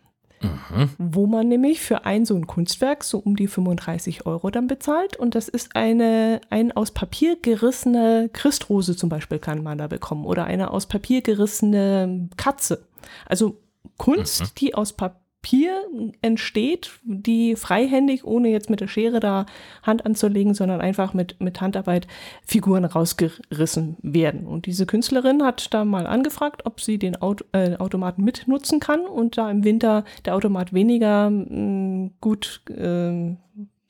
Mhm. 0.42 0.90
Wo 0.98 1.28
man 1.28 1.48
nämlich 1.48 1.82
für 1.82 2.06
ein 2.06 2.26
so 2.26 2.36
ein 2.36 2.48
Kunstwerk 2.48 3.04
so 3.04 3.18
um 3.20 3.36
die 3.36 3.48
35 3.48 4.26
Euro 4.26 4.50
dann 4.50 4.68
bezahlt. 4.68 5.18
Und 5.18 5.36
das 5.36 5.48
ist 5.48 5.76
eine, 5.76 6.42
ein 6.50 6.72
aus 6.72 6.92
Papier 6.92 7.38
gerissene 7.42 8.30
Christrose 8.32 8.96
zum 8.96 9.10
Beispiel 9.10 9.40
kann 9.40 9.64
man 9.64 9.78
da 9.78 9.88
bekommen. 9.88 10.26
Oder 10.26 10.46
eine 10.46 10.72
aus 10.72 10.86
Papier 10.86 11.22
gerissene 11.22 12.30
Katze. 12.38 12.86
Also 13.26 13.58
Kunst, 13.98 14.42
mhm. 14.42 14.48
die 14.58 14.76
aus 14.76 14.94
Papier 14.94 15.25
Papier 15.46 15.84
entsteht, 16.24 16.90
die 17.04 17.56
freihändig, 17.56 18.26
ohne 18.26 18.50
jetzt 18.50 18.72
mit 18.72 18.80
der 18.80 18.88
Schere 18.88 19.20
da 19.20 19.46
Hand 19.84 20.04
anzulegen, 20.04 20.56
sondern 20.56 20.82
einfach 20.82 21.14
mit, 21.14 21.40
mit 21.40 21.62
Handarbeit 21.62 22.08
Figuren 22.44 22.84
rausgerissen 22.84 23.98
werden. 24.02 24.48
Und 24.48 24.66
diese 24.66 24.88
Künstlerin 24.88 25.44
hat 25.44 25.72
da 25.72 25.86
mal 25.86 26.08
angefragt, 26.08 26.66
ob 26.66 26.82
sie 26.82 26.98
den 26.98 27.22
Auto, 27.22 27.46
äh, 27.52 27.76
Automaten 27.76 28.24
mitnutzen 28.24 28.80
kann 28.80 29.02
und 29.02 29.38
da 29.38 29.52
im 29.52 29.64
Winter 29.64 30.04
der 30.26 30.34
Automat 30.34 30.74
weniger 30.74 31.30
mh, 31.30 31.46
mm, 31.52 32.12
gut 32.22 32.62
äh, 32.70 33.36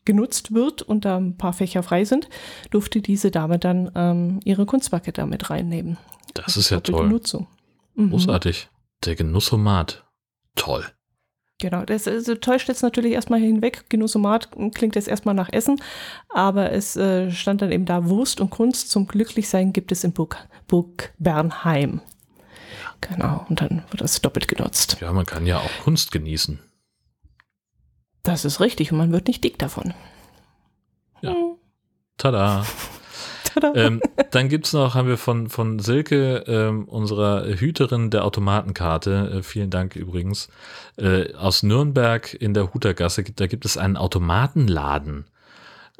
genutzt 0.03 0.53
wird 0.53 0.81
und 0.81 1.05
da 1.05 1.15
ein 1.15 1.37
paar 1.37 1.53
Fächer 1.53 1.83
frei 1.83 2.03
sind, 2.03 2.27
durfte 2.69 2.99
diese 2.99 3.31
Dame 3.31 3.59
dann 3.59 3.89
ähm, 3.95 4.41
ihre 4.43 4.65
Kunstwerke 4.65 5.13
damit 5.13 5.49
reinnehmen. 5.49 5.97
Das, 6.33 6.47
das 6.47 6.57
ist 6.57 6.69
ja 6.71 6.81
toll. 6.81 7.07
Nutzung. 7.07 7.47
Mhm. 7.93 8.09
Großartig. 8.09 8.67
Der 9.05 9.15
Genussomat. 9.15 10.03
Toll. 10.55 10.85
Genau, 11.59 11.85
das 11.85 12.07
also, 12.07 12.35
täuscht 12.35 12.67
jetzt 12.67 12.83
natürlich 12.83 13.13
erstmal 13.13 13.39
hinweg. 13.39 13.85
Genussomat 13.89 14.49
klingt 14.73 14.95
jetzt 14.95 15.07
erstmal 15.07 15.35
nach 15.35 15.51
Essen, 15.53 15.81
aber 16.29 16.71
es 16.73 16.97
äh, 16.97 17.31
stand 17.31 17.61
dann 17.61 17.71
eben 17.71 17.85
da 17.85 18.09
Wurst 18.09 18.41
und 18.41 18.49
Kunst 18.49 18.89
zum 18.89 19.07
Glücklichsein 19.07 19.71
gibt 19.71 19.91
es 19.93 20.03
in 20.03 20.11
Burg, 20.11 20.37
Burg 20.67 21.13
Bernheim. 21.17 22.01
Genau, 22.99 23.45
und 23.47 23.61
dann 23.61 23.83
wird 23.89 24.01
das 24.01 24.19
doppelt 24.21 24.47
genutzt. 24.47 24.97
Ja, 24.99 25.13
man 25.13 25.25
kann 25.25 25.45
ja 25.45 25.59
auch 25.59 25.83
Kunst 25.83 26.11
genießen. 26.11 26.59
Das 28.23 28.43
ist 28.43 28.59
richtig 28.59 28.91
und 28.91 28.97
man 28.97 29.11
wird 29.11 29.27
nicht 29.27 29.43
dick 29.43 29.57
davon. 29.59 29.93
Ja. 31.21 31.35
Tada. 32.17 32.65
ähm, 33.75 34.01
dann 34.31 34.49
gibt 34.49 34.67
es 34.67 34.73
noch, 34.73 34.95
haben 34.95 35.07
wir 35.07 35.17
von, 35.17 35.49
von 35.49 35.79
Silke, 35.79 36.43
ähm, 36.47 36.85
unserer 36.85 37.45
Hüterin 37.45 38.09
der 38.09 38.25
Automatenkarte, 38.25 39.37
äh, 39.37 39.43
vielen 39.43 39.69
Dank 39.69 39.95
übrigens, 39.95 40.49
äh, 40.97 41.33
aus 41.35 41.63
Nürnberg 41.63 42.33
in 42.33 42.53
der 42.53 42.73
Hutergasse, 42.73 43.23
da 43.23 43.47
gibt 43.47 43.65
es 43.65 43.77
einen 43.77 43.97
Automatenladen. 43.97 45.25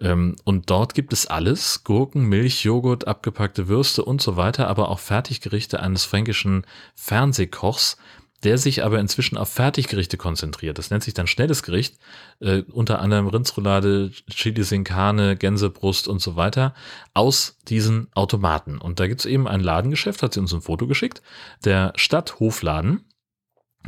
Ähm, 0.02 0.36
und 0.44 0.70
dort 0.70 0.94
gibt 0.94 1.14
es 1.14 1.28
alles, 1.28 1.84
Gurken, 1.84 2.26
Milch, 2.26 2.64
Joghurt, 2.64 3.08
abgepackte 3.08 3.68
Würste 3.68 4.04
und 4.04 4.22
so 4.22 4.36
weiter, 4.36 4.68
aber 4.68 4.90
auch 4.90 5.00
Fertiggerichte 5.00 5.80
eines 5.80 6.04
fränkischen 6.04 6.66
Fernsehkochs, 6.96 7.98
der 8.44 8.58
sich 8.58 8.84
aber 8.84 9.00
inzwischen 9.00 9.38
auf 9.38 9.50
Fertiggerichte 9.50 10.18
konzentriert. 10.18 10.78
Das 10.78 10.90
nennt 10.90 11.04
sich 11.04 11.14
dann 11.14 11.28
schnelles 11.28 11.64
Gericht, 11.64 11.98
äh, 12.40 12.62
unter 12.72 13.00
anderem 13.00 13.28
Rindsroulade, 13.28 14.12
Chili 14.30 14.64
sin 14.64 14.84
Carne, 14.84 15.36
Gänsebrust 15.36 16.08
und 16.08 16.22
so 16.22 16.36
weiter, 16.36 16.74
aus 17.14 17.58
diesen 17.68 18.08
Automaten. 18.14 18.78
Und 18.78 19.00
da 19.00 19.08
gibt 19.08 19.22
es 19.22 19.26
eben 19.26 19.48
ein 19.48 19.62
Ladengeschäft, 19.62 20.22
hat 20.22 20.34
sie 20.34 20.40
uns 20.40 20.54
ein 20.54 20.62
Foto 20.62 20.86
geschickt, 20.86 21.22
der 21.64 21.94
Stadthofladen, 21.96 23.06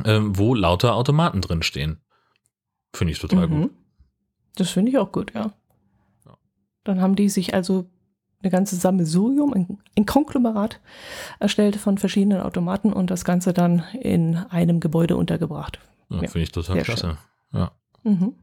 äh, 0.04 0.18
wo 0.22 0.54
lauter 0.54 0.94
Automaten 0.94 1.40
drin 1.40 1.62
stehen. 1.62 2.00
Finde 2.92 3.12
ich 3.12 3.18
total 3.18 3.48
mhm. 3.48 3.62
gut. 3.62 3.70
Das 4.56 4.70
finde 4.70 4.90
ich 4.90 4.98
auch 4.98 5.12
gut, 5.12 5.34
ja. 5.34 5.52
Dann 6.84 7.02
haben 7.02 7.16
die 7.16 7.28
sich 7.28 7.52
also 7.52 7.90
eine 8.42 8.50
ganze 8.50 8.76
Sammelsurium, 8.76 9.52
ein, 9.52 9.78
ein 9.96 10.06
Konglomerat 10.06 10.80
erstellt 11.40 11.76
von 11.76 11.98
verschiedenen 11.98 12.40
Automaten 12.40 12.92
und 12.92 13.10
das 13.10 13.24
Ganze 13.24 13.52
dann 13.52 13.84
in 14.00 14.36
einem 14.36 14.80
Gebäude 14.80 15.16
untergebracht. 15.16 15.80
Ja, 16.08 16.22
ja 16.22 16.28
Finde 16.28 16.42
ich 16.44 16.52
total 16.52 16.82
klasse. 16.82 17.18
Ja. 17.52 17.72
Mhm. 18.04 18.34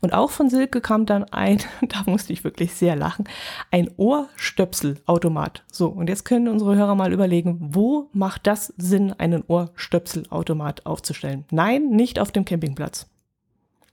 Und 0.00 0.12
auch 0.12 0.30
von 0.30 0.50
Silke 0.50 0.80
kam 0.80 1.06
dann 1.06 1.24
ein, 1.24 1.58
da 1.88 2.02
musste 2.06 2.32
ich 2.32 2.44
wirklich 2.44 2.72
sehr 2.72 2.96
lachen, 2.96 3.24
ein 3.70 3.90
Ohrstöpselautomat. 3.96 5.64
So, 5.70 5.88
und 5.88 6.08
jetzt 6.08 6.24
können 6.24 6.48
unsere 6.48 6.74
Hörer 6.76 6.94
mal 6.94 7.12
überlegen, 7.12 7.58
wo 7.60 8.08
macht 8.12 8.46
das 8.46 8.72
Sinn, 8.76 9.12
einen 9.12 9.42
Ohrstöpselautomat 9.46 10.86
aufzustellen? 10.86 11.44
Nein, 11.50 11.90
nicht 11.90 12.18
auf 12.18 12.32
dem 12.32 12.44
Campingplatz. 12.44 13.08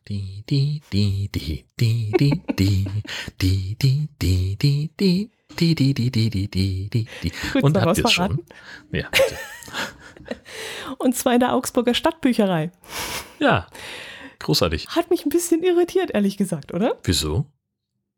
Die, 0.09 0.43
die, 0.49 0.81
die, 0.91 1.29
die, 1.29 1.65
die, 1.79 2.11
die, 2.17 2.41
die, 2.57 2.87
die, 3.39 3.77
die, 3.79 4.09
die, 4.19 4.57
die, 4.57 4.89
die. 4.99 5.31
Die, 5.59 5.75
die, 5.75 5.93
die, 5.93 6.11
die, 6.11 6.29
die, 6.29 6.47
die, 6.49 6.89
die, 6.89 7.07
die. 7.21 7.31
Und 7.61 7.77
habt 7.79 7.97
ihr 7.99 8.07
schon? 8.07 8.43
Ja. 8.91 9.07
Und 10.97 11.15
zwar 11.15 11.35
in 11.35 11.39
der 11.39 11.53
Augsburger 11.53 11.93
Stadtbücherei. 11.93 12.71
Ja, 13.39 13.67
großartig. 14.39 14.87
Hat 14.89 15.11
mich 15.11 15.25
ein 15.25 15.29
bisschen 15.29 15.61
irritiert, 15.61 16.11
ehrlich 16.11 16.37
gesagt, 16.37 16.73
oder? 16.73 16.97
Wieso? 17.03 17.45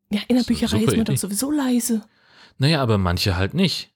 Ja, 0.09 0.21
in 0.29 0.37
der 0.37 0.43
Bücherei 0.43 0.83
ist 0.83 0.95
man 0.95 1.05
doch 1.05 1.17
sowieso 1.17 1.51
leise. 1.51 2.05
Naja, 2.57 2.81
aber 2.81 2.97
manche 2.97 3.35
halt 3.35 3.53
nicht. 3.53 3.90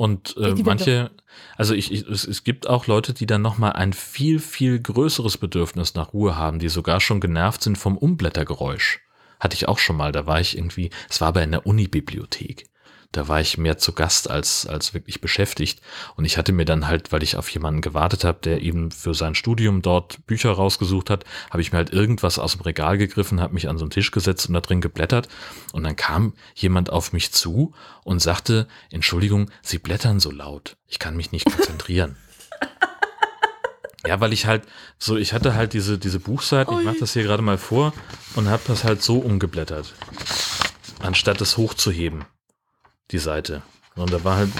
Und 0.00 0.34
äh, 0.38 0.54
manche, 0.64 1.10
also 1.58 1.74
ich, 1.74 1.92
ich, 1.92 2.08
es, 2.08 2.26
es 2.26 2.42
gibt 2.42 2.66
auch 2.66 2.86
Leute, 2.86 3.12
die 3.12 3.26
dann 3.26 3.42
nochmal 3.42 3.74
ein 3.74 3.92
viel, 3.92 4.38
viel 4.38 4.80
größeres 4.80 5.36
Bedürfnis 5.36 5.94
nach 5.94 6.14
Ruhe 6.14 6.38
haben, 6.38 6.58
die 6.58 6.70
sogar 6.70 7.00
schon 7.00 7.20
genervt 7.20 7.62
sind 7.62 7.76
vom 7.76 7.98
Umblättergeräusch. 7.98 9.00
Hatte 9.40 9.56
ich 9.56 9.68
auch 9.68 9.78
schon 9.78 9.98
mal, 9.98 10.10
da 10.10 10.24
war 10.24 10.40
ich 10.40 10.56
irgendwie, 10.56 10.88
es 11.10 11.20
war 11.20 11.28
aber 11.28 11.42
in 11.42 11.50
der 11.50 11.66
Unibibliothek 11.66 12.69
da 13.12 13.26
war 13.26 13.40
ich 13.40 13.58
mehr 13.58 13.76
zu 13.76 13.92
Gast 13.92 14.30
als, 14.30 14.66
als 14.66 14.94
wirklich 14.94 15.20
beschäftigt. 15.20 15.80
Und 16.14 16.24
ich 16.24 16.38
hatte 16.38 16.52
mir 16.52 16.64
dann 16.64 16.86
halt, 16.86 17.10
weil 17.10 17.22
ich 17.24 17.36
auf 17.36 17.48
jemanden 17.48 17.80
gewartet 17.80 18.22
habe, 18.24 18.38
der 18.42 18.62
eben 18.62 18.92
für 18.92 19.14
sein 19.14 19.34
Studium 19.34 19.82
dort 19.82 20.24
Bücher 20.26 20.52
rausgesucht 20.52 21.10
hat, 21.10 21.24
habe 21.50 21.60
ich 21.60 21.72
mir 21.72 21.78
halt 21.78 21.90
irgendwas 21.92 22.38
aus 22.38 22.52
dem 22.52 22.60
Regal 22.62 22.98
gegriffen, 22.98 23.40
habe 23.40 23.54
mich 23.54 23.68
an 23.68 23.78
so 23.78 23.84
einen 23.84 23.90
Tisch 23.90 24.12
gesetzt 24.12 24.46
und 24.48 24.54
da 24.54 24.60
drin 24.60 24.80
geblättert. 24.80 25.28
Und 25.72 25.82
dann 25.82 25.96
kam 25.96 26.34
jemand 26.54 26.90
auf 26.90 27.12
mich 27.12 27.32
zu 27.32 27.74
und 28.04 28.20
sagte, 28.20 28.68
Entschuldigung, 28.90 29.50
Sie 29.62 29.78
blättern 29.78 30.20
so 30.20 30.30
laut. 30.30 30.76
Ich 30.86 31.00
kann 31.00 31.16
mich 31.16 31.32
nicht 31.32 31.46
konzentrieren. 31.46 32.16
Ja, 34.06 34.18
weil 34.18 34.32
ich 34.32 34.46
halt 34.46 34.62
so, 34.98 35.18
ich 35.18 35.34
hatte 35.34 35.54
halt 35.54 35.74
diese, 35.74 35.98
diese 35.98 36.20
Buchseiten, 36.20 36.78
ich 36.78 36.86
mache 36.86 37.00
das 37.00 37.12
hier 37.12 37.22
gerade 37.22 37.42
mal 37.42 37.58
vor 37.58 37.92
und 38.34 38.48
habe 38.48 38.62
das 38.66 38.82
halt 38.82 39.02
so 39.02 39.18
umgeblättert, 39.18 39.92
anstatt 41.00 41.42
es 41.42 41.58
hochzuheben 41.58 42.24
die 43.10 43.18
Seite. 43.18 43.62
Und 43.96 44.12
da 44.12 44.24
war 44.24 44.36
halt, 44.36 44.50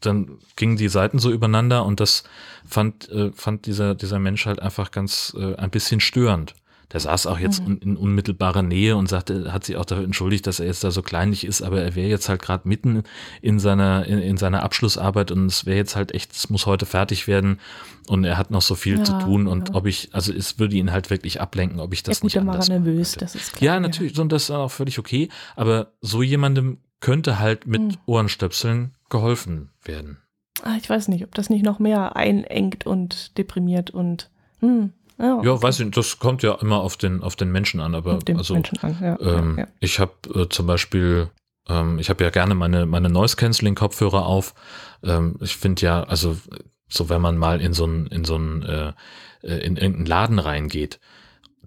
dann 0.00 0.38
gingen 0.56 0.76
die 0.76 0.88
Seiten 0.88 1.18
so 1.18 1.30
übereinander 1.30 1.84
und 1.84 2.00
das 2.00 2.24
fand, 2.66 3.08
äh, 3.10 3.30
fand 3.32 3.66
dieser, 3.66 3.94
dieser 3.94 4.18
Mensch 4.18 4.46
halt 4.46 4.60
einfach 4.60 4.90
ganz 4.90 5.34
äh, 5.38 5.54
ein 5.54 5.70
bisschen 5.70 6.00
störend. 6.00 6.54
Der 6.92 6.98
saß 6.98 7.26
auch 7.26 7.38
jetzt 7.38 7.64
mhm. 7.64 7.78
in 7.82 7.96
unmittelbarer 7.96 8.62
Nähe 8.62 8.96
und 8.96 9.08
sagte, 9.08 9.52
hat 9.52 9.64
sich 9.64 9.76
auch 9.76 9.84
dafür 9.84 10.04
entschuldigt, 10.04 10.46
dass 10.48 10.58
er 10.58 10.66
jetzt 10.66 10.82
da 10.82 10.90
so 10.90 11.02
kleinlich 11.02 11.44
ist, 11.44 11.62
aber 11.62 11.80
er 11.80 11.94
wäre 11.94 12.08
jetzt 12.08 12.28
halt 12.28 12.42
gerade 12.42 12.68
mitten 12.68 13.04
in 13.40 13.60
seiner, 13.60 14.04
in, 14.06 14.18
in, 14.18 14.36
seiner 14.36 14.64
Abschlussarbeit 14.64 15.30
und 15.30 15.46
es 15.46 15.66
wäre 15.66 15.76
jetzt 15.76 15.94
halt 15.94 16.12
echt, 16.12 16.32
es 16.32 16.50
muss 16.50 16.66
heute 16.66 16.86
fertig 16.86 17.28
werden 17.28 17.60
und 18.08 18.24
er 18.24 18.36
hat 18.36 18.50
noch 18.50 18.62
so 18.62 18.74
viel 18.74 18.98
ja, 18.98 19.04
zu 19.04 19.18
tun 19.20 19.46
und 19.46 19.68
ja. 19.68 19.74
ob 19.76 19.86
ich, 19.86 20.08
also 20.12 20.32
es 20.32 20.58
würde 20.58 20.74
ihn 20.74 20.90
halt 20.90 21.10
wirklich 21.10 21.40
ablenken, 21.40 21.78
ob 21.78 21.92
ich 21.92 22.02
das 22.02 22.18
ja, 22.18 22.20
gut, 22.22 22.24
nicht 22.24 22.38
anders 22.38 22.68
nervös, 22.68 23.12
das 23.12 23.36
ist 23.36 23.52
klar, 23.52 23.74
Ja, 23.74 23.80
natürlich, 23.80 24.18
und 24.18 24.32
das 24.32 24.44
ist 24.44 24.50
auch 24.50 24.70
völlig 24.70 24.98
okay, 24.98 25.28
aber 25.54 25.92
so 26.00 26.24
jemandem 26.24 26.78
könnte 27.00 27.38
halt 27.38 27.66
mit 27.66 27.80
hm. 27.80 27.98
Ohrenstöpseln 28.06 28.94
geholfen 29.08 29.70
werden. 29.82 30.18
Ah, 30.62 30.76
ich 30.76 30.88
weiß 30.88 31.08
nicht, 31.08 31.24
ob 31.24 31.34
das 31.34 31.50
nicht 31.50 31.64
noch 31.64 31.78
mehr 31.78 32.16
einengt 32.16 32.86
und 32.86 33.36
deprimiert 33.38 33.90
und 33.90 34.30
hm. 34.60 34.92
Ja, 35.18 35.42
ja, 35.42 35.62
weiß 35.62 35.80
ich, 35.80 35.90
das 35.90 36.18
kommt 36.18 36.42
ja 36.42 36.54
immer 36.54 36.80
auf 36.80 36.96
den, 36.96 37.22
auf 37.22 37.36
den 37.36 37.52
Menschen 37.52 37.80
an, 37.80 37.94
aber 37.94 38.20
also, 38.34 38.54
an, 38.54 38.62
ja, 39.02 39.20
ähm, 39.20 39.56
ja. 39.58 39.66
ich 39.78 40.00
habe 40.00 40.12
äh, 40.34 40.48
zum 40.48 40.66
Beispiel, 40.66 41.28
ähm, 41.68 41.98
ich 41.98 42.08
habe 42.08 42.24
ja 42.24 42.30
gerne 42.30 42.54
meine, 42.54 42.86
meine 42.86 43.10
Noise-Canceling-Kopfhörer 43.10 44.24
auf. 44.24 44.54
Ähm, 45.04 45.36
ich 45.40 45.58
finde 45.58 45.82
ja, 45.82 46.04
also 46.04 46.38
so 46.88 47.10
wenn 47.10 47.20
man 47.20 47.36
mal 47.36 47.60
in 47.60 47.74
so 47.74 47.86
ein, 47.86 48.06
in 48.06 48.24
so 48.24 48.38
äh, 48.38 48.92
äh 49.42 49.58
in 49.58 49.76
irgendeinen 49.76 50.06
Laden 50.06 50.38
reingeht, 50.38 51.00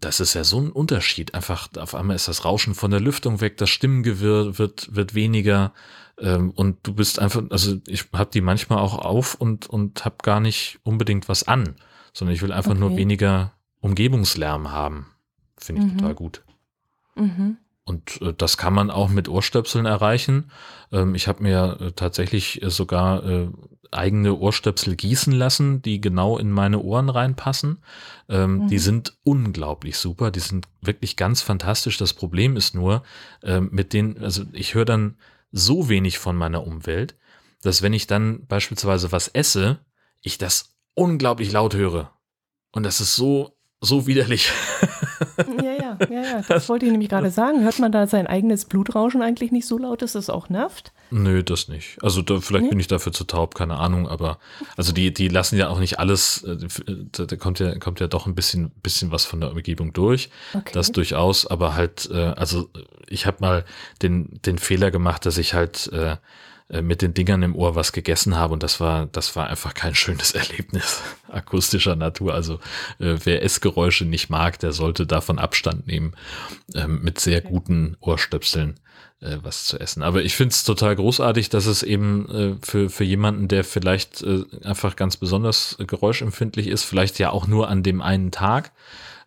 das 0.04 0.20
ist 0.20 0.34
ja 0.34 0.44
so 0.44 0.60
ein 0.60 0.72
Unterschied. 0.72 1.34
Einfach 1.34 1.70
auf 1.78 1.96
einmal 1.96 2.16
ist 2.16 2.28
das 2.28 2.46
Rauschen 2.46 2.76
von 2.76 2.92
der 2.92 3.00
Lüftung 3.00 3.42
weg, 3.42 3.58
das 3.58 3.70
Stimmengewirr 3.70 4.58
wird, 4.58 4.94
wird 4.96 5.16
weniger 5.16 5.74
ähm, 6.20 6.52
und 6.52 6.78
du 6.84 6.94
bist 6.94 7.20
einfach, 7.20 7.44
also 7.50 7.78
ich 7.88 8.06
habe 8.14 8.30
die 8.32 8.42
manchmal 8.42 8.80
auch 8.80 8.98
auf 8.98 9.36
und, 9.36 9.68
und 9.68 10.06
habe 10.06 10.18
gar 10.22 10.40
nicht 10.40 10.80
unbedingt 10.84 11.28
was 11.30 11.48
an, 11.48 11.76
sondern 12.14 12.36
ich 12.36 12.42
will 12.42 12.52
einfach 12.52 12.72
okay. 12.72 12.80
nur 12.80 12.96
weniger 12.96 13.54
Umgebungslärm 13.82 14.72
haben. 14.72 15.08
Finde 15.58 15.82
ich 15.82 15.94
mhm. 15.94 15.98
total 15.98 16.16
gut. 16.16 16.44
Mhm. 17.16 17.58
Und 17.86 18.22
äh, 18.22 18.34
das 18.34 18.58
kann 18.58 18.74
man 18.74 18.90
auch 18.90 19.10
mit 19.10 19.28
Ohrstöpseln 19.28 19.86
erreichen. 19.86 20.52
Ähm, 20.92 21.16
ich 21.16 21.28
habe 21.28 21.44
mir 21.44 21.78
äh, 21.80 21.92
tatsächlich 21.92 22.62
äh, 22.62 22.70
sogar 22.70 23.24
äh, 23.26 23.48
eigene 23.92 24.36
Ohrstöpsel 24.36 24.96
gießen 24.96 25.34
lassen, 25.34 25.82
die 25.82 26.02
genau 26.02 26.38
in 26.38 26.52
meine 26.52 26.80
Ohren 26.80 27.10
reinpassen. 27.10 27.80
Ähm, 28.30 28.64
mhm. 28.64 28.68
Die 28.68 28.80
sind 28.80 29.18
unglaublich 29.24 29.98
super, 29.98 30.32
die 30.32 30.40
sind 30.40 30.68
wirklich 30.82 31.16
ganz 31.16 31.42
fantastisch. 31.42 31.98
Das 31.98 32.14
Problem 32.14 32.56
ist 32.56 32.74
nur, 32.74 33.04
äh, 33.44 33.60
mit 33.60 33.94
denen, 33.94 34.18
also 34.24 34.44
ich 34.54 34.74
höre 34.74 34.86
dann 34.86 35.18
so 35.52 35.90
wenig 35.90 36.18
von 36.18 36.36
meiner 36.36 36.66
Umwelt, 36.66 37.16
dass 37.62 37.82
wenn 37.82 37.94
ich 37.94 38.08
dann 38.08 38.46
beispielsweise 38.48 39.12
was 39.12 39.28
esse, 39.28 39.80
ich 40.22 40.38
das 40.38 40.76
unglaublich 40.96 41.52
laut 41.52 41.76
höre. 41.76 42.12
Und 42.72 42.84
das 42.84 43.02
ist 43.02 43.16
so, 43.16 43.56
so 43.82 44.08
widerlich. 44.08 44.52
Ja, 45.38 45.73
ja, 46.00 46.08
ja, 46.10 46.22
ja. 46.22 46.42
Das 46.48 46.70
wollte 46.70 46.86
ich 46.86 46.92
nämlich 46.92 47.10
gerade 47.10 47.30
sagen. 47.30 47.64
Hört 47.64 47.80
man 47.80 47.92
da 47.92 48.08
sein 48.08 48.28
eigenes 48.28 48.66
Blutrauschen 48.66 49.22
eigentlich 49.22 49.52
nicht 49.52 49.68
so 49.68 49.78
laut, 49.78 50.02
dass 50.02 50.16
es 50.16 50.30
auch 50.30 50.50
nervt? 50.50 50.92
Nö, 51.12 51.44
das 51.44 51.68
nicht. 51.68 51.98
Also 52.02 52.22
da, 52.22 52.40
vielleicht 52.40 52.66
nee? 52.66 52.70
bin 52.70 52.80
ich 52.80 52.88
dafür 52.88 53.12
zu 53.12 53.24
taub, 53.24 53.56
keine 53.56 53.78
Ahnung, 53.78 54.08
aber 54.08 54.40
also 54.78 54.94
die, 54.94 55.14
die 55.14 55.28
lassen 55.28 55.58
ja 55.58 55.70
auch 55.70 55.80
nicht 55.80 56.00
alles, 56.00 56.44
äh, 56.44 56.58
da 57.12 57.36
kommt 57.36 57.60
ja, 57.60 57.78
kommt 57.78 58.00
ja 58.00 58.08
doch 58.08 58.26
ein 58.26 58.36
bisschen, 58.36 58.72
bisschen 58.82 59.12
was 59.12 59.26
von 59.26 59.40
der 59.40 59.52
Umgebung 59.52 59.94
durch. 59.94 60.30
Okay. 60.54 60.72
Das 60.74 60.92
durchaus, 60.92 61.46
aber 61.46 61.76
halt, 61.76 62.10
äh, 62.12 62.34
also 62.36 62.70
ich 63.08 63.26
habe 63.26 63.38
mal 63.42 63.66
den, 64.02 64.40
den 64.46 64.58
Fehler 64.58 64.92
gemacht, 64.92 65.26
dass 65.26 65.38
ich 65.38 65.54
halt 65.54 65.92
äh, 65.94 66.04
äh, 66.04 66.18
mit 66.82 67.02
den 67.02 67.14
Dingern 67.14 67.44
im 67.44 67.56
Ohr 67.56 67.76
was 67.76 67.92
gegessen 67.92 68.36
habe 68.36 68.54
und 68.54 68.64
das 68.64 68.80
war, 68.80 69.06
das 69.08 69.36
war 69.36 69.48
einfach 69.48 69.74
kein 69.74 69.96
schönes 69.96 70.32
Erlebnis 70.34 71.02
akustischer 71.34 71.96
Natur. 71.96 72.34
Also 72.34 72.56
äh, 73.00 73.18
wer 73.24 73.44
Essgeräusche 73.44 74.06
nicht 74.06 74.30
mag, 74.30 74.60
der 74.60 74.72
sollte 74.72 75.06
davon 75.06 75.40
Abstand 75.40 75.88
nehmen, 75.88 76.14
äh, 76.74 76.88
mit 76.88 77.20
sehr 77.20 77.42
guten 77.42 77.98
Ohrstöpseln 78.00 78.80
äh, 79.22 79.38
was 79.42 79.66
zu 79.66 79.80
essen. 79.80 80.04
Aber 80.04 80.24
ich 80.24 80.36
finde 80.36 80.54
es 80.54 80.64
total 80.64 80.96
großartig, 80.96 81.50
dass 81.50 81.66
es 81.66 81.84
eben 81.84 82.30
äh, 82.30 82.56
für, 82.62 82.90
für 82.90 83.04
jemanden, 83.04 83.48
der 83.48 83.64
vielleicht 83.64 84.22
äh, 84.22 84.44
einfach 84.64 84.96
ganz 84.96 85.18
besonders 85.18 85.78
geräuschempfindlich 85.80 86.68
ist, 86.68 86.84
vielleicht 86.84 87.20
ja 87.20 87.32
auch 87.32 87.48
nur 87.48 87.70
an 87.70 87.84
dem 87.84 88.02
einen 88.02 88.32
Tag, 88.32 88.72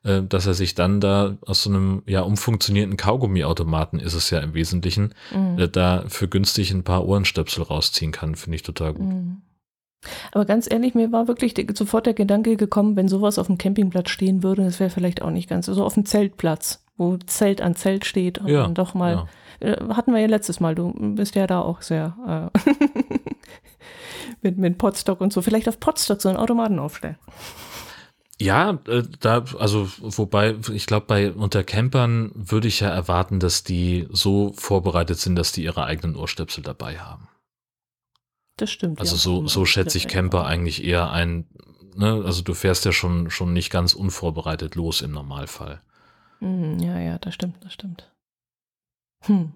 äh, 0.07 0.23
dass 0.23 0.47
er 0.47 0.55
sich 0.55 0.75
dann 0.75 1.01
da 1.01 1.37
aus 1.45 1.65
so 1.65 1.71
einem 1.71 2.03
ja 2.07 2.21
umfunktionierten 2.21 2.97
Kaugummiautomaten 2.97 3.99
ist 3.99 4.15
es 4.15 4.31
ja 4.31 4.39
im 4.39 4.55
Wesentlichen, 4.55 5.15
mhm. 5.35 5.59
äh, 5.59 5.69
da 5.69 6.05
für 6.07 6.29
günstig 6.29 6.71
ein 6.71 6.85
paar 6.85 7.07
Ohrenstöpsel 7.07 7.65
rausziehen 7.65 8.13
kann, 8.13 8.37
finde 8.37 8.57
ich 8.57 8.63
total 8.63 8.95
gut. 8.95 9.07
Mhm. 9.07 9.43
Aber 10.31 10.45
ganz 10.45 10.71
ehrlich, 10.71 10.95
mir 10.95 11.11
war 11.11 11.27
wirklich 11.27 11.55
sofort 11.75 12.07
der 12.07 12.15
Gedanke 12.15 12.57
gekommen, 12.57 12.95
wenn 12.95 13.09
sowas 13.09 13.39
auf 13.39 13.49
dem 13.49 13.59
Campingplatz 13.59 14.11
stehen 14.11 14.45
würde, 14.45 14.65
das 14.65 14.79
wäre 14.79 14.91
vielleicht 14.91 15.23
auch 15.23 15.31
nicht 15.31 15.49
ganz, 15.49 15.67
so 15.67 15.73
also 15.73 15.85
auf 15.85 15.95
dem 15.95 16.07
Zeltplatz, 16.07 16.85
wo 16.97 17.17
Zelt 17.17 17.61
an 17.61 17.75
Zelt 17.75 18.05
steht 18.05 18.39
und 18.39 18.47
ja, 18.47 18.63
dann 18.63 18.75
doch 18.75 18.95
mal, 18.95 19.27
ja. 19.61 19.69
äh, 19.69 19.89
hatten 19.93 20.13
wir 20.13 20.21
ja 20.21 20.29
letztes 20.29 20.61
Mal, 20.61 20.77
du 20.77 20.93
bist 21.17 21.35
ja 21.35 21.49
da 21.49 21.61
auch 21.61 21.83
sehr 21.83 22.51
äh, 22.55 22.59
mit, 24.43 24.57
mit 24.59 24.79
Potstock 24.79 25.21
und 25.21 25.33
so, 25.33 25.43
vielleicht 25.43 25.69
auf 25.69 25.81
Potstock 25.81 26.23
so 26.23 26.29
einen 26.29 26.39
Automaten 26.39 26.79
aufstellen. 26.79 27.17
Ja, 28.39 28.79
äh, 28.87 29.03
da, 29.21 29.45
also, 29.59 29.89
wobei, 29.99 30.57
ich 30.73 30.87
glaube, 30.87 31.07
bei 31.07 31.33
unter 31.33 31.65
Campern 31.65 32.33
würde 32.35 32.69
ich 32.69 32.81
ja 32.81 32.89
erwarten, 32.89 33.41
dass 33.41 33.65
die 33.65 34.07
so 34.11 34.53
vorbereitet 34.55 35.19
sind, 35.19 35.37
dass 35.37 35.53
die 35.53 35.65
ihre 35.65 35.85
eigenen 35.85 36.17
Ohrstöpsel 36.17 36.63
dabei 36.63 36.99
haben. 36.99 37.29
Das 38.59 38.71
stimmt. 38.71 39.01
Also 39.01 39.17
ja, 39.17 39.21
so, 39.21 39.47
so 39.47 39.65
schätze 39.65 39.97
ich 39.99 40.09
Camper 40.09 40.43
auch. 40.43 40.47
eigentlich 40.47 40.85
eher 40.85 41.11
ein, 41.11 41.47
ne, 41.95 42.23
also 42.25 42.43
du 42.43 42.53
fährst 42.55 42.85
ja 42.85 42.93
schon, 42.93 43.31
schon 43.31 43.53
nicht 43.53 43.71
ganz 43.71 43.95
unvorbereitet 43.95 44.75
los 44.75 45.01
im 45.01 45.13
Normalfall. 45.13 45.81
Hm, 46.41 46.79
ja, 46.79 46.99
ja, 46.99 47.19
das 47.19 47.35
stimmt, 47.35 47.57
das 47.65 47.73
stimmt. 47.73 48.11
Hm. 49.25 49.53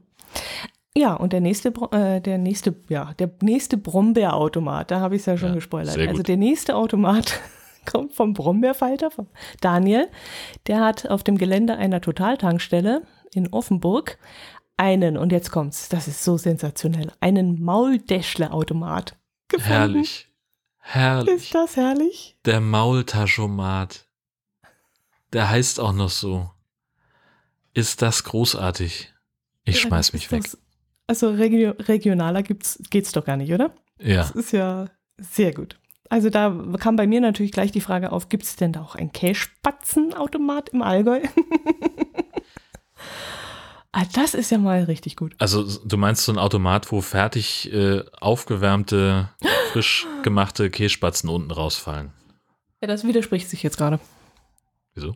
Ja, 0.97 1.15
und 1.15 1.33
der 1.33 1.41
nächste, 1.41 1.69
äh, 1.93 2.21
der 2.21 2.39
nächste, 2.39 2.75
ja, 2.89 3.13
der 3.15 3.31
nächste 3.43 3.77
Brombeerautomat, 3.77 4.91
da 4.91 5.01
habe 5.01 5.17
ich 5.17 5.23
es 5.23 5.27
ja 5.27 5.37
schon 5.37 5.51
ja, 5.51 5.55
gespoilert. 5.55 5.99
Also 5.99 6.23
der 6.23 6.37
nächste 6.37 6.77
Automat 6.77 7.41
kommt 7.91 8.15
vom 8.15 8.35
Brombeerfalter, 8.35 9.11
von 9.11 9.27
Daniel. 9.61 10.09
Der 10.67 10.81
hat 10.81 11.09
auf 11.09 11.23
dem 11.23 11.39
Gelände 11.39 11.77
einer 11.77 12.01
Totaltankstelle 12.01 13.03
in 13.35 13.49
Offenburg 13.49 14.19
einen, 14.77 15.19
und 15.19 15.31
jetzt 15.31 15.51
kommt's, 15.51 15.89
das 15.91 16.09
ist 16.09 16.25
so 16.25 16.39
sensationell, 16.39 17.13
einen 17.21 17.63
Mauldeschle-Automat 17.63 19.17
gefunden. 19.49 19.71
Herrlich. 19.71 20.29
Herrlich. 20.79 21.35
Ist 21.35 21.55
das 21.55 21.77
herrlich? 21.77 22.37
Der 22.47 22.61
Maultaschomat. 22.61 24.09
Der 25.33 25.51
heißt 25.51 25.79
auch 25.79 25.93
noch 25.93 26.09
so. 26.09 26.51
Ist 27.75 28.03
das 28.03 28.25
großartig? 28.25 29.13
Ich 29.65 29.77
ja, 29.77 29.81
schmeiß 29.83 30.13
mich 30.13 30.33
weg. 30.33 30.43
Das, 30.45 30.59
also 31.07 31.31
regio 31.31 31.73
regionaler 31.79 32.43
gibt's, 32.43 32.83
geht's 32.91 33.13
doch 33.13 33.25
gar 33.25 33.37
nicht, 33.37 33.53
oder? 33.53 33.75
Ja. 34.01 34.23
Das 34.23 34.31
ist 34.33 34.53
ja 34.53 34.87
sehr 35.19 35.53
gut. 35.53 35.80
Also 36.11 36.29
da 36.29 36.53
kam 36.81 36.97
bei 36.97 37.07
mir 37.07 37.21
natürlich 37.21 37.53
gleich 37.53 37.71
die 37.71 37.81
Frage 37.81 38.11
auf, 38.11 38.29
gibt 38.29 38.43
es 38.43 38.57
denn 38.57 38.73
da 38.73 38.83
auch 38.83 38.97
ein 38.97 39.13
Käsespatzenautomat 39.13 40.71
im 40.71 40.83
Allgäu? 40.83 41.23
ah, 43.93 44.05
das 44.13 44.35
ist 44.35 44.51
ja 44.51 44.59
mal 44.59 44.83
richtig 44.83 45.15
gut. 45.15 45.37
Also 45.39 45.63
du 45.63 45.97
meinst 45.97 46.25
so 46.25 46.33
ein 46.33 46.39
Automat, 46.39 46.91
wo 46.91 47.01
fertig 47.01 47.73
äh, 47.73 48.03
aufgewärmte, 48.21 49.29
frisch 49.71 50.09
gemachte 50.25 50.69
Kässpatzen 50.69 51.31
unten 51.31 51.53
rausfallen? 51.53 52.11
Ja, 52.83 52.89
das 52.89 53.05
widerspricht 53.05 53.49
sich 53.49 53.63
jetzt 53.63 53.79
gerade. 53.79 54.01
Wieso? 54.95 55.15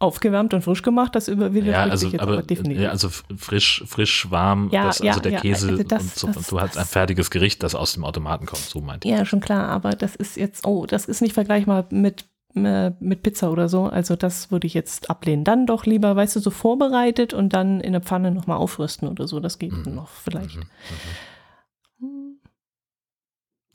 Aufgewärmt 0.00 0.52
und 0.54 0.62
frisch 0.62 0.82
gemacht, 0.82 1.14
das 1.14 1.28
widerspricht 1.28 1.66
ja, 1.66 1.84
also, 1.84 2.08
jetzt 2.08 2.20
aber, 2.20 2.42
definitiv. 2.42 2.82
Ja, 2.82 2.90
also 2.90 3.08
frisch, 3.08 3.84
frisch, 3.86 4.30
warm, 4.30 4.68
ja, 4.70 4.86
das, 4.86 5.00
also 5.00 5.06
ja, 5.06 5.22
der 5.22 5.32
ja, 5.32 5.40
Käse 5.40 5.68
also 5.70 5.82
das, 5.82 6.02
und 6.02 6.14
so, 6.14 6.26
das, 6.26 6.46
du 6.48 6.60
hast 6.60 6.76
ein 6.76 6.84
fertiges 6.84 7.30
Gericht, 7.30 7.62
das 7.62 7.74
aus 7.74 7.94
dem 7.94 8.04
Automaten 8.04 8.44
kommt, 8.46 8.62
so 8.62 8.80
meinte 8.80 9.06
ich. 9.06 9.14
Ja, 9.14 9.24
schon 9.24 9.40
klar, 9.40 9.68
aber 9.68 9.90
das 9.90 10.16
ist 10.16 10.36
jetzt, 10.36 10.66
oh, 10.66 10.86
das 10.86 11.06
ist 11.06 11.22
nicht 11.22 11.32
vergleichbar 11.32 11.86
mit, 11.90 12.24
äh, 12.56 12.90
mit 12.98 13.22
Pizza 13.22 13.50
oder 13.50 13.68
so, 13.68 13.84
also 13.84 14.16
das 14.16 14.50
würde 14.50 14.66
ich 14.66 14.74
jetzt 14.74 15.10
ablehnen. 15.10 15.44
Dann 15.44 15.66
doch 15.66 15.86
lieber, 15.86 16.16
weißt 16.16 16.36
du, 16.36 16.40
so 16.40 16.50
vorbereitet 16.50 17.32
und 17.32 17.52
dann 17.52 17.80
in 17.80 17.92
der 17.92 18.02
Pfanne 18.02 18.32
nochmal 18.32 18.58
aufrüsten 18.58 19.08
oder 19.08 19.28
so, 19.28 19.38
das 19.38 19.60
geht 19.60 19.86
mhm. 19.86 19.94
noch 19.94 20.08
vielleicht. 20.08 20.56
Mhm. 20.56 20.62
Mhm. 20.62 21.33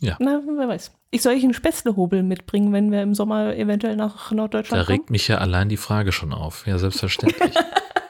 Ja. 0.01 0.17
Na, 0.19 0.41
wer 0.45 0.67
weiß. 0.67 0.91
Ich 1.11 1.21
soll 1.21 1.33
ich 1.33 1.43
einen 1.43 1.53
Spätzlehobel 1.53 2.23
mitbringen, 2.23 2.71
wenn 2.71 2.91
wir 2.91 3.01
im 3.01 3.13
Sommer 3.13 3.55
eventuell 3.55 3.95
nach 3.95 4.31
Norddeutschland 4.31 4.85
kommen? 4.85 4.97
Da 4.97 5.01
regt 5.01 5.09
mich 5.09 5.27
ja 5.27 5.39
allein 5.39 5.69
die 5.69 5.77
Frage 5.77 6.11
schon 6.11 6.33
auf. 6.33 6.65
Ja, 6.67 6.77
selbstverständlich. 6.77 7.53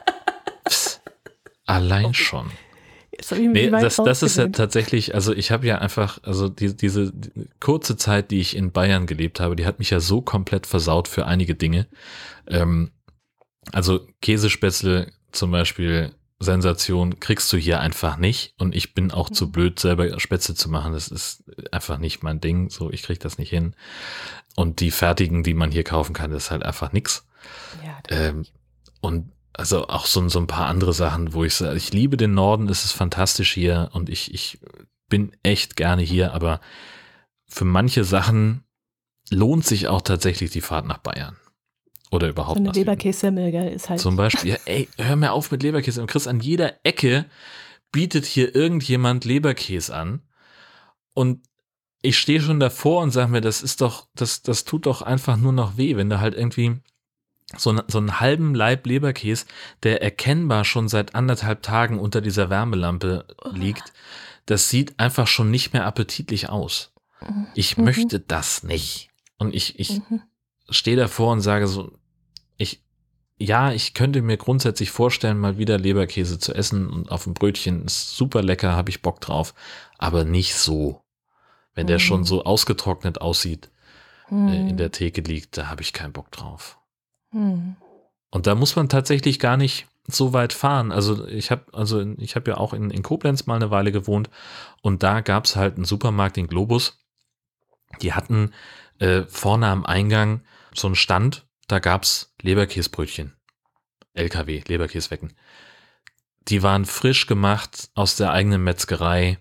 Psst. 0.64 1.02
Allein 1.66 2.06
okay. 2.06 2.14
schon. 2.14 2.50
Nee, 3.38 3.70
das, 3.70 3.96
das 3.96 4.22
ist 4.22 4.38
ja 4.38 4.48
tatsächlich, 4.48 5.14
also 5.14 5.34
ich 5.34 5.50
habe 5.50 5.66
ja 5.66 5.78
einfach, 5.78 6.20
also 6.22 6.48
die, 6.48 6.74
diese 6.74 7.12
die 7.12 7.48
kurze 7.60 7.96
Zeit, 7.96 8.30
die 8.30 8.40
ich 8.40 8.56
in 8.56 8.72
Bayern 8.72 9.06
gelebt 9.06 9.40
habe, 9.40 9.56
die 9.56 9.66
hat 9.66 9.78
mich 9.78 9.90
ja 9.90 10.00
so 10.00 10.22
komplett 10.22 10.66
versaut 10.66 11.06
für 11.06 11.26
einige 11.26 11.54
Dinge. 11.54 11.86
Ähm, 12.46 12.92
also 13.72 14.06
Käsespätzle 14.22 15.12
zum 15.32 15.50
Beispiel 15.50 16.12
Sensation 16.40 17.20
kriegst 17.20 17.52
du 17.52 17.58
hier 17.58 17.80
einfach 17.80 18.16
nicht. 18.16 18.54
Und 18.58 18.74
ich 18.74 18.94
bin 18.94 19.10
auch 19.10 19.28
zu 19.28 19.52
blöd, 19.52 19.78
selber 19.78 20.18
Spätzle 20.18 20.54
zu 20.54 20.70
machen. 20.70 20.94
Das 20.94 21.08
ist 21.08 21.44
einfach 21.70 21.98
nicht 21.98 22.22
mein 22.22 22.40
Ding. 22.40 22.70
So, 22.70 22.90
ich 22.90 23.02
krieg 23.02 23.20
das 23.20 23.38
nicht 23.38 23.50
hin. 23.50 23.76
Und 24.56 24.80
die 24.80 24.90
fertigen, 24.90 25.42
die 25.42 25.54
man 25.54 25.70
hier 25.70 25.84
kaufen 25.84 26.14
kann, 26.14 26.30
das 26.30 26.44
ist 26.44 26.50
halt 26.50 26.62
einfach 26.62 26.92
nix. 26.92 27.26
Ja, 27.84 27.98
ähm, 28.08 28.46
und 29.00 29.32
also 29.52 29.88
auch 29.88 30.06
so, 30.06 30.26
so 30.28 30.38
ein 30.38 30.46
paar 30.46 30.66
andere 30.66 30.94
Sachen, 30.94 31.34
wo 31.34 31.44
ich 31.44 31.54
sage, 31.54 31.76
ich 31.76 31.92
liebe 31.92 32.16
den 32.16 32.32
Norden, 32.32 32.68
es 32.68 32.84
ist 32.84 32.92
fantastisch 32.92 33.52
hier 33.52 33.90
und 33.92 34.08
ich, 34.08 34.32
ich 34.32 34.58
bin 35.08 35.36
echt 35.42 35.76
gerne 35.76 36.02
hier, 36.02 36.32
aber 36.32 36.60
für 37.46 37.64
manche 37.64 38.04
Sachen 38.04 38.64
lohnt 39.28 39.66
sich 39.66 39.88
auch 39.88 40.00
tatsächlich 40.00 40.50
die 40.50 40.60
Fahrt 40.60 40.86
nach 40.86 40.98
Bayern. 40.98 41.36
Oder 42.10 42.28
überhaupt 42.28 42.58
so 42.58 42.64
eine 42.64 42.72
Leberkässemmel, 42.72 43.52
gell, 43.52 43.72
ist 43.72 43.88
halt. 43.88 44.00
Zum 44.00 44.16
Beispiel, 44.16 44.50
ja, 44.50 44.56
ey, 44.64 44.88
hör 44.98 45.16
mir 45.16 45.32
auf 45.32 45.50
mit 45.50 45.62
Leberkäse. 45.62 46.00
Und 46.00 46.08
Chris, 46.08 46.26
an 46.26 46.40
jeder 46.40 46.74
Ecke 46.84 47.26
bietet 47.92 48.26
hier 48.26 48.54
irgendjemand 48.54 49.24
Leberkäse 49.24 49.94
an. 49.94 50.22
Und 51.14 51.42
ich 52.02 52.18
stehe 52.18 52.40
schon 52.40 52.60
davor 52.60 53.02
und 53.02 53.10
sage 53.10 53.30
mir, 53.30 53.40
das 53.40 53.62
ist 53.62 53.80
doch, 53.80 54.08
das, 54.14 54.42
das 54.42 54.64
tut 54.64 54.86
doch 54.86 55.02
einfach 55.02 55.36
nur 55.36 55.52
noch 55.52 55.76
weh, 55.76 55.96
wenn 55.96 56.10
da 56.10 56.20
halt 56.20 56.34
irgendwie 56.34 56.76
so, 57.56 57.80
so 57.88 57.98
einen 57.98 58.20
halben 58.20 58.54
Leib 58.54 58.86
Leberkäse, 58.86 59.46
der 59.82 60.02
erkennbar 60.02 60.64
schon 60.64 60.88
seit 60.88 61.14
anderthalb 61.14 61.62
Tagen 61.62 61.98
unter 61.98 62.20
dieser 62.20 62.48
Wärmelampe 62.48 63.26
liegt, 63.52 63.92
das 64.46 64.68
sieht 64.68 64.98
einfach 64.98 65.26
schon 65.26 65.50
nicht 65.50 65.72
mehr 65.72 65.84
appetitlich 65.84 66.48
aus. 66.48 66.92
Ich 67.54 67.76
mhm. 67.76 67.84
möchte 67.84 68.20
das 68.20 68.62
nicht. 68.62 69.10
Und 69.36 69.54
ich, 69.54 69.78
ich 69.78 70.00
mhm. 70.08 70.22
stehe 70.70 70.96
davor 70.96 71.32
und 71.32 71.40
sage 71.40 71.66
so, 71.66 71.92
ich, 72.60 72.82
ja, 73.38 73.72
ich 73.72 73.94
könnte 73.94 74.22
mir 74.22 74.36
grundsätzlich 74.36 74.90
vorstellen, 74.90 75.38
mal 75.38 75.58
wieder 75.58 75.78
Leberkäse 75.78 76.38
zu 76.38 76.54
essen 76.54 76.88
und 76.88 77.10
auf 77.10 77.24
dem 77.24 77.34
Brötchen 77.34 77.84
ist 77.86 78.16
super 78.16 78.42
lecker, 78.42 78.72
habe 78.72 78.90
ich 78.90 79.02
Bock 79.02 79.20
drauf, 79.20 79.54
aber 79.98 80.24
nicht 80.24 80.54
so. 80.54 81.02
Wenn 81.74 81.86
der 81.86 81.98
schon 81.98 82.20
mhm. 82.20 82.24
so 82.24 82.44
ausgetrocknet 82.44 83.20
aussieht, 83.20 83.70
mm. 84.28 84.48
äh, 84.48 84.70
in 84.70 84.76
der 84.76 84.90
Theke 84.90 85.20
liegt, 85.20 85.56
da 85.56 85.68
habe 85.68 85.82
ich 85.82 85.92
keinen 85.92 86.12
Bock 86.12 86.30
drauf. 86.32 86.78
Mm. 87.30 87.74
Und 88.30 88.46
da 88.48 88.56
muss 88.56 88.74
man 88.74 88.88
tatsächlich 88.88 89.38
gar 89.38 89.56
nicht, 89.56 89.86
so 90.14 90.32
weit 90.32 90.52
fahren. 90.52 90.92
Also 90.92 91.26
ich 91.26 91.50
habe 91.50 91.64
also 91.72 92.04
ich 92.18 92.36
habe 92.36 92.50
ja 92.50 92.56
auch 92.56 92.72
in, 92.72 92.90
in 92.90 93.02
Koblenz 93.02 93.46
mal 93.46 93.56
eine 93.56 93.70
Weile 93.70 93.92
gewohnt 93.92 94.30
und 94.82 95.02
da 95.02 95.20
gab 95.20 95.44
es 95.44 95.56
halt 95.56 95.76
einen 95.76 95.84
Supermarkt 95.84 96.36
in 96.36 96.48
Globus. 96.48 96.98
Die 98.02 98.12
hatten 98.12 98.52
äh, 98.98 99.22
vorne 99.22 99.68
am 99.68 99.84
Eingang 99.84 100.42
so 100.74 100.88
einen 100.88 100.96
Stand, 100.96 101.46
da 101.68 101.78
gab 101.78 102.04
es 102.04 102.29
Leberkäsbrötchen. 102.42 103.34
LKW, 104.14 104.62
Leberkäswecken. 104.66 105.34
Die 106.48 106.62
waren 106.62 106.84
frisch 106.84 107.26
gemacht 107.26 107.90
aus 107.94 108.16
der 108.16 108.32
eigenen 108.32 108.64
Metzgerei. 108.64 109.38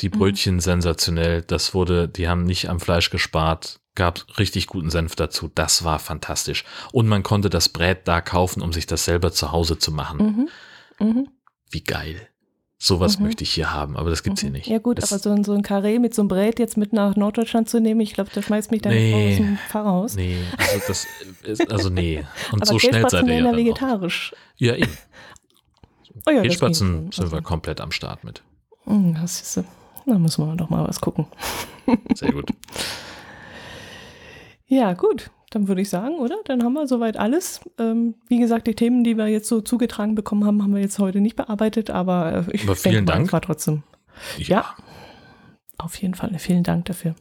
Die 0.00 0.08
Mhm. 0.08 0.12
Brötchen 0.18 0.60
sensationell. 0.60 1.42
Das 1.42 1.74
wurde, 1.74 2.08
die 2.08 2.28
haben 2.28 2.44
nicht 2.44 2.68
am 2.68 2.80
Fleisch 2.80 3.10
gespart. 3.10 3.80
Gab 3.94 4.38
richtig 4.38 4.66
guten 4.66 4.90
Senf 4.90 5.16
dazu. 5.16 5.50
Das 5.54 5.82
war 5.82 5.98
fantastisch. 5.98 6.64
Und 6.92 7.08
man 7.08 7.22
konnte 7.22 7.48
das 7.48 7.70
Brät 7.70 8.06
da 8.06 8.20
kaufen, 8.20 8.60
um 8.62 8.72
sich 8.72 8.86
das 8.86 9.06
selber 9.06 9.32
zu 9.32 9.52
Hause 9.52 9.78
zu 9.78 9.90
machen. 9.90 10.48
Mhm. 10.98 11.06
Mhm. 11.06 11.28
Wie 11.70 11.82
geil. 11.82 12.28
Sowas 12.78 13.18
Mhm. 13.18 13.24
möchte 13.26 13.42
ich 13.42 13.52
hier 13.52 13.72
haben, 13.72 13.96
aber 13.96 14.10
das 14.10 14.22
gibt's 14.22 14.40
hier 14.42 14.50
Mhm. 14.50 14.56
nicht. 14.56 14.66
Ja 14.66 14.78
gut, 14.78 14.98
das, 14.98 15.10
aber 15.12 15.18
so 15.20 15.30
ein, 15.30 15.44
so 15.44 15.52
ein 15.54 15.62
Karree 15.62 15.98
mit 15.98 16.14
so 16.14 16.20
einem 16.22 16.28
Brät 16.28 16.58
jetzt 16.58 16.76
mit 16.76 16.92
nach 16.92 17.16
Norddeutschland 17.16 17.70
zu 17.70 17.80
nehmen, 17.80 18.00
ich 18.00 18.12
glaube, 18.12 18.30
da 18.34 18.42
schmeißt 18.42 18.70
mich 18.70 18.82
Frau 18.82 18.90
Nee. 18.90 19.30
aus 19.32 19.36
dem 19.38 19.58
Pfarrhaus. 19.68 20.14
Nee, 20.16 20.36
also 20.58 20.80
das 20.88 21.06
ist, 21.44 21.72
also 21.72 21.88
nee. 21.88 22.24
Und 22.52 22.60
aber 22.62 22.66
so 22.66 22.78
schnell 22.78 23.08
seid 23.08 23.26
ihr 23.26 23.34
ja 23.34 23.42
dann 23.44 23.54
auch. 23.54 23.56
vegetarisch. 23.58 24.34
Ja, 24.56 24.74
eben. 24.76 24.92
Oh 26.26 26.30
ja, 26.30 26.42
das 26.42 26.58
ging 26.60 26.74
sind 26.74 27.16
wir 27.16 27.24
Also, 27.24 27.40
komplett 27.42 27.80
am 27.80 27.92
Start 27.92 28.24
mit. 28.24 28.42
hm, 28.84 29.14
das 29.22 29.40
ist, 29.40 29.64
da 30.06 30.18
müssen 30.18 30.46
wir 30.46 30.54
doch 30.56 30.68
mal 30.68 30.86
was 30.86 31.00
gucken. 31.00 31.26
Sehr 32.14 32.32
gut. 32.32 32.50
Ja, 34.68 34.94
gut. 34.94 35.30
Dann 35.50 35.68
würde 35.68 35.80
ich 35.80 35.88
sagen, 35.88 36.16
oder? 36.16 36.36
Dann 36.44 36.64
haben 36.64 36.72
wir 36.72 36.86
soweit 36.88 37.16
alles. 37.16 37.60
Ähm, 37.78 38.14
wie 38.28 38.38
gesagt, 38.38 38.66
die 38.66 38.74
Themen, 38.74 39.04
die 39.04 39.16
wir 39.16 39.28
jetzt 39.28 39.48
so 39.48 39.60
zugetragen 39.60 40.14
bekommen 40.14 40.44
haben, 40.44 40.62
haben 40.62 40.74
wir 40.74 40.80
jetzt 40.80 40.98
heute 40.98 41.20
nicht 41.20 41.36
bearbeitet, 41.36 41.90
aber 41.90 42.46
äh, 42.48 42.52
ich 42.52 42.64
Aber 42.64 42.74
vielen 42.74 43.06
denke 43.06 43.12
Dank. 43.12 43.32
war 43.32 43.40
trotzdem. 43.40 43.82
Ja. 44.38 44.74
Auf 45.78 45.96
jeden 45.96 46.14
Fall. 46.14 46.36
Vielen 46.38 46.62
Dank 46.64 46.86
dafür. 46.86 47.14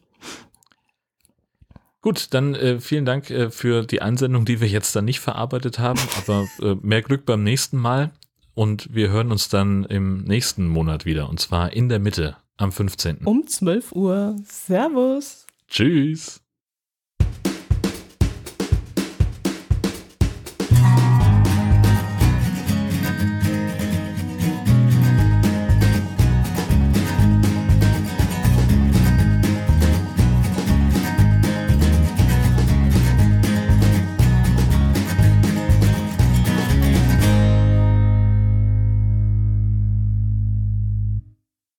Gut, 2.02 2.34
dann 2.34 2.54
äh, 2.56 2.80
vielen 2.80 3.06
Dank 3.06 3.30
äh, 3.32 3.50
für 3.50 3.84
die 3.84 4.02
Einsendung, 4.02 4.46
die 4.46 4.62
wir 4.62 4.68
jetzt 4.68 4.96
dann 4.96 5.06
nicht 5.06 5.20
verarbeitet 5.20 5.80
haben, 5.80 6.00
aber 6.18 6.48
äh, 6.62 6.76
mehr 6.82 7.02
Glück 7.02 7.26
beim 7.26 7.44
nächsten 7.44 7.78
Mal 7.78 8.12
und 8.54 8.94
wir 8.94 9.10
hören 9.10 9.32
uns 9.32 9.50
dann 9.50 9.86
im 9.86 10.24
nächsten 10.24 10.68
Monat 10.68 11.06
wieder 11.06 11.30
und 11.30 11.40
zwar 11.40 11.74
in 11.74 11.90
der 11.90 11.98
Mitte 12.00 12.38
am 12.58 12.72
15. 12.72 13.26
Um 13.26 13.48
12 13.48 13.92
Uhr. 13.94 14.36
Servus. 14.46 15.48
Tschüss. 15.68 16.45